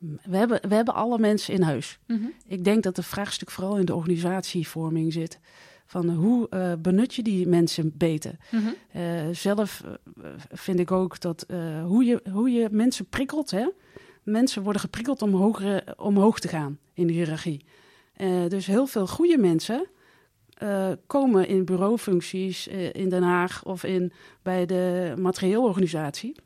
Eh, 0.00 0.08
we, 0.30 0.36
hebben, 0.36 0.68
we 0.68 0.74
hebben 0.74 0.94
alle 0.94 1.18
mensen 1.18 1.54
in 1.54 1.62
huis. 1.62 1.98
Mhm. 2.06 2.26
Ik 2.46 2.64
denk 2.64 2.82
dat 2.82 2.96
het 2.96 3.06
vraagstuk 3.06 3.50
vooral 3.50 3.78
in 3.78 3.84
de 3.84 3.94
organisatievorming 3.94 5.12
zit. 5.12 5.40
Van 5.86 6.08
hoe 6.08 6.48
eh, 6.48 6.72
benut 6.78 7.14
je 7.14 7.22
die 7.22 7.48
mensen 7.48 7.92
beter? 7.96 8.36
Mhm. 8.50 8.68
Eh, 8.92 9.28
zelf 9.32 9.82
eh, 9.84 10.30
vind 10.52 10.78
ik 10.78 10.90
ook 10.90 11.20
dat 11.20 11.42
eh, 11.42 11.84
hoe, 11.84 12.04
je, 12.04 12.22
hoe 12.32 12.50
je 12.50 12.68
mensen 12.70 13.06
prikkelt. 13.06 13.50
Hè? 13.50 13.68
Mensen 14.22 14.62
worden 14.62 14.80
geprikkeld 14.80 15.22
om 15.22 15.34
hogere, 15.34 15.94
omhoog 15.96 16.40
te 16.40 16.48
gaan 16.48 16.78
in 16.94 17.06
de 17.06 17.12
hiërarchie. 17.12 17.64
Eh, 18.20 18.46
dus 18.48 18.66
heel 18.66 18.86
veel 18.86 19.06
goede 19.06 19.38
mensen 19.38 19.86
eh, 20.54 20.90
komen 21.06 21.48
in 21.48 21.64
bureaufuncties 21.64 22.68
eh, 22.68 22.92
in 22.92 23.08
Den 23.08 23.22
Haag 23.22 23.64
of 23.64 23.84
in, 23.84 24.12
bij 24.42 24.66
de 24.66 25.14
materieelorganisatie. 25.18 26.36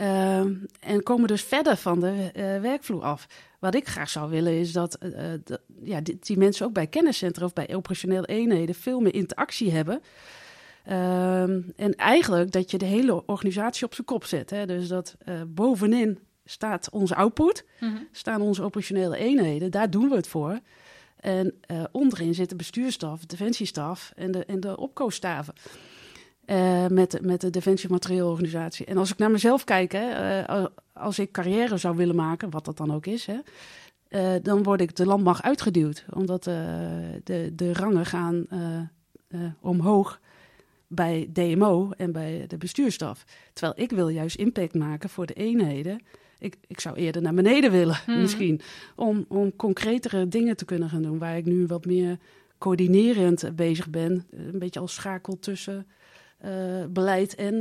Eh, 0.00 0.40
en 0.80 1.02
komen 1.02 1.28
dus 1.28 1.42
verder 1.42 1.76
van 1.76 2.00
de 2.00 2.30
eh, 2.34 2.60
werkvloer 2.60 3.02
af. 3.02 3.26
Wat 3.58 3.74
ik 3.74 3.88
graag 3.88 4.08
zou 4.08 4.30
willen 4.30 4.58
is 4.58 4.72
dat, 4.72 4.94
eh, 4.94 5.32
eh, 5.32 5.40
dat 5.44 5.60
ja, 5.82 6.00
die, 6.00 6.18
die 6.20 6.38
mensen 6.38 6.66
ook 6.66 6.72
bij 6.72 6.86
kenniscentra 6.86 7.44
of 7.44 7.52
bij 7.52 7.74
operationele 7.74 8.26
eenheden 8.26 8.74
veel 8.74 9.00
meer 9.00 9.14
interactie 9.14 9.70
hebben. 9.70 10.00
Ehm, 10.84 11.60
en 11.76 11.94
eigenlijk 11.94 12.50
dat 12.50 12.70
je 12.70 12.78
de 12.78 12.84
hele 12.84 13.26
organisatie 13.26 13.86
op 13.86 13.94
zijn 13.94 14.06
kop 14.06 14.24
zet. 14.24 14.50
Hè? 14.50 14.66
Dus 14.66 14.88
dat 14.88 15.16
bovenin 15.46 16.18
staat 16.44 16.90
onze 16.90 17.14
output, 17.14 17.64
Mhm. 17.80 17.96
staan 18.12 18.40
onze 18.40 18.62
operationele 18.62 19.16
eenheden, 19.16 19.70
daar 19.70 19.90
doen 19.90 20.08
we 20.08 20.14
het 20.16 20.28
voor. 20.28 20.60
En 21.16 21.54
onderin 21.92 22.34
zit 22.34 22.48
de 22.48 22.56
bestuurstaf, 22.56 23.20
de 23.20 23.26
defensiestaf 23.26 24.12
en 24.16 24.30
de, 24.30 24.44
en 24.44 24.60
de 24.60 24.76
opkoopstaven. 24.76 25.54
Eh, 26.50 26.86
met, 26.86 27.10
de- 27.10 27.18
met 27.22 27.40
de 27.40 27.50
Defensie 27.50 27.90
Materieelorganisatie. 27.90 28.86
En 28.86 28.96
als 28.96 29.10
ik 29.10 29.18
naar 29.18 29.30
mezelf 29.30 29.64
kijk, 29.64 29.92
hè, 29.92 30.40
eh, 30.40 30.64
als 30.92 31.18
ik 31.18 31.32
carrière 31.32 31.76
zou 31.76 31.96
willen 31.96 32.14
maken, 32.14 32.50
wat 32.50 32.64
dat 32.64 32.76
dan 32.76 32.92
ook 32.94 33.06
is, 33.06 33.26
hè, 33.26 33.38
eh, 34.08 34.42
dan 34.42 34.62
word 34.62 34.80
ik 34.80 34.96
de 34.96 35.06
landmacht 35.06 35.42
uitgeduwd. 35.42 36.04
Omdat 36.14 36.44
de, 36.44 37.52
de 37.54 37.72
rangen 37.72 38.06
gaan 38.06 38.46
omhoog 39.60 40.20
bij 40.86 41.28
DMO 41.32 41.90
en 41.96 42.12
bij 42.12 42.44
de 42.48 42.56
bestuurstaf. 42.56 43.24
Terwijl 43.52 43.80
ik 43.82 43.90
wil 43.90 44.08
juist 44.08 44.36
impact 44.36 44.74
maken 44.74 45.08
voor 45.08 45.26
de 45.26 45.34
eenheden. 45.34 46.00
Ik, 46.38 46.56
ik 46.66 46.80
zou 46.80 46.96
eerder 46.96 47.22
naar 47.22 47.34
beneden 47.34 47.70
willen, 47.70 48.00
Mhm. 48.06 48.20
misschien. 48.20 48.60
Om, 48.96 49.24
om 49.28 49.56
concretere 49.56 50.28
dingen 50.28 50.56
te 50.56 50.64
kunnen 50.64 50.88
gaan 50.90 51.02
doen. 51.02 51.18
Waar 51.18 51.36
ik 51.36 51.44
nu 51.44 51.66
wat 51.66 51.84
meer 51.84 52.18
coördinerend 52.58 53.56
bezig 53.56 53.90
ben. 53.90 54.26
Een 54.30 54.58
beetje 54.58 54.80
als 54.80 54.94
schakel 54.94 55.38
tussen 55.38 55.86
beleid 56.88 57.34
en 57.34 57.54
eh, 57.54 57.60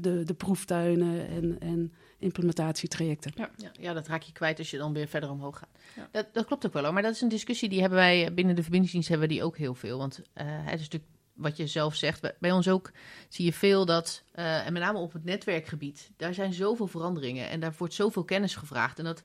de, 0.00 0.22
de 0.24 0.34
proeftuinen 0.34 1.28
en, 1.28 1.56
en 1.60 1.92
implementatietrajecten. 2.18 3.32
Ja, 3.34 3.50
ja, 3.56 3.70
ja, 3.80 3.92
dat 3.92 4.06
raak 4.06 4.22
je 4.22 4.32
kwijt 4.32 4.58
als 4.58 4.70
je 4.70 4.78
dan 4.78 4.92
weer 4.92 5.08
verder 5.08 5.30
omhoog 5.30 5.58
gaat. 5.58 5.68
Ja. 5.96 6.08
Dat, 6.12 6.26
dat 6.32 6.46
klopt 6.46 6.66
ook 6.66 6.72
wel. 6.72 6.92
Maar 6.92 7.02
dat 7.02 7.14
is 7.14 7.20
een 7.20 7.28
discussie 7.28 7.68
die 7.68 7.80
hebben 7.80 7.98
wij 7.98 8.34
binnen 8.34 8.54
de 8.54 8.62
verbindingsdienst 8.62 9.08
hebben 9.08 9.28
we 9.28 9.34
die 9.34 9.44
ook 9.44 9.56
heel 9.56 9.74
veel. 9.74 9.98
Want 9.98 10.20
eh, 10.32 10.46
het 10.48 10.80
is 10.80 10.88
natuurlijk 10.88 11.12
wat 11.36 11.56
je 11.56 11.66
zelf 11.66 11.94
zegt. 11.94 12.32
Bij, 12.38 12.52
ons 12.52 12.68
ook 12.68 12.90
zie 13.28 13.44
je 13.44 13.52
veel 13.52 13.84
dat, 13.84 14.22
eh, 14.32 14.66
en 14.66 14.72
met 14.72 14.82
name 14.82 14.98
op 14.98 15.12
het 15.12 15.24
netwerkgebied, 15.24 16.10
daar 16.16 16.34
zijn 16.34 16.52
zoveel 16.52 16.86
veranderingen 16.86 17.48
en 17.48 17.60
daar 17.60 17.74
wordt 17.78 17.94
zoveel 17.94 18.24
kennis 18.24 18.54
gevraagd. 18.54 18.98
En 18.98 19.04
dat, 19.04 19.22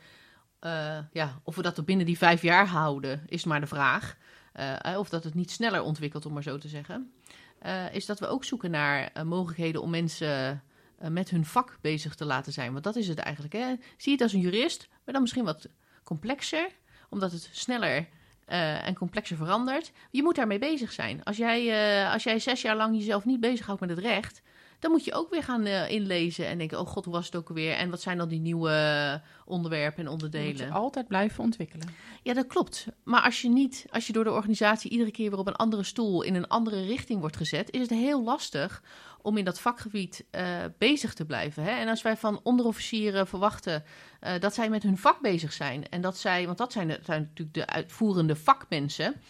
eh, 0.60 0.98
ja, 1.12 1.40
of 1.44 1.56
we 1.56 1.62
dat 1.62 1.78
er 1.78 1.84
binnen 1.84 2.06
die 2.06 2.18
vijf 2.18 2.42
jaar 2.42 2.68
houden, 2.68 3.24
is 3.28 3.44
maar 3.44 3.60
de 3.60 3.68
vraag. 3.68 4.18
Eh, 4.52 4.98
of 4.98 5.10
dat 5.10 5.24
het 5.24 5.34
niet 5.34 5.52
sneller 5.52 5.82
ontwikkelt, 5.82 6.26
om 6.26 6.34
maar 6.34 6.44
zo 6.44 6.58
te 6.58 6.68
zeggen. 6.68 7.14
Eh, 7.62 7.94
is 7.94 8.06
dat 8.06 8.20
we 8.20 8.28
ook 8.28 8.44
zoeken 8.44 8.72
naar 8.72 9.10
eh, 9.14 9.24
mogelijkheden 9.24 9.82
om 9.82 9.90
mensen 9.90 10.64
eh, 10.98 11.10
met 11.10 11.30
hun 11.30 11.46
vak 11.46 11.78
bezig 11.82 12.16
te 12.16 12.26
laten 12.26 12.54
zijn. 12.54 12.72
Want 12.72 12.84
dat 12.84 12.96
is 12.96 13.08
het 13.08 13.18
eigenlijk. 13.18 13.54
Hè? 13.54 13.74
Zie 13.98 14.12
het 14.12 14.22
als 14.22 14.34
een 14.34 14.40
jurist, 14.40 14.88
maar 14.90 15.14
dan 15.14 15.22
misschien 15.22 15.44
wat 15.44 15.70
complexer, 16.04 16.68
omdat 17.10 17.32
het 17.32 17.50
sneller 17.52 18.08
en 18.46 18.96
complexer 18.96 19.38
verandert. 19.38 19.92
Je 20.10 20.24
moet 20.24 20.36
daarmee 20.36 20.60
bezig 20.60 20.92
zijn. 20.92 21.24
Als 21.24 21.38
jij, 21.38 22.06
als 22.08 22.24
jij 22.24 22.40
zes 22.40 22.62
jaar 22.62 22.76
lang 22.76 22.96
jezelf 22.98 23.26
niet 23.26 23.40
bezighoudt 23.40 23.82
met 23.82 23.90
het 23.90 24.00
recht, 24.00 24.42
dan 24.82 24.92
moet 24.92 25.06
je 25.06 25.14
ook 25.14 25.30
weer 25.30 25.44
gaan 25.44 25.66
eh, 25.66 25.90
inlezen 25.90 26.48
en 26.48 26.58
denken: 26.58 26.80
oh 26.80 26.88
god, 26.88 27.06
hoe 27.06 27.14
was 27.14 27.26
het 27.26 27.36
ook 27.36 27.50
alweer? 27.50 27.74
En 27.74 27.90
wat 27.90 28.02
zijn 28.02 28.18
dan 28.18 28.30
die 28.30 28.40
nieuwe 28.40 29.22
onderwerpen 29.46 29.98
en 29.98 30.04
Je 30.04 30.10
moet 30.10 30.24
onderdelen? 30.24 30.68
je 30.68 30.74
altijd 30.74 31.08
blijven 31.08 31.44
ontwikkelen. 31.44 31.88
Ja, 32.24 32.34
dat 32.34 32.48
klopt. 32.48 32.88
Maar 33.04 33.22
als 33.22 33.42
je 33.42 33.50
niet, 33.50 33.86
als 33.92 34.08
je 34.08 34.14
door 34.14 34.24
de 34.24 34.32
organisatie 34.32 34.92
iedere 34.92 35.12
keer 35.12 35.30
weer 35.30 35.40
op 35.40 35.48
een 35.48 35.56
andere 35.56 35.84
stoel 35.84 36.22
in 36.22 36.36
een 36.36 36.48
andere 36.48 36.86
richting 36.86 37.20
wordt 37.20 37.38
gezet, 37.38 37.72
is 37.72 37.82
het 37.82 37.90
heel 37.90 38.24
lastig 38.24 38.84
om 39.22 39.38
in 39.38 39.46
dat 39.46 39.60
vakgebied 39.60 40.26
eh, 40.32 40.46
bezig 40.78 41.14
te 41.14 41.26
blijven. 41.26 41.64
Hè? 41.64 41.72
En 41.72 41.88
als 41.88 42.02
wij 42.02 42.18
van 42.18 42.40
onderofficieren 42.44 43.28
verwachten 43.28 43.84
eh, 44.20 44.40
dat 44.40 44.54
zij 44.54 44.70
met 44.70 44.84
hun 44.84 44.98
vak 44.98 45.22
bezig 45.22 45.54
zijn, 45.54 45.90
en 45.90 46.02
dat 46.02 46.18
zij, 46.18 46.46
want 46.46 46.58
dat 46.58 46.72
zijn, 46.72 46.88
de, 46.88 47.00
zijn 47.04 47.22
natuurlijk 47.22 47.54
de 47.54 47.68
uitvoerende 47.68 48.36
vakmensen. 48.36 49.22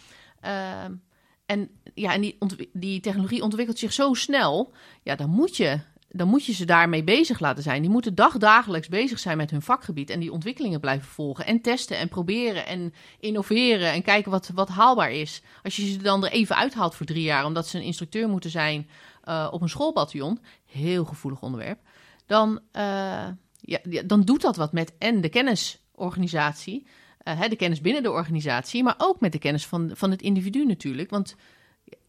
En 1.46 1.70
ja, 1.94 2.14
en 2.14 2.34
die, 2.72 3.00
technologie 3.00 3.42
ontwikkelt 3.42 3.78
zich 3.78 3.92
zo 3.92 4.14
snel, 4.14 4.72
ja, 5.02 5.16
dan 5.16 5.30
moet 5.30 5.56
je 5.56 5.80
dan 6.14 6.28
moet 6.28 6.44
je 6.44 6.52
ze 6.52 6.64
daarmee 6.64 7.04
bezig 7.04 7.40
laten 7.40 7.62
zijn. 7.62 7.82
Die 7.82 7.90
moeten 7.90 8.14
dagdagelijks 8.14 8.88
bezig 8.88 9.18
zijn 9.18 9.36
met 9.36 9.50
hun 9.50 9.62
vakgebied 9.62 10.10
en 10.10 10.20
die 10.20 10.32
ontwikkelingen 10.32 10.80
blijven 10.80 11.08
volgen. 11.08 11.46
En 11.46 11.60
testen 11.60 11.98
en 11.98 12.08
proberen 12.08 12.66
en 12.66 12.94
innoveren 13.20 13.92
en 13.92 14.02
kijken 14.02 14.30
wat, 14.30 14.50
wat 14.54 14.68
haalbaar 14.68 15.12
is. 15.12 15.42
Als 15.62 15.76
je 15.76 15.90
ze 15.92 15.96
dan 15.96 16.24
er 16.24 16.30
even 16.30 16.56
uithaalt 16.56 16.94
voor 16.94 17.06
drie 17.06 17.22
jaar, 17.22 17.44
omdat 17.44 17.68
ze 17.68 17.78
een 17.78 17.84
instructeur 17.84 18.28
moeten 18.28 18.50
zijn 18.50 18.88
eh, 19.22 19.48
op 19.50 19.62
een 19.62 19.68
schoolbataljon, 19.68 20.40
heel 20.66 21.04
gevoelig 21.04 21.42
onderwerp, 21.42 21.80
dan, 22.26 22.60
eh, 22.72 23.26
ja, 23.60 23.78
dan 24.06 24.22
doet 24.22 24.40
dat 24.40 24.56
wat 24.56 24.72
met 24.72 24.92
en 24.98 25.20
de 25.20 25.28
kennisorganisatie, 25.28 26.86
eh, 27.22 27.48
de 27.48 27.56
kennis 27.56 27.80
binnen 27.80 28.02
de 28.02 28.10
organisatie, 28.10 28.82
maar 28.82 28.94
ook 28.98 29.20
met 29.20 29.32
de 29.32 29.38
kennis 29.38 29.66
van, 29.66 29.90
van 29.94 30.10
het 30.10 30.22
individu 30.22 30.66
natuurlijk. 30.66 31.10
Want 31.10 31.36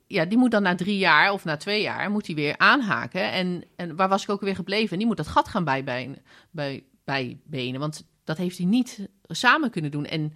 ja, 0.07 0.25
die 0.25 0.37
moet 0.37 0.51
dan 0.51 0.63
na 0.63 0.75
drie 0.75 0.97
jaar 0.97 1.31
of 1.31 1.43
na 1.43 1.57
twee 1.57 1.81
jaar 1.81 2.11
moet 2.11 2.25
hij 2.25 2.35
weer 2.35 2.57
aanhaken. 2.57 3.31
En, 3.31 3.63
en 3.75 3.95
waar 3.95 4.09
was 4.09 4.23
ik 4.23 4.29
ook 4.29 4.41
weer 4.41 4.55
gebleven? 4.55 4.91
En 4.91 4.97
die 4.97 5.07
moet 5.07 5.17
dat 5.17 5.27
gat 5.27 5.47
gaan 5.47 5.63
bijbenen, 5.63 6.21
bij, 6.51 6.83
bijbenen. 7.03 7.79
Want 7.79 8.05
dat 8.23 8.37
heeft 8.37 8.57
hij 8.57 8.67
niet 8.67 9.07
samen 9.27 9.69
kunnen 9.69 9.91
doen. 9.91 10.05
En 10.05 10.33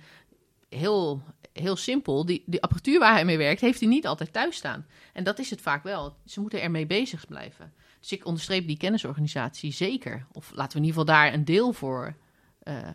heel, 0.69 1.21
heel 1.53 1.75
simpel, 1.75 2.25
die, 2.25 2.43
die 2.45 2.61
apparatuur 2.61 2.99
waar 2.99 3.13
hij 3.13 3.25
mee 3.25 3.37
werkt, 3.37 3.61
heeft 3.61 3.79
hij 3.79 3.89
niet 3.89 4.07
altijd 4.07 4.33
thuis 4.33 4.55
staan. 4.55 4.85
En 5.13 5.23
dat 5.23 5.39
is 5.39 5.49
het 5.49 5.61
vaak 5.61 5.83
wel. 5.83 6.15
Ze 6.25 6.39
moeten 6.39 6.61
ermee 6.61 6.85
bezig 6.85 7.27
blijven. 7.27 7.73
Dus 7.99 8.11
ik 8.11 8.25
onderstreep 8.25 8.67
die 8.67 8.77
kennisorganisatie 8.77 9.71
zeker. 9.73 10.25
Of 10.31 10.51
laten 10.53 10.71
we 10.71 10.77
in 10.77 10.89
ieder 10.89 10.99
geval 11.01 11.15
daar 11.15 11.33
een 11.33 11.45
deel 11.45 11.73
voor. 11.73 12.15
eh, 12.59 12.89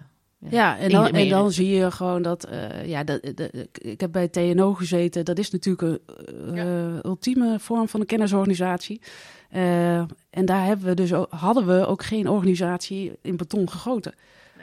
Ja, 0.51 0.79
en 0.79 0.91
dan, 0.91 1.07
en 1.07 1.13
mee- 1.13 1.29
dan 1.29 1.53
zie 1.53 1.69
je 1.69 1.91
gewoon 1.91 2.23
dat, 2.23 2.45
eh, 2.45 2.87
ja, 2.87 3.05
dat, 3.05 3.23
dat- 3.35 3.51
ik 3.73 4.01
heb 4.01 4.13
bij 4.13 4.29
TNO 4.29 4.75
gezeten. 4.75 5.25
Dat 5.25 5.39
is 5.39 5.51
natuurlijk 5.51 6.01
een 6.17 6.57
eh, 6.57 6.99
ultieme 7.11 7.59
vorm 7.61 7.89
van 7.89 8.01
een 8.01 8.07
kennisorganisatie. 8.07 9.01
Eh, 9.51 9.97
en 10.31 10.45
daar 10.45 10.65
hebben 10.65 10.87
we 10.87 10.95
dus 10.95 11.13
ook, 11.15 11.31
hadden 11.31 11.67
we 11.67 11.87
ook 11.87 12.03
geen 12.05 12.29
organisatie 12.29 13.13
in 13.23 13.37
beton 13.37 13.71
gegoten. 13.71 14.15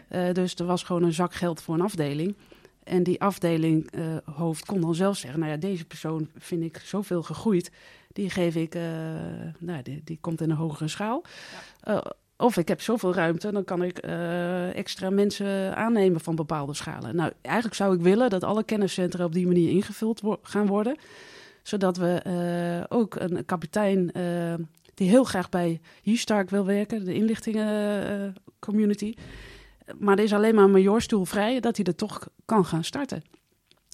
Eh, 0.08 0.34
dus 0.34 0.56
er 0.56 0.66
was 0.66 0.84
gewoon 0.84 1.04
een 1.04 1.14
zak 1.14 1.34
geld 1.34 1.62
voor 1.62 1.76
een 1.76 1.82
afdeling. 1.82 2.36
En 2.84 3.04
die 3.04 3.22
afdeling 3.22 3.92
eh, 3.92 4.02
hoofd 4.36 4.66
kon 4.66 4.82
dan 4.82 4.96
zelf 4.96 5.18
zeggen, 5.18 5.40
nou 5.40 5.52
ja, 5.52 5.58
deze 5.58 5.86
persoon 5.86 6.30
vind 6.38 6.64
ik 6.64 6.82
zoveel 6.86 7.24
gegroeid. 7.24 7.72
Die 8.14 8.30
geef 8.30 8.56
ik, 8.56 8.76
eh, 8.76 8.82
nou, 9.60 9.82
die, 9.84 10.02
die 10.04 10.18
komt 10.22 10.42
in 10.42 10.50
een 10.50 10.56
hogere 10.56 10.88
schaal. 10.88 11.24
Eh, 11.82 11.98
of 12.40 12.58
ik 12.58 12.68
heb 12.68 12.82
zoveel 12.82 13.14
ruimte, 13.14 13.52
dan 13.52 13.64
kan 13.64 13.84
ik 13.84 13.98
eh, 13.98 14.76
extra 14.76 15.10
mensen 15.10 15.76
aannemen 15.76 16.22
van 16.22 16.36
bepaalde 16.36 16.74
schalen. 16.74 17.16
Nou, 17.16 17.32
eigenlijk 17.42 17.76
zou 17.76 17.96
ik 17.96 18.02
willen 18.02 18.30
dat 18.30 18.44
alle 18.44 18.64
kenniscentra 18.64 19.26
op 19.26 19.34
die 19.34 19.48
manier 19.48 19.70
ingevuld 19.70 20.22
gaan 20.42 20.68
worden. 20.68 20.98
Zodat 21.64 21.98
we 21.98 22.14
eh, 22.14 22.84
ook 22.98 23.16
een 23.16 23.46
kapitein 23.46 24.12
eh, 24.12 24.54
die 24.94 25.10
heel 25.10 25.24
graag 25.24 25.50
bij 25.50 25.82
Stark 26.04 26.50
wil 26.50 26.66
werken, 26.66 27.06
de 27.06 27.14
inlichtingen-community. 27.14 29.14
maar 29.98 30.18
er 30.18 30.24
is 30.24 30.34
alleen 30.34 30.56
maar 30.56 30.64
een 30.64 30.72
majorstoel 30.72 31.26
vrij, 31.26 31.60
dat 31.60 31.78
hij 31.78 31.86
er 31.86 31.96
toch 31.96 32.28
kan 32.46 32.66
gaan 32.66 32.84
starten. 32.84 33.22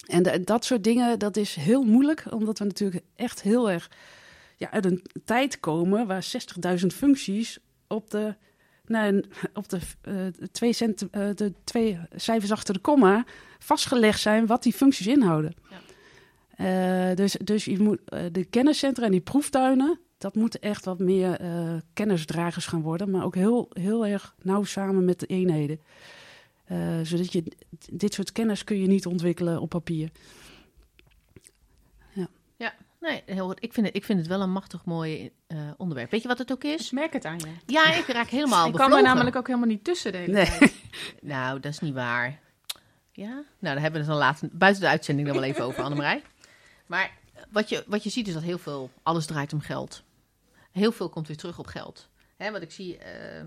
En 0.06 0.42
dat 0.44 0.64
soort 0.64 0.84
dingen, 0.84 1.18
dat 1.18 1.36
is 1.36 1.54
heel 1.54 1.82
moeilijk, 1.82 2.24
omdat 2.30 2.58
we 2.58 2.64
natuurlijk 2.64 3.04
echt 3.16 3.42
heel 3.42 3.70
erg 3.70 3.90
ja, 4.56 4.70
uit 4.70 4.84
een 4.84 5.02
tijd 5.24 5.60
komen 5.60 6.06
waar 6.06 6.26
60.000 6.80 6.86
functies 6.86 7.58
op 7.88 8.10
de, 8.10 8.34
nou, 8.86 9.24
op 9.54 9.68
de, 9.68 9.78
eh, 10.02 10.26
twee 10.52 10.72
cent, 10.72 11.10
eh, 11.10 11.28
de 11.34 11.52
twee 11.64 11.98
cijfers 12.14 12.52
achter 12.52 12.74
de 12.74 12.80
komma 12.80 13.24
vastgelegd 13.58 14.20
zijn 14.20 14.46
wat 14.46 14.62
die 14.62 14.72
functies 14.72 15.06
inhouden. 15.06 15.54
Eh, 16.56 17.14
dus, 17.14 17.32
dus 17.32 17.64
je 17.64 17.78
moet, 17.78 18.00
de 18.32 18.44
kenniscentra 18.44 19.04
en 19.04 19.10
die 19.10 19.20
proeftuinen, 19.20 20.00
dat 20.18 20.34
moeten 20.34 20.60
echt 20.60 20.84
wat 20.84 20.98
meer 20.98 21.40
kennisdragers 21.92 22.66
gaan 22.66 22.82
worden, 22.82 23.10
maar 23.10 23.24
ook 23.24 23.34
heel, 23.34 23.70
heel 23.72 24.06
erg 24.06 24.34
nauw 24.42 24.64
samen 24.64 25.04
met 25.04 25.20
de 25.20 25.26
eenheden. 25.26 25.80
Zodat 27.02 27.32
je 27.32 27.44
dit 27.92 28.14
soort 28.14 28.32
kennis 28.32 28.64
kun 28.64 28.80
je 28.80 28.86
niet 28.86 29.06
ontwikkelen 29.06 29.60
op 29.60 29.68
papier. 29.68 30.10
Nee, 33.06 33.22
heel 33.26 33.46
goed. 33.46 33.62
Ik 33.62 33.72
vind 33.72 33.86
het, 33.86 33.96
ik 33.96 34.04
vind 34.04 34.18
het 34.18 34.28
wel 34.28 34.40
een 34.40 34.50
machtig 34.50 34.84
mooi 34.84 35.30
eh, 35.46 35.58
onderwerp. 35.76 36.10
Weet 36.10 36.22
je 36.22 36.28
wat 36.28 36.38
het 36.38 36.52
ook 36.52 36.64
is? 36.64 36.86
Ik 36.86 36.92
merk 36.92 37.12
het 37.12 37.24
aan 37.24 37.38
je. 37.38 37.72
Ja, 37.72 37.94
ik 37.94 38.06
raak 38.06 38.28
helemaal 38.28 38.66
ik 38.68 38.74
kan 38.74 38.92
er 38.92 39.02
namelijk 39.02 39.36
ook 39.36 39.46
helemaal 39.46 39.68
niet 39.68 39.84
tussen 39.84 40.12
de 40.12 40.18
hele 40.18 40.32
Nee. 40.32 40.74
Nou, 41.20 41.60
dat 41.60 41.72
is 41.72 41.78
niet 41.78 41.94
waar. 41.94 42.38
Ja? 43.12 43.32
Nou, 43.34 43.44
daar 43.58 43.80
hebben 43.80 43.92
we 43.92 43.98
het 43.98 44.06
dan 44.06 44.16
later, 44.16 44.48
buiten 44.52 44.82
de 44.82 44.88
uitzending 44.88 45.28
dan 45.28 45.36
wel 45.36 45.46
even 45.46 45.64
over, 45.64 45.82
Annemarij. 45.82 46.22
Maar 46.86 47.10
wat 47.50 47.68
je, 47.68 47.84
wat 47.86 48.02
je 48.02 48.10
ziet 48.10 48.28
is 48.28 48.34
dat 48.34 48.42
heel 48.42 48.58
veel, 48.58 48.90
alles 49.02 49.26
draait 49.26 49.52
om 49.52 49.60
geld. 49.60 50.02
Heel 50.72 50.92
veel 50.92 51.08
komt 51.08 51.26
weer 51.26 51.36
terug 51.36 51.58
op 51.58 51.66
geld. 51.66 52.08
Hè, 52.36 52.50
wat 52.50 52.62
ik 52.62 52.70
zie, 52.70 52.98
eh, 52.98 53.44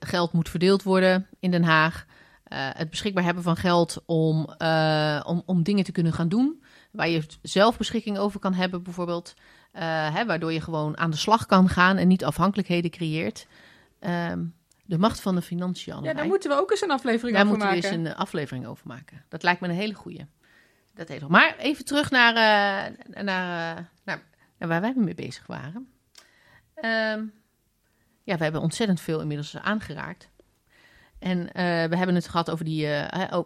geld 0.00 0.32
moet 0.32 0.48
verdeeld 0.48 0.82
worden 0.82 1.26
in 1.40 1.50
Den 1.50 1.64
Haag. 1.64 2.06
Eh, 2.44 2.68
het 2.72 2.90
beschikbaar 2.90 3.24
hebben 3.24 3.42
van 3.42 3.56
geld 3.56 4.02
om, 4.06 4.48
eh, 4.58 5.20
om, 5.26 5.42
om 5.46 5.62
dingen 5.62 5.84
te 5.84 5.92
kunnen 5.92 6.12
gaan 6.12 6.28
doen. 6.28 6.62
Waar 6.90 7.08
je 7.08 7.26
zelf 7.42 7.78
beschikking 7.78 8.18
over 8.18 8.40
kan 8.40 8.54
hebben, 8.54 8.82
bijvoorbeeld. 8.82 9.34
Eh, 9.72 10.14
hè, 10.14 10.26
waardoor 10.26 10.52
je 10.52 10.60
gewoon 10.60 10.98
aan 10.98 11.10
de 11.10 11.16
slag 11.16 11.46
kan 11.46 11.68
gaan 11.68 11.96
en 11.96 12.08
niet 12.08 12.24
afhankelijkheden 12.24 12.90
creëert. 12.90 13.46
Ehm, 13.98 14.44
de 14.84 14.98
macht 14.98 15.20
van 15.20 15.34
de 15.34 15.42
financiën. 15.42 16.02
Ja, 16.02 16.14
daar 16.14 16.26
moeten 16.26 16.50
we 16.50 16.56
ook 16.56 16.70
eens 16.70 16.80
een 16.80 16.90
aflevering 16.90 17.36
Daar 17.36 17.46
over 17.46 17.58
moeten 17.58 17.76
we 17.76 17.82
maken. 17.82 17.98
eens 17.98 18.08
een 18.08 18.14
eh, 18.14 18.20
aflevering 18.20 18.66
over 18.66 18.86
maken. 18.86 19.24
Dat 19.28 19.42
lijkt 19.42 19.60
me 19.60 19.68
een 19.68 19.74
hele 19.74 19.94
goeie. 19.94 20.26
Dat 20.94 21.08
hele... 21.08 21.28
Maar 21.28 21.56
even 21.56 21.84
terug 21.84 22.10
naar, 22.10 22.32
naar, 22.34 23.76
eh, 23.76 23.84
naar, 24.04 24.22
naar 24.58 24.68
waar 24.68 24.80
wij 24.80 24.92
mee 24.96 25.14
bezig 25.14 25.46
waren. 25.46 25.88
Ehm, 26.74 27.24
ja, 28.22 28.36
we 28.36 28.42
hebben 28.42 28.60
ontzettend 28.60 29.00
veel 29.00 29.20
inmiddels 29.20 29.56
aangeraakt. 29.56 30.30
En 31.18 31.52
eh, 31.52 31.64
we 31.64 31.96
hebben 31.96 32.14
het 32.14 32.28
gehad 32.28 32.50
over, 32.50 32.64
die, 32.64 32.86
eh, 32.86 33.38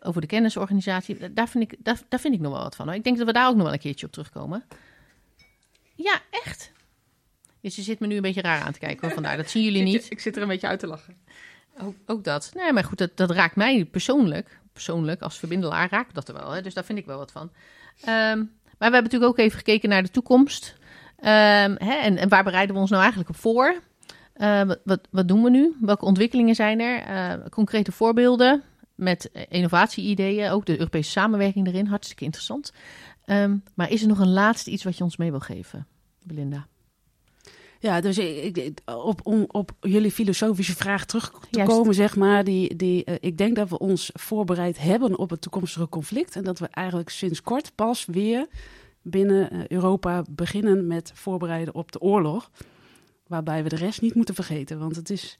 over, 0.00 0.20
de 0.20 0.26
kennisorganisatie. 0.26 1.32
Daar 1.32 1.48
vind, 1.48 1.72
ik, 1.72 1.78
daar, 1.84 2.00
daar 2.08 2.20
vind 2.20 2.34
ik 2.34 2.40
nog 2.40 2.52
wel 2.52 2.62
wat 2.62 2.76
van. 2.76 2.86
hoor. 2.86 2.96
Ik 2.96 3.04
denk 3.04 3.16
dat 3.16 3.26
we 3.26 3.32
daar 3.32 3.48
ook 3.48 3.54
nog 3.54 3.64
wel 3.64 3.72
een 3.72 3.78
keertje 3.78 4.06
op 4.06 4.12
terugkomen. 4.12 4.64
Ja, 5.94 6.20
echt. 6.30 6.72
Dus 7.60 7.76
je 7.76 7.82
zit 7.82 8.00
me 8.00 8.06
nu 8.06 8.16
een 8.16 8.22
beetje 8.22 8.42
raar 8.42 8.62
aan 8.62 8.72
te 8.72 8.78
kijken. 8.78 9.00
Hoor. 9.00 9.14
Vandaar, 9.14 9.36
dat 9.36 9.50
zien 9.50 9.64
jullie 9.64 9.82
niet. 9.92 10.10
Ik 10.10 10.20
zit 10.20 10.36
er 10.36 10.42
een 10.42 10.48
beetje 10.48 10.66
uit 10.66 10.80
te 10.80 10.86
lachen. 10.86 11.16
Ook, 11.80 11.94
ook 12.06 12.24
dat. 12.24 12.50
Nee, 12.54 12.72
maar 12.72 12.84
goed, 12.84 12.98
dat, 12.98 13.16
dat 13.16 13.30
raakt 13.30 13.56
mij 13.56 13.84
persoonlijk. 13.84 14.60
Persoonlijk, 14.72 15.22
als 15.22 15.38
verbindelaar 15.38 15.90
raakt 15.90 16.14
dat 16.14 16.28
er 16.28 16.34
wel. 16.34 16.50
Hè? 16.50 16.62
Dus 16.62 16.74
daar 16.74 16.84
vind 16.84 16.98
ik 16.98 17.06
wel 17.06 17.18
wat 17.18 17.32
van. 17.32 17.52
Ehm, 18.00 18.38
maar 18.78 18.88
we 18.88 18.94
hebben 18.94 19.02
natuurlijk 19.02 19.30
ook 19.30 19.38
even 19.38 19.58
gekeken 19.58 19.88
naar 19.88 20.02
de 20.02 20.10
toekomst. 20.10 20.76
Ehm, 21.16 21.74
hè? 21.78 21.94
En, 21.94 22.16
en 22.16 22.28
waar 22.28 22.44
bereiden 22.44 22.74
we 22.74 22.80
ons 22.80 22.90
nou 22.90 23.02
eigenlijk 23.02 23.30
op 23.30 23.36
voor? 23.40 23.80
Eh, 24.40 24.62
wat, 24.84 25.00
wat, 25.10 25.28
doen 25.28 25.42
we 25.42 25.50
nu? 25.50 25.76
Welke 25.80 26.04
ontwikkelingen 26.04 26.54
zijn 26.54 26.80
er? 26.80 27.00
Eh, 27.00 27.46
concrete 27.50 27.92
voorbeelden 27.92 28.62
met 28.94 29.30
eh, 29.32 29.42
innovatie-ideeën. 29.48 30.50
Ook 30.50 30.66
de 30.66 30.78
Europese 30.78 31.10
samenwerking 31.10 31.66
erin. 31.66 31.86
Hartstikke 31.86 32.24
interessant. 32.24 32.72
Ehm, 33.24 33.56
maar 33.74 33.90
is 33.90 34.02
er 34.02 34.08
nog 34.08 34.18
een 34.18 34.32
laatste 34.32 34.70
iets 34.70 34.84
wat 34.84 34.96
je 34.96 35.04
ons 35.04 35.16
mee 35.16 35.30
wil 35.30 35.40
geven, 35.40 35.86
Belinda? 36.22 36.66
Ja, 37.78 38.00
dus 38.00 38.18
ik, 38.18 38.56
ik- 38.56 38.80
op, 38.84 39.20
om 39.22 39.44
op 39.48 39.70
jullie 39.80 40.10
filosofische 40.12 40.76
vraag 40.76 41.04
terug 41.04 41.30
te 41.30 41.46
Juist. 41.50 41.72
komen, 41.72 41.94
zeg 41.94 42.16
maar. 42.16 42.44
Die, 42.44 42.76
die, 42.76 43.04
ik 43.04 43.38
denk 43.38 43.56
dat 43.56 43.68
we 43.68 43.78
ons 43.78 44.10
voorbereid 44.12 44.78
hebben 44.78 45.18
op 45.18 45.30
het 45.30 45.40
toekomstige 45.40 45.88
conflict. 45.88 46.36
En 46.36 46.44
dat 46.44 46.58
we 46.58 46.66
eigenlijk 46.70 47.08
sinds 47.08 47.42
kort 47.42 47.72
pas 47.74 48.04
weer 48.06 48.46
binnen 49.02 49.72
Europa 49.72 50.24
beginnen 50.30 50.86
met 50.86 51.12
voorbereiden 51.14 51.74
op 51.74 51.92
de 51.92 52.00
oorlog. 52.00 52.50
Waarbij 53.30 53.62
we 53.62 53.68
de 53.68 53.76
rest 53.76 54.00
niet 54.00 54.14
moeten 54.14 54.34
vergeten. 54.34 54.78
Want 54.78 54.96
het 54.96 55.10
is, 55.10 55.38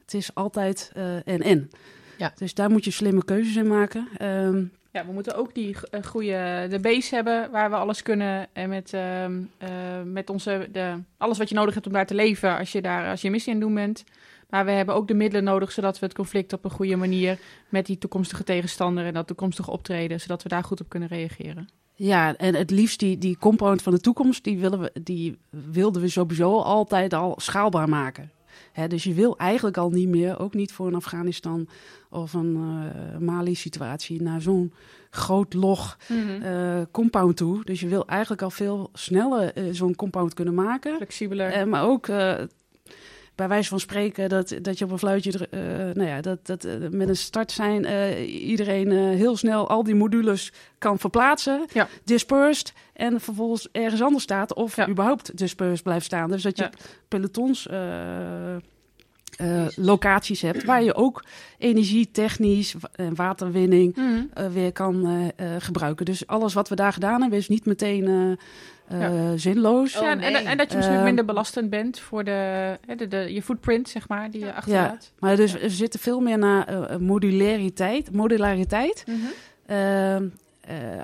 het 0.00 0.14
is 0.14 0.34
altijd 0.34 0.90
eh, 0.94 1.14
en 1.14 1.42
en. 1.42 1.70
Ja. 2.16 2.32
Dus 2.36 2.54
daar 2.54 2.70
moet 2.70 2.84
je 2.84 2.90
slimme 2.90 3.24
keuzes 3.24 3.56
in 3.56 3.66
maken. 3.66 4.08
Ehm, 4.16 4.64
Ja, 4.92 5.06
we 5.06 5.12
moeten 5.12 5.36
ook 5.36 5.54
die 5.54 5.76
eh, 5.90 6.02
goede 6.02 6.66
de 6.70 6.78
base 6.80 7.14
hebben 7.14 7.50
waar 7.50 7.70
we 7.70 7.76
alles 7.76 8.02
kunnen 8.02 8.46
en 8.52 8.68
met, 8.68 8.92
ehm, 8.92 9.42
eh, 9.58 9.68
met 10.04 10.30
onze 10.30 10.68
de, 10.72 11.02
alles 11.16 11.38
wat 11.38 11.48
je 11.48 11.54
nodig 11.54 11.74
hebt 11.74 11.86
om 11.86 11.92
daar 11.92 12.06
te 12.06 12.14
leven 12.14 12.58
als 12.58 12.72
je 12.72 12.82
daar 12.82 13.10
als 13.10 13.20
je 13.20 13.30
missie 13.30 13.52
aan 13.52 13.58
het 13.58 13.68
doen 13.68 13.76
bent. 13.76 14.04
Maar 14.48 14.64
we 14.64 14.70
hebben 14.70 14.94
ook 14.94 15.08
de 15.08 15.14
middelen 15.14 15.44
nodig 15.44 15.72
zodat 15.72 15.98
we 15.98 16.06
het 16.06 16.14
conflict 16.14 16.52
op 16.52 16.64
een 16.64 16.70
goede 16.70 16.96
manier 16.96 17.38
met 17.68 17.86
die 17.86 17.98
toekomstige 17.98 18.44
tegenstander 18.44 19.04
en 19.04 19.14
dat 19.14 19.26
toekomstige 19.26 19.70
optreden, 19.70 20.20
zodat 20.20 20.42
we 20.42 20.48
daar 20.48 20.64
goed 20.64 20.80
op 20.80 20.88
kunnen 20.88 21.08
reageren. 21.08 21.68
Ja, 22.00 22.36
en 22.36 22.54
het 22.54 22.70
liefst 22.70 22.98
die, 22.98 23.18
die 23.18 23.38
compound 23.38 23.82
van 23.82 23.92
de 23.92 24.00
toekomst, 24.00 24.44
die, 24.44 24.58
willen 24.58 24.80
we, 24.80 24.92
die 25.02 25.38
wilden 25.50 26.02
we 26.02 26.08
sowieso 26.08 26.60
altijd 26.60 27.12
al 27.12 27.34
schaalbaar 27.40 27.88
maken. 27.88 28.30
Hè, 28.72 28.88
dus 28.88 29.04
je 29.04 29.14
wil 29.14 29.38
eigenlijk 29.38 29.76
al 29.76 29.90
niet 29.90 30.08
meer, 30.08 30.38
ook 30.38 30.54
niet 30.54 30.72
voor 30.72 30.86
een 30.86 30.94
Afghanistan 30.94 31.68
of 32.10 32.32
een 32.32 32.56
eh, 32.56 33.18
Mali-situatie, 33.18 34.22
naar 34.22 34.40
zo'n 34.40 34.72
groot 35.10 35.54
log 35.54 35.98
eh, 36.42 36.80
compound 36.90 37.36
toe. 37.36 37.64
Dus 37.64 37.80
je 37.80 37.88
wil 37.88 38.06
eigenlijk 38.06 38.42
al 38.42 38.50
veel 38.50 38.90
sneller 38.92 39.52
eh, 39.52 39.64
zo'n 39.72 39.96
compound 39.96 40.34
kunnen 40.34 40.54
maken. 40.54 40.96
Flexibeler. 40.96 41.68
Maar 41.68 41.84
ook 41.84 42.06
bij 43.38 43.48
wijze 43.48 43.68
van 43.68 43.80
spreken 43.80 44.28
dat, 44.28 44.54
dat 44.62 44.78
je 44.78 44.84
op 44.84 44.90
een 44.90 44.98
fluitje, 44.98 45.48
eh, 45.50 45.60
nou 45.94 46.08
ja, 46.08 46.20
dat, 46.20 46.46
dat 46.46 46.64
eh, 46.64 46.74
met 46.90 47.08
een 47.08 47.16
start 47.16 47.52
zijn 47.52 47.84
eh, 47.84 48.48
iedereen 48.48 48.90
heel 48.90 49.36
snel 49.36 49.68
al 49.68 49.82
die 49.82 49.94
modules 49.94 50.52
kan 50.78 50.98
verplaatsen, 50.98 51.64
Ja. 51.72 51.88
dispersed 52.04 52.72
en 52.92 53.20
vervolgens 53.20 53.68
ergens 53.72 54.02
anders 54.02 54.22
staat 54.22 54.54
of 54.54 54.76
Ja. 54.76 54.88
überhaupt 54.88 55.36
dispersed 55.38 55.82
blijft 55.82 56.04
staan. 56.06 56.30
Dus 56.30 56.42
dat 56.42 56.56
je 56.56 56.62
Ja. 56.62 56.70
pelotons 57.08 57.68
locaties 59.76 60.42
hebt 60.42 60.64
waar 60.64 60.82
je 60.82 60.94
ook 60.94 61.24
energie, 61.58 62.10
technisch 62.10 62.74
en 62.92 63.14
waterwinning 63.14 63.96
Mhm. 63.96 64.50
weer 64.52 64.72
kan 64.72 65.32
gebruiken. 65.58 66.04
Dus 66.04 66.26
alles 66.26 66.54
wat 66.54 66.68
we 66.68 66.74
daar 66.74 66.92
gedaan 66.92 67.20
hebben 67.20 67.38
is 67.38 67.48
niet 67.48 67.66
meteen 67.66 68.38
eh, 68.88 69.04
eh, 69.32 69.38
zinloos. 69.38 69.96
Oh, 69.96 70.02
ja, 70.02 70.10
en, 70.10 70.18
nee. 70.18 70.36
en, 70.36 70.46
en 70.46 70.56
dat 70.56 70.70
je 70.70 70.76
misschien 70.76 70.96
Eh, 70.96 71.04
minder 71.04 71.24
belastend 71.24 71.70
bent 71.70 71.98
voor 72.00 72.24
de, 72.24 72.76
hè, 72.86 72.94
de, 72.94 73.08
de, 73.08 73.16
je 73.34 73.42
footprint, 73.42 73.88
zeg 73.88 74.08
maar, 74.08 74.30
die 74.30 74.44
je 74.44 74.52
achterlaat. 74.54 75.12
Maar 75.18 75.36
dus 75.36 75.52
we 75.52 75.70
zitten 75.70 76.00
veel 76.00 76.20
meer 76.20 76.38
naar 76.38 76.66
eh, 76.66 76.96
modulariteit, 76.96 78.12
modulariteit 78.12 79.04
eh, 79.66 80.16
eh, 80.16 80.22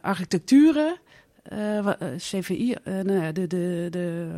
architecturen, 0.01 0.97
eh, 1.43 1.79
eh, 1.79 1.95
CVI, 2.17 2.73
eh, 2.73 2.95
nou 2.95 3.23
ja, 3.23 3.33
de, 3.33 3.47
de, 3.47 3.87
de 3.91 4.29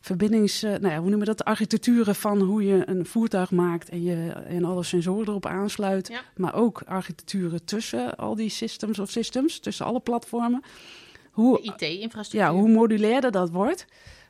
verbindings, 0.00 0.62
eh, 0.62 0.70
nou 0.70 0.88
ja, 0.88 0.98
hoe 0.98 1.00
noemen 1.00 1.18
we 1.18 1.24
dat? 1.24 1.38
De 1.38 1.44
architecturen 1.44 2.14
van 2.14 2.40
hoe 2.40 2.64
je 2.64 2.82
een 2.86 3.06
voertuig 3.06 3.50
maakt 3.50 3.88
en, 3.88 4.02
je, 4.02 4.32
en 4.48 4.64
alle 4.64 4.82
sensoren 4.82 5.28
erop 5.28 5.46
aansluit. 5.46 6.08
Ja. 6.08 6.20
Maar 6.36 6.54
ook 6.54 6.82
architecturen 6.86 7.64
tussen 7.64 8.16
al 8.16 8.34
die 8.34 8.48
systems 8.50 8.98
of 8.98 9.10
systems, 9.10 9.58
tussen 9.58 9.86
alle 9.86 10.00
platformen. 10.00 10.62
Hoe, 11.30 11.60
IT-infrastructuur. 11.60 12.40
ja, 12.40 12.52
hoe 12.52 12.68
modulairder 12.68 13.30
dat 13.30 13.50
wordt, 13.50 13.86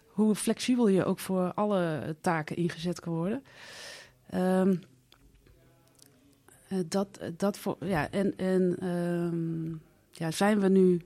hoe 0.06 0.34
flexibel 0.34 0.88
je 0.88 1.04
ook 1.04 1.18
voor 1.18 1.52
alle 1.54 2.16
taken 2.20 2.56
ingezet 2.56 3.00
kan 3.00 3.12
worden. 3.12 3.42
Ehm, 4.30 4.74
eh, 6.68 6.78
dat, 6.88 7.20
dat 7.36 7.58
voor, 7.58 7.76
ja, 7.80 8.10
en, 8.10 8.36
en 8.36 8.76
ehm, 8.78 9.70
ja, 10.10 10.30
zijn 10.30 10.60
we 10.60 10.68
nu. 10.68 11.00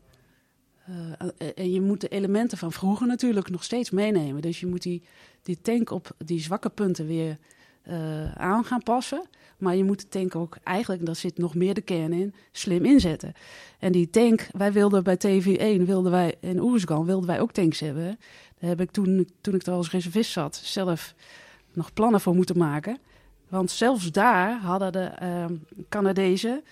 eh, 1.38 1.48
en 1.54 1.72
je 1.72 1.80
moet 1.80 2.00
de 2.00 2.08
elementen 2.08 2.58
van 2.58 2.72
vroeger 2.72 3.06
natuurlijk 3.06 3.50
nog 3.50 3.64
steeds 3.64 3.90
meenemen. 3.90 4.42
Dus 4.42 4.60
je 4.60 4.66
moet 4.66 4.82
die, 4.82 5.02
die 5.42 5.60
tank 5.60 5.90
op 5.90 6.10
die 6.18 6.40
zwakke 6.40 6.70
punten 6.70 7.06
weer 7.06 7.38
eh, 7.84 8.32
aan 8.32 8.64
gaan 8.64 8.82
passen. 8.82 9.22
Maar 9.58 9.76
je 9.76 9.84
moet 9.84 10.00
de 10.00 10.08
tank 10.08 10.34
ook 10.34 10.56
eigenlijk, 10.62 11.00
en 11.00 11.06
daar 11.06 11.16
zit 11.16 11.38
nog 11.38 11.54
meer 11.54 11.74
de 11.74 11.80
kern 11.80 12.12
in, 12.12 12.34
slim 12.52 12.84
inzetten. 12.84 13.32
En 13.78 13.92
die 13.92 14.10
tank, 14.10 14.48
wij 14.50 14.72
wilden 14.72 15.04
bij 15.04 15.16
TV1, 15.16 15.82
wilden 15.84 16.10
wij 16.10 16.34
in 16.40 16.60
Oersgan, 16.60 17.04
wilden 17.04 17.26
wij 17.26 17.40
ook 17.40 17.52
tanks 17.52 17.80
hebben. 17.80 18.18
Daar 18.58 18.68
heb 18.68 18.80
ik 18.80 18.90
toen, 18.90 19.28
toen 19.40 19.54
ik 19.54 19.66
er 19.66 19.72
als 19.72 19.90
reservist 19.90 20.32
zat, 20.32 20.56
zelf 20.56 21.14
nog 21.72 21.92
plannen 21.92 22.20
voor 22.20 22.34
moeten 22.34 22.58
maken. 22.58 22.98
Want 23.48 23.70
zelfs 23.70 24.12
daar 24.12 24.60
hadden 24.60 24.92
de 24.92 25.04
ehm, 25.04 25.54
Canadezen 25.88 26.62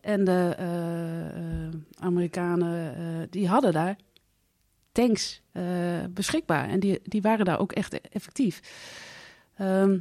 en 0.00 0.24
de 0.24 0.54
eh, 0.58 1.66
eh, 1.66 1.72
Amerikanen, 1.98 3.26
die 3.30 3.48
hadden 3.48 3.72
daar 3.72 3.96
tanks 4.92 5.42
beschikbaar. 6.10 6.68
En 6.68 6.80
die, 6.80 7.00
die 7.04 7.22
waren 7.22 7.44
daar 7.44 7.58
ook 7.58 7.72
echt 7.72 8.00
effectief. 8.00 8.60
Ehm, 9.56 9.98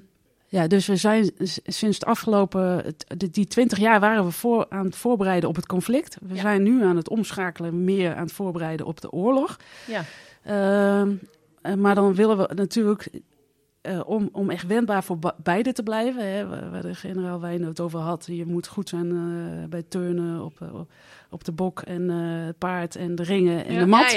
ja, 0.52 0.68
dus 0.68 0.88
we 0.88 0.96
zijn 0.96 1.32
sinds 1.66 1.98
het 2.00 2.06
afgelopen, 2.06 2.96
die- 3.32 3.48
twintig 3.48 3.78
jaar 3.80 4.00
waren 4.00 4.26
we 4.26 4.32
voor, 4.32 4.66
aan 4.70 4.86
het 4.86 4.96
voorbereiden 4.96 5.50
op 5.50 5.56
het 5.56 5.66
conflict. 5.66 6.18
We 6.22 6.36
Ja. 6.36 6.42
zijn 6.42 6.64
nu 6.64 6.84
aan 6.84 6.96
het 6.96 7.10
omschakelen, 7.10 7.84
meer 7.84 8.16
aan 8.16 8.24
het 8.24 8.32
voorbereiden 8.32 8.86
op 8.86 9.02
de 9.02 9.12
oorlog. 9.12 9.58
Ja. 9.88 10.04
Ehm, 10.44 11.12
eh, 11.62 11.74
maar 11.74 11.96
dan 11.96 12.14
willen 12.16 12.38
we 12.38 12.50
natuurlijk, 12.56 13.10
eh, 13.82 14.00
om, 14.06 14.30
om 14.32 14.50
echt 14.50 14.68
wendbaar 14.68 15.04
voor 15.04 15.18
beide 15.44 15.74
te 15.74 15.84
blijven, 15.84 16.32
hè, 16.34 16.48
waar, 16.48 16.82
de 16.82 16.96
generaal 16.96 17.40
Wijn 17.42 17.64
het 17.64 17.80
over 17.80 18.00
had, 18.00 18.26
je 18.32 18.46
moet 18.46 18.68
goed 18.68 18.90
zijn 18.90 19.12
eh, 19.12 19.70
bij 19.70 19.84
turnen 19.88 20.44
op, 20.44 20.88
op 21.30 21.44
de 21.44 21.52
bok 21.52 21.82
en 21.82 22.10
het 22.10 22.58
paard 22.58 22.96
en 22.96 23.16
de 23.16 23.24
ringen 23.24 23.66
en 23.66 23.74
Ja. 23.74 23.80
de 23.80 23.86
mat. 23.86 24.12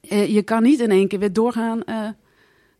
Ja, 0.00 0.16
je 0.16 0.42
kan 0.42 0.62
niet 0.62 0.80
in 0.80 0.90
één 0.90 1.08
keer 1.08 1.18
weer 1.18 1.32
doorgaan 1.32 1.82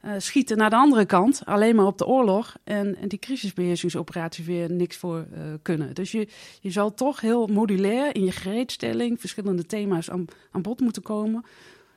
eh, 0.00 0.14
eh, 0.14 0.20
schieten 0.20 0.56
naar 0.56 0.70
de 0.70 0.76
andere 0.76 1.04
kant, 1.04 1.42
alleen 1.44 1.76
maar 1.76 1.86
op 1.86 1.98
de 1.98 2.06
oorlog 2.06 2.56
en, 2.64 2.96
en 2.96 3.08
die 3.08 3.18
crisisbeheersingsoperaties 3.18 4.46
weer 4.46 4.72
niks 4.72 4.96
voor 4.96 5.26
eh, 5.32 5.40
kunnen. 5.62 5.94
Dus 5.94 6.12
je, 6.12 6.28
je 6.60 6.70
zal 6.70 6.94
toch 6.94 7.20
heel 7.20 7.46
modulair 7.46 8.14
in 8.14 8.24
je 8.24 8.32
gereedstelling 8.32 9.20
verschillende 9.20 9.66
thema's 9.66 10.10
aan, 10.10 10.24
aan 10.50 10.62
bod 10.62 10.80
moeten 10.80 11.02
komen. 11.02 11.44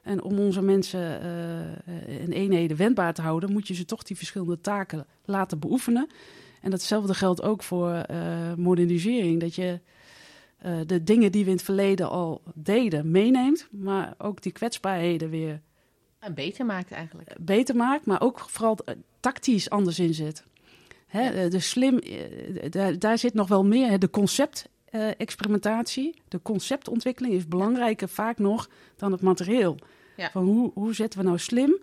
En 0.04 0.22
om 0.22 0.40
onze 0.40 0.62
mensen 0.62 1.22
uh, 1.88 2.22
in 2.22 2.32
eenheden 2.32 2.78
wendbaar 2.78 3.14
te 3.14 3.22
houden, 3.22 3.52
moet 3.52 3.68
je 3.68 3.74
ze 3.74 3.86
toch 3.86 4.04
die 4.04 4.18
verschillende 4.18 4.62
taken 4.62 5.06
laten 5.26 5.60
beoefenen. 5.60 6.08
En 6.62 6.72
datzelfde 6.72 7.14
geldt 7.14 7.42
ook 7.42 7.64
voor 7.64 8.06
modernisering. 8.58 9.40
Dat 9.40 9.56
je 9.56 9.80
de 10.86 11.04
dingen 11.04 11.32
die 11.32 11.44
we 11.44 11.50
in 11.50 11.56
het 11.56 11.66
verleden 11.66 12.10
al 12.10 12.42
deden, 12.54 13.12
meeneemt, 13.12 13.68
maar 13.72 14.14
ook 14.18 14.42
die 14.42 14.52
kwetsbaarheden 14.52 15.30
weer. 15.30 15.62
En 16.22 16.34
beter 16.34 16.66
maakt 16.66 16.92
eigenlijk. 16.92 17.36
Beter 17.40 17.76
maakt, 17.76 18.06
maar 18.06 18.22
ook 18.22 18.40
vooral 18.40 18.78
tactisch 19.20 19.70
anders 19.70 20.00
inzet. 20.00 20.44
Hè, 21.08 21.50
de 21.50 21.60
slim, 21.60 22.02
daar, 22.70 23.00
daar 23.00 23.18
zit 23.18 23.34
nog 23.34 23.48
wel 23.48 23.66
meer. 23.66 24.00
De 24.00 24.10
concept-experimentatie, 24.10 26.22
de 26.28 26.42
conceptontwikkeling 26.42 27.34
is 27.34 27.48
belangrijker 27.48 28.10
vaak 28.10 28.38
nog 28.38 28.70
dan 28.96 29.12
het 29.12 29.22
materieel. 29.22 29.78
Ja. 30.18 30.30
Van 30.32 30.44
hoe, 30.44 30.72
hoe 30.74 30.96
zetten 30.96 31.20
we 31.20 31.26
nou 31.26 31.40
slim 31.40 31.80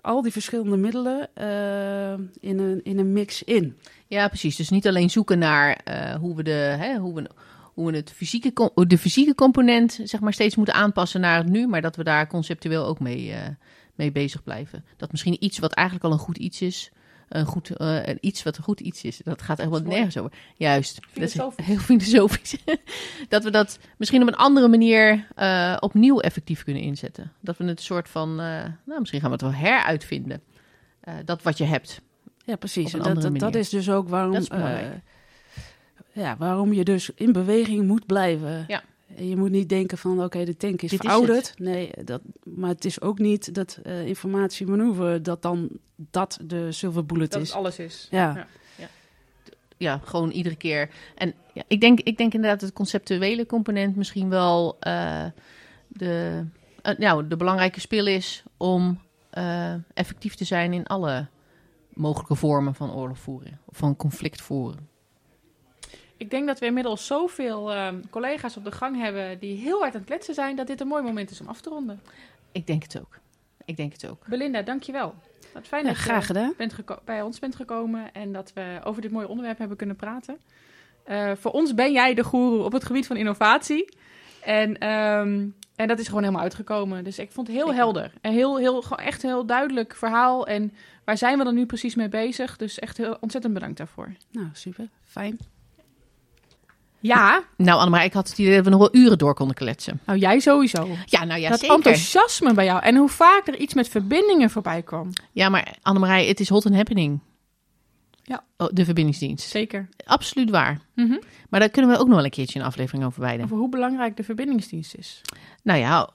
al 0.00 0.22
die 0.22 0.32
verschillende 0.32 0.76
middelen 0.76 1.28
uh, 1.38 2.12
in, 2.40 2.58
een, 2.58 2.80
in 2.82 2.98
een 2.98 3.12
mix 3.12 3.42
in? 3.42 3.78
Ja, 4.06 4.28
precies. 4.28 4.56
Dus 4.56 4.70
niet 4.70 4.86
alleen 4.86 5.10
zoeken 5.10 5.38
naar 5.38 5.80
uh, 5.88 6.14
hoe 6.14 6.36
we 6.36 6.42
de. 6.42 6.50
Hè, 6.50 6.98
hoe 6.98 7.14
we, 7.14 7.30
hoe 7.74 7.90
we 7.90 7.96
het 7.96 8.12
fysieke, 8.12 8.70
de 8.74 8.98
fysieke 8.98 9.34
component 9.34 10.00
zeg 10.02 10.20
maar, 10.20 10.32
steeds 10.32 10.56
moeten 10.56 10.74
aanpassen 10.74 11.20
naar 11.20 11.36
het 11.36 11.48
nu, 11.48 11.66
maar 11.66 11.80
dat 11.80 11.96
we 11.96 12.04
daar 12.04 12.26
conceptueel 12.26 12.86
ook 12.86 13.00
mee, 13.00 13.28
uh, 13.28 13.36
mee 13.94 14.12
bezig 14.12 14.42
blijven. 14.42 14.84
Dat 14.96 15.10
misschien 15.10 15.44
iets 15.44 15.58
wat 15.58 15.72
eigenlijk 15.72 16.06
al 16.06 16.12
een 16.12 16.18
goed 16.18 16.36
iets 16.36 16.60
is, 16.60 16.90
een 17.28 17.46
goed, 17.46 17.70
uh, 17.80 17.98
iets 18.20 18.42
wat 18.42 18.56
een 18.56 18.62
goed 18.62 18.80
iets 18.80 19.04
is. 19.04 19.20
Dat 19.24 19.42
gaat 19.42 19.58
helemaal 19.58 19.80
nergens 19.80 20.16
over. 20.16 20.32
Juist. 20.56 21.00
Dat 21.14 21.22
is 21.22 21.34
heel 21.62 21.78
filosofisch. 21.78 22.56
dat 23.28 23.44
we 23.44 23.50
dat 23.50 23.78
misschien 23.96 24.22
op 24.22 24.28
een 24.28 24.36
andere 24.36 24.68
manier 24.68 25.26
uh, 25.38 25.76
opnieuw 25.80 26.20
effectief 26.20 26.64
kunnen 26.64 26.82
inzetten. 26.82 27.32
Dat 27.40 27.56
we 27.56 27.64
het 27.64 27.80
soort 27.80 28.08
van, 28.08 28.30
uh, 28.30 28.36
nou 28.84 29.00
misschien 29.00 29.20
gaan 29.20 29.30
we 29.30 29.36
het 29.36 29.44
wel 29.44 29.60
heruitvinden. 29.60 30.42
dat 31.24 31.42
wat 31.42 31.58
je 31.58 31.64
hebt. 31.64 32.00
Ja, 32.44 32.56
precies. 32.56 32.92
Dat, 32.92 33.22
dat, 33.22 33.38
dat, 33.38 33.54
is 33.54 33.68
dus 33.68 33.90
ook 33.90 34.08
waarom, 34.08 34.34
ja, 36.14 36.36
waarom 36.38 36.72
je 36.72 36.84
dus 36.84 37.10
in 37.14 37.32
beweging 37.32 37.86
moet 37.86 38.06
blijven. 38.06 38.64
Ja. 38.68 38.82
Je 39.16 39.36
moet 39.36 39.50
niet 39.50 39.68
denken 39.68 39.98
van, 39.98 40.24
oké, 40.24 40.44
de 40.44 40.56
tank 40.56 40.82
is 40.82 40.90
Dit 40.90 41.00
verouderd. 41.00 41.44
Is 41.44 41.54
nee, 41.56 41.90
dat, 42.04 42.20
maar 42.44 42.68
het 42.68 42.84
is 42.84 43.00
ook 43.00 43.18
niet 43.18 43.54
dat 43.54 43.78
uh, 43.86 44.06
informatiemanoeuvre 44.06 45.20
dat 45.20 45.42
dan 45.42 45.68
dat 45.96 46.38
de 46.42 46.72
silver 46.72 47.06
bullet 47.06 47.32
dat 47.32 47.42
is. 47.42 47.48
Dat 47.48 47.56
alles 47.56 47.78
is. 47.78 48.08
Ja. 48.10 48.34
ja. 48.36 48.46
ja. 48.76 48.88
Ja, 49.76 50.00
gewoon 50.04 50.30
iedere 50.30 50.56
keer. 50.56 50.90
En 51.14 51.34
ja, 51.52 51.62
ik, 51.66 51.80
denk, 51.80 52.00
ik 52.00 52.16
denk 52.16 52.34
inderdaad 52.34 52.60
dat 52.60 52.68
het 52.68 52.78
conceptuele 52.78 53.46
component 53.46 53.96
misschien 53.96 54.28
wel 54.28 54.76
uh, 54.80 55.24
de, 55.88 56.44
uh, 56.82 56.98
nou, 56.98 57.28
de 57.28 57.36
belangrijke 57.36 57.80
spil 57.80 58.06
is 58.06 58.42
om 58.56 59.02
effectief 59.94 60.34
te 60.34 60.44
zijn 60.44 60.72
in 60.72 60.86
alle 60.86 61.26
mogelijke 61.88 62.34
vormen 62.34 62.74
van 62.74 62.92
oorlog 62.92 63.18
voeren. 63.18 63.60
Of 63.64 63.76
van 63.76 63.96
conflict 63.96 64.42
voeren. 64.42 64.88
Ik 66.16 66.30
denk 66.30 66.46
dat 66.46 66.58
we 66.58 66.66
inmiddels 66.66 67.06
zoveel 67.06 67.72
uh, 67.72 67.88
collega's 68.10 68.56
op 68.56 68.64
de 68.64 68.72
gang 68.72 69.00
hebben 69.00 69.38
die 69.38 69.56
heel 69.56 69.78
hard 69.78 69.92
aan 69.92 70.00
het 70.00 70.08
kletsen 70.08 70.34
zijn, 70.34 70.56
dat 70.56 70.66
dit 70.66 70.80
een 70.80 70.86
mooi 70.86 71.02
moment 71.02 71.30
is 71.30 71.40
om 71.40 71.48
af 71.48 71.60
te 71.60 71.68
ronden. 71.68 72.00
Ik 72.52 72.66
denk 72.66 72.82
het 72.82 72.98
ook. 73.00 73.18
Ik 73.64 73.76
denk 73.76 73.92
het 73.92 74.08
ook. 74.08 74.26
Belinda, 74.26 74.62
dankjewel. 74.62 75.14
Wat 75.52 75.66
fijn 75.66 75.82
ja, 75.82 75.88
dat 75.88 75.98
graag 75.98 76.26
gedaan. 76.26 76.48
je 76.48 76.54
bent 76.56 77.04
bij 77.04 77.22
ons 77.22 77.38
bent 77.38 77.56
gekomen 77.56 78.12
en 78.12 78.32
dat 78.32 78.52
we 78.52 78.80
over 78.84 79.02
dit 79.02 79.10
mooie 79.10 79.28
onderwerp 79.28 79.58
hebben 79.58 79.76
kunnen 79.76 79.96
praten. 79.96 80.38
Uh, 81.08 81.32
voor 81.36 81.50
ons 81.50 81.74
ben 81.74 81.92
jij 81.92 82.14
de 82.14 82.24
goeroe 82.24 82.64
op 82.64 82.72
het 82.72 82.84
gebied 82.84 83.06
van 83.06 83.16
innovatie. 83.16 83.96
En, 84.44 84.88
um, 84.88 85.54
en 85.76 85.88
dat 85.88 85.98
is 85.98 86.06
gewoon 86.06 86.22
helemaal 86.22 86.42
uitgekomen. 86.42 87.04
Dus 87.04 87.18
ik 87.18 87.32
vond 87.32 87.46
het 87.46 87.56
heel 87.56 87.70
ik 87.70 87.76
helder. 87.76 88.12
En 88.20 88.32
heel, 88.32 88.58
heel, 88.58 88.82
gewoon 88.82 89.04
echt 89.04 89.22
een 89.22 89.28
heel 89.28 89.46
duidelijk 89.46 89.94
verhaal. 89.94 90.46
En 90.46 90.72
waar 91.04 91.18
zijn 91.18 91.38
we 91.38 91.44
dan 91.44 91.54
nu 91.54 91.66
precies 91.66 91.94
mee 91.94 92.08
bezig? 92.08 92.56
Dus 92.56 92.78
echt 92.78 92.96
heel 92.96 93.16
ontzettend 93.20 93.54
bedankt 93.54 93.76
daarvoor. 93.76 94.12
Nou, 94.30 94.48
super. 94.52 94.88
Fijn. 95.04 95.38
Ja. 97.06 97.44
Nou, 97.56 97.78
Annemarie, 97.78 98.06
ik 98.06 98.12
had 98.12 98.28
het 98.28 98.38
idee 98.38 98.54
dat 98.54 98.64
we 98.64 98.70
nog 98.70 98.78
wel 98.78 99.02
uren 99.02 99.18
door 99.18 99.34
konden 99.34 99.56
kletsen. 99.56 100.00
Nou, 100.06 100.18
jij 100.18 100.40
sowieso. 100.40 100.88
Ja, 101.04 101.24
nou 101.24 101.40
ja, 101.40 101.48
dat 101.48 101.60
zeker. 101.60 101.74
enthousiasme 101.74 102.54
bij 102.54 102.64
jou. 102.64 102.82
En 102.82 102.96
hoe 102.96 103.08
vaak 103.08 103.46
er 103.46 103.56
iets 103.56 103.74
met 103.74 103.88
verbindingen 103.88 104.50
voorbij 104.50 104.82
kwam. 104.82 105.10
Ja, 105.32 105.48
maar 105.48 105.76
Annemarie, 105.82 106.28
het 106.28 106.40
is 106.40 106.48
hot 106.48 106.66
and 106.66 106.74
happening. 106.74 107.20
Ja. 108.22 108.44
Oh, 108.56 108.68
de 108.72 108.84
verbindingsdienst. 108.84 109.48
Zeker. 109.48 109.88
Absoluut 110.04 110.50
waar. 110.50 110.80
Mm 110.94 111.08
-hmm. 111.08 111.20
Maar 111.48 111.60
daar 111.60 111.68
kunnen 111.68 111.90
we 111.90 111.98
ook 111.98 112.06
nog 112.06 112.16
wel 112.16 112.24
een 112.24 112.30
keertje 112.30 112.58
een 112.58 112.64
aflevering 112.64 113.04
over 113.04 113.20
wijden. 113.20 113.44
Over 113.44 113.56
hoe 113.56 113.68
belangrijk 113.68 114.16
de 114.16 114.24
verbindingsdienst 114.24 114.94
is. 114.94 115.20
Nou 115.62 115.78
ja, 115.78 116.10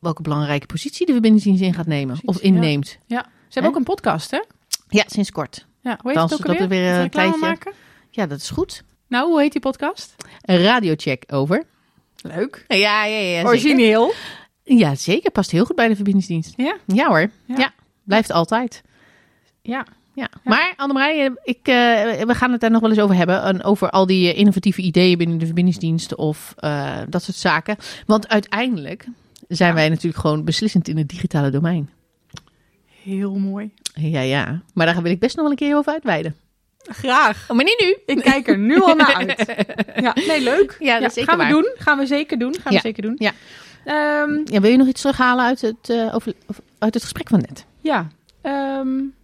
welke 0.00 0.22
belangrijke 0.22 0.66
positie 0.66 1.06
de 1.06 1.12
verbindingsdienst 1.12 1.62
in 1.62 1.74
gaat 1.74 1.86
nemen. 1.86 2.18
Of 2.24 2.40
inneemt. 2.40 2.98
Ja. 3.06 3.16
ja. 3.16 3.22
Ze 3.22 3.30
hebben 3.60 3.62
He? 3.62 3.68
ook 3.68 3.76
een 3.76 3.94
podcast, 3.94 4.30
hè? 4.30 4.42
Ja, 4.88 5.04
sinds 5.06 5.30
kort. 5.30 5.66
Ja, 5.80 5.98
hoe 6.02 6.12
heet 6.12 6.20
het 6.20 6.32
ook 6.32 6.46
alweer? 6.46 6.68
weer 6.68 6.94
een 6.94 7.10
tijdje... 7.10 7.40
maken? 7.40 7.72
Ja, 8.10 8.26
dat 8.26 8.38
is 8.38 8.50
goed. 8.50 8.84
Nou, 9.14 9.30
hoe 9.30 9.40
heet 9.40 9.52
die 9.52 9.60
podcast? 9.60 10.14
Een 10.42 10.62
radiocheck 10.62 11.24
over. 11.26 11.64
Leuk. 12.22 12.64
Ja, 12.68 13.04
ja, 13.04 13.18
ja. 13.18 13.38
ja 13.38 13.44
Origineel. 13.44 14.12
Zeker. 14.64 14.86
Ja, 14.86 14.94
zeker. 14.94 15.30
Past 15.30 15.50
heel 15.50 15.64
goed 15.64 15.76
bij 15.76 15.88
de 15.88 15.94
verbindingsdienst. 15.94 16.52
Ja? 16.56 16.76
Ja 16.86 17.06
hoor. 17.06 17.30
Ja. 17.44 17.56
ja. 17.56 17.72
Blijft 18.02 18.30
altijd. 18.32 18.82
Ja. 19.62 19.86
Ja. 20.14 20.28
Maar 20.44 20.72
Annemarie, 20.76 21.30
ik, 21.44 21.58
uh, 21.58 21.74
we 22.22 22.34
gaan 22.34 22.52
het 22.52 22.60
daar 22.60 22.70
nog 22.70 22.80
wel 22.80 22.90
eens 22.90 22.98
over 22.98 23.16
hebben. 23.16 23.42
En 23.42 23.62
over 23.62 23.90
al 23.90 24.06
die 24.06 24.32
uh, 24.32 24.38
innovatieve 24.38 24.82
ideeën 24.82 25.18
binnen 25.18 25.38
de 25.38 25.46
verbindingsdienst 25.46 26.14
of 26.14 26.54
uh, 26.60 26.98
dat 27.08 27.22
soort 27.22 27.36
zaken. 27.36 27.76
Want 28.06 28.28
uiteindelijk 28.28 29.06
zijn 29.48 29.68
ja. 29.68 29.74
wij 29.74 29.88
natuurlijk 29.88 30.20
gewoon 30.20 30.44
beslissend 30.44 30.88
in 30.88 30.96
het 30.96 31.08
digitale 31.08 31.50
domein. 31.50 31.90
Heel 33.02 33.34
mooi. 33.34 33.70
Ja, 33.94 34.20
ja. 34.20 34.62
Maar 34.72 34.86
daar 34.86 35.02
wil 35.02 35.12
ik 35.12 35.18
best 35.18 35.36
nog 35.36 35.42
wel 35.42 35.52
een 35.52 35.58
keer 35.58 35.76
over 35.76 35.92
uitweiden. 35.92 36.36
Graag. 36.86 37.44
Oh, 37.50 37.56
maar 37.56 37.64
niet 37.64 37.80
nu. 38.06 38.14
Ik 38.14 38.22
kijk 38.22 38.48
er 38.48 38.58
nu 38.58 38.80
al 38.80 38.94
naar 38.94 39.14
uit. 39.14 39.44
Ja, 40.04 40.12
nee, 40.26 40.40
leuk. 40.42 40.76
Ja, 40.78 40.98
dat 40.98 41.08
is 41.08 41.14
zeker 41.14 41.28
Gaan 41.30 41.38
we 41.38 41.52
waar. 41.52 41.62
doen. 41.62 41.72
Gaan 41.76 41.98
we 41.98 42.06
zeker 42.06 42.38
doen. 42.38 42.54
Gaan 42.54 42.72
ja. 42.72 42.78
we 42.78 42.86
zeker 42.86 43.02
doen. 43.02 43.14
Ja. 43.18 43.32
Um, 44.22 44.42
ja. 44.44 44.60
Wil 44.60 44.70
je 44.70 44.76
nog 44.76 44.86
iets 44.86 45.00
terughalen 45.00 45.44
uit 45.44 45.60
het, 45.60 45.88
uh, 45.90 46.14
over, 46.14 46.32
uit 46.78 46.94
het 46.94 47.02
gesprek 47.02 47.28
van 47.28 47.38
net? 47.40 47.64
Ja. 47.80 48.08
Um, 48.78 49.14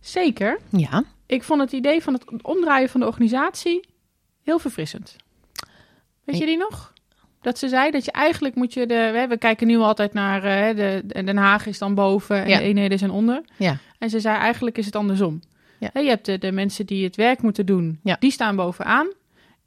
zeker. 0.00 0.58
Ja. 0.68 1.04
Ik 1.26 1.42
vond 1.42 1.60
het 1.60 1.72
idee 1.72 2.02
van 2.02 2.12
het 2.12 2.24
omdraaien 2.42 2.88
van 2.88 3.00
de 3.00 3.06
organisatie 3.06 3.88
heel 4.42 4.58
verfrissend. 4.58 5.16
Weet 6.24 6.38
je 6.38 6.46
die 6.46 6.56
nog? 6.56 6.92
Dat 7.42 7.58
ze 7.58 7.68
zei 7.68 7.90
dat 7.90 8.04
je 8.04 8.12
eigenlijk 8.12 8.54
moet 8.54 8.74
je 8.74 8.86
de... 8.86 9.26
We 9.28 9.38
kijken 9.38 9.66
nu 9.66 9.76
altijd 9.76 10.12
naar... 10.12 10.44
Uh, 10.70 10.76
de, 10.76 11.22
Den 11.24 11.36
Haag 11.36 11.66
is 11.66 11.78
dan 11.78 11.94
boven 11.94 12.42
en 12.42 12.48
Ja. 12.48 12.58
de 12.58 12.62
eenheden 12.64 12.98
zijn 12.98 13.10
onder. 13.10 13.40
Ja. 13.56 13.76
En 13.98 14.10
ze 14.10 14.20
zei 14.20 14.36
eigenlijk 14.36 14.78
is 14.78 14.86
het 14.86 14.96
andersom. 14.96 15.40
Ja. 15.80 15.90
Je 16.00 16.08
hebt 16.08 16.26
de, 16.26 16.38
de 16.38 16.52
mensen 16.52 16.86
die 16.86 17.04
het 17.04 17.16
werk 17.16 17.42
moeten 17.42 17.66
doen, 17.66 18.00
Ja. 18.02 18.16
die 18.20 18.30
staan 18.30 18.56
bovenaan. 18.56 19.12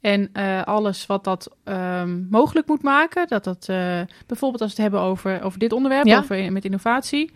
En 0.00 0.28
eh, 0.32 0.62
alles 0.62 1.06
wat 1.06 1.24
dat 1.24 1.48
ehm, 1.64 2.20
mogelijk 2.30 2.66
moet 2.68 2.82
maken, 2.82 3.26
dat 3.28 3.44
dat 3.44 3.66
eh, 3.68 4.00
bijvoorbeeld 4.26 4.62
als 4.62 4.74
we 4.76 4.82
het 4.82 4.92
hebben 4.92 5.00
over, 5.10 5.42
over 5.42 5.58
dit 5.58 5.72
onderwerp, 5.72 6.06
Ja. 6.06 6.18
over 6.18 6.52
met 6.52 6.64
innovatie, 6.64 7.30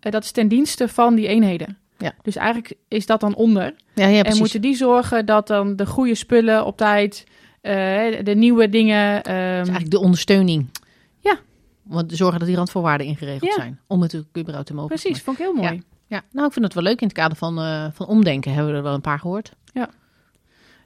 eh, 0.00 0.12
dat 0.12 0.24
is 0.24 0.30
ten 0.30 0.48
dienste 0.48 0.88
van 0.88 1.14
die 1.14 1.26
eenheden. 1.26 1.76
Ja. 1.98 2.12
Dus 2.22 2.36
eigenlijk 2.36 2.74
is 2.88 3.06
dat 3.06 3.20
dan 3.20 3.34
onder. 3.34 3.74
Ja, 3.94 4.06
ja 4.06 4.22
en 4.22 4.36
moeten 4.38 4.60
die 4.60 4.74
zorgen 4.76 5.26
dat 5.26 5.46
dan 5.46 5.76
de 5.76 5.86
goede 5.86 6.14
spullen 6.14 6.64
op 6.66 6.76
tijd, 6.76 7.26
eh, 7.60 7.72
de 8.22 8.34
nieuwe 8.34 8.68
dingen. 8.68 9.22
ehm, 9.22 9.36
is 9.36 9.56
eigenlijk 9.56 9.90
de 9.90 10.00
ondersteuning. 10.00 10.70
Ja. 11.20 11.38
Want 11.82 12.12
zorgen 12.12 12.38
dat 12.38 12.48
die 12.48 12.56
randvoorwaarden 12.56 13.06
ingeregeld 13.06 13.50
Ja. 13.50 13.56
zijn. 13.56 13.80
Om 13.86 14.02
het 14.02 14.14
überhaupt 14.38 14.66
te 14.66 14.74
mogen. 14.74 14.88
precies, 14.88 15.22
vond 15.22 15.38
ik 15.38 15.44
heel 15.44 15.54
mooi. 15.54 15.82
Ja, 16.12 16.22
nou, 16.30 16.46
ik 16.46 16.52
vind 16.52 16.64
het 16.64 16.74
wel 16.74 16.82
leuk 16.82 17.00
in 17.00 17.06
het 17.06 17.16
kader 17.16 17.36
van, 17.36 17.58
eh, 17.58 17.86
van 17.92 18.06
omdenken. 18.06 18.52
Hebben 18.52 18.72
we 18.72 18.78
er 18.78 18.84
wel 18.84 18.94
een 18.94 19.00
paar 19.00 19.18
gehoord. 19.18 19.52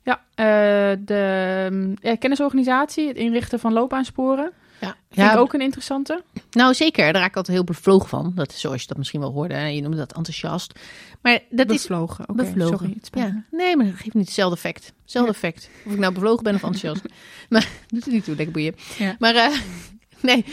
Ja, 0.06 0.20
eh, 0.34 0.98
de 1.04 1.68
mm, 1.70 1.94
ja, 2.00 2.16
kennisorganisatie, 2.16 3.08
het 3.08 3.16
inrichten 3.16 3.60
van 3.60 3.72
loopbaansporen. 3.72 4.52
Ja, 4.80 4.96
Vind 5.10 5.32
ik 5.32 5.36
ook 5.36 5.52
een 5.52 5.60
interessante. 5.60 6.22
Nou, 6.50 6.74
zeker. 6.74 7.12
Daar 7.12 7.20
raak 7.20 7.30
ik 7.30 7.36
altijd 7.36 7.56
heel 7.56 7.66
bevlogen 7.66 8.08
van. 8.08 8.32
Dat 8.34 8.52
is 8.52 8.60
zoals 8.60 8.80
je 8.80 8.86
dat 8.86 8.96
misschien 8.96 9.20
wel 9.20 9.32
hoorde. 9.32 9.54
Hè? 9.54 9.66
Je 9.66 9.80
noemde 9.80 9.96
dat 9.96 10.12
enthousiast. 10.12 10.78
Maar 11.20 11.40
dat 11.50 11.70
is 11.70 11.80
Bevlogen. 11.80 12.28
Oké, 12.28 12.42
bevlogen. 12.42 12.78
Sorry, 12.78 12.94
het. 13.00 13.10
Ja, 13.12 13.44
nee, 13.50 13.76
maar 13.76 13.86
dat 13.86 13.94
geeft 13.94 14.14
niet 14.14 14.24
hetzelfde 14.24 14.56
effect. 14.56 14.92
Hetzelfde 15.02 15.32
effect. 15.32 15.70
Of 15.86 15.92
ik 15.92 15.98
nou 15.98 16.12
bevlogen 16.12 16.42
ben 16.42 16.54
of 16.54 16.62
enthousiast. 16.62 17.02
maar 17.48 17.68
doet 17.88 18.04
het 18.04 18.14
niet 18.14 18.24
toe, 18.24 18.36
lekker 18.36 18.54
boeien. 18.54 18.74
Ja. 18.98 19.16
Maar 19.18 19.34
eh, 19.34 19.58
nee. 20.30 20.44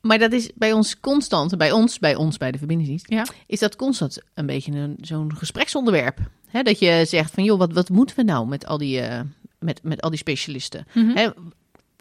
Maar 0.00 0.18
dat 0.18 0.32
is 0.32 0.50
bij 0.54 0.72
ons 0.72 1.00
constant, 1.00 1.56
bij 1.58 1.72
ons, 1.72 1.98
bij 1.98 2.14
ons, 2.14 2.36
bij 2.38 2.50
de 2.50 2.58
verbindingsdienst, 2.58 3.10
Ja. 3.10 3.24
is 3.46 3.58
dat 3.58 3.76
constant 3.76 4.18
een 4.34 4.46
beetje 4.46 4.72
een, 4.72 4.96
zo'n 5.00 5.36
gespreksonderwerp. 5.36 6.18
Hè, 6.48 6.62
dat 6.62 6.78
je 6.78 7.04
zegt 7.06 7.34
van, 7.34 7.44
joh, 7.44 7.58
wat, 7.58 7.72
wat 7.72 7.88
moeten 7.88 8.16
we 8.16 8.22
nou 8.22 8.46
met 8.46 8.66
al 8.66 8.78
die, 8.78 9.00
eh, 9.00 9.20
met, 9.58 9.80
met 9.82 10.00
al 10.02 10.10
die 10.10 10.18
specialisten? 10.18 10.86
Mhm. 10.94 11.16
Hè, 11.16 11.28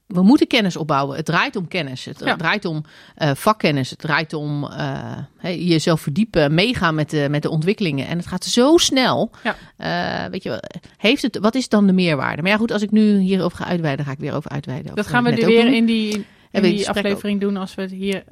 we 0.05 0.21
moeten 0.21 0.47
kennis 0.47 0.75
opbouwen. 0.75 1.15
Het 1.15 1.25
draait 1.25 1.55
om 1.55 1.67
kennis. 1.67 2.05
Het 2.05 2.19
Ja. 2.25 2.35
draait 2.35 2.65
om 2.65 2.83
eh, 3.15 3.31
vakkennis. 3.35 3.89
Het 3.89 3.99
draait 3.99 4.33
om 4.33 4.65
eh, 4.67 5.17
jezelf 5.41 6.01
verdiepen, 6.01 6.53
meegaan 6.53 6.95
met 6.95 7.09
de, 7.09 7.27
met 7.29 7.41
de 7.41 7.49
ontwikkelingen. 7.49 8.07
En 8.07 8.17
het 8.17 8.27
gaat 8.27 8.45
zo 8.45 8.77
snel. 8.77 9.31
Ja. 9.77 10.29
Weet 10.29 10.43
je, 10.43 10.63
heeft 10.97 11.21
het, 11.21 11.37
wat 11.37 11.55
is 11.55 11.69
dan 11.69 11.87
de 11.87 11.93
meerwaarde? 11.93 12.41
Maar 12.41 12.51
ja, 12.51 12.57
goed, 12.57 12.71
als 12.71 12.81
ik 12.81 12.91
nu 12.91 13.17
hierover 13.17 13.57
ga 13.57 13.65
uitweiden, 13.65 14.05
ga 14.05 14.11
ik 14.11 14.19
weer 14.19 14.33
over 14.33 14.51
uitweiden. 14.51 14.95
Dat 14.95 15.07
gaan 15.07 15.23
we 15.23 15.31
ook 15.31 15.45
weer 15.45 15.73
in 15.73 15.85
die 15.85 16.25
in 16.51 16.61
die 16.61 16.89
aflevering 16.89 17.39
doen 17.41 17.57
als 17.57 17.75
we 17.75 17.81
het 17.81 17.91
hier... 17.91 18.23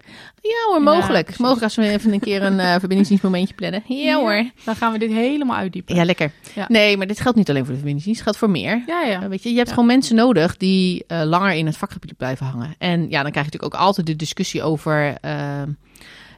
Ja 0.41 0.51
hoor, 0.67 0.75
Ja, 0.77 0.79
mogelijk. 0.79 1.37
mogelijk 1.37 1.63
als 1.63 1.75
we 1.75 1.89
even 1.89 2.13
een 2.13 2.19
keer 2.19 2.41
een 2.43 2.59
eh 2.59 2.71
verbindingsdienstmomentje 2.79 3.53
plannen. 3.55 3.83
Ja 3.87 4.15
hoor. 4.19 4.49
Dan 4.63 4.75
gaan 4.75 4.91
we 4.91 4.99
dit 4.99 5.11
helemaal 5.11 5.57
uitdiepen. 5.57 5.95
Ja, 5.95 6.05
lekker. 6.05 6.31
Ja. 6.55 6.65
Nee, 6.67 6.97
maar 6.97 7.07
dit 7.07 7.19
geldt 7.19 7.37
niet 7.37 7.49
alleen 7.49 7.61
voor 7.65 7.73
de 7.73 7.79
verbindingsdienst. 7.79 8.19
Het 8.25 8.29
geldt 8.29 8.39
voor 8.53 8.61
meer. 8.61 8.83
Ja, 8.87 9.01
ja. 9.03 9.21
Eh, 9.21 9.27
Weet 9.29 9.43
je, 9.43 9.49
je 9.49 9.55
hebt 9.55 9.67
Ja. 9.67 9.73
gewoon 9.73 9.89
mensen 9.89 10.15
nodig 10.15 10.57
die 10.57 11.03
eh, 11.07 11.21
langer 11.23 11.51
in 11.53 11.65
het 11.65 11.77
vakgebied 11.77 12.17
blijven 12.17 12.45
hangen. 12.45 12.75
En 12.77 12.99
ja, 13.09 13.21
dan 13.21 13.31
krijg 13.31 13.45
je 13.45 13.51
natuurlijk 13.51 13.73
ook 13.75 13.79
altijd 13.81 14.07
de 14.07 14.15
discussie 14.15 14.63
over... 14.63 15.17
eh, 15.21 15.61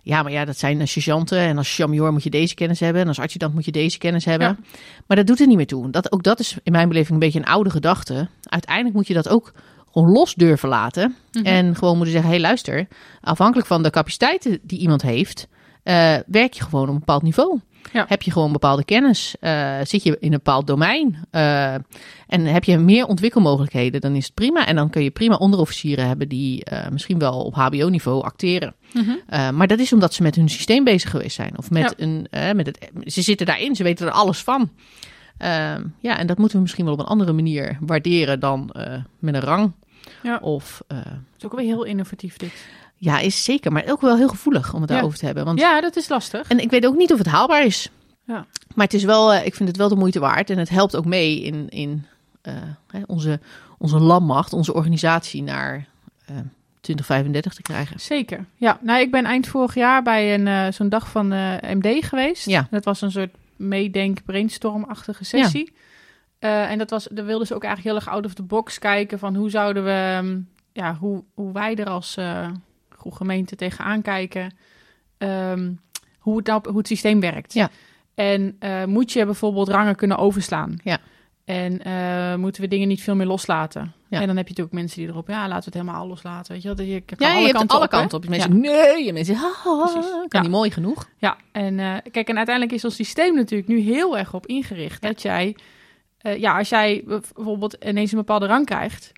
ja, 0.04 0.24
maar 0.24 0.32
ja, 0.32 0.46
dat 0.46 0.58
zijn 0.58 0.88
sergeanten. 0.88 1.38
En 1.40 1.58
als 1.58 1.76
champion 1.76 2.14
moet 2.14 2.24
je 2.24 2.30
deze 2.30 2.56
kennis 2.56 2.80
hebben. 2.80 3.02
En 3.02 3.08
als 3.08 3.20
adjudant 3.20 3.54
moet 3.54 3.66
je 3.66 3.72
deze 3.72 3.98
kennis 3.98 4.26
hebben. 4.26 4.48
Ja. 4.48 4.58
Maar 5.08 5.18
dat 5.18 5.28
doet 5.28 5.40
er 5.40 5.48
niet 5.48 5.58
meer 5.58 5.68
toe. 5.68 5.90
Dat, 5.90 6.12
ook 6.12 6.24
dat 6.24 6.40
is 6.40 6.56
in 6.64 6.72
mijn 6.72 6.88
beleving 6.88 7.14
een 7.14 7.20
beetje 7.20 7.40
een 7.40 7.46
oude 7.46 7.70
gedachte. 7.70 8.28
Uiteindelijk 8.44 8.96
moet 8.96 9.08
je 9.08 9.14
dat 9.14 9.30
ook 9.30 9.54
gewoon 10.00 10.14
los 10.14 10.36
durven 10.36 10.70
laten. 10.70 11.16
Mhm. 11.32 11.46
En 11.46 11.76
gewoon 11.76 11.96
moeten 11.96 12.14
zeggen, 12.14 12.30
hé 12.32 12.36
hey, 12.38 12.46
luister. 12.46 12.88
Afhankelijk 13.22 13.68
van 13.68 13.84
de 13.84 13.90
capaciteiten 13.90 14.60
die 14.64 14.80
iemand 14.80 15.02
heeft... 15.02 15.48
eh, 15.84 16.16
werk 16.28 16.54
je 16.54 16.64
gewoon 16.64 16.84
op 16.88 16.94
een 16.94 17.00
bepaald 17.00 17.22
niveau. 17.22 17.60
Ja. 17.94 18.06
Heb 18.08 18.22
je 18.22 18.32
gewoon 18.32 18.52
bepaalde 18.52 18.84
kennis? 18.84 19.36
eh, 19.40 19.76
zit 19.84 20.04
je 20.04 20.12
in 20.20 20.28
een 20.32 20.38
bepaald 20.44 20.68
domein? 20.68 21.18
eh, 21.32 21.74
en 22.28 22.46
heb 22.46 22.64
je 22.64 22.78
meer 22.78 23.06
ontwikkelmogelijkheden, 23.06 24.02
dan 24.02 24.16
is 24.16 24.26
het 24.26 24.34
prima. 24.34 24.66
En 24.68 24.76
dan 24.76 24.90
kun 24.90 25.04
je 25.04 25.12
prima 25.12 25.36
onderofficieren 25.36 26.08
hebben 26.08 26.30
die 26.30 26.64
misschien 26.92 27.20
wel 27.20 27.42
op 27.42 27.54
HBO-niveau 27.56 28.24
acteren. 28.24 28.76
Mhm. 28.94 29.56
Maar 29.56 29.68
dat 29.68 29.80
is 29.80 29.94
omdat 29.94 30.14
ze 30.14 30.24
met 30.24 30.36
hun 30.36 30.50
systeem 30.50 30.84
bezig 30.84 31.10
geweest 31.10 31.36
zijn. 31.36 31.58
Of 31.58 31.70
met 31.72 31.94
Ja. 31.98 32.06
een, 32.06 32.28
met 32.56 32.66
het, 32.66 32.90
ze 33.14 33.22
zitten 33.22 33.46
daarin, 33.46 33.76
ze 33.76 33.84
weten 33.84 34.08
er 34.08 34.12
alles 34.14 34.44
van. 34.44 34.70
Ja, 36.00 36.18
en 36.18 36.28
dat 36.28 36.38
moeten 36.38 36.56
we 36.58 36.62
misschien 36.64 36.86
wel 36.86 36.94
op 36.94 37.00
een 37.00 37.06
andere 37.06 37.34
manier 37.34 37.78
waarderen 37.82 38.40
dan 38.40 38.70
met 39.20 39.34
een 39.34 39.42
rang. 39.42 39.72
Ja. 40.24 40.38
Of 40.42 40.82
eh, 40.88 40.98
Het 40.98 41.06
is 41.38 41.46
ook 41.46 41.56
wel 41.56 41.66
heel 41.66 41.84
innovatief 41.84 42.38
dit. 42.38 42.54
ja, 42.96 43.20
is 43.20 43.44
zeker, 43.44 43.72
maar 43.72 43.84
ook 43.88 44.02
wel 44.02 44.18
heel 44.18 44.28
gevoelig 44.28 44.74
om 44.74 44.82
het 44.82 44.90
Ja. 44.90 44.96
daarover 44.96 45.20
te 45.20 45.26
hebben. 45.26 45.46
Want 45.46 45.60
Ja, 45.60 45.82
dat 45.82 45.96
is 45.96 46.10
lastig. 46.10 46.48
en 46.48 46.60
ik 46.60 46.70
weet 46.70 46.86
ook 46.86 46.96
niet 46.96 47.12
of 47.12 47.18
het 47.18 47.28
haalbaar 47.28 47.66
is. 47.66 47.90
Ja. 48.24 48.46
Maar 48.76 48.86
het 48.86 48.94
is 48.94 49.04
wel, 49.04 49.34
eh, 49.34 49.46
ik 49.46 49.56
vind 49.56 49.70
het 49.70 49.78
wel 49.78 49.90
de 49.90 49.96
moeite 49.96 50.20
waard. 50.20 50.50
En 50.50 50.58
het 50.58 50.70
helpt 50.70 50.96
ook 50.96 51.06
mee 51.06 51.42
in, 51.42 51.70
in 51.70 52.06
eh, 52.42 52.54
onze, 53.06 53.40
onze 53.78 54.00
landmacht, 54.00 54.54
onze 54.54 54.74
organisatie 54.74 55.44
naar 55.44 55.88
eh 56.26 56.36
2035 56.82 57.54
te 57.54 57.62
krijgen. 57.62 58.00
Zeker. 58.00 58.46
Ja, 58.56 58.80
nou, 58.82 59.00
ik 59.02 59.12
ben 59.12 59.26
eind 59.26 59.48
vorig 59.48 59.74
jaar 59.76 60.04
bij 60.04 60.34
een 60.34 60.74
zo'n 60.74 60.90
dag 60.90 61.10
van 61.10 61.28
MD 61.62 62.06
geweest. 62.06 62.46
Ja. 62.46 62.68
Dat 62.72 62.86
was 62.86 63.02
een 63.02 63.12
soort 63.12 63.30
meedenk 63.56 64.24
brainstorm-achtige 64.26 65.24
sessie. 65.26 65.74
Eh, 66.40 66.72
en 66.72 66.78
dat 66.78 66.90
was, 66.90 67.08
daar 67.12 67.26
wilden 67.26 67.48
ze 67.48 67.56
ook 67.56 67.64
eigenlijk 67.64 67.96
heel 67.96 68.06
erg 68.06 68.16
out 68.16 68.26
of 68.26 68.34
the 68.34 68.44
box 68.44 68.80
kijken 68.80 69.20
van 69.20 69.36
hoe 69.36 69.50
zouden 69.50 69.84
we, 69.84 70.20
ehm, 70.20 70.40
ja, 70.74 70.96
hoe, 70.96 71.24
hoe 71.34 71.52
wij 71.54 71.76
er 71.76 71.90
als 71.90 72.18
goede 73.00 73.18
gemeente 73.18 73.56
tegenaan 73.56 74.02
kijken, 74.02 74.58
ehm, 75.18 75.72
hoe, 76.20 76.38
het 76.38 76.48
nou, 76.48 76.62
hoe 76.68 76.78
het 76.78 76.88
systeem 76.88 77.20
werkt. 77.20 77.54
Ja. 77.54 77.70
En 78.16 78.56
eh, 78.60 78.86
moet 78.86 79.12
je 79.12 79.26
bijvoorbeeld 79.26 79.70
rangen 79.70 79.96
kunnen 79.96 80.18
overslaan? 80.18 80.80
Ja. 80.84 80.98
En 81.46 82.40
moeten 82.40 82.62
we 82.62 82.68
dingen 82.68 82.88
niet 82.88 83.02
veel 83.02 83.16
meer 83.16 83.26
loslaten? 83.26 83.94
Ja. 84.10 84.20
En 84.22 84.28
dan 84.28 84.38
heb 84.38 84.48
je 84.48 84.54
natuurlijk 84.54 84.76
mensen 84.76 85.00
die 85.00 85.10
erop, 85.10 85.28
ja, 85.28 85.48
laten 85.48 85.72
we 85.72 85.78
het 85.78 85.88
helemaal 85.88 86.08
loslaten. 86.08 86.54
Weet 86.54 86.62
je 86.62 86.74
dat 86.74 86.88
je 86.88 87.02
kan 87.02 87.18
Ja, 87.20 87.28
alle 87.28 87.40
je 87.40 87.46
hebt 87.46 87.58
kanten 87.58 87.76
alle 87.76 87.86
op, 87.86 87.92
kanten 87.92 88.18
op. 88.18 88.24
Ja. 88.24 88.30
Mensen 88.30 88.60
nee, 88.60 89.08
en 89.08 89.14
mensen 89.14 89.36
ah, 89.36 89.66
ah, 89.66 89.94
Precies. 89.94 90.12
kan 90.28 90.42
niet 90.42 90.52
mooi 90.52 90.72
genoeg. 90.72 91.10
Ja, 91.18 91.38
en 91.52 91.76
kijk, 92.12 92.30
en 92.30 92.38
uiteindelijk 92.38 92.76
is 92.76 92.86
ons 92.86 92.96
systeem 92.96 93.36
natuurlijk 93.36 93.70
nu 93.70 93.80
heel 93.80 94.18
erg 94.18 94.34
op 94.34 94.46
ingericht. 94.46 95.02
Dat 95.02 95.22
jij, 95.22 95.56
eh, 96.20 96.38
ja, 96.40 96.58
als 96.58 96.70
jij 96.70 97.04
bijvoorbeeld 97.06 97.74
ineens 97.86 98.12
een 98.12 98.18
bepaalde 98.18 98.46
rang 98.46 98.66
krijgt. 98.66 99.12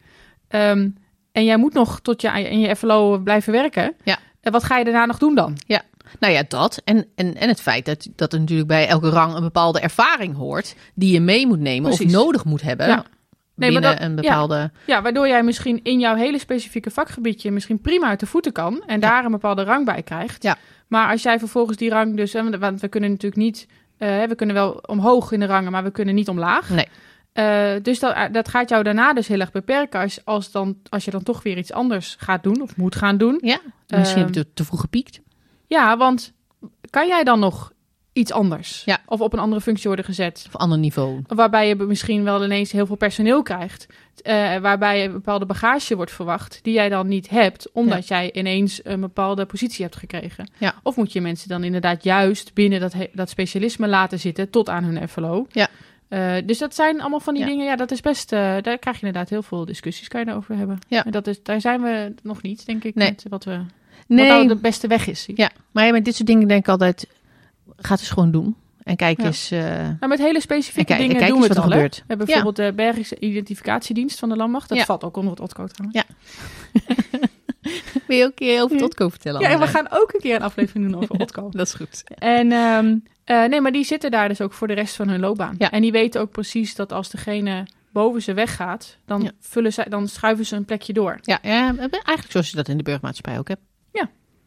ehm, 0.47 0.89
en 1.31 1.45
jij 1.45 1.57
moet 1.57 1.73
nog 1.73 1.99
tot 1.99 2.21
je 2.21 2.27
in 2.49 2.59
je 2.59 2.75
FLO 2.75 3.17
blijven 3.17 3.51
werken. 3.53 3.93
Ja. 4.03 4.17
En 4.41 4.51
wat 4.51 4.63
ga 4.63 4.77
je 4.77 4.83
daarna 4.83 5.05
nog 5.05 5.17
doen 5.17 5.35
dan? 5.35 5.57
Nou 6.19 6.33
ja, 6.33 6.43
dat. 6.47 6.81
En, 6.85 7.05
en, 7.15 7.35
en 7.35 7.47
het 7.47 7.61
feit 7.61 7.85
dat, 7.85 8.07
dat 8.15 8.33
er 8.33 8.39
natuurlijk 8.39 8.67
bij 8.67 8.87
elke 8.87 9.09
rang 9.09 9.33
een 9.33 9.41
bepaalde 9.41 9.79
ervaring 9.79 10.35
hoort. 10.35 10.75
die 10.95 11.13
je 11.13 11.19
mee 11.19 11.47
moet 11.47 11.59
nemen 11.59 11.89
Precies. 11.89 12.05
of 12.15 12.21
nodig 12.23 12.45
moet 12.45 12.61
hebben. 12.61 12.87
Ja. 12.87 12.95
Nee, 13.55 13.71
maar 13.71 13.81
binnen 13.81 13.99
dat- 13.99 14.01
een 14.09 14.15
bepaalde. 14.15 14.71
Ja, 14.85 15.01
waardoor 15.01 15.27
jij 15.27 15.43
misschien 15.43 15.79
in 15.83 15.99
jouw 15.99 16.15
hele 16.15 16.39
specifieke 16.39 16.91
vakgebiedje 16.91 17.51
misschien 17.51 17.81
prima 17.81 18.07
uit 18.07 18.19
de 18.19 18.25
voeten 18.25 18.51
kan. 18.51 18.83
En 18.85 18.99
daar 18.99 19.25
een 19.25 19.31
bepaalde 19.31 19.63
rang 19.63 19.85
bij 19.85 20.03
krijgt. 20.03 20.43
Ja. 20.43 20.57
Maar 20.87 21.11
als 21.11 21.23
jij 21.23 21.39
vervolgens 21.39 21.77
die 21.77 21.89
rang 21.89 22.15
dus, 22.15 22.33
want 22.33 22.81
we 22.81 22.87
kunnen 22.87 23.09
natuurlijk 23.09 23.41
niet, 23.41 23.67
eh, 24.01 24.23
we 24.23 24.35
kunnen 24.35 24.55
wel 24.55 24.71
omhoog 24.71 25.31
in 25.31 25.39
de 25.39 25.45
rangen, 25.45 25.71
maar 25.71 25.83
we 25.83 25.91
kunnen 25.91 26.15
niet 26.15 26.29
omlaag. 26.29 26.69
Nee. 26.69 26.87
Eh, 27.33 27.73
dus 27.81 27.99
dat, 27.99 28.15
dat 28.31 28.47
gaat 28.47 28.69
jou 28.69 28.83
daarna 28.83 29.13
dus 29.13 29.27
heel 29.27 29.39
erg 29.39 29.51
beperken 29.51 29.99
als, 29.99 30.25
als, 30.25 30.51
dan, 30.51 30.77
als 30.89 31.05
je 31.05 31.11
dan 31.11 31.23
toch 31.23 31.43
weer 31.43 31.57
iets 31.57 31.71
anders 31.71 32.15
gaat 32.19 32.43
doen 32.43 32.61
of 32.61 32.77
moet 32.77 32.95
gaan 32.95 33.17
doen. 33.17 33.39
Ja, 33.43 33.59
misschien 33.87 34.17
Ehm, 34.17 34.25
heb 34.25 34.35
je 34.35 34.43
te, 34.43 34.53
te 34.53 34.65
vroeg 34.65 34.81
gepiekt. 34.81 35.21
Ja, 35.67 35.97
want 35.97 36.33
kan 36.89 37.07
jij 37.07 37.23
dan 37.23 37.39
nog 37.39 37.71
iets 38.13 38.31
anders? 38.31 38.81
Ja. 38.85 38.97
Of 39.05 39.21
op 39.21 39.33
een 39.33 39.39
andere 39.39 39.61
functie 39.61 39.87
worden 39.87 40.05
gezet? 40.05 40.43
Of 40.47 40.55
ander 40.55 40.77
niveau. 40.77 41.21
Waarbij 41.27 41.67
je 41.67 41.75
misschien 41.75 42.23
wel 42.23 42.43
ineens 42.43 42.71
heel 42.71 42.85
veel 42.85 42.95
personeel 42.95 43.41
krijgt. 43.43 43.87
eh, 44.21 44.57
waarbij 44.57 45.05
een 45.05 45.11
bepaalde 45.11 45.45
bagage 45.45 45.95
wordt 45.95 46.11
verwacht. 46.11 46.59
Die 46.61 46.73
jij 46.73 46.89
dan 46.89 47.07
niet 47.07 47.29
hebt. 47.29 47.71
Omdat 47.71 48.07
jij 48.07 48.33
ineens 48.33 48.79
een 48.83 48.99
bepaalde 48.99 49.45
positie 49.45 49.83
hebt 49.83 49.95
gekregen. 49.95 50.49
Ja. 50.57 50.73
Of 50.83 50.95
moet 50.95 51.13
je 51.13 51.21
mensen 51.21 51.49
dan 51.49 51.63
inderdaad 51.63 52.03
juist 52.03 52.53
binnen 52.53 52.79
dat, 52.79 52.93
dat 53.13 53.29
specialisme 53.29 53.87
laten 53.87 54.19
zitten. 54.19 54.49
Tot 54.49 54.69
aan 54.69 54.83
hun 54.83 55.07
FLO. 55.09 55.47
Ja. 55.51 55.67
Eh, 56.07 56.33
dus 56.45 56.57
dat 56.57 56.75
zijn 56.75 57.01
allemaal 57.01 57.19
van 57.19 57.33
die 57.33 57.43
Ja. 57.43 57.49
dingen. 57.49 57.65
Ja, 57.65 57.75
dat 57.75 57.91
is 57.91 58.01
best. 58.01 58.31
eh, 58.31 58.39
daar 58.39 58.77
krijg 58.77 58.99
je 58.99 59.05
inderdaad 59.05 59.29
heel 59.29 59.43
veel 59.43 59.65
discussies 59.65 60.07
kan 60.07 60.19
je 60.19 60.25
daarover 60.25 60.55
hebben. 60.55 60.79
Ja. 60.87 61.05
En 61.05 61.11
dat 61.11 61.27
is, 61.27 61.43
daar 61.43 61.61
zijn 61.61 61.81
we 61.81 62.13
nog 62.23 62.41
niet, 62.41 62.65
denk 62.65 62.83
ik. 62.83 62.95
Nee. 62.95 63.09
Met 63.09 63.25
wat, 63.29 63.43
we, 63.43 63.51
wat 63.57 63.65
Nee, 64.07 64.27
nou 64.27 64.47
de 64.47 64.55
beste 64.55 64.87
weg 64.87 65.07
is. 65.07 65.27
ja. 65.35 65.51
maar 65.71 65.85
ja, 65.85 65.91
met 65.91 66.05
dit 66.05 66.15
soort 66.15 66.27
dingen 66.27 66.47
denk 66.47 66.59
ik 66.61 66.67
altijd... 66.69 67.07
ga 67.85 67.91
het 67.91 67.99
eens 67.99 68.09
gewoon 68.09 68.31
doen. 68.31 68.55
En 68.83 68.95
kijk 68.95 69.19
Ja. 69.19 69.25
eens... 69.25 69.51
eh, 69.51 69.59
Nou, 69.77 70.07
met 70.07 70.19
hele 70.19 70.41
specifieke 70.41 70.79
En 70.79 70.85
kijk- 70.85 70.99
en 70.99 71.05
dingen 71.07 71.21
kijk 71.21 71.31
doen 71.31 71.41
we 71.41 71.47
het 71.47 71.57
al. 71.57 71.63
er 71.63 71.71
gebeurt. 71.71 71.95
We 71.95 72.03
hebben 72.07 72.25
bijvoorbeeld 72.25 72.55
de 72.55 72.73
Belgische 72.75 73.19
Identificatiedienst 73.19 74.19
van 74.19 74.29
de 74.29 74.35
Landmacht. 74.35 74.69
Dat 74.69 74.77
Ja. 74.77 74.85
valt 74.85 75.03
ook 75.03 75.15
onder 75.17 75.31
het 75.31 75.39
OTCO 75.41 75.67
trouwens. 75.67 76.03
Wil 78.07 78.17
je 78.17 78.23
ook 78.23 78.29
een 78.29 78.35
keer 78.35 78.61
over 78.61 78.77
Totco 78.77 79.09
vertellen? 79.09 79.41
Ja, 79.41 79.49
en 79.49 79.59
we 79.59 79.67
gaan 79.67 79.87
ook 79.89 80.13
een 80.13 80.19
keer 80.19 80.35
een 80.35 80.41
aflevering 80.41 80.91
doen 80.91 81.01
over 81.01 81.19
OTCO. 81.21 81.49
Dat 81.51 81.67
is 81.67 81.73
goed. 81.73 82.03
En 82.17 82.51
ehm, 82.51 82.95
eh, 83.23 83.43
nee, 83.49 83.61
maar 83.61 83.71
die 83.71 83.83
zitten 83.83 84.11
daar 84.11 84.27
dus 84.27 84.41
ook 84.41 84.53
voor 84.53 84.67
de 84.67 84.73
rest 84.73 84.95
van 84.95 85.09
hun 85.09 85.19
loopbaan. 85.19 85.55
Ja. 85.57 85.71
En 85.71 85.81
die 85.81 85.91
weten 85.91 86.21
ook 86.21 86.31
precies 86.31 86.75
dat 86.75 86.91
als 86.93 87.09
degene 87.09 87.67
boven 87.91 88.21
ze 88.21 88.33
weggaat, 88.33 88.97
dan, 89.05 89.21
Ja. 89.21 89.31
vullen 89.39 89.73
zij, 89.73 89.85
dan 89.89 90.07
schuiven 90.07 90.45
ze 90.45 90.55
een 90.55 90.65
plekje 90.65 90.93
door. 90.93 91.17
Ja, 91.21 91.39
ja, 91.41 91.75
eigenlijk 91.77 92.25
zoals 92.31 92.49
je 92.49 92.55
dat 92.55 92.67
in 92.67 92.77
de 92.77 92.83
burgermaatschappij 92.83 93.39
ook 93.39 93.47
hebt. 93.47 93.61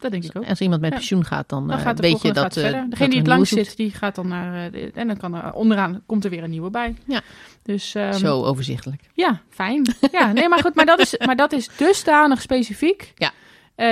Dat 0.05 0.12
denk 0.12 0.24
ik 0.24 0.36
ook. 0.36 0.48
Als 0.48 0.60
iemand 0.60 0.81
met 0.81 0.90
Ja. 0.90 0.97
pensioen 0.97 1.24
gaat, 1.24 1.48
dan, 1.48 1.68
Dan 1.68 1.76
eh, 1.76 1.82
gaat 1.82 2.01
weet 2.01 2.22
je 2.22 2.32
dat... 2.32 2.43
gaat 2.43 2.56
eh, 2.56 2.72
dat 2.72 2.90
Degene 2.90 3.09
die 3.10 3.18
het 3.18 3.28
nieuwe 3.28 3.44
zit, 3.44 3.76
die 3.76 3.90
gaat 3.90 4.14
dan 4.14 4.28
naar... 4.28 4.72
eh, 4.72 4.82
en 4.94 5.06
dan 5.06 5.16
kan 5.16 5.35
er 5.35 5.52
onderaan 5.52 6.02
komt 6.06 6.24
er 6.24 6.31
weer 6.31 6.43
een 6.43 6.51
nieuwe 6.51 6.70
bij. 6.70 6.94
Ja. 7.06 7.20
Dus 7.62 7.94
ehm. 7.94 8.12
Zo 8.12 8.43
overzichtelijk. 8.43 9.02
ja, 9.14 9.40
fijn. 9.51 9.94
ja, 10.12 10.32
nee, 10.32 10.48
maar 10.48 10.59
goed, 10.59 10.74
maar 10.74 10.86
dat 10.86 10.98
is, 10.98 11.16
maar 11.26 11.36
dat 11.36 11.52
is 11.52 11.68
dusdanig 11.76 12.40
specifiek. 12.40 13.12
Ja. 13.14 13.31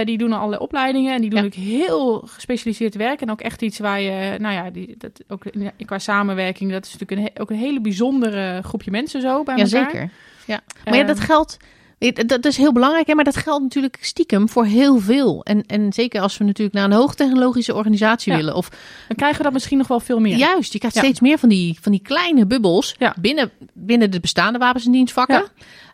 Die 0.04 0.18
doen 0.18 0.32
allerlei 0.32 0.62
opleidingen 0.62 1.14
en 1.14 1.20
die 1.20 1.30
doen 1.30 1.38
Ja. 1.38 1.44
ook 1.44 1.54
heel 1.54 2.18
gespecialiseerd 2.26 2.94
werk. 2.94 3.20
En 3.20 3.30
ook 3.30 3.40
echt 3.40 3.62
iets 3.62 3.78
waar 3.78 4.00
je, 4.00 4.38
nou 4.38 4.54
ja, 4.54 4.70
die, 4.70 4.94
dat, 4.98 5.10
ook 5.28 5.44
in- 5.46 5.72
qua 5.86 5.98
samenwerking, 5.98 6.72
dat 6.72 6.86
is 6.86 6.96
natuurlijk 6.98 7.20
een, 7.36 7.42
ook 7.42 7.50
een 7.50 7.56
hele 7.56 7.80
bijzondere 7.80 8.62
groepje 8.62 8.90
mensen 8.90 9.20
zo 9.20 9.42
bij 9.42 9.54
elkaar. 9.56 9.80
Jazeker. 9.80 10.10
Ja. 10.46 10.60
Maar 10.84 10.96
ja, 10.96 11.04
dat 11.04 11.16
Ehm, 11.16 11.26
geldt... 11.26 11.56
Dat 12.10 12.44
is 12.44 12.56
heel 12.56 12.72
belangrijk, 12.72 13.06
hè, 13.06 13.14
maar 13.14 13.24
dat 13.24 13.36
geldt 13.36 13.62
natuurlijk 13.62 13.98
stiekem 14.00 14.48
voor 14.48 14.64
heel 14.64 14.98
veel. 14.98 15.42
En, 15.44 15.62
en 15.66 15.92
zeker 15.92 16.20
als 16.20 16.38
we 16.38 16.44
natuurlijk 16.44 16.76
naar 16.76 16.84
een 16.84 16.92
hoogtechnologische 16.92 17.74
organisatie 17.74 18.32
Ja. 18.32 18.38
willen. 18.38 18.54
Of 18.54 18.68
Dan 19.08 19.16
krijgen 19.16 19.36
we 19.38 19.42
dat 19.44 19.52
misschien 19.52 19.78
nog 19.78 19.86
wel 19.88 20.00
veel 20.00 20.20
meer. 20.20 20.36
juist, 20.36 20.72
je 20.72 20.78
krijgt 20.78 20.96
Ja. 20.96 21.02
steeds 21.02 21.20
meer 21.20 21.38
van 21.38 21.48
die, 21.48 21.78
van 21.80 21.92
die 21.92 22.02
kleine 22.02 22.46
bubbels 22.46 22.94
Ja. 22.98 23.14
binnen, 23.20 23.50
binnen 23.72 24.10
de 24.10 24.20
bestaande 24.20 24.58
wapens- 24.58 24.84
en 24.86 24.92
dienstvakken. 24.92 25.44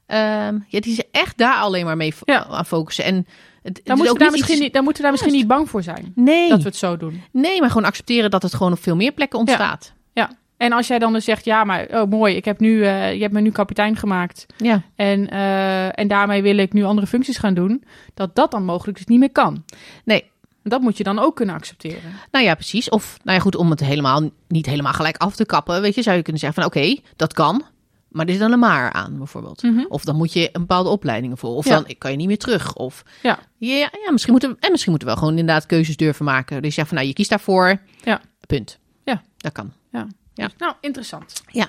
Ja. 0.07 0.47
Ehm, 0.47 0.59
ja, 0.69 0.81
die 0.81 0.95
ze 0.95 1.07
echt 1.11 1.39
daar 1.39 1.57
alleen 1.57 1.85
maar 1.85 1.97
mee 1.97 2.15
Ja. 2.25 2.47
aan 2.47 2.67
focussen. 2.67 3.05
En 3.05 3.27
het, 3.63 3.81
is 3.85 3.95
moeten 3.95 4.13
we 4.13 4.19
daar 4.19 4.31
misschien 4.31 4.55
iets- 4.55 4.63
niet, 4.65 4.75
moeten 4.75 4.95
we 4.97 5.03
daar 5.03 5.11
misschien 5.11 5.33
niet 5.33 5.47
bang 5.47 5.69
voor 5.71 5.83
zijn. 5.83 6.13
Nee, 6.15 6.49
Dat 6.49 6.63
we 6.63 6.69
het 6.69 6.77
zo 6.77 6.97
doen. 6.97 7.23
nee, 7.33 7.61
maar 7.61 7.69
gewoon 7.71 7.85
accepteren 7.89 8.31
dat 8.31 8.43
het 8.43 8.55
gewoon 8.55 8.73
op 8.73 8.83
veel 8.83 8.97
meer 8.97 9.13
plekken 9.13 9.39
ontstaat. 9.39 9.93
En 10.59 10.73
als 10.73 10.87
jij 10.87 10.99
dan 10.99 11.13
dus 11.13 11.25
zegt, 11.25 11.45
ja, 11.45 11.65
maar 11.65 11.87
oh, 11.91 12.11
mooi, 12.11 12.37
ik 12.37 12.45
heb 12.45 12.61
nu, 12.61 12.85
eh, 12.85 13.15
je 13.15 13.21
hebt 13.21 13.33
me 13.33 13.41
nu 13.41 13.51
kapitein 13.51 13.97
gemaakt. 13.97 14.47
Ja. 14.57 14.83
En, 14.97 15.31
eh, 15.31 15.99
en 15.99 16.09
daarmee 16.09 16.43
wil 16.43 16.57
ik 16.59 16.73
nu 16.73 16.85
andere 16.85 17.07
functies 17.07 17.39
gaan 17.39 17.55
doen. 17.55 17.85
Dat 18.15 18.35
dat 18.35 18.51
dan 18.51 18.65
mogelijk 18.65 18.97
dus 18.97 19.07
niet 19.07 19.19
meer 19.19 19.33
kan. 19.33 19.65
Nee. 20.05 20.31
Dat 20.63 20.81
moet 20.81 20.97
je 20.97 21.05
dan 21.05 21.19
ook 21.19 21.37
kunnen 21.37 21.55
accepteren. 21.55 22.13
Nou 22.31 22.45
ja, 22.45 22.55
precies. 22.55 22.89
Of, 22.89 23.19
nou 23.23 23.37
ja, 23.37 23.43
goed, 23.43 23.57
om 23.57 23.71
het 23.71 23.81
helemaal 23.81 24.31
niet 24.49 24.67
helemaal 24.67 24.93
gelijk 24.93 25.17
af 25.17 25.35
te 25.37 25.47
kappen, 25.47 25.81
weet 25.81 25.95
je, 25.95 26.03
zou 26.03 26.17
je 26.17 26.23
kunnen 26.23 26.41
zeggen 26.41 26.63
van, 26.63 26.71
oké, 26.73 26.97
dat 27.17 27.33
kan, 27.33 27.65
maar 28.09 28.27
er 28.27 28.33
is 28.33 28.39
dan 28.39 28.53
een 28.53 28.59
maar 28.59 28.93
aan, 28.93 29.19
bijvoorbeeld. 29.19 29.63
Mhm. 29.63 29.85
Of 29.89 30.05
dan 30.05 30.17
moet 30.17 30.33
je 30.33 30.49
een 30.53 30.61
bepaalde 30.61 30.89
opleidingen 30.89 31.39
voor. 31.39 31.51
Of 31.51 31.65
Ja. 31.65 31.75
dan 31.75 31.95
kan 31.99 32.11
je 32.11 32.17
niet 32.17 32.27
meer 32.27 32.39
terug. 32.39 32.75
Of 32.75 33.03
Ja. 33.23 33.39
ja, 33.57 33.77
ja 33.77 34.11
misschien 34.11 34.33
moeten 34.33 34.51
we, 34.51 34.57
en 34.61 34.71
misschien 34.71 34.91
moeten 34.91 35.09
we 35.09 35.15
wel 35.15 35.23
gewoon 35.25 35.39
inderdaad 35.39 35.67
keuzes 35.67 35.97
durven 35.97 36.25
maken. 36.25 36.57
Dus 36.57 36.67
je 36.69 36.75
zegt 36.75 36.89
van, 36.89 36.97
nou, 36.97 37.09
je 37.09 37.15
kiest 37.15 37.31
daarvoor. 37.31 37.81
Ja. 38.05 38.21
Punt. 38.47 38.79
Ja. 39.05 39.23
Dat 39.37 39.53
kan. 39.53 39.73
Ja. 39.93 40.07
Dus, 40.45 40.55
nou, 40.59 40.75
interessant. 40.81 41.43
Ja. 41.47 41.69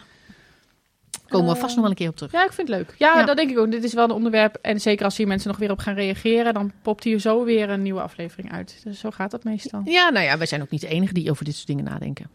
Komen 1.28 1.48
we 1.50 1.56
Eh, 1.56 1.62
vast 1.62 1.74
nog 1.74 1.82
wel 1.82 1.90
een 1.91 1.98
keer 2.00 2.10
op 2.10 2.16
terug. 2.16 2.32
Ja, 2.32 2.46
ik 2.46 2.54
vind 2.54 2.68
het 2.68 2.78
leuk. 2.78 2.96
Ja, 2.98 3.20
Ja. 3.20 3.26
dat 3.26 3.38
denk 3.38 3.50
ik 3.50 3.58
ook. 3.58 3.72
Dit 3.72 3.84
is 3.84 3.94
wel 3.94 4.04
een 4.04 4.12
onderwerp. 4.12 4.58
En 4.62 4.82
zeker 4.82 5.06
als 5.06 5.18
hier 5.18 5.28
mensen 5.28 5.50
nog 5.50 5.58
weer 5.60 5.72
op 5.72 5.80
gaan 5.80 5.94
reageren, 5.94 6.54
dan 6.54 6.72
popt 6.82 7.04
hier 7.04 7.20
zo 7.20 7.44
weer 7.44 7.70
een 7.70 7.82
nieuwe 7.82 8.02
aflevering 8.02 8.52
uit. 8.52 8.82
Dus 8.84 9.00
zo 9.00 9.12
gaat 9.12 9.32
dat 9.32 9.44
meestal. 9.44 9.82
Ja, 9.86 10.10
nou 10.10 10.26
ja, 10.26 10.38
wij 10.38 10.46
zijn 10.48 10.62
ook 10.62 10.70
niet 10.70 10.82
de 10.82 10.88
enige 10.88 11.14
die 11.14 11.32
over 11.32 11.46
dit 11.46 11.56
soort 11.56 11.68
dingen 11.68 11.84
nadenken. 11.84 12.30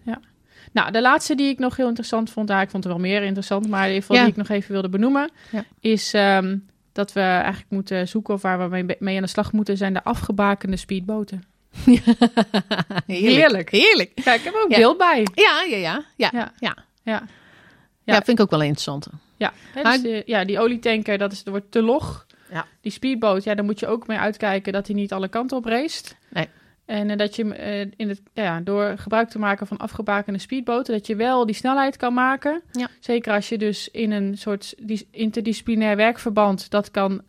Nou, 0.73 0.91
de 0.93 1.01
laatste 1.01 1.35
die 1.35 1.49
ik 1.49 1.59
nog 1.59 1.77
heel 1.77 1.89
interessant 1.89 2.31
vond, 2.31 2.49
ja, 2.49 2.61
ik 2.61 2.71
vond 2.71 2.85
er 2.85 2.91
wel 2.91 2.99
meer 2.99 3.23
interessant, 3.23 3.69
maar 3.69 3.91
in 3.91 4.03
Ja. 4.09 4.21
die 4.21 4.29
ik 4.31 4.37
nog 4.37 4.49
even 4.49 4.73
wilde 4.73 4.89
benoemen, 4.89 5.31
Ja. 5.51 5.65
is 5.81 6.15
ehm, 6.15 6.57
dat 6.93 7.13
we 7.13 7.21
eigenlijk 7.21 7.71
moeten 7.71 8.09
zoeken 8.09 8.35
of 8.35 8.43
waar 8.43 8.59
we 8.71 8.77
mee, 8.83 8.97
mee 8.99 9.17
aan 9.17 9.23
de 9.23 9.29
slag 9.29 9.53
moeten, 9.53 9.77
zijn 9.77 9.93
de 9.93 10.05
afgebakende 10.05 10.77
speedboten. 10.77 11.43
Heerlijk. 13.07 13.71
Heerlijk. 13.71 14.13
Ja, 14.25 14.35
ik 14.35 14.41
heb 14.43 14.55
er 14.55 14.63
ook 14.63 14.71
Ja. 14.71 14.77
beeld 14.77 14.99
bij. 14.99 15.27
Ja, 15.35 15.63
ja, 15.69 15.77
ja. 15.77 16.05
Ja, 16.17 16.31
Ja. 16.33 16.53
ja. 16.59 16.77
Ja. 17.03 17.23
ja. 18.05 18.15
vind 18.15 18.29
ik 18.39 18.41
ook 18.41 18.51
wel 18.51 18.61
interessant. 18.61 19.07
Ja, 19.37 19.53
hè, 19.75 19.83
dus, 19.83 20.03
eh, 20.03 20.23
ja 20.25 20.45
die 20.45 20.59
olietanker, 20.61 21.19
dat 21.19 21.33
is, 21.33 21.43
dat 21.45 21.53
wordt 21.55 21.71
te 21.71 21.83
log. 21.83 22.27
Ja. 22.51 22.67
Die 22.81 22.93
speedboot, 22.93 23.45
ja, 23.45 23.55
daar 23.55 23.65
moet 23.65 23.81
je 23.81 23.87
ook 23.87 24.07
mee 24.07 24.19
uitkijken 24.19 24.73
dat 24.73 24.87
hij 24.87 24.97
niet 24.97 25.13
alle 25.13 25.29
kanten 25.29 25.57
op 25.57 25.65
race. 25.65 26.05
Nee. 26.31 26.49
En 26.87 27.11
eh, 27.11 27.17
dat 27.17 27.37
je 27.37 27.55
eh, 27.55 27.81
in 27.97 28.09
het, 28.09 28.21
ja, 28.35 28.61
door 28.61 28.95
gebruik 28.99 29.29
te 29.29 29.39
maken 29.39 29.67
van 29.67 29.77
afgebakende 29.77 30.39
speedboten, 30.39 30.95
dat 30.95 31.07
je 31.07 31.17
wel 31.17 31.47
die 31.47 31.55
snelheid 31.55 31.97
kan 31.97 32.15
maken. 32.15 32.63
Ja. 32.73 32.89
Zeker 33.01 33.33
als 33.33 33.49
je 33.49 33.59
dus 33.59 33.89
in 33.89 34.11
een 34.11 34.39
soort 34.39 34.75
dis- 34.79 35.05
interdisciplinair 35.11 35.97
werkverband 35.97 36.71
dat 36.71 36.91
kan 36.91 37.23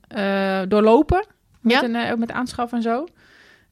doorlopen. 0.68 1.26
Met, 1.62 1.74
Ja. 1.74 2.10
een, 2.12 2.20
met 2.20 2.32
aanschaf 2.32 2.72
en 2.72 2.82
zo. 2.82 3.08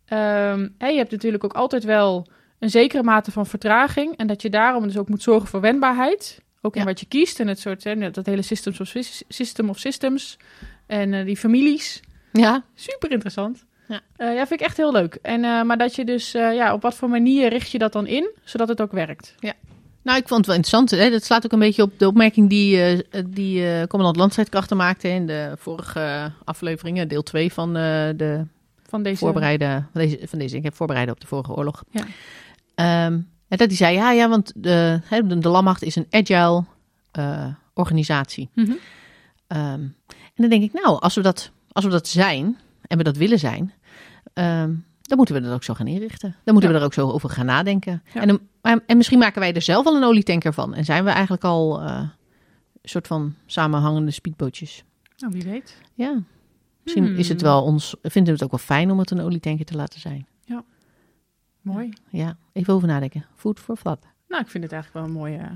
Ehm, 0.06 0.68
en 0.78 0.92
je 0.92 0.98
hebt 0.98 1.12
natuurlijk 1.12 1.44
ook 1.44 1.54
altijd 1.54 1.84
wel 1.84 2.28
een 2.60 2.70
zekere 2.70 3.04
mate 3.04 3.32
van 3.32 3.46
vertraging. 3.46 4.18
En 4.18 4.28
dat 4.28 4.42
je 4.42 4.50
daarom 4.50 4.84
dus 4.84 4.98
ook 4.98 5.10
moet 5.10 5.22
zorgen 5.22 5.48
voor 5.50 5.62
wendbaarheid. 5.62 6.42
Ook 6.62 6.74
in 6.76 6.82
Ja. 6.82 6.88
wat 6.88 7.00
je 7.00 7.06
kiest. 7.06 7.40
En 7.40 7.48
het 7.48 7.60
soort, 7.60 7.84
hè, 7.84 8.12
dat 8.12 8.26
hele 8.26 8.42
systems 8.42 8.80
of, 8.80 8.88
sys- 8.88 9.24
system 9.28 9.70
of 9.70 9.80
systems. 9.80 10.38
En 10.88 11.14
eh, 11.14 11.26
die 11.26 11.38
families. 11.38 12.02
Ja. 12.32 12.64
Super 12.76 13.12
interessant. 13.12 13.66
Ja. 13.88 14.00
Eh, 14.16 14.28
ja, 14.36 14.48
vind 14.48 14.60
ik 14.60 14.66
echt 14.66 14.78
heel 14.78 14.92
leuk. 14.92 15.18
En, 15.22 15.44
eh, 15.44 15.62
maar 15.64 15.78
dat 15.78 15.96
je 15.96 16.06
dus, 16.06 16.32
ja, 16.32 16.74
op 16.74 16.82
wat 16.82 16.96
voor 16.96 17.10
manier 17.10 17.50
richt 17.50 17.72
je 17.72 17.78
dat 17.78 17.94
dan 17.94 18.08
in, 18.08 18.30
zodat 18.44 18.68
het 18.68 18.82
ook 18.82 18.92
werkt? 18.92 19.36
Nou, 20.04 20.18
ik 20.18 20.28
vond 20.28 20.38
het 20.40 20.46
wel 20.48 20.56
interessant. 20.56 20.92
Hè? 20.92 21.10
Dat 21.10 21.24
slaat 21.24 21.46
ook 21.46 21.52
een 21.52 21.60
beetje 21.60 21.82
op 21.82 22.00
de 22.00 22.08
opmerking 22.08 22.50
die, 22.50 23.04
die 23.26 23.88
commandant 23.88 24.18
landstrijdkrachten 24.18 24.78
maakte 24.78 25.08
in 25.08 25.28
de 25.28 25.54
vorige 25.58 26.32
afleveringen, 26.44 27.08
deel 27.08 27.24
2 27.24 27.54
van 27.54 27.74
de 27.74 28.46
Van 28.94 29.03
deze... 29.03 29.18
voorbereiden 29.18 29.90
van 29.91 30.02
deze, 30.02 30.28
van 30.28 30.40
deze. 30.40 30.57
Ik 30.57 30.64
heb 30.64 30.76
voorbereiden 30.76 31.14
op 31.14 31.20
de 31.22 31.28
vorige 31.28 31.53
oorlog. 31.53 31.84
Ja. 31.91 32.06
Ehm, 32.76 33.14
en 33.48 33.57
dat 33.57 33.68
hij 33.68 33.76
zei, 33.76 33.95
ja, 33.95 34.11
ja, 34.11 34.30
want 34.30 34.52
de, 34.56 35.02
de, 35.40 35.49
landmacht 35.49 35.84
is 35.84 35.95
een 35.95 36.07
agile 36.10 36.64
eh, 37.11 37.48
organisatie. 37.74 38.49
Mhm. 38.53 38.72
Ehm, 39.48 39.82
en 40.07 40.36
dan 40.36 40.49
denk 40.49 40.64
ik, 40.64 40.74
nou, 40.74 40.99
als 41.02 41.15
we 41.15 41.22
dat, 41.22 41.52
als 41.72 41.86
we 41.86 41.91
dat 41.91 42.07
zijn 42.07 42.57
en 42.82 42.98
we 42.98 43.03
dat 43.03 43.18
willen 43.18 43.40
zijn, 43.40 43.74
ehm, 44.34 44.74
dan 45.02 45.18
moeten 45.18 45.36
we 45.36 45.41
dat 45.41 45.53
ook 45.53 45.64
zo 45.64 45.74
gaan 45.74 45.88
inrichten. 45.88 46.36
Dan 46.44 46.53
moeten 46.53 46.72
Ja. 46.72 46.76
we 46.78 46.82
er 46.82 46.88
ook 46.88 46.94
zo 46.94 47.10
over 47.10 47.30
gaan 47.30 47.45
nadenken. 47.45 48.03
Ja. 48.14 48.22
En, 48.22 48.28
dan- 48.28 48.82
en 48.86 48.98
misschien 48.98 49.20
maken 49.20 49.40
wij 49.40 49.53
er 49.53 49.61
zelf 49.61 49.86
al 49.86 49.95
een 49.95 50.03
olietanker 50.03 50.53
van. 50.53 50.74
En 50.74 50.86
zijn 50.86 51.03
we 51.03 51.10
eigenlijk 51.10 51.44
al 51.44 51.82
eh, 51.82 51.95
een 52.82 52.90
soort 52.90 53.07
van 53.07 53.36
samenhangende 53.45 54.11
speedbootjes. 54.11 54.84
Nou, 55.18 55.34
wie 55.34 55.44
weet. 55.44 55.78
Ja. 55.94 56.22
Misschien 56.84 57.06
Hmm. 57.06 57.16
is 57.18 57.30
het 57.30 57.42
wel 57.42 57.64
ons, 57.64 57.96
vinden 58.02 58.24
we 58.34 58.40
het 58.40 58.44
ook 58.44 58.52
wel 58.52 58.78
fijn 58.78 58.92
om 58.92 59.00
het 59.00 59.12
een 59.12 59.22
olietanker 59.22 59.66
te 59.66 59.76
laten 59.76 60.00
zijn. 60.00 60.28
Mooi. 61.62 61.90
Ja, 62.10 62.38
even 62.54 62.74
over 62.74 62.88
nadenken. 62.88 63.26
Food 63.36 63.60
for 63.60 63.76
thought. 63.82 64.06
Nou, 64.28 64.42
ik 64.42 64.50
vind 64.50 64.64
het 64.64 64.74
eigenlijk 64.74 65.06
wel 65.06 65.16
een 65.16 65.20
mooie 65.22 65.50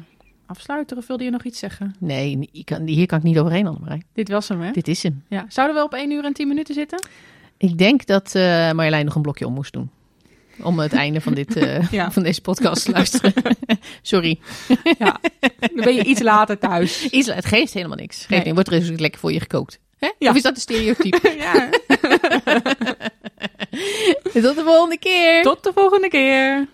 afsluiter. 0.45 0.97
Of 0.97 1.07
wilde 1.07 1.23
je 1.23 1.29
nog 1.29 1.43
iets 1.43 1.59
zeggen? 1.59 1.95
Nee, 1.99 2.49
ik 2.51 2.65
kan, 2.65 2.85
hier 2.87 3.05
kan 3.05 3.17
ik 3.17 3.23
niet 3.23 3.39
overheen, 3.39 3.67
Annemarij. 3.67 4.01
Dit 4.13 4.29
was 4.29 4.47
hem, 4.47 4.61
hè? 4.61 4.71
Dit 4.71 4.87
is 4.87 5.03
hem. 5.03 5.23
Ja. 5.29 5.45
Zouden 5.49 5.75
we 5.75 5.83
op 5.83 5.93
1 5.93 6.11
uur 6.11 6.25
en 6.25 6.33
10 6.33 6.47
minuten 6.47 6.73
zitten? 6.73 7.07
Ik 7.57 7.77
denk 7.77 8.05
dat 8.05 8.35
eh 8.35 8.41
Marjolein 8.71 9.05
nog 9.05 9.15
een 9.15 9.21
blokje 9.21 9.45
om 9.47 9.53
moest 9.53 9.73
doen. 9.73 9.89
Om 10.63 10.79
het 10.79 10.93
einde 11.03 11.21
van, 11.21 11.33
dit, 11.33 11.55
eh, 11.55 11.91
Ja. 11.91 12.11
van 12.11 12.23
deze 12.23 12.41
podcast 12.41 12.85
te 12.85 12.91
luisteren. 12.91 13.33
Sorry. 14.01 14.39
Ja. 14.99 15.19
Dan 15.59 15.83
ben 15.83 15.95
je 15.95 16.03
iets 16.03 16.21
later 16.21 16.57
thuis. 16.59 17.09
Iets, 17.09 17.33
het 17.33 17.45
geeft 17.45 17.73
helemaal 17.73 17.97
niks. 17.97 18.25
Geeft 18.25 18.43
Nee. 18.45 18.53
Wordt 18.53 18.71
er 18.71 18.79
dus 18.79 18.99
lekker 18.99 19.19
voor 19.19 19.31
je 19.33 19.39
gekookt. 19.39 19.79
Hè? 19.99 20.11
Ja. 20.19 20.29
Of 20.29 20.35
is 20.35 20.41
dat 20.41 20.55
een 20.55 20.61
stereotype? 20.61 21.35
ja. 21.37 21.69
Tot 24.41 24.55
de 24.55 24.63
volgende 24.63 24.97
keer. 24.97 25.41
Tot 25.43 25.63
de 25.63 25.71
volgende 25.73 26.07
keer. 26.07 26.67